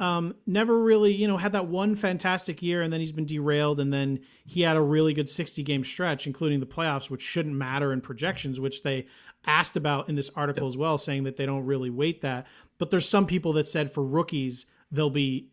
um, 0.00 0.34
never 0.46 0.80
really, 0.80 1.12
you 1.12 1.28
know, 1.28 1.36
had 1.36 1.52
that 1.52 1.68
one 1.68 1.94
fantastic 1.94 2.62
year 2.62 2.80
and 2.80 2.90
then 2.90 3.00
he's 3.00 3.12
been 3.12 3.26
derailed. 3.26 3.80
And 3.80 3.92
then 3.92 4.18
he 4.46 4.62
had 4.62 4.76
a 4.76 4.80
really 4.80 5.12
good 5.12 5.28
60 5.28 5.62
game 5.62 5.84
stretch, 5.84 6.26
including 6.26 6.58
the 6.58 6.66
playoffs, 6.66 7.10
which 7.10 7.20
shouldn't 7.20 7.54
matter 7.54 7.92
in 7.92 8.00
projections, 8.00 8.58
which 8.58 8.82
they 8.82 9.06
asked 9.44 9.76
about 9.76 10.08
in 10.08 10.14
this 10.14 10.30
article 10.34 10.66
as 10.66 10.76
well, 10.76 10.96
saying 10.96 11.24
that 11.24 11.36
they 11.36 11.44
don't 11.44 11.66
really 11.66 11.90
weight 11.90 12.22
that. 12.22 12.46
But 12.78 12.90
there's 12.90 13.08
some 13.08 13.26
people 13.26 13.52
that 13.52 13.68
said 13.68 13.92
for 13.92 14.02
rookies, 14.02 14.64
they'll 14.90 15.10
be 15.10 15.50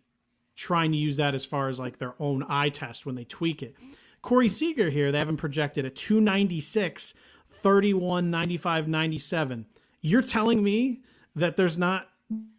trying 0.55 0.91
to 0.93 0.97
use 0.97 1.17
that 1.17 1.35
as 1.35 1.45
far 1.45 1.67
as 1.67 1.77
like 1.77 1.99
their 1.99 2.15
own 2.17 2.43
eye 2.47 2.69
test 2.69 3.05
when 3.05 3.15
they 3.15 3.25
tweak 3.25 3.61
it. 3.61 3.75
Corey 4.21 4.49
Seager 4.49 4.89
here, 4.89 5.11
they 5.11 5.19
haven't 5.19 5.37
projected 5.37 5.83
a 5.85 5.89
296, 5.89 7.13
31, 7.49 8.31
95, 8.31 8.87
97. 8.87 9.65
You're 10.01 10.21
telling 10.21 10.63
me 10.63 11.01
that 11.35 11.57
there's 11.57 11.77
not 11.77 12.07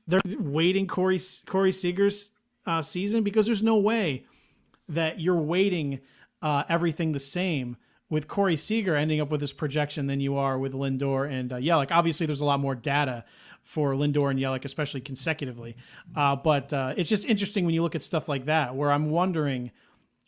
they're 0.09 0.21
weighting 0.41 0.87
Corey 0.87 1.21
Corey 1.47 1.71
Seager's 1.71 2.33
uh, 2.67 2.83
season 2.83 3.23
because 3.23 3.47
there's 3.47 3.63
no 3.63 3.77
way 3.77 4.27
that 4.89 5.21
you're 5.21 5.37
weighting 5.37 6.01
uh, 6.43 6.65
everything 6.69 7.13
the 7.13 7.21
same 7.21 7.77
with 8.11 8.27
Corey 8.27 8.57
Seager 8.57 8.97
ending 8.97 9.21
up 9.21 9.31
with 9.31 9.41
this 9.41 9.53
projection 9.53 10.07
than 10.07 10.19
you 10.19 10.37
are 10.37 10.59
with 10.59 10.73
Lindor 10.73 11.31
and 11.31 11.53
uh, 11.53 11.57
Yelich. 11.57 11.89
Obviously, 11.91 12.27
there's 12.27 12.41
a 12.41 12.45
lot 12.45 12.59
more 12.59 12.75
data 12.75 13.25
for 13.63 13.93
Lindor 13.93 14.31
and 14.31 14.41
Yelich, 14.41 14.65
especially 14.65 15.03
consecutively. 15.03 15.77
Uh, 16.17 16.35
but 16.35 16.73
uh, 16.73 16.95
it's 16.97 17.11
just 17.11 17.27
interesting 17.27 17.67
when 17.67 17.75
you 17.75 17.83
look 17.83 17.95
at 17.95 18.03
stuff 18.03 18.29
like 18.29 18.47
that, 18.47 18.75
where 18.75 18.91
I'm 18.91 19.11
wondering 19.11 19.71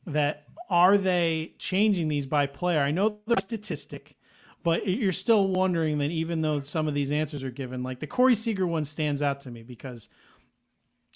that 0.06 0.44
are 0.68 0.98
they 0.98 1.54
changing 1.58 2.08
these 2.08 2.26
by 2.26 2.46
player? 2.46 2.80
I 2.80 2.90
know 2.90 3.18
they're 3.26 3.40
statistic, 3.40 4.16
but 4.62 4.86
you're 4.86 5.12
still 5.12 5.48
wondering 5.48 5.98
that 5.98 6.10
even 6.10 6.42
though 6.42 6.58
some 6.58 6.86
of 6.88 6.94
these 6.94 7.12
answers 7.12 7.44
are 7.44 7.50
given, 7.50 7.82
like 7.82 8.00
the 8.00 8.06
Corey 8.06 8.34
Seager 8.34 8.66
one 8.66 8.84
stands 8.84 9.22
out 9.22 9.40
to 9.42 9.50
me 9.50 9.62
because 9.62 10.08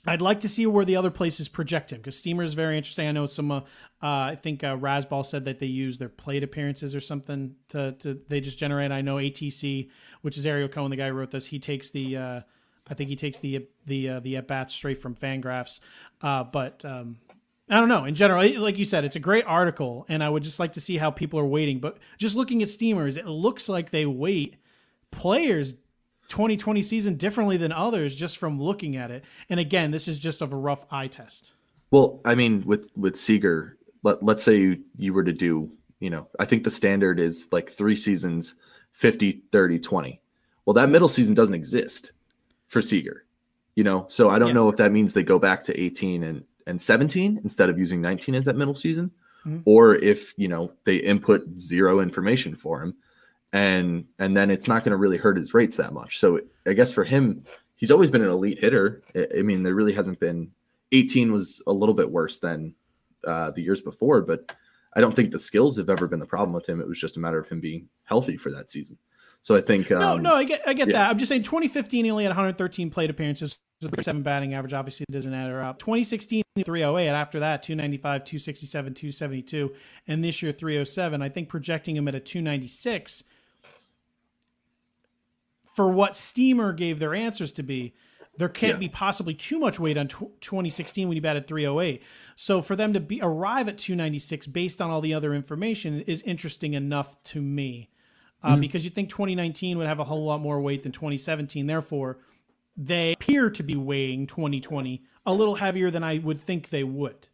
I'd 0.06 0.20
like 0.20 0.40
to 0.40 0.48
see 0.48 0.66
where 0.66 0.84
the 0.84 0.96
other 0.96 1.10
places 1.10 1.48
project 1.48 1.92
him 1.92 1.98
because 1.98 2.18
Steamer 2.18 2.42
is 2.42 2.54
very 2.54 2.76
interesting. 2.76 3.08
I 3.08 3.12
know 3.12 3.26
some. 3.26 3.50
Uh, 3.50 3.60
uh, 3.60 3.62
I 4.02 4.36
think 4.40 4.62
uh, 4.62 4.76
Razzball 4.76 5.24
said 5.24 5.46
that 5.46 5.58
they 5.58 5.66
use 5.66 5.96
their 5.96 6.10
plate 6.10 6.42
appearances 6.42 6.94
or 6.94 7.00
something 7.00 7.54
to, 7.70 7.92
to 7.92 8.20
they 8.28 8.40
just 8.40 8.58
generate. 8.58 8.92
I 8.92 9.00
know 9.00 9.16
ATC, 9.16 9.88
which 10.20 10.36
is 10.36 10.44
Ariel 10.44 10.68
Cohen, 10.68 10.90
the 10.90 10.96
guy 10.96 11.08
who 11.08 11.14
wrote 11.14 11.30
this. 11.30 11.46
He 11.46 11.58
takes 11.58 11.90
the. 11.90 12.16
Uh, 12.16 12.40
I 12.86 12.94
think 12.94 13.08
he 13.08 13.16
takes 13.16 13.38
the 13.38 13.66
the 13.86 14.10
uh, 14.10 14.20
the 14.20 14.36
at 14.36 14.46
bats 14.46 14.74
straight 14.74 14.98
from 14.98 15.14
Fangraphs, 15.14 15.80
uh, 16.20 16.44
but 16.44 16.84
um, 16.84 17.16
I 17.68 17.80
don't 17.80 17.88
know. 17.88 18.04
In 18.04 18.14
general, 18.14 18.60
like 18.60 18.78
you 18.78 18.84
said, 18.84 19.04
it's 19.04 19.16
a 19.16 19.20
great 19.20 19.44
article, 19.46 20.04
and 20.08 20.22
I 20.22 20.28
would 20.28 20.42
just 20.42 20.60
like 20.60 20.74
to 20.74 20.80
see 20.80 20.98
how 20.98 21.10
people 21.10 21.40
are 21.40 21.46
weighting. 21.46 21.80
But 21.80 21.98
just 22.18 22.36
looking 22.36 22.62
at 22.62 22.68
Steamers, 22.68 23.16
it 23.16 23.26
looks 23.26 23.68
like 23.68 23.90
they 23.90 24.04
weight 24.04 24.56
players 25.10 25.74
2020 26.28 26.82
season 26.82 27.16
differently 27.16 27.56
than 27.56 27.72
others 27.72 28.16
just 28.16 28.38
from 28.38 28.60
looking 28.60 28.96
at 28.96 29.10
it. 29.10 29.24
And 29.48 29.60
again, 29.60 29.90
this 29.90 30.08
is 30.08 30.18
just 30.18 30.42
of 30.42 30.52
a 30.52 30.56
rough 30.56 30.84
eye 30.90 31.08
test. 31.08 31.54
Well, 31.90 32.20
I 32.24 32.34
mean, 32.34 32.64
with 32.66 32.90
with 32.96 33.16
Seager, 33.16 33.78
let 34.02 34.22
let's 34.22 34.42
say 34.42 34.56
you, 34.56 34.82
you 34.96 35.12
were 35.14 35.24
to 35.24 35.32
do, 35.32 35.70
you 36.00 36.10
know, 36.10 36.28
I 36.38 36.44
think 36.44 36.64
the 36.64 36.70
standard 36.70 37.18
is 37.18 37.48
like 37.50 37.70
three 37.70 37.96
seasons, 37.96 38.56
50, 38.92 39.42
30, 39.52 39.78
20. 39.78 40.20
Well, 40.66 40.74
that 40.74 40.88
middle 40.88 41.08
season 41.08 41.34
doesn't 41.34 41.54
exist 41.54 42.12
for 42.66 42.82
Seager, 42.82 43.24
you 43.74 43.84
know. 43.84 44.06
So 44.08 44.28
I 44.28 44.38
don't 44.38 44.48
yeah. 44.48 44.54
know 44.54 44.68
if 44.68 44.76
that 44.76 44.92
means 44.92 45.12
they 45.12 45.22
go 45.22 45.38
back 45.38 45.62
to 45.64 45.80
18 45.80 46.24
and 46.24 46.44
and 46.66 46.80
17 46.80 47.40
instead 47.42 47.68
of 47.68 47.78
using 47.78 48.00
19 48.00 48.34
as 48.34 48.44
that 48.46 48.56
middle 48.56 48.74
season, 48.74 49.10
mm-hmm. 49.46 49.60
or 49.64 49.94
if 49.96 50.34
you 50.36 50.48
know 50.48 50.72
they 50.84 50.96
input 50.96 51.42
zero 51.58 52.00
information 52.00 52.54
for 52.54 52.82
him 52.82 52.94
and 53.54 54.04
and 54.18 54.36
then 54.36 54.50
it's 54.50 54.66
not 54.66 54.82
going 54.82 54.90
to 54.90 54.96
really 54.96 55.16
hurt 55.16 55.38
his 55.38 55.54
rates 55.54 55.76
that 55.76 55.94
much. 55.94 56.18
So 56.18 56.40
I 56.66 56.72
guess 56.74 56.92
for 56.92 57.04
him, 57.04 57.44
he's 57.76 57.92
always 57.92 58.10
been 58.10 58.20
an 58.20 58.28
elite 58.28 58.58
hitter. 58.60 59.02
I 59.16 59.42
mean, 59.42 59.62
there 59.62 59.74
really 59.74 59.94
hasn't 59.94 60.20
been. 60.20 60.50
18 60.92 61.32
was 61.32 61.62
a 61.66 61.72
little 61.72 61.94
bit 61.94 62.10
worse 62.10 62.38
than 62.38 62.74
uh, 63.26 63.50
the 63.52 63.62
years 63.62 63.80
before, 63.80 64.20
but 64.20 64.54
I 64.94 65.00
don't 65.00 65.16
think 65.16 65.30
the 65.30 65.38
skills 65.38 65.76
have 65.78 65.88
ever 65.88 66.06
been 66.06 66.20
the 66.20 66.26
problem 66.26 66.52
with 66.52 66.68
him. 66.68 66.80
It 66.80 66.86
was 66.86 67.00
just 67.00 67.16
a 67.16 67.20
matter 67.20 67.38
of 67.38 67.48
him 67.48 67.58
being 67.60 67.88
healthy 68.04 68.36
for 68.36 68.50
that 68.50 68.70
season. 68.70 68.98
So 69.42 69.56
I 69.56 69.60
think 69.60 69.90
um, 69.90 70.00
no, 70.00 70.16
no, 70.16 70.34
I 70.34 70.44
get, 70.44 70.62
I 70.66 70.72
get 70.72 70.88
yeah. 70.88 70.94
that. 70.94 71.10
I'm 71.10 71.18
just 71.18 71.28
saying, 71.28 71.42
2015 71.42 72.04
he 72.04 72.10
only 72.10 72.24
had 72.24 72.30
113 72.30 72.90
plate 72.90 73.10
appearances, 73.10 73.58
seven 74.02 74.22
batting 74.22 74.54
average. 74.54 74.72
Obviously, 74.72 75.06
doesn't 75.10 75.34
add 75.34 75.50
her 75.50 75.62
up. 75.62 75.78
2016 75.78 76.42
308. 76.64 77.08
After 77.08 77.40
that, 77.40 77.62
295, 77.62 78.24
267, 78.24 78.94
272, 78.94 79.74
and 80.06 80.22
this 80.22 80.42
year 80.42 80.52
307. 80.52 81.22
I 81.22 81.28
think 81.28 81.48
projecting 81.48 81.96
him 81.96 82.08
at 82.08 82.14
a 82.14 82.20
296 82.20 83.24
for 85.74 85.90
what 85.90 86.14
Steamer 86.14 86.72
gave 86.72 87.00
their 87.00 87.14
answers 87.14 87.50
to 87.52 87.62
be, 87.62 87.94
there 88.36 88.48
can't 88.48 88.74
yeah. 88.74 88.78
be 88.78 88.88
possibly 88.88 89.34
too 89.34 89.58
much 89.58 89.78
weight 89.78 89.96
on 89.96 90.08
2016 90.08 91.08
when 91.08 91.16
he 91.16 91.20
batted 91.20 91.46
308. 91.46 92.02
So 92.36 92.62
for 92.62 92.76
them 92.76 92.92
to 92.92 93.00
be 93.00 93.20
arrive 93.20 93.68
at 93.68 93.78
296 93.78 94.46
based 94.48 94.80
on 94.80 94.90
all 94.90 95.00
the 95.00 95.14
other 95.14 95.34
information 95.34 96.00
is 96.02 96.22
interesting 96.22 96.74
enough 96.74 97.20
to 97.24 97.42
me. 97.42 97.90
Uh, 98.42 98.52
mm-hmm. 98.52 98.60
Because 98.60 98.84
you 98.84 98.90
think 98.90 99.08
2019 99.08 99.78
would 99.78 99.86
have 99.86 100.00
a 100.00 100.04
whole 100.04 100.24
lot 100.24 100.40
more 100.40 100.60
weight 100.60 100.82
than 100.82 100.92
2017. 100.92 101.66
Therefore, 101.66 102.18
they 102.76 103.12
appear 103.12 103.50
to 103.50 103.62
be 103.62 103.76
weighing 103.76 104.26
2020 104.26 105.02
a 105.26 105.34
little 105.34 105.54
heavier 105.54 105.90
than 105.90 106.02
I 106.02 106.18
would 106.18 106.40
think 106.40 106.70
they 106.70 106.84
would. 106.84 107.28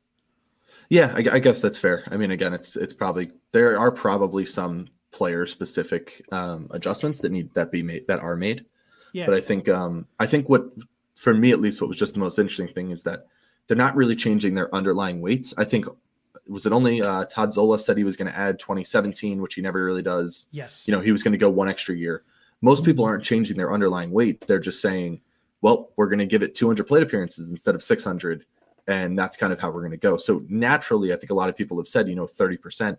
Yeah, 0.88 1.14
I, 1.16 1.36
I 1.36 1.38
guess 1.38 1.60
that's 1.60 1.78
fair. 1.78 2.04
I 2.10 2.16
mean, 2.16 2.32
again, 2.32 2.52
it's 2.52 2.76
it's 2.76 2.92
probably 2.92 3.30
there 3.52 3.78
are 3.78 3.92
probably 3.92 4.44
some 4.44 4.88
player 5.12 5.46
specific 5.46 6.22
um, 6.32 6.68
adjustments 6.70 7.20
that 7.20 7.32
need 7.32 7.52
that 7.54 7.70
be 7.70 7.82
made 7.82 8.06
that 8.08 8.20
are 8.20 8.36
made. 8.36 8.64
Yeah. 9.12 9.26
But 9.26 9.36
I 9.36 9.40
think 9.40 9.68
um, 9.68 10.06
I 10.18 10.26
think 10.26 10.48
what 10.48 10.70
for 11.16 11.32
me 11.32 11.52
at 11.52 11.60
least 11.60 11.80
what 11.80 11.88
was 11.88 11.98
just 11.98 12.14
the 12.14 12.20
most 12.20 12.38
interesting 12.38 12.68
thing 12.68 12.90
is 12.90 13.02
that 13.04 13.26
they're 13.66 13.76
not 13.76 13.94
really 13.94 14.16
changing 14.16 14.54
their 14.54 14.74
underlying 14.74 15.20
weights. 15.20 15.54
I 15.56 15.64
think 15.64 15.86
was 16.48 16.66
it 16.66 16.72
only 16.72 17.02
uh, 17.02 17.24
Todd 17.26 17.52
Zola 17.52 17.78
said 17.78 17.96
he 17.96 18.04
was 18.04 18.16
going 18.16 18.30
to 18.30 18.36
add 18.36 18.58
2017, 18.58 19.40
which 19.40 19.54
he 19.54 19.62
never 19.62 19.84
really 19.84 20.02
does. 20.02 20.48
Yes. 20.50 20.88
You 20.88 20.92
know, 20.92 21.00
he 21.00 21.12
was 21.12 21.22
going 21.22 21.32
to 21.32 21.38
go 21.38 21.50
one 21.50 21.68
extra 21.68 21.94
year. 21.94 22.24
Most 22.62 22.84
people 22.84 23.04
aren't 23.04 23.22
changing 23.22 23.56
their 23.56 23.72
underlying 23.72 24.10
weights. 24.10 24.46
They're 24.46 24.58
just 24.58 24.82
saying, 24.82 25.20
well, 25.60 25.90
we're 25.96 26.08
going 26.08 26.18
to 26.20 26.26
give 26.26 26.42
it 26.42 26.54
200 26.54 26.86
plate 26.86 27.02
appearances 27.02 27.50
instead 27.50 27.74
of 27.74 27.82
600. 27.82 28.44
And 28.86 29.18
that's 29.18 29.36
kind 29.36 29.52
of 29.52 29.60
how 29.60 29.70
we're 29.70 29.82
going 29.82 29.90
to 29.92 29.96
go. 29.96 30.16
So 30.16 30.42
naturally, 30.48 31.12
I 31.12 31.16
think 31.16 31.30
a 31.30 31.34
lot 31.34 31.48
of 31.48 31.56
people 31.56 31.76
have 31.78 31.88
said, 31.88 32.08
you 32.08 32.16
know, 32.16 32.26
30%. 32.26 32.96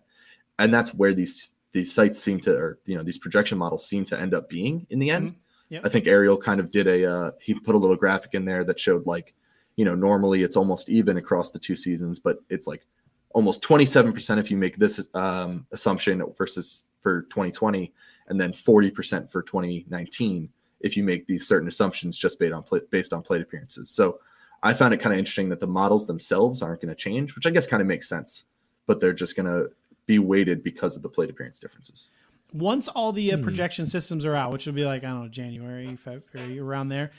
And 0.59 0.73
that's 0.73 0.93
where 0.93 1.13
these 1.13 1.55
these 1.73 1.93
sites 1.93 2.19
seem 2.19 2.39
to, 2.41 2.53
or 2.53 2.79
you 2.85 2.97
know, 2.97 3.03
these 3.03 3.17
projection 3.17 3.57
models 3.57 3.87
seem 3.87 4.03
to 4.03 4.19
end 4.19 4.33
up 4.33 4.49
being 4.49 4.85
in 4.89 4.99
the 4.99 5.09
end. 5.09 5.29
Mm-hmm. 5.29 5.37
Yep. 5.75 5.85
I 5.85 5.89
think 5.89 6.05
Ariel 6.05 6.37
kind 6.37 6.59
of 6.59 6.69
did 6.69 6.85
a, 6.85 7.09
uh, 7.09 7.31
he 7.41 7.53
put 7.53 7.75
a 7.75 7.77
little 7.77 7.95
graphic 7.95 8.33
in 8.33 8.43
there 8.43 8.65
that 8.65 8.77
showed 8.77 9.07
like, 9.07 9.33
you 9.77 9.85
know, 9.85 9.95
normally 9.95 10.43
it's 10.43 10.57
almost 10.57 10.89
even 10.89 11.15
across 11.15 11.51
the 11.51 11.59
two 11.59 11.77
seasons, 11.77 12.19
but 12.19 12.39
it's 12.49 12.67
like 12.67 12.85
almost 13.29 13.61
27% 13.61 14.37
if 14.37 14.51
you 14.51 14.57
make 14.57 14.75
this 14.75 14.99
um, 15.13 15.65
assumption 15.71 16.21
versus 16.37 16.85
for 16.99 17.21
2020, 17.23 17.93
and 18.27 18.39
then 18.39 18.51
40% 18.51 19.31
for 19.31 19.41
2019 19.41 20.49
if 20.83 20.97
you 20.97 21.03
make 21.03 21.27
these 21.27 21.47
certain 21.47 21.67
assumptions 21.67 22.17
just 22.17 22.39
based 22.39 22.53
on 22.53 22.63
play, 22.63 22.79
based 22.89 23.13
on 23.13 23.21
plate 23.21 23.41
appearances. 23.41 23.89
So 23.89 24.19
I 24.63 24.73
found 24.73 24.93
it 24.93 24.97
kind 24.97 25.13
of 25.13 25.19
interesting 25.19 25.49
that 25.49 25.59
the 25.59 25.67
models 25.67 26.07
themselves 26.07 26.61
aren't 26.61 26.81
going 26.81 26.89
to 26.89 26.95
change, 26.95 27.35
which 27.35 27.47
I 27.47 27.49
guess 27.49 27.67
kind 27.67 27.81
of 27.81 27.87
makes 27.87 28.07
sense, 28.07 28.45
but 28.85 28.99
they're 28.99 29.13
just 29.13 29.35
going 29.35 29.47
to 29.47 29.71
be 30.05 30.19
weighted 30.19 30.63
because 30.63 30.95
of 30.95 31.01
the 31.01 31.09
plate 31.09 31.29
appearance 31.29 31.59
differences. 31.59 32.09
Once 32.53 32.87
all 32.87 33.11
the 33.13 33.31
uh, 33.31 33.37
hmm. 33.37 33.43
projection 33.43 33.85
systems 33.85 34.25
are 34.25 34.35
out, 34.35 34.51
which 34.51 34.65
will 34.65 34.73
be 34.73 34.83
like 34.83 35.03
I 35.03 35.07
don't 35.07 35.23
know 35.23 35.29
January, 35.29 35.95
February, 35.95 36.59
around 36.59 36.89
there, 36.89 37.11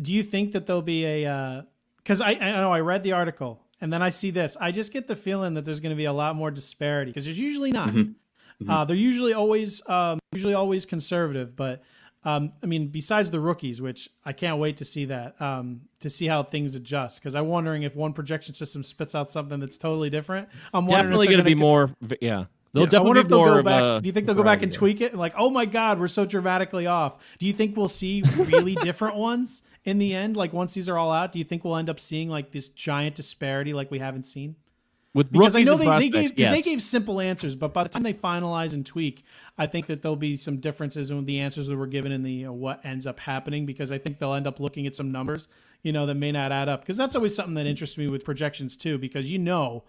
do 0.00 0.12
you 0.12 0.22
think 0.22 0.52
that 0.52 0.66
there'll 0.66 0.82
be 0.82 1.04
a? 1.06 1.64
Because 1.98 2.20
uh, 2.20 2.24
I, 2.24 2.30
I 2.32 2.52
know 2.52 2.72
I 2.72 2.80
read 2.80 3.02
the 3.02 3.12
article 3.12 3.64
and 3.80 3.92
then 3.92 4.02
I 4.02 4.08
see 4.08 4.30
this, 4.30 4.56
I 4.60 4.70
just 4.70 4.92
get 4.92 5.06
the 5.06 5.16
feeling 5.16 5.54
that 5.54 5.64
there's 5.64 5.80
going 5.80 5.90
to 5.90 5.96
be 5.96 6.04
a 6.04 6.12
lot 6.12 6.36
more 6.36 6.50
disparity 6.50 7.10
because 7.10 7.24
there's 7.24 7.38
usually 7.38 7.72
not. 7.72 7.90
Mm-hmm. 7.90 7.98
Mm-hmm. 8.62 8.70
Uh, 8.70 8.84
they're 8.84 8.96
usually 8.96 9.34
always 9.34 9.82
um, 9.88 10.18
usually 10.32 10.54
always 10.54 10.86
conservative, 10.86 11.56
but 11.56 11.82
um, 12.24 12.50
I 12.62 12.66
mean, 12.66 12.88
besides 12.88 13.30
the 13.30 13.40
rookies, 13.40 13.80
which 13.80 14.08
I 14.24 14.32
can't 14.32 14.58
wait 14.58 14.78
to 14.78 14.84
see 14.84 15.04
that 15.06 15.40
um, 15.40 15.82
to 16.00 16.08
see 16.08 16.26
how 16.26 16.42
things 16.42 16.74
adjust 16.74 17.20
because 17.20 17.34
I'm 17.34 17.48
wondering 17.48 17.82
if 17.82 17.94
one 17.94 18.12
projection 18.12 18.54
system 18.54 18.82
spits 18.82 19.14
out 19.14 19.28
something 19.28 19.60
that's 19.60 19.76
totally 19.76 20.10
different. 20.10 20.48
I'm 20.72 20.86
definitely 20.86 21.26
going 21.26 21.38
to 21.38 21.44
be 21.44 21.54
more. 21.54 21.90
Yeah, 22.20 22.46
They'll 22.74 22.82
yeah. 22.82 22.88
definitely 22.90 22.98
I 22.98 23.08
wonder 23.08 23.20
if 23.20 23.28
they'll 23.28 23.44
go 23.44 23.62
back. 23.62 23.82
A, 23.82 24.00
do 24.00 24.06
you 24.08 24.12
think 24.12 24.26
they'll 24.26 24.34
go 24.34 24.42
back 24.42 24.62
and 24.62 24.72
tweak 24.72 25.00
it? 25.00 25.12
And 25.12 25.20
like, 25.20 25.34
oh 25.36 25.48
my 25.48 25.64
God, 25.64 26.00
we're 26.00 26.08
so 26.08 26.26
dramatically 26.26 26.88
off. 26.88 27.22
Do 27.38 27.46
you 27.46 27.52
think 27.52 27.76
we'll 27.76 27.88
see 27.88 28.24
really 28.36 28.74
different 28.82 29.14
ones 29.14 29.62
in 29.84 29.98
the 29.98 30.12
end? 30.12 30.36
Like 30.36 30.52
once 30.52 30.74
these 30.74 30.88
are 30.88 30.98
all 30.98 31.12
out, 31.12 31.30
do 31.30 31.38
you 31.38 31.44
think 31.44 31.64
we'll 31.64 31.76
end 31.76 31.88
up 31.88 32.00
seeing 32.00 32.28
like 32.28 32.50
this 32.50 32.68
giant 32.70 33.14
disparity 33.14 33.72
like 33.72 33.92
we 33.92 34.00
haven't 34.00 34.24
seen? 34.24 34.56
With 35.14 35.32
because 35.32 35.56
I 35.56 35.62
know 35.62 35.76
they, 35.76 35.86
they 35.98 36.08
gave 36.10 36.38
yes. 36.38 36.50
they 36.50 36.60
gave 36.60 36.82
simple 36.82 37.20
answers, 37.20 37.54
but 37.54 37.72
by 37.72 37.84
the 37.84 37.88
time 37.88 38.02
they 38.02 38.12
finalize 38.12 38.74
and 38.74 38.84
tweak, 38.84 39.24
I 39.56 39.66
think 39.66 39.86
that 39.86 40.02
there'll 40.02 40.16
be 40.16 40.36
some 40.36 40.58
differences 40.58 41.10
in 41.10 41.24
the 41.24 41.40
answers 41.40 41.68
that 41.68 41.76
were 41.76 41.86
given 41.86 42.12
and 42.12 42.26
the 42.26 42.32
you 42.32 42.46
know, 42.46 42.52
what 42.52 42.84
ends 42.84 43.06
up 43.06 43.20
happening 43.20 43.64
because 43.64 43.92
I 43.92 43.98
think 43.98 44.18
they'll 44.18 44.34
end 44.34 44.46
up 44.46 44.60
looking 44.60 44.86
at 44.86 44.94
some 44.94 45.12
numbers 45.12 45.48
you 45.84 45.92
know 45.92 46.06
that 46.06 46.14
may 46.16 46.32
not 46.32 46.50
add 46.50 46.68
up 46.68 46.80
because 46.80 46.96
that's 46.96 47.14
always 47.14 47.32
something 47.32 47.54
that 47.54 47.66
interests 47.66 47.96
me 47.96 48.08
with 48.08 48.24
projections 48.24 48.74
too 48.74 48.98
because 48.98 49.30
you 49.30 49.38
know 49.38 49.84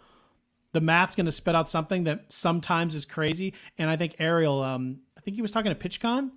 the 0.74 0.82
math's 0.82 1.16
going 1.16 1.26
to 1.26 1.32
spit 1.32 1.56
out 1.56 1.68
something 1.68 2.04
that 2.04 2.32
sometimes 2.32 2.94
is 2.94 3.06
crazy 3.06 3.54
and 3.80 3.90
I 3.90 3.96
think 3.96 4.16
Ariel 4.20 4.62
um 4.62 5.00
I 5.18 5.22
think 5.22 5.36
he 5.36 5.42
was 5.42 5.50
talking 5.50 5.74
to 5.74 5.90
PitchCon 5.90 6.30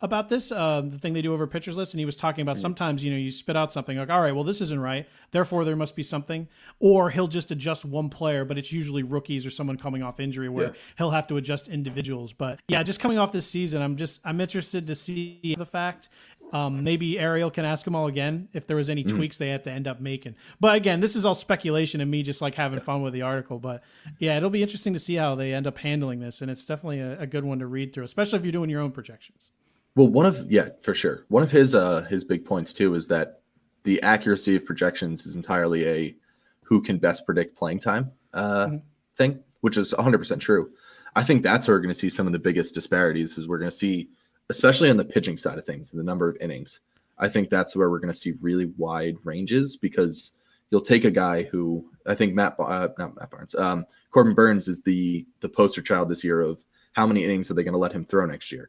about 0.00 0.28
this, 0.28 0.52
uh, 0.52 0.82
the 0.84 0.98
thing 0.98 1.14
they 1.14 1.22
do 1.22 1.32
over 1.32 1.46
pitchers 1.46 1.76
list, 1.76 1.94
and 1.94 1.98
he 1.98 2.04
was 2.04 2.16
talking 2.16 2.42
about 2.42 2.58
sometimes 2.58 3.02
you 3.02 3.10
know 3.10 3.16
you 3.16 3.30
spit 3.30 3.56
out 3.56 3.72
something 3.72 3.96
like, 3.96 4.10
all 4.10 4.20
right, 4.20 4.34
well 4.34 4.44
this 4.44 4.60
isn't 4.60 4.80
right, 4.80 5.08
therefore 5.30 5.64
there 5.64 5.76
must 5.76 5.96
be 5.96 6.02
something, 6.02 6.46
or 6.80 7.08
he'll 7.08 7.28
just 7.28 7.50
adjust 7.50 7.84
one 7.84 8.10
player, 8.10 8.44
but 8.44 8.58
it's 8.58 8.72
usually 8.72 9.02
rookies 9.02 9.46
or 9.46 9.50
someone 9.50 9.78
coming 9.78 10.02
off 10.02 10.20
injury 10.20 10.48
where 10.48 10.66
yeah. 10.66 10.72
he'll 10.98 11.10
have 11.10 11.26
to 11.26 11.36
adjust 11.38 11.68
individuals. 11.68 12.32
But 12.32 12.60
yeah, 12.68 12.82
just 12.82 13.00
coming 13.00 13.18
off 13.18 13.32
this 13.32 13.46
season, 13.46 13.80
I'm 13.80 13.96
just 13.96 14.20
I'm 14.24 14.40
interested 14.40 14.86
to 14.88 14.94
see 14.94 15.54
the 15.56 15.66
fact. 15.66 16.08
Um, 16.52 16.84
maybe 16.84 17.18
Ariel 17.18 17.50
can 17.50 17.64
ask 17.64 17.84
them 17.84 17.96
all 17.96 18.06
again 18.06 18.48
if 18.52 18.68
there 18.68 18.76
was 18.76 18.88
any 18.88 19.02
mm-hmm. 19.02 19.16
tweaks 19.16 19.36
they 19.36 19.48
had 19.48 19.64
to 19.64 19.70
end 19.70 19.88
up 19.88 20.00
making. 20.00 20.36
But 20.60 20.76
again, 20.76 21.00
this 21.00 21.16
is 21.16 21.24
all 21.24 21.34
speculation 21.34 22.00
and 22.00 22.08
me 22.08 22.22
just 22.22 22.40
like 22.40 22.54
having 22.54 22.78
fun 22.78 23.02
with 23.02 23.14
the 23.14 23.22
article. 23.22 23.58
But 23.58 23.82
yeah, 24.18 24.36
it'll 24.36 24.50
be 24.50 24.62
interesting 24.62 24.92
to 24.92 25.00
see 25.00 25.16
how 25.16 25.34
they 25.34 25.54
end 25.54 25.66
up 25.66 25.76
handling 25.78 26.20
this, 26.20 26.42
and 26.42 26.50
it's 26.50 26.64
definitely 26.64 27.00
a, 27.00 27.22
a 27.22 27.26
good 27.26 27.44
one 27.44 27.58
to 27.58 27.66
read 27.66 27.92
through, 27.92 28.04
especially 28.04 28.38
if 28.38 28.44
you're 28.44 28.52
doing 28.52 28.70
your 28.70 28.80
own 28.80 28.92
projections. 28.92 29.50
Well, 29.96 30.08
one 30.08 30.26
of 30.26 30.48
yeah, 30.50 30.68
for 30.82 30.94
sure. 30.94 31.24
One 31.28 31.42
of 31.42 31.50
his 31.50 31.74
uh 31.74 32.02
his 32.02 32.22
big 32.22 32.44
points 32.44 32.72
too 32.72 32.94
is 32.94 33.08
that 33.08 33.40
the 33.82 34.00
accuracy 34.02 34.54
of 34.54 34.64
projections 34.64 35.26
is 35.26 35.36
entirely 35.36 35.88
a 35.88 36.16
who 36.62 36.82
can 36.82 36.98
best 36.98 37.24
predict 37.24 37.56
playing 37.56 37.80
time 37.80 38.12
uh 38.34 38.66
mm-hmm. 38.66 38.76
thing, 39.16 39.42
which 39.62 39.76
is 39.76 39.94
100% 39.94 40.38
true. 40.38 40.70
I 41.16 41.24
think 41.24 41.42
that's 41.42 41.66
where 41.66 41.76
we're 41.76 41.82
going 41.82 41.94
to 41.94 41.98
see 41.98 42.10
some 42.10 42.26
of 42.26 42.34
the 42.34 42.38
biggest 42.38 42.74
disparities 42.74 43.38
is 43.38 43.48
we're 43.48 43.58
going 43.58 43.70
to 43.70 43.76
see 43.76 44.10
especially 44.50 44.90
on 44.90 44.98
the 44.98 45.04
pitching 45.04 45.36
side 45.36 45.58
of 45.58 45.64
things, 45.64 45.90
the 45.90 46.02
number 46.02 46.28
of 46.28 46.36
innings. 46.40 46.80
I 47.18 47.28
think 47.28 47.48
that's 47.48 47.74
where 47.74 47.90
we're 47.90 47.98
going 47.98 48.12
to 48.12 48.18
see 48.18 48.34
really 48.42 48.66
wide 48.76 49.16
ranges 49.24 49.78
because 49.78 50.32
you'll 50.70 50.82
take 50.82 51.06
a 51.06 51.10
guy 51.10 51.44
who 51.44 51.88
I 52.04 52.14
think 52.14 52.34
Matt 52.34 52.56
uh, 52.58 52.88
not 52.98 53.16
Matt 53.16 53.30
Barnes, 53.30 53.54
um, 53.54 53.86
Corbin 54.10 54.34
Burnes 54.34 54.68
is 54.68 54.82
the 54.82 55.26
the 55.40 55.48
poster 55.48 55.80
child 55.80 56.10
this 56.10 56.22
year 56.22 56.42
of 56.42 56.62
how 56.92 57.06
many 57.06 57.24
innings 57.24 57.50
are 57.50 57.54
they 57.54 57.64
going 57.64 57.72
to 57.72 57.78
let 57.78 57.92
him 57.92 58.04
throw 58.04 58.26
next 58.26 58.52
year 58.52 58.68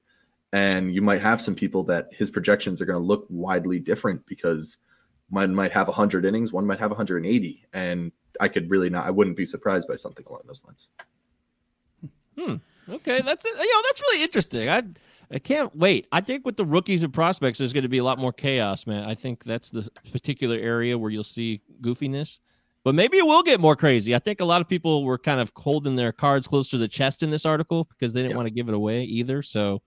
and 0.53 0.93
you 0.93 1.01
might 1.01 1.21
have 1.21 1.41
some 1.41 1.55
people 1.55 1.83
that 1.83 2.09
his 2.11 2.29
projections 2.29 2.81
are 2.81 2.85
going 2.85 2.99
to 2.99 3.05
look 3.05 3.25
widely 3.29 3.79
different 3.79 4.25
because 4.25 4.77
one 5.29 5.53
might 5.53 5.73
have 5.73 5.87
100 5.87 6.25
innings, 6.25 6.53
one 6.53 6.65
might 6.65 6.79
have 6.79 6.91
180, 6.91 7.65
and 7.73 8.11
I 8.39 8.47
could 8.47 8.69
really 8.69 8.89
not. 8.89 9.05
I 9.05 9.11
wouldn't 9.11 9.37
be 9.37 9.45
surprised 9.45 9.87
by 9.87 9.95
something 9.95 10.25
along 10.27 10.41
those 10.47 10.63
lines. 10.63 10.89
Hmm. 12.37 12.55
Okay, 12.89 13.21
that's 13.21 13.45
it. 13.45 13.51
You 13.51 13.73
know, 13.73 13.81
that's 13.87 14.01
really 14.01 14.23
interesting. 14.23 14.69
I 14.69 14.83
I 15.29 15.39
can't 15.39 15.75
wait. 15.75 16.07
I 16.11 16.21
think 16.21 16.45
with 16.45 16.55
the 16.55 16.65
rookies 16.65 17.03
and 17.03 17.13
prospects, 17.13 17.57
there's 17.57 17.73
going 17.73 17.83
to 17.83 17.89
be 17.89 17.97
a 17.97 18.03
lot 18.03 18.17
more 18.17 18.31
chaos, 18.31 18.87
man. 18.87 19.03
I 19.03 19.15
think 19.15 19.43
that's 19.43 19.69
the 19.69 19.89
particular 20.11 20.57
area 20.57 20.97
where 20.97 21.11
you'll 21.11 21.23
see 21.25 21.61
goofiness. 21.81 22.39
But 22.83 22.95
maybe 22.95 23.17
it 23.17 23.25
will 23.25 23.43
get 23.43 23.59
more 23.59 23.75
crazy. 23.75 24.15
I 24.15 24.19
think 24.19 24.39
a 24.39 24.45
lot 24.45 24.61
of 24.61 24.69
people 24.69 25.03
were 25.03 25.17
kind 25.17 25.41
of 25.41 25.51
holding 25.57 25.97
their 25.97 26.13
cards 26.13 26.47
close 26.47 26.69
to 26.69 26.77
the 26.77 26.87
chest 26.87 27.21
in 27.21 27.29
this 27.29 27.45
article 27.45 27.83
because 27.83 28.13
they 28.13 28.21
didn't 28.21 28.31
yeah. 28.31 28.37
want 28.37 28.47
to 28.47 28.53
give 28.53 28.69
it 28.69 28.75
away 28.75 29.03
either. 29.03 29.43
So 29.43 29.81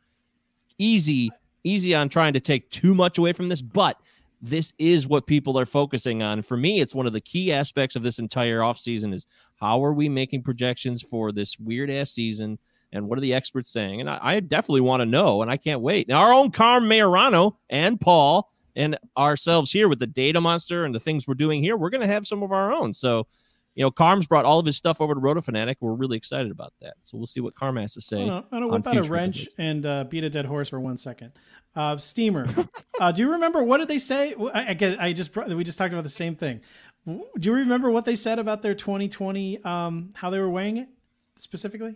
easy, 0.81 1.31
easy 1.63 1.95
on 1.95 2.09
trying 2.09 2.33
to 2.33 2.41
take 2.41 2.71
too 2.71 2.95
much 2.95 3.19
away 3.19 3.33
from 3.33 3.49
this. 3.49 3.63
But 3.63 4.01
this 4.43 4.73
is 4.79 5.07
what 5.07 5.27
people 5.27 5.59
are 5.59 5.67
focusing 5.67 6.23
on. 6.23 6.43
For 6.43 6.57
me, 6.57 6.81
it's 6.81 6.95
one 6.95 7.07
of 7.07 7.13
the 7.13 7.21
key 7.21 7.53
aspects 7.53 7.95
of 7.95 8.03
this 8.03 8.19
entire 8.19 8.61
offseason 8.61 9.13
is 9.13 9.27
how 9.57 9.85
are 9.85 9.93
we 9.93 10.09
making 10.09 10.43
projections 10.43 11.03
for 11.03 11.31
this 11.31 11.59
weird 11.59 11.91
ass 11.91 12.11
season 12.11 12.59
and 12.93 13.09
what 13.09 13.19
are 13.19 13.23
the 13.23 13.35
experts 13.35 13.71
saying? 13.71 14.01
And 14.01 14.11
I, 14.11 14.19
I 14.21 14.41
definitely 14.41 14.81
want 14.81 15.01
to 15.01 15.07
know, 15.07 15.43
and 15.43 15.51
I 15.51 15.57
can't 15.57 15.81
wait. 15.81 16.09
Now, 16.09 16.21
our 16.21 16.33
own 16.33 16.51
Carm 16.51 16.85
Majorano 16.85 17.57
and 17.69 18.01
Paul 18.01 18.51
and 18.75 18.99
ourselves 19.17 19.71
here 19.71 19.89
with 19.89 19.99
the 19.99 20.07
data 20.07 20.41
monster 20.41 20.85
and 20.85 20.95
the 20.95 21.01
things 21.01 21.29
we're 21.29 21.35
doing 21.35 21.63
here, 21.63 21.77
we're 21.77 21.91
going 21.91 22.01
to 22.01 22.07
have 22.07 22.27
some 22.27 22.43
of 22.43 22.51
our 22.51 22.73
own. 22.73 22.95
So, 22.95 23.27
you 23.75 23.85
know, 23.85 23.91
Carm's 23.91 24.27
brought 24.27 24.45
all 24.45 24.59
of 24.59 24.67
his 24.67 24.77
stuff 24.77 25.01
over 25.01 25.15
to 25.15 25.21
Roto 25.21 25.41
Fanatic. 25.41 25.79
We're 25.81 25.95
really 25.95 26.17
excited 26.17 26.51
about 26.51 26.73
that. 26.81 26.95
So 27.03 27.17
we'll 27.17 27.27
see 27.27 27.41
what 27.41 27.55
Carm 27.55 27.77
has 27.77 27.95
to 27.95 28.01
say. 28.01 28.23
I 28.23 28.43
don't, 28.59 28.71
whip 28.71 28.87
out 28.87 28.97
a 28.97 29.03
wrench 29.05 29.49
and 29.59 29.87
uh, 29.87 30.05
beat 30.05 30.25
a 30.25 30.31
dead 30.31 30.45
horse 30.45 30.69
for 30.69 30.81
one 30.81 30.97
second. 30.97 31.33
Uh, 31.77 31.97
Steamer, 31.97 32.49
uh, 33.01 33.13
do 33.13 33.23
you 33.23 33.33
remember 33.33 33.63
what 33.63 33.79
did 33.79 33.89
they 33.89 33.99
say? 33.99 34.35
I, 34.53 34.77
I, 34.81 34.97
I 35.01 35.13
just 35.13 35.35
we 35.37 35.63
just 35.63 35.79
talked 35.79 35.93
about 35.93 36.03
the 36.03 36.09
same 36.09 36.35
thing. 36.35 36.61
Do 37.07 37.23
you 37.41 37.53
remember 37.55 37.91
what 37.91 38.05
they 38.05 38.17
said 38.17 38.39
about 38.39 38.61
their 38.61 38.75
2020? 38.75 39.63
Um, 39.65 40.11
how 40.15 40.31
they 40.31 40.39
were 40.39 40.51
weighing 40.51 40.79
it 40.79 40.89
specifically? 41.39 41.95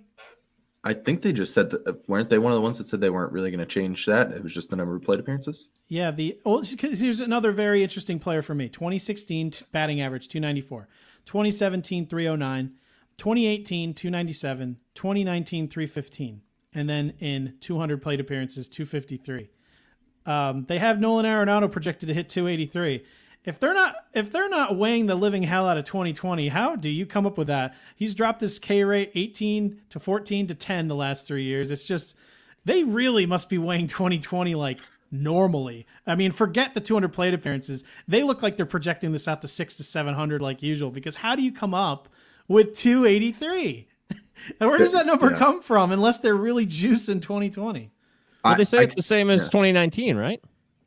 I 0.86 0.92
think 0.92 1.22
they 1.22 1.32
just 1.32 1.54
said 1.54 1.70
that 1.70 1.86
uh, 1.86 1.94
weren't 2.08 2.28
they 2.28 2.38
one 2.38 2.52
of 2.52 2.56
the 2.56 2.60
ones 2.60 2.76
that 2.76 2.86
said 2.86 3.00
they 3.00 3.10
weren't 3.10 3.32
really 3.32 3.50
going 3.50 3.60
to 3.60 3.66
change 3.66 4.04
that? 4.04 4.32
It 4.32 4.42
was 4.42 4.52
just 4.52 4.68
the 4.68 4.76
number 4.76 4.94
of 4.94 5.02
plate 5.02 5.18
appearances. 5.18 5.68
Yeah, 5.88 6.10
the 6.10 6.38
well, 6.44 6.62
here's 6.62 7.20
another 7.20 7.52
very 7.52 7.82
interesting 7.82 8.18
player 8.18 8.42
for 8.42 8.54
me. 8.54 8.68
2016 8.68 9.52
batting 9.72 10.02
average 10.02 10.28
294, 10.28 10.88
2017 11.26 12.06
309, 12.06 12.72
2018 13.16 13.94
297, 13.94 14.76
2019 14.94 15.68
315, 15.68 16.40
and 16.74 16.88
then 16.88 17.14
in 17.20 17.54
200 17.60 18.02
plate 18.02 18.20
appearances 18.20 18.68
253. 18.68 19.50
Um, 20.26 20.64
they 20.68 20.78
have 20.78 21.00
Nolan 21.00 21.26
Arenado 21.26 21.70
projected 21.70 22.08
to 22.08 22.14
hit 22.14 22.28
283 22.28 23.04
if 23.44 23.60
they're 23.60 23.74
not 23.74 23.94
if 24.14 24.32
they're 24.32 24.48
not 24.48 24.76
weighing 24.76 25.06
the 25.06 25.14
living 25.14 25.42
hell 25.42 25.68
out 25.68 25.76
of 25.76 25.84
2020 25.84 26.48
how 26.48 26.76
do 26.76 26.88
you 26.88 27.06
come 27.06 27.26
up 27.26 27.38
with 27.38 27.48
that? 27.48 27.74
He's 27.96 28.14
dropped 28.14 28.40
his 28.40 28.58
k 28.58 28.84
rate 28.84 29.12
18 29.14 29.82
to 29.90 30.00
14 30.00 30.46
to 30.48 30.54
10 30.54 30.88
the 30.88 30.94
last 30.94 31.26
three 31.26 31.44
years. 31.44 31.70
It's 31.70 31.86
just 31.86 32.16
they 32.64 32.84
really 32.84 33.26
must 33.26 33.50
be 33.50 33.58
weighing 33.58 33.86
2020 33.86 34.54
like 34.54 34.80
normally 35.22 35.86
i 36.06 36.14
mean 36.14 36.32
forget 36.32 36.74
the 36.74 36.80
200 36.80 37.12
plate 37.12 37.34
appearances 37.34 37.84
they 38.08 38.22
look 38.22 38.42
like 38.42 38.56
they're 38.56 38.66
projecting 38.66 39.12
this 39.12 39.28
out 39.28 39.40
to 39.42 39.48
6 39.48 39.76
to 39.76 39.82
700 39.84 40.42
like 40.42 40.62
usual 40.62 40.90
because 40.90 41.14
how 41.16 41.36
do 41.36 41.42
you 41.42 41.52
come 41.52 41.74
up 41.74 42.08
with 42.48 42.74
283 42.76 43.86
where 44.58 44.78
does 44.78 44.92
that 44.92 45.06
number 45.06 45.30
yeah. 45.30 45.38
come 45.38 45.62
from 45.62 45.92
unless 45.92 46.18
they're 46.18 46.34
really 46.34 46.66
juicing 46.66 47.22
2020 47.22 47.90
well, 48.44 48.56
they 48.56 48.64
say 48.64 48.80
I, 48.80 48.82
it's 48.82 48.94
the 48.94 49.02
same 49.02 49.30
as 49.30 49.42
yeah. 49.44 49.50
2019 49.50 50.16
right 50.16 50.42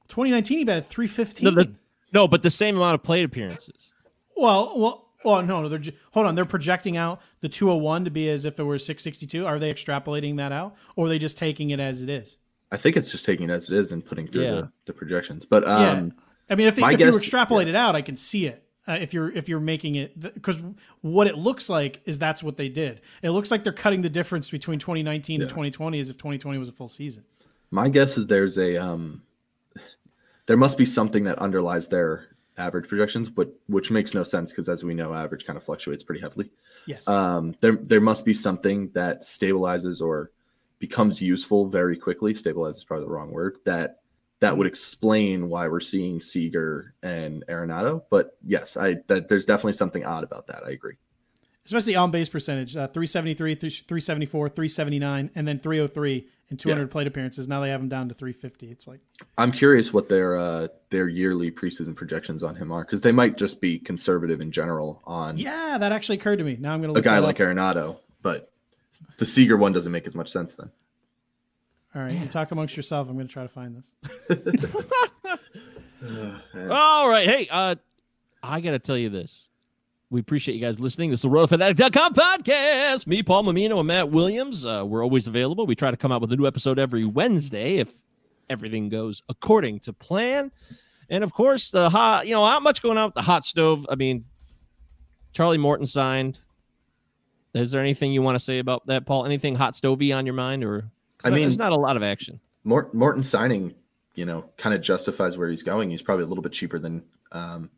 2019 0.09 0.59
he 0.59 0.63
batted 0.63 0.85
315 0.85 1.45
no, 1.45 1.63
the, 1.63 1.73
no, 2.13 2.27
but 2.27 2.41
the 2.41 2.51
same 2.51 2.77
amount 2.77 2.95
of 2.95 3.03
plate 3.03 3.23
appearances. 3.23 3.91
Well, 4.35 4.73
well, 4.77 5.09
well, 5.23 5.43
no, 5.43 5.61
no. 5.61 5.69
They're 5.69 5.93
hold 6.11 6.27
on. 6.27 6.35
They're 6.35 6.45
projecting 6.45 6.95
out 6.95 7.21
the 7.41 7.49
201 7.49 8.05
to 8.05 8.11
be 8.11 8.29
as 8.29 8.45
if 8.45 8.59
it 8.59 8.63
were 8.63 8.77
662. 8.77 9.45
Are 9.45 9.59
they 9.59 9.73
extrapolating 9.73 10.37
that 10.37 10.51
out, 10.51 10.75
or 10.95 11.05
are 11.05 11.09
they 11.09 11.19
just 11.19 11.37
taking 11.37 11.71
it 11.71 11.79
as 11.79 12.01
it 12.01 12.09
is? 12.09 12.37
I 12.71 12.77
think 12.77 12.97
it's 12.97 13.11
just 13.11 13.25
taking 13.25 13.49
it 13.49 13.53
as 13.53 13.69
it 13.69 13.77
is 13.77 13.91
and 13.91 14.05
putting 14.05 14.27
through 14.27 14.43
yeah. 14.43 14.51
the, 14.51 14.71
the, 14.85 14.93
projections. 14.93 15.45
But 15.45 15.67
um, 15.67 15.81
yeah. 15.81 16.23
I 16.49 16.55
mean, 16.55 16.67
if, 16.67 16.77
if 16.77 16.97
guess, 16.97 16.99
you 16.99 17.17
extrapolate 17.17 17.67
yeah. 17.67 17.73
it 17.73 17.75
out, 17.75 17.95
I 17.95 18.01
can 18.01 18.15
see 18.15 18.45
it. 18.45 18.63
Uh, 18.87 18.97
if 19.01 19.13
you're 19.13 19.29
if 19.31 19.49
you're 19.49 19.59
making 19.59 19.95
it 19.95 20.17
because 20.17 20.61
what 21.01 21.27
it 21.27 21.37
looks 21.37 21.69
like 21.69 22.01
is 22.05 22.17
that's 22.17 22.41
what 22.41 22.55
they 22.55 22.69
did. 22.69 23.01
It 23.21 23.31
looks 23.31 23.51
like 23.51 23.63
they're 23.63 23.73
cutting 23.73 24.01
the 24.01 24.09
difference 24.09 24.49
between 24.49 24.79
2019 24.79 25.41
yeah. 25.41 25.43
and 25.43 25.49
2020 25.49 25.99
as 25.99 26.09
if 26.09 26.15
2020 26.15 26.57
was 26.57 26.69
a 26.69 26.71
full 26.71 26.87
season. 26.87 27.25
My 27.69 27.89
guess 27.89 28.17
is 28.17 28.27
there's 28.27 28.57
a 28.57 28.77
um 28.77 29.23
there 30.45 30.55
must 30.55 30.77
be 30.77 30.85
something 30.85 31.25
that 31.25 31.37
underlies 31.39 31.89
their 31.89 32.37
average 32.57 32.87
projections, 32.87 33.29
but 33.29 33.53
which 33.67 33.91
makes 33.91 34.13
no 34.13 34.23
sense 34.23 34.51
because 34.51 34.69
as 34.69 34.83
we 34.83 34.93
know, 34.93 35.13
average 35.13 35.45
kind 35.45 35.57
of 35.57 35.63
fluctuates 35.63 36.03
pretty 36.03 36.21
heavily. 36.21 36.49
Yes. 36.85 37.07
Um, 37.07 37.55
there 37.59 37.75
there 37.75 38.01
must 38.01 38.25
be 38.25 38.33
something 38.33 38.89
that 38.93 39.21
stabilizes 39.21 40.01
or 40.01 40.31
becomes 40.79 41.21
useful 41.21 41.67
very 41.67 41.97
quickly. 41.97 42.33
Stabilize 42.33 42.77
is 42.77 42.83
probably 42.83 43.05
the 43.05 43.11
wrong 43.11 43.31
word. 43.31 43.57
That 43.65 43.99
that 44.39 44.57
would 44.57 44.67
explain 44.67 45.49
why 45.49 45.67
we're 45.67 45.79
seeing 45.79 46.21
Seager 46.21 46.93
and 47.01 47.43
Arenado. 47.47 48.03
But 48.09 48.37
yes, 48.45 48.77
I 48.77 48.97
that 49.07 49.29
there's 49.29 49.45
definitely 49.45 49.73
something 49.73 50.05
odd 50.05 50.23
about 50.23 50.47
that. 50.47 50.63
I 50.65 50.71
agree. 50.71 50.97
Especially 51.65 51.95
on 51.97 52.11
base 52.11 52.29
percentage, 52.29 52.77
uh, 52.77 52.87
373, 52.87 53.55
374, 53.55 54.47
379, 54.47 55.31
and 55.35 55.45
then 55.45 55.59
303 55.59 56.25
in 56.49 56.55
200 56.55 56.81
yeah. 56.81 56.87
plate 56.87 57.07
appearances. 57.07 57.49
Now 57.49 57.59
they 57.59 57.69
have 57.71 57.81
him 57.81 57.89
down 57.89 58.07
to 58.07 58.15
350. 58.15 58.71
It's 58.71 58.87
like 58.87 59.01
I'm 59.37 59.51
curious 59.51 59.91
what 59.91 60.07
their 60.07 60.37
uh, 60.37 60.67
their 60.91 61.09
yearly 61.09 61.51
preseason 61.51 61.95
projections 61.95 62.43
on 62.43 62.55
him 62.55 62.71
are 62.71 62.83
because 62.83 63.01
they 63.01 63.11
might 63.11 63.37
just 63.37 63.59
be 63.59 63.79
conservative 63.79 64.39
in 64.39 64.51
general 64.51 65.01
on. 65.05 65.37
Yeah, 65.37 65.77
that 65.77 65.91
actually 65.91 66.19
occurred 66.19 66.37
to 66.37 66.45
me. 66.45 66.57
Now 66.59 66.73
I'm 66.73 66.81
going 66.81 66.93
to 66.93 66.99
a 66.99 67.03
guy 67.03 67.19
like 67.19 67.37
Arenado, 67.37 67.99
but 68.21 68.49
the 69.17 69.25
Seager 69.25 69.57
one 69.57 69.73
doesn't 69.73 69.91
make 69.91 70.07
as 70.07 70.15
much 70.15 70.29
sense 70.29 70.55
then. 70.55 70.71
All 71.95 72.01
right, 72.01 72.13
you 72.13 72.27
talk 72.27 72.51
amongst 72.51 72.75
yourself. 72.75 73.09
I'm 73.09 73.15
going 73.15 73.27
to 73.27 73.33
try 73.33 73.43
to 73.43 73.49
find 73.49 73.75
this. 73.75 73.95
All 76.69 77.09
right, 77.09 77.27
hey, 77.27 77.47
uh, 77.49 77.75
I 78.43 78.61
got 78.61 78.71
to 78.71 78.79
tell 78.79 78.97
you 78.97 79.09
this. 79.09 79.49
We 80.09 80.21
appreciate 80.21 80.55
you 80.55 80.61
guys 80.61 80.79
listening. 80.79 81.11
This 81.11 81.19
is 81.19 81.23
the 81.23 81.29
RotoFanatic.com 81.29 82.13
podcast. 82.13 83.07
Me, 83.07 83.23
Paul 83.23 83.43
Mammino, 83.43 83.79
and 83.79 83.87
Matt 83.87 84.09
Williams. 84.09 84.65
Uh, 84.65 84.83
we're 84.85 85.03
always 85.03 85.27
available. 85.27 85.65
We 85.65 85.75
try 85.75 85.91
to 85.91 85.97
come 85.97 86.11
out 86.11 86.21
with 86.21 86.31
a 86.31 86.37
new 86.37 86.47
episode 86.47 86.79
every 86.79 87.03
Wednesday 87.03 87.77
if 87.77 88.01
everything 88.49 88.89
goes 88.89 89.21
according 89.27 89.79
to 89.81 89.93
plan. 89.93 90.51
And 91.09 91.23
of 91.23 91.33
course, 91.33 91.71
the 91.71 91.89
hot, 91.89 92.27
you 92.27 92.33
know, 92.33 92.45
not 92.45 92.63
much 92.63 92.81
going 92.81 92.97
on 92.97 93.07
with 93.07 93.15
the 93.15 93.21
hot 93.21 93.43
stove. 93.43 93.85
I 93.89 93.95
mean, 93.95 94.25
Charlie 95.33 95.57
Morton 95.57 95.85
signed. 95.85 96.39
Is 97.53 97.71
there 97.71 97.81
anything 97.81 98.11
you 98.11 98.21
want 98.21 98.35
to 98.35 98.43
say 98.43 98.59
about 98.59 98.85
that, 98.87 99.05
Paul? 99.05 99.25
Anything 99.25 99.55
hot 99.55 99.73
stovey 99.73 100.15
on 100.15 100.25
your 100.25 100.35
mind, 100.35 100.63
or 100.63 100.89
I 101.23 101.29
mean, 101.29 101.41
there's 101.41 101.57
not 101.57 101.71
a 101.71 101.77
lot 101.77 101.97
of 101.97 102.03
action. 102.03 102.39
Morton 102.63 103.23
signing, 103.23 103.73
you 104.15 104.25
know, 104.25 104.49
kind 104.57 104.75
of 104.75 104.81
justifies 104.81 105.37
where 105.37 105.49
he's 105.49 105.63
going. 105.63 105.89
He's 105.89 106.01
probably 106.01 106.25
a 106.25 106.27
little 106.27 106.41
bit 106.41 106.51
cheaper 106.51 106.79
than 106.79 107.03
um, 107.31 107.69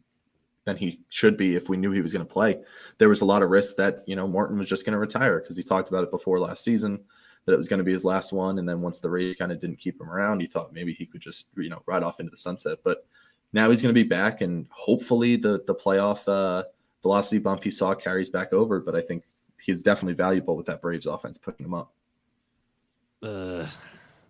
than 0.66 0.78
he 0.78 1.00
should 1.10 1.38
be 1.38 1.56
if 1.56 1.70
we 1.70 1.78
knew 1.78 1.92
he 1.92 2.02
was 2.02 2.14
going 2.14 2.26
to 2.26 2.32
play. 2.32 2.60
There 2.98 3.10
was 3.10 3.22
a 3.22 3.26
lot 3.26 3.44
of 3.44 3.50
risk 3.50 3.76
that, 3.78 4.04
you 4.08 4.16
know, 4.16 4.28
Morton 4.28 4.58
was 4.58 4.70
just 4.70 4.86
going 4.86 4.94
to 4.94 5.00
retire 5.00 5.40
because 5.40 5.58
he 5.58 5.64
talked 5.64 5.90
about 5.90 6.04
it 6.04 6.12
before 6.12 6.40
last 6.40 6.64
season 6.64 7.00
that 7.46 7.54
it 7.54 7.58
was 7.58 7.68
going 7.68 7.80
to 7.80 7.84
be 7.84 7.94
his 7.94 8.06
last 8.06 8.32
one. 8.32 8.60
And 8.60 8.68
then 8.68 8.82
once 8.82 9.00
the 9.00 9.10
Rays 9.10 9.36
kind 9.36 9.52
of 9.52 9.60
didn't 9.60 9.80
keep 9.80 10.00
him 10.00 10.10
around, 10.10 10.41
he 10.41 10.48
thought 10.48 10.74
maybe 10.74 10.94
he 10.94 11.06
could 11.06 11.22
just, 11.22 11.48
you 11.58 11.70
know, 11.70 11.82
ride 11.86 12.04
off 12.04 12.20
into 12.20 12.30
the 12.30 12.38
sunset. 12.38 12.80
But 12.84 13.06
now 13.54 13.70
he's 13.70 13.82
going 13.82 13.94
to 13.94 14.04
be 14.04 14.08
back 14.08 14.41
and 14.41 14.68
hopefully 14.70 15.36
the, 15.36 15.64
the 15.66 15.76
playoff 15.76 16.28
uh, 16.28 16.66
velocity 17.02 17.40
bump 17.40 17.64
he 17.64 17.72
saw 17.72 17.96
carries 17.96 18.30
back 18.30 18.54
over. 18.54 18.80
But 18.80 18.96
I 18.96 19.02
think 19.02 19.24
he's 19.61 19.84
definitely 19.84 20.14
valuable 20.14 20.56
with 20.56 20.65
that 20.68 20.81
Braves 20.81 21.06
offense 21.06 21.38
putting 21.38 21.65
him 21.65 21.73
up. 21.73 21.94
Uh, 23.22 23.65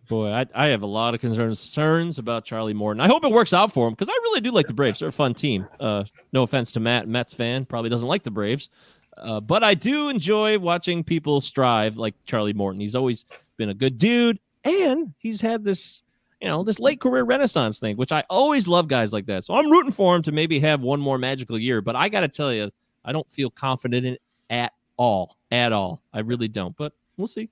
Boy, 0.09 0.31
I, 0.31 0.47
I 0.55 0.67
have 0.69 0.81
a 0.81 0.87
lot 0.87 1.13
of 1.13 1.21
concerns 1.21 2.17
about 2.17 2.43
Charlie 2.43 2.73
Morton. 2.73 2.99
I 2.99 3.07
hope 3.07 3.23
it 3.23 3.31
works 3.31 3.53
out 3.53 3.71
for 3.71 3.87
him 3.87 3.93
because 3.93 4.09
I 4.09 4.17
really 4.23 4.41
do 4.41 4.49
like 4.49 4.65
the 4.65 4.73
Braves. 4.73 4.99
They're 4.99 5.09
a 5.09 5.11
fun 5.11 5.35
team. 5.35 5.67
Uh, 5.79 6.03
no 6.33 6.41
offense 6.41 6.71
to 6.71 6.79
Matt, 6.79 7.07
Mets 7.07 7.35
fan, 7.35 7.63
probably 7.63 7.91
doesn't 7.91 8.07
like 8.07 8.23
the 8.23 8.31
Braves, 8.31 8.69
uh, 9.17 9.39
but 9.39 9.63
I 9.63 9.75
do 9.75 10.09
enjoy 10.09 10.57
watching 10.57 11.03
people 11.03 11.41
strive 11.41 11.97
like 11.97 12.15
Charlie 12.25 12.53
Morton. 12.53 12.81
He's 12.81 12.95
always 12.95 13.25
been 13.57 13.69
a 13.69 13.73
good 13.75 13.99
dude, 13.99 14.39
and 14.63 15.13
he's 15.19 15.41
had 15.41 15.63
this, 15.63 16.01
you 16.41 16.47
know, 16.47 16.63
this 16.63 16.79
late 16.79 16.99
career 16.99 17.23
renaissance 17.23 17.79
thing, 17.79 17.95
which 17.95 18.11
I 18.11 18.23
always 18.31 18.67
love 18.67 18.87
guys 18.87 19.13
like 19.13 19.27
that. 19.27 19.43
So 19.43 19.53
I'm 19.53 19.69
rooting 19.69 19.91
for 19.91 20.15
him 20.15 20.23
to 20.23 20.31
maybe 20.31 20.59
have 20.59 20.81
one 20.81 20.99
more 20.99 21.19
magical 21.19 21.59
year. 21.59 21.81
But 21.81 21.95
I 21.95 22.09
got 22.09 22.21
to 22.21 22.27
tell 22.27 22.51
you, 22.51 22.71
I 23.05 23.11
don't 23.11 23.29
feel 23.29 23.51
confident 23.51 24.07
in 24.07 24.17
at 24.49 24.73
all, 24.99 25.35
at 25.49 25.73
all. 25.73 26.03
I 26.13 26.19
really 26.19 26.47
don't. 26.47 26.77
But 26.77 26.93
we'll 27.17 27.27
see 27.27 27.49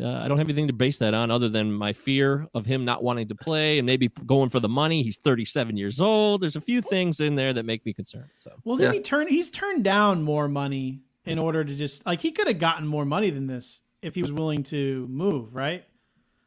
uh, 0.00 0.08
I 0.08 0.28
don't 0.28 0.38
have 0.38 0.46
anything 0.48 0.66
to 0.66 0.72
base 0.72 0.98
that 0.98 1.14
on 1.14 1.30
other 1.30 1.48
than 1.48 1.72
my 1.72 1.92
fear 1.92 2.48
of 2.52 2.66
him 2.66 2.84
not 2.84 3.04
wanting 3.04 3.28
to 3.28 3.34
play 3.34 3.78
and 3.78 3.86
maybe 3.86 4.08
going 4.26 4.48
for 4.48 4.58
the 4.58 4.68
money. 4.68 5.02
He's 5.02 5.18
37 5.18 5.76
years 5.76 6.00
old. 6.00 6.40
There's 6.40 6.56
a 6.56 6.60
few 6.60 6.82
things 6.82 7.20
in 7.20 7.36
there 7.36 7.52
that 7.52 7.64
make 7.64 7.86
me 7.86 7.92
concerned. 7.92 8.30
So, 8.36 8.50
well, 8.64 8.76
then 8.76 8.88
yeah. 8.88 8.94
he 8.94 9.00
turn 9.00 9.28
he's 9.28 9.50
turned 9.50 9.84
down 9.84 10.22
more 10.22 10.48
money 10.48 11.00
in 11.24 11.38
order 11.38 11.64
to 11.64 11.74
just 11.74 12.04
like 12.04 12.20
he 12.20 12.32
could 12.32 12.48
have 12.48 12.58
gotten 12.58 12.86
more 12.86 13.04
money 13.04 13.30
than 13.30 13.46
this 13.46 13.82
if 14.02 14.16
he 14.16 14.22
was 14.22 14.32
willing 14.32 14.64
to 14.64 15.06
move, 15.08 15.54
right? 15.54 15.84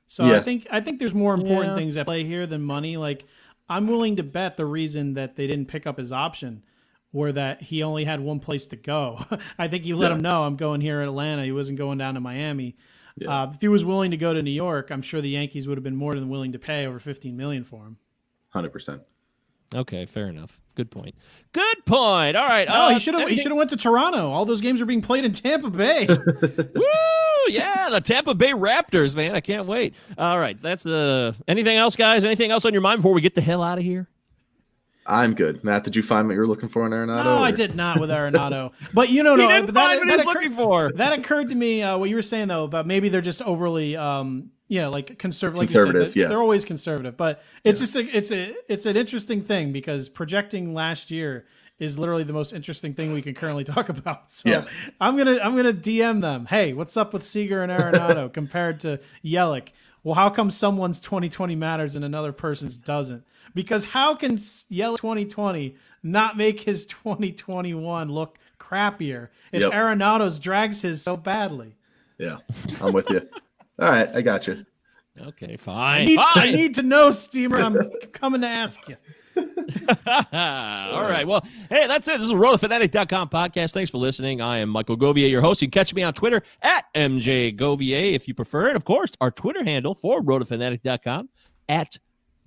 So 0.07 0.25
yeah. 0.25 0.37
I 0.37 0.39
think 0.41 0.67
I 0.69 0.81
think 0.81 0.99
there's 0.99 1.15
more 1.15 1.33
important 1.33 1.69
yeah. 1.69 1.75
things 1.75 1.95
at 1.95 2.05
play 2.05 2.25
here 2.25 2.47
than 2.47 2.61
money. 2.61 2.97
Like 2.97 3.25
I'm 3.69 3.87
willing 3.87 4.17
to 4.17 4.23
bet 4.23 4.57
the 4.57 4.65
reason 4.65 5.13
that 5.13 5.35
they 5.35 5.47
didn't 5.47 5.69
pick 5.69 5.87
up 5.87 5.97
his 5.97 6.11
option 6.11 6.63
were 7.13 7.31
that 7.31 7.61
he 7.61 7.84
only 7.84 8.03
had 8.03 8.19
one 8.19 8.39
place 8.39 8.65
to 8.67 8.75
go. 8.75 9.23
I 9.59 9.67
think 9.67 9.84
he 9.84 9.93
let 9.93 10.09
Yeah. 10.11 10.15
him 10.15 10.21
know 10.21 10.43
I'm 10.43 10.55
going 10.57 10.81
here 10.81 11.01
in 11.01 11.07
Atlanta. 11.07 11.43
He 11.45 11.51
wasn't 11.51 11.77
going 11.77 11.97
down 11.97 12.15
to 12.15 12.19
Miami. 12.19 12.75
Yeah. 13.17 13.43
Uh, 13.43 13.51
if 13.53 13.61
he 13.61 13.67
was 13.67 13.84
willing 13.84 14.11
to 14.11 14.17
go 14.17 14.34
to 14.34 14.41
New 14.43 14.51
York, 14.51 14.91
I'm 14.91 15.01
sure 15.01 15.21
the 15.21 15.29
Yankees 15.29 15.67
would 15.67 15.77
have 15.77 15.84
been 15.84 15.95
more 15.95 16.13
than 16.13 16.29
willing 16.29 16.51
to 16.51 16.59
pay 16.59 16.85
over 16.85 16.99
15 16.99 17.35
million 17.35 17.63
for 17.63 17.84
him. 17.85 17.97
Hundred 18.49 18.71
percent. 18.71 19.01
Okay, 19.75 20.05
fair 20.05 20.29
enough. 20.29 20.59
Good 20.75 20.91
point. 20.91 21.15
Good 21.51 21.85
point. 21.85 22.38
All 22.38 22.47
right. 22.47 22.67
No, 22.67 22.73
uh, 22.73 22.89
he 22.91 22.99
should 22.99 23.15
have. 23.15 23.27
He 23.27 23.35
should 23.35 23.51
have 23.51 23.57
went 23.57 23.71
to 23.71 23.75
Toronto. 23.77 24.29
All 24.31 24.45
those 24.45 24.61
games 24.61 24.79
are 24.79 24.85
being 24.85 25.01
played 25.01 25.25
in 25.25 25.31
Tampa 25.34 25.69
Bay. 25.71 26.07
Woo! 26.75 26.84
Yeah, 27.49 27.89
the 27.89 27.99
Tampa 27.99 28.35
Bay 28.35 28.51
Raptors, 28.51 29.15
man. 29.15 29.34
I 29.35 29.39
can't 29.41 29.65
wait. 29.67 29.95
All 30.17 30.38
right, 30.39 30.61
that's 30.61 30.85
uh 30.85 31.34
anything 31.47 31.77
else, 31.77 31.95
guys? 31.95 32.23
Anything 32.23 32.51
else 32.51 32.63
on 32.65 32.73
your 32.73 32.81
mind 32.81 32.99
before 32.99 33.13
we 33.13 33.21
get 33.21 33.35
the 33.35 33.41
hell 33.41 33.63
out 33.63 33.77
of 33.77 33.84
here? 33.84 34.07
I'm 35.09 35.34
good. 35.35 35.63
Matt, 35.63 35.84
did 35.85 35.95
you 35.95 36.03
find 36.03 36.27
what 36.27 36.34
you 36.34 36.39
were 36.41 36.47
looking 36.47 36.69
for 36.69 36.85
in 36.85 36.91
Arenado? 36.91 37.23
no, 37.23 37.38
I 37.38 37.51
did 37.51 37.75
not 37.75 37.99
with 37.99 38.09
Arenado. 38.11 38.73
But 38.93 39.09
you 39.09 39.23
know, 39.23 39.35
no, 39.35 39.47
he 39.47 39.53
didn't 39.53 39.67
but 39.67 39.75
find 39.75 39.99
what 39.99 40.09
he's 40.09 40.21
occur- 40.21 40.34
looking 40.34 40.51
for. 40.55 40.91
that 40.95 41.13
occurred 41.17 41.49
to 41.49 41.55
me. 41.55 41.81
Uh, 41.81 41.97
what 41.97 42.09
you 42.09 42.15
were 42.15 42.21
saying 42.21 42.49
though 42.49 42.65
about 42.65 42.85
maybe 42.85 43.09
they're 43.09 43.21
just 43.21 43.41
overly, 43.41 43.95
um, 43.95 44.51
yeah, 44.67 44.88
like 44.88 45.17
conservative. 45.17 45.59
Like 45.59 45.69
said, 45.69 45.84
Conservative, 45.85 46.13
they're- 46.13 46.23
yeah. 46.23 46.27
they're 46.27 46.41
always 46.41 46.65
conservative. 46.65 47.15
But 47.15 47.41
it's 47.63 47.79
just 47.79 47.95
a, 47.95 48.01
it's 48.17 48.31
a 48.31 48.53
it's 48.67 48.85
an 48.85 48.97
interesting 48.97 49.41
thing 49.43 49.71
because 49.71 50.09
projecting 50.09 50.73
last 50.73 51.09
year 51.09 51.45
is 51.79 51.97
literally 51.97 52.23
the 52.23 52.34
most 52.34 52.53
interesting 52.53 52.93
thing 52.93 53.13
we 53.13 53.21
can 53.21 53.34
currently 53.34 53.63
talk 53.75 53.88
about. 53.89 54.29
So 54.29 54.49
Yeah. 54.49 54.65
I'm 54.99 55.15
gonna 55.15 55.39
I'm 55.41 55.55
gonna 55.55 55.71
DM 55.73 56.19
them. 56.21 56.45
Hey, 56.47 56.73
what's 56.73 56.97
up 56.97 57.13
with 57.13 57.23
Seager 57.23 57.63
and 57.63 57.71
Arenado 57.71 58.31
compared 58.34 58.81
to 58.81 58.99
Yelich? 59.23 59.69
Well, 60.03 60.15
how 60.15 60.29
come 60.29 60.51
someone's 60.51 60.99
2020 61.01 61.55
matters 61.55 61.95
and 61.95 62.03
another 62.05 62.31
person's 62.31 62.77
doesn't? 62.77 63.23
Because 63.57 63.84
how 63.85 64.13
can 64.13 64.34
S- 64.35 64.65
Yelich 64.71 64.97
2020 64.97 65.75
not 66.03 66.38
make 66.38 66.59
his 66.59 66.85
2021 66.85 68.09
look 68.11 68.38
crappier 68.59 69.29
if 69.51 69.61
Yep. 69.61 69.71
Arenado's 69.73 70.38
drags 70.39 70.81
his 70.81 71.01
so 71.01 71.17
badly? 71.17 71.75
Yeah, 72.19 72.38
I'm 72.81 72.93
with 72.93 73.09
you. 73.09 73.27
All 73.79 73.89
right, 73.89 74.09
I 74.15 74.21
got 74.21 74.45
you. 74.47 74.63
Okay, 75.19 75.53
I 75.53 75.57
fine. 75.57 76.05
need, 76.05 76.19
I 76.19 76.51
need 76.51 76.75
to 76.75 76.84
know, 76.84 77.09
Steamer. 77.09 77.59
I'm 77.59 77.89
coming 78.13 78.41
to 78.41 78.47
ask 78.47 78.88
you. 78.88 78.95
All 79.35 81.01
right. 81.01 81.25
Well, 81.27 81.43
hey, 81.69 81.88
that's 81.88 82.07
it. 82.07 82.13
This 82.17 82.21
is 82.25 82.31
a 82.31 82.35
RotoFanatic.com 82.35 83.29
podcast. 83.29 83.71
Thanks 83.73 83.89
for 83.91 83.97
listening. 83.97 84.41
I 84.41 84.57
am 84.57 84.69
Michael 84.69 84.97
Govier, 84.97 85.29
your 85.29 85.41
host. 85.41 85.61
You 85.61 85.67
can 85.67 85.71
catch 85.71 85.93
me 85.93 86.03
on 86.03 86.13
Twitter 86.13 86.41
at 86.61 86.85
MJGovier 86.95 88.13
if 88.13 88.27
you 88.27 88.34
prefer 88.34 88.69
it. 88.69 88.75
Of 88.75 88.85
course, 88.85 89.11
our 89.21 89.31
Twitter 89.31 89.63
handle 89.63 89.95
for 89.95 90.21
RotoFanatic.com 90.21 91.29
at 91.69 91.97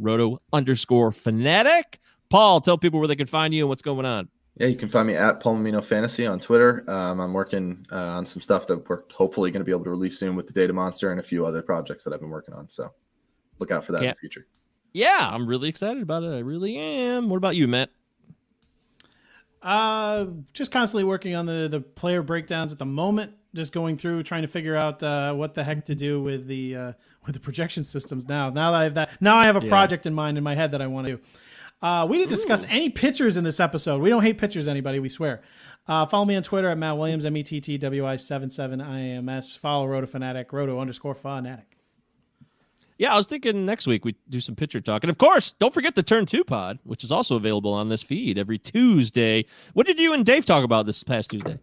Roto 0.00 0.40
underscore 0.52 1.12
Fanatic. 1.12 2.00
Paul, 2.28 2.60
tell 2.60 2.78
people 2.78 2.98
where 2.98 3.08
they 3.08 3.16
can 3.16 3.26
find 3.26 3.52
you 3.54 3.64
and 3.64 3.68
what's 3.68 3.82
going 3.82 4.06
on. 4.06 4.28
Yeah, 4.56 4.66
you 4.66 4.76
can 4.76 4.88
find 4.88 5.06
me 5.06 5.14
at 5.14 5.40
Paul 5.40 5.56
Palomino 5.56 5.82
Fantasy 5.84 6.26
on 6.26 6.38
Twitter. 6.38 6.84
Um, 6.90 7.20
I'm 7.20 7.32
working 7.32 7.86
uh, 7.90 7.96
on 7.96 8.26
some 8.26 8.42
stuff 8.42 8.66
that 8.66 8.88
we're 8.88 9.02
hopefully 9.12 9.50
going 9.50 9.60
to 9.60 9.64
be 9.64 9.72
able 9.72 9.84
to 9.84 9.90
release 9.90 10.18
soon 10.18 10.36
with 10.36 10.46
the 10.46 10.52
Data 10.52 10.72
Monster 10.72 11.10
and 11.12 11.20
a 11.20 11.22
few 11.22 11.46
other 11.46 11.62
projects 11.62 12.04
that 12.04 12.12
I've 12.12 12.20
been 12.20 12.30
working 12.30 12.54
on. 12.54 12.68
So 12.68 12.92
look 13.58 13.70
out 13.70 13.84
for 13.84 13.92
that 13.92 13.98
in 13.98 14.04
Can't- 14.04 14.16
the 14.16 14.20
future. 14.20 14.46
Yeah, 14.92 15.30
I'm 15.32 15.46
really 15.46 15.68
excited 15.68 16.02
about 16.02 16.24
it. 16.24 16.32
I 16.34 16.40
really 16.40 16.76
am. 16.76 17.28
What 17.28 17.36
about 17.36 17.54
you, 17.54 17.68
Matt? 17.68 17.90
Uh, 19.62 20.26
just 20.52 20.72
constantly 20.72 21.04
working 21.04 21.34
on 21.36 21.46
the 21.46 21.68
the 21.70 21.80
player 21.80 22.22
breakdowns 22.22 22.72
at 22.72 22.78
the 22.78 22.86
moment. 22.86 23.32
Just 23.54 23.72
going 23.72 23.96
through 23.96 24.22
trying 24.22 24.42
to 24.42 24.48
figure 24.48 24.76
out 24.76 25.02
uh, 25.02 25.32
what 25.34 25.54
the 25.54 25.64
heck 25.64 25.84
to 25.86 25.94
do 25.96 26.22
with 26.22 26.46
the 26.46 26.76
uh, 26.76 26.92
with 27.26 27.34
the 27.34 27.40
projection 27.40 27.82
systems 27.82 28.28
now. 28.28 28.48
Now 28.50 28.70
that 28.70 28.80
I 28.80 28.84
have 28.84 28.94
that, 28.94 29.10
now 29.20 29.36
I 29.36 29.46
have 29.46 29.56
a 29.56 29.62
Yeah. 29.62 29.68
project 29.68 30.06
in 30.06 30.14
mind 30.14 30.38
in 30.38 30.44
my 30.44 30.54
head 30.54 30.70
that 30.72 30.80
I 30.80 30.86
want 30.86 31.06
to 31.08 31.16
do. 31.16 31.22
Uh, 31.82 32.06
we 32.08 32.18
didn't 32.18 32.28
discuss 32.28 32.64
any 32.68 32.90
pitchers 32.90 33.36
in 33.36 33.42
this 33.44 33.58
episode. 33.58 34.02
We 34.02 34.08
don't 34.10 34.22
hate 34.22 34.38
pitchers, 34.38 34.68
anybody. 34.68 35.00
We 35.00 35.08
swear. 35.08 35.40
Uh, 35.88 36.06
follow 36.06 36.26
me 36.26 36.36
on 36.36 36.42
Twitter 36.44 36.68
at 36.68 36.78
Matt 36.78 36.96
Williams, 36.98 37.24
M 37.24 37.36
E 37.36 37.42
T 37.42 37.60
T 37.60 37.76
W 37.78 38.06
I 38.06 38.16
77 38.16 38.80
I 38.80 39.00
A 39.00 39.02
M 39.16 39.28
S. 39.28 39.56
Follow 39.56 39.86
Roto 39.86 40.06
Fanatic, 40.06 40.52
Roto 40.52 40.78
underscore 40.78 41.14
Fanatic. 41.14 41.76
Yeah, 42.98 43.14
I 43.14 43.16
was 43.16 43.26
thinking 43.26 43.64
next 43.64 43.86
week 43.86 44.04
we 44.04 44.14
do 44.28 44.42
some 44.42 44.54
pitcher 44.54 44.80
talk. 44.80 45.02
And 45.02 45.10
of 45.10 45.16
course, 45.16 45.52
don't 45.58 45.72
forget 45.72 45.94
the 45.94 46.02
Turn 46.02 46.26
2 46.26 46.44
pod, 46.44 46.78
which 46.84 47.02
is 47.02 47.10
also 47.10 47.34
available 47.34 47.72
on 47.72 47.88
this 47.88 48.02
feed 48.02 48.36
every 48.36 48.58
Tuesday. 48.58 49.46
What 49.72 49.86
did 49.86 49.98
you 49.98 50.12
and 50.12 50.24
Dave 50.24 50.44
talk 50.44 50.64
about 50.64 50.84
this 50.84 51.02
past 51.02 51.30
Tuesday? 51.30 51.58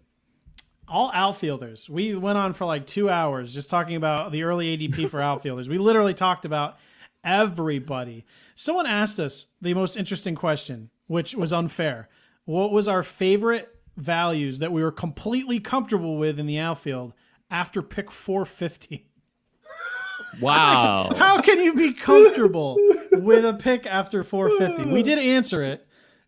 All 0.88 1.12
outfielders. 1.14 1.90
We 1.90 2.16
went 2.16 2.38
on 2.38 2.54
for 2.54 2.66
like 2.66 2.86
two 2.88 3.10
hours 3.10 3.54
just 3.54 3.70
talking 3.70 3.96
about 3.96 4.32
the 4.32 4.44
early 4.44 4.78
ADP 4.78 5.10
for 5.12 5.22
outfielders. 5.22 5.70
We 5.70 5.78
literally 5.78 6.14
talked 6.14 6.46
about 6.46 6.78
everybody. 7.24 8.26
Someone 8.56 8.86
asked 8.86 9.20
us 9.20 9.48
the 9.62 9.74
most 9.74 9.98
interesting 9.98 10.36
question, 10.36 10.90
which 11.08 11.36
was 11.36 11.54
unfair. 11.54 12.10
What 12.46 12.72
was 12.72 12.88
our 12.88 13.04
favorite 13.04 13.70
values 13.98 14.60
that 14.60 14.72
we 14.72 14.84
were 14.84 14.92
completely 14.92 15.60
comfortable 15.60 16.18
with 16.18 16.40
in 16.40 16.46
the 16.46 16.60
outfield 16.60 17.14
after 17.52 17.82
pick 17.82 18.12
450? 18.12 19.06
Wow. 20.42 21.12
How 21.16 21.42
can 21.42 21.60
you 21.60 21.74
be 21.74 21.94
comfortable 21.94 22.78
with 23.12 23.46
a 23.46 23.54
pick 23.54 23.86
after 23.86 24.24
450? 24.24 24.92
We 24.92 25.02
did 25.02 25.18
answer 25.18 25.64
it 25.64 25.87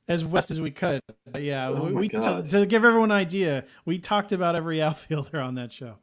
as 0.10 0.24
best 0.24 0.52
as 0.52 0.60
we 0.60 0.72
could. 0.72 1.02
But 1.32 1.44
yeah, 1.44 1.70
Oh 1.70 1.86
we, 1.86 1.92
my 1.92 2.02
we 2.02 2.10
to, 2.10 2.44
to 2.50 2.66
give 2.66 2.84
everyone 2.84 3.12
an 3.12 3.18
idea, 3.18 3.64
we 3.86 4.00
talked 4.00 4.32
about 4.32 4.56
every 4.56 4.82
outfielder 4.82 5.40
on 5.40 5.56
that 5.56 5.72
show. 5.72 5.96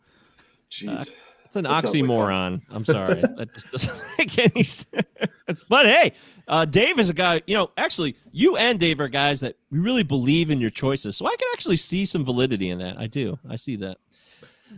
Jeez. 0.70 1.10
It's 1.44 1.54
an 1.54 1.64
That 1.64 1.84
sounds 1.84 1.94
like 1.94 2.02
oxymoron. 2.02 2.62
I'm 2.70 2.84
sorry. 2.84 3.20
that 3.36 3.52
just 3.52 3.70
doesn't 3.70 4.02
make 4.18 4.38
any 4.38 4.62
sense. 4.62 5.64
But 5.68 5.86
hey, 5.86 6.12
uh, 6.48 6.64
Dave 6.64 6.98
is 6.98 7.10
a 7.10 7.14
guy, 7.14 7.42
you 7.46 7.54
know, 7.54 7.70
actually, 7.76 8.16
you 8.32 8.56
and 8.56 8.80
Dave 8.80 8.98
are 9.00 9.08
guys 9.08 9.40
that 9.40 9.56
we 9.70 9.78
really 9.78 10.02
believe 10.02 10.50
in 10.50 10.60
your 10.60 10.70
choices. 10.70 11.16
So 11.16 11.26
I 11.26 11.36
can 11.36 11.48
actually 11.52 11.76
see 11.76 12.04
some 12.04 12.24
validity 12.24 12.70
in 12.70 12.78
that. 12.78 12.98
I 12.98 13.06
do. 13.06 13.38
I 13.48 13.56
see 13.56 13.76
that. 13.76 13.98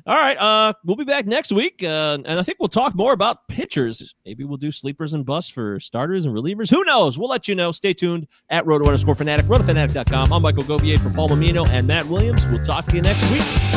All 0.07 0.17
right. 0.17 0.37
Uh, 0.37 0.73
we'll 0.85 0.97
be 0.97 1.05
back 1.05 1.27
next 1.27 1.53
week. 1.53 1.83
Uh, 1.83 2.19
and 2.25 2.39
I 2.39 2.43
think 2.43 2.59
we'll 2.61 2.69
talk 2.69 2.95
more 2.95 3.13
about 3.13 3.49
pitchers. 3.49 4.15
Maybe 4.25 4.45
we'll 4.45 4.57
do 4.57 4.73
sleepers 4.73 5.15
and 5.15 5.25
busts 5.25 5.51
for 5.51 5.81
starters 5.81 6.27
and 6.27 6.35
relievers. 6.35 6.71
Who 6.71 6.85
knows? 6.85 7.19
We'll 7.19 7.31
let 7.31 7.49
you 7.49 7.55
know. 7.55 7.73
Stay 7.73 7.93
tuned 7.95 8.27
at 8.51 8.67
roto 8.67 8.87
underscore 8.87 9.15
fanatic, 9.15 9.47
rotofanatic.com. 9.47 10.33
I'm 10.33 10.43
Michael 10.43 10.65
Govier 10.65 10.99
for 10.99 11.11
Paul 11.11 11.31
Mammino 11.31 11.69
and 11.69 11.87
Matt 11.87 12.07
Williams. 12.07 12.47
We'll 12.47 12.65
talk 12.65 12.87
to 12.87 12.97
you 12.97 13.03
next 13.03 13.29
week. 13.31 13.68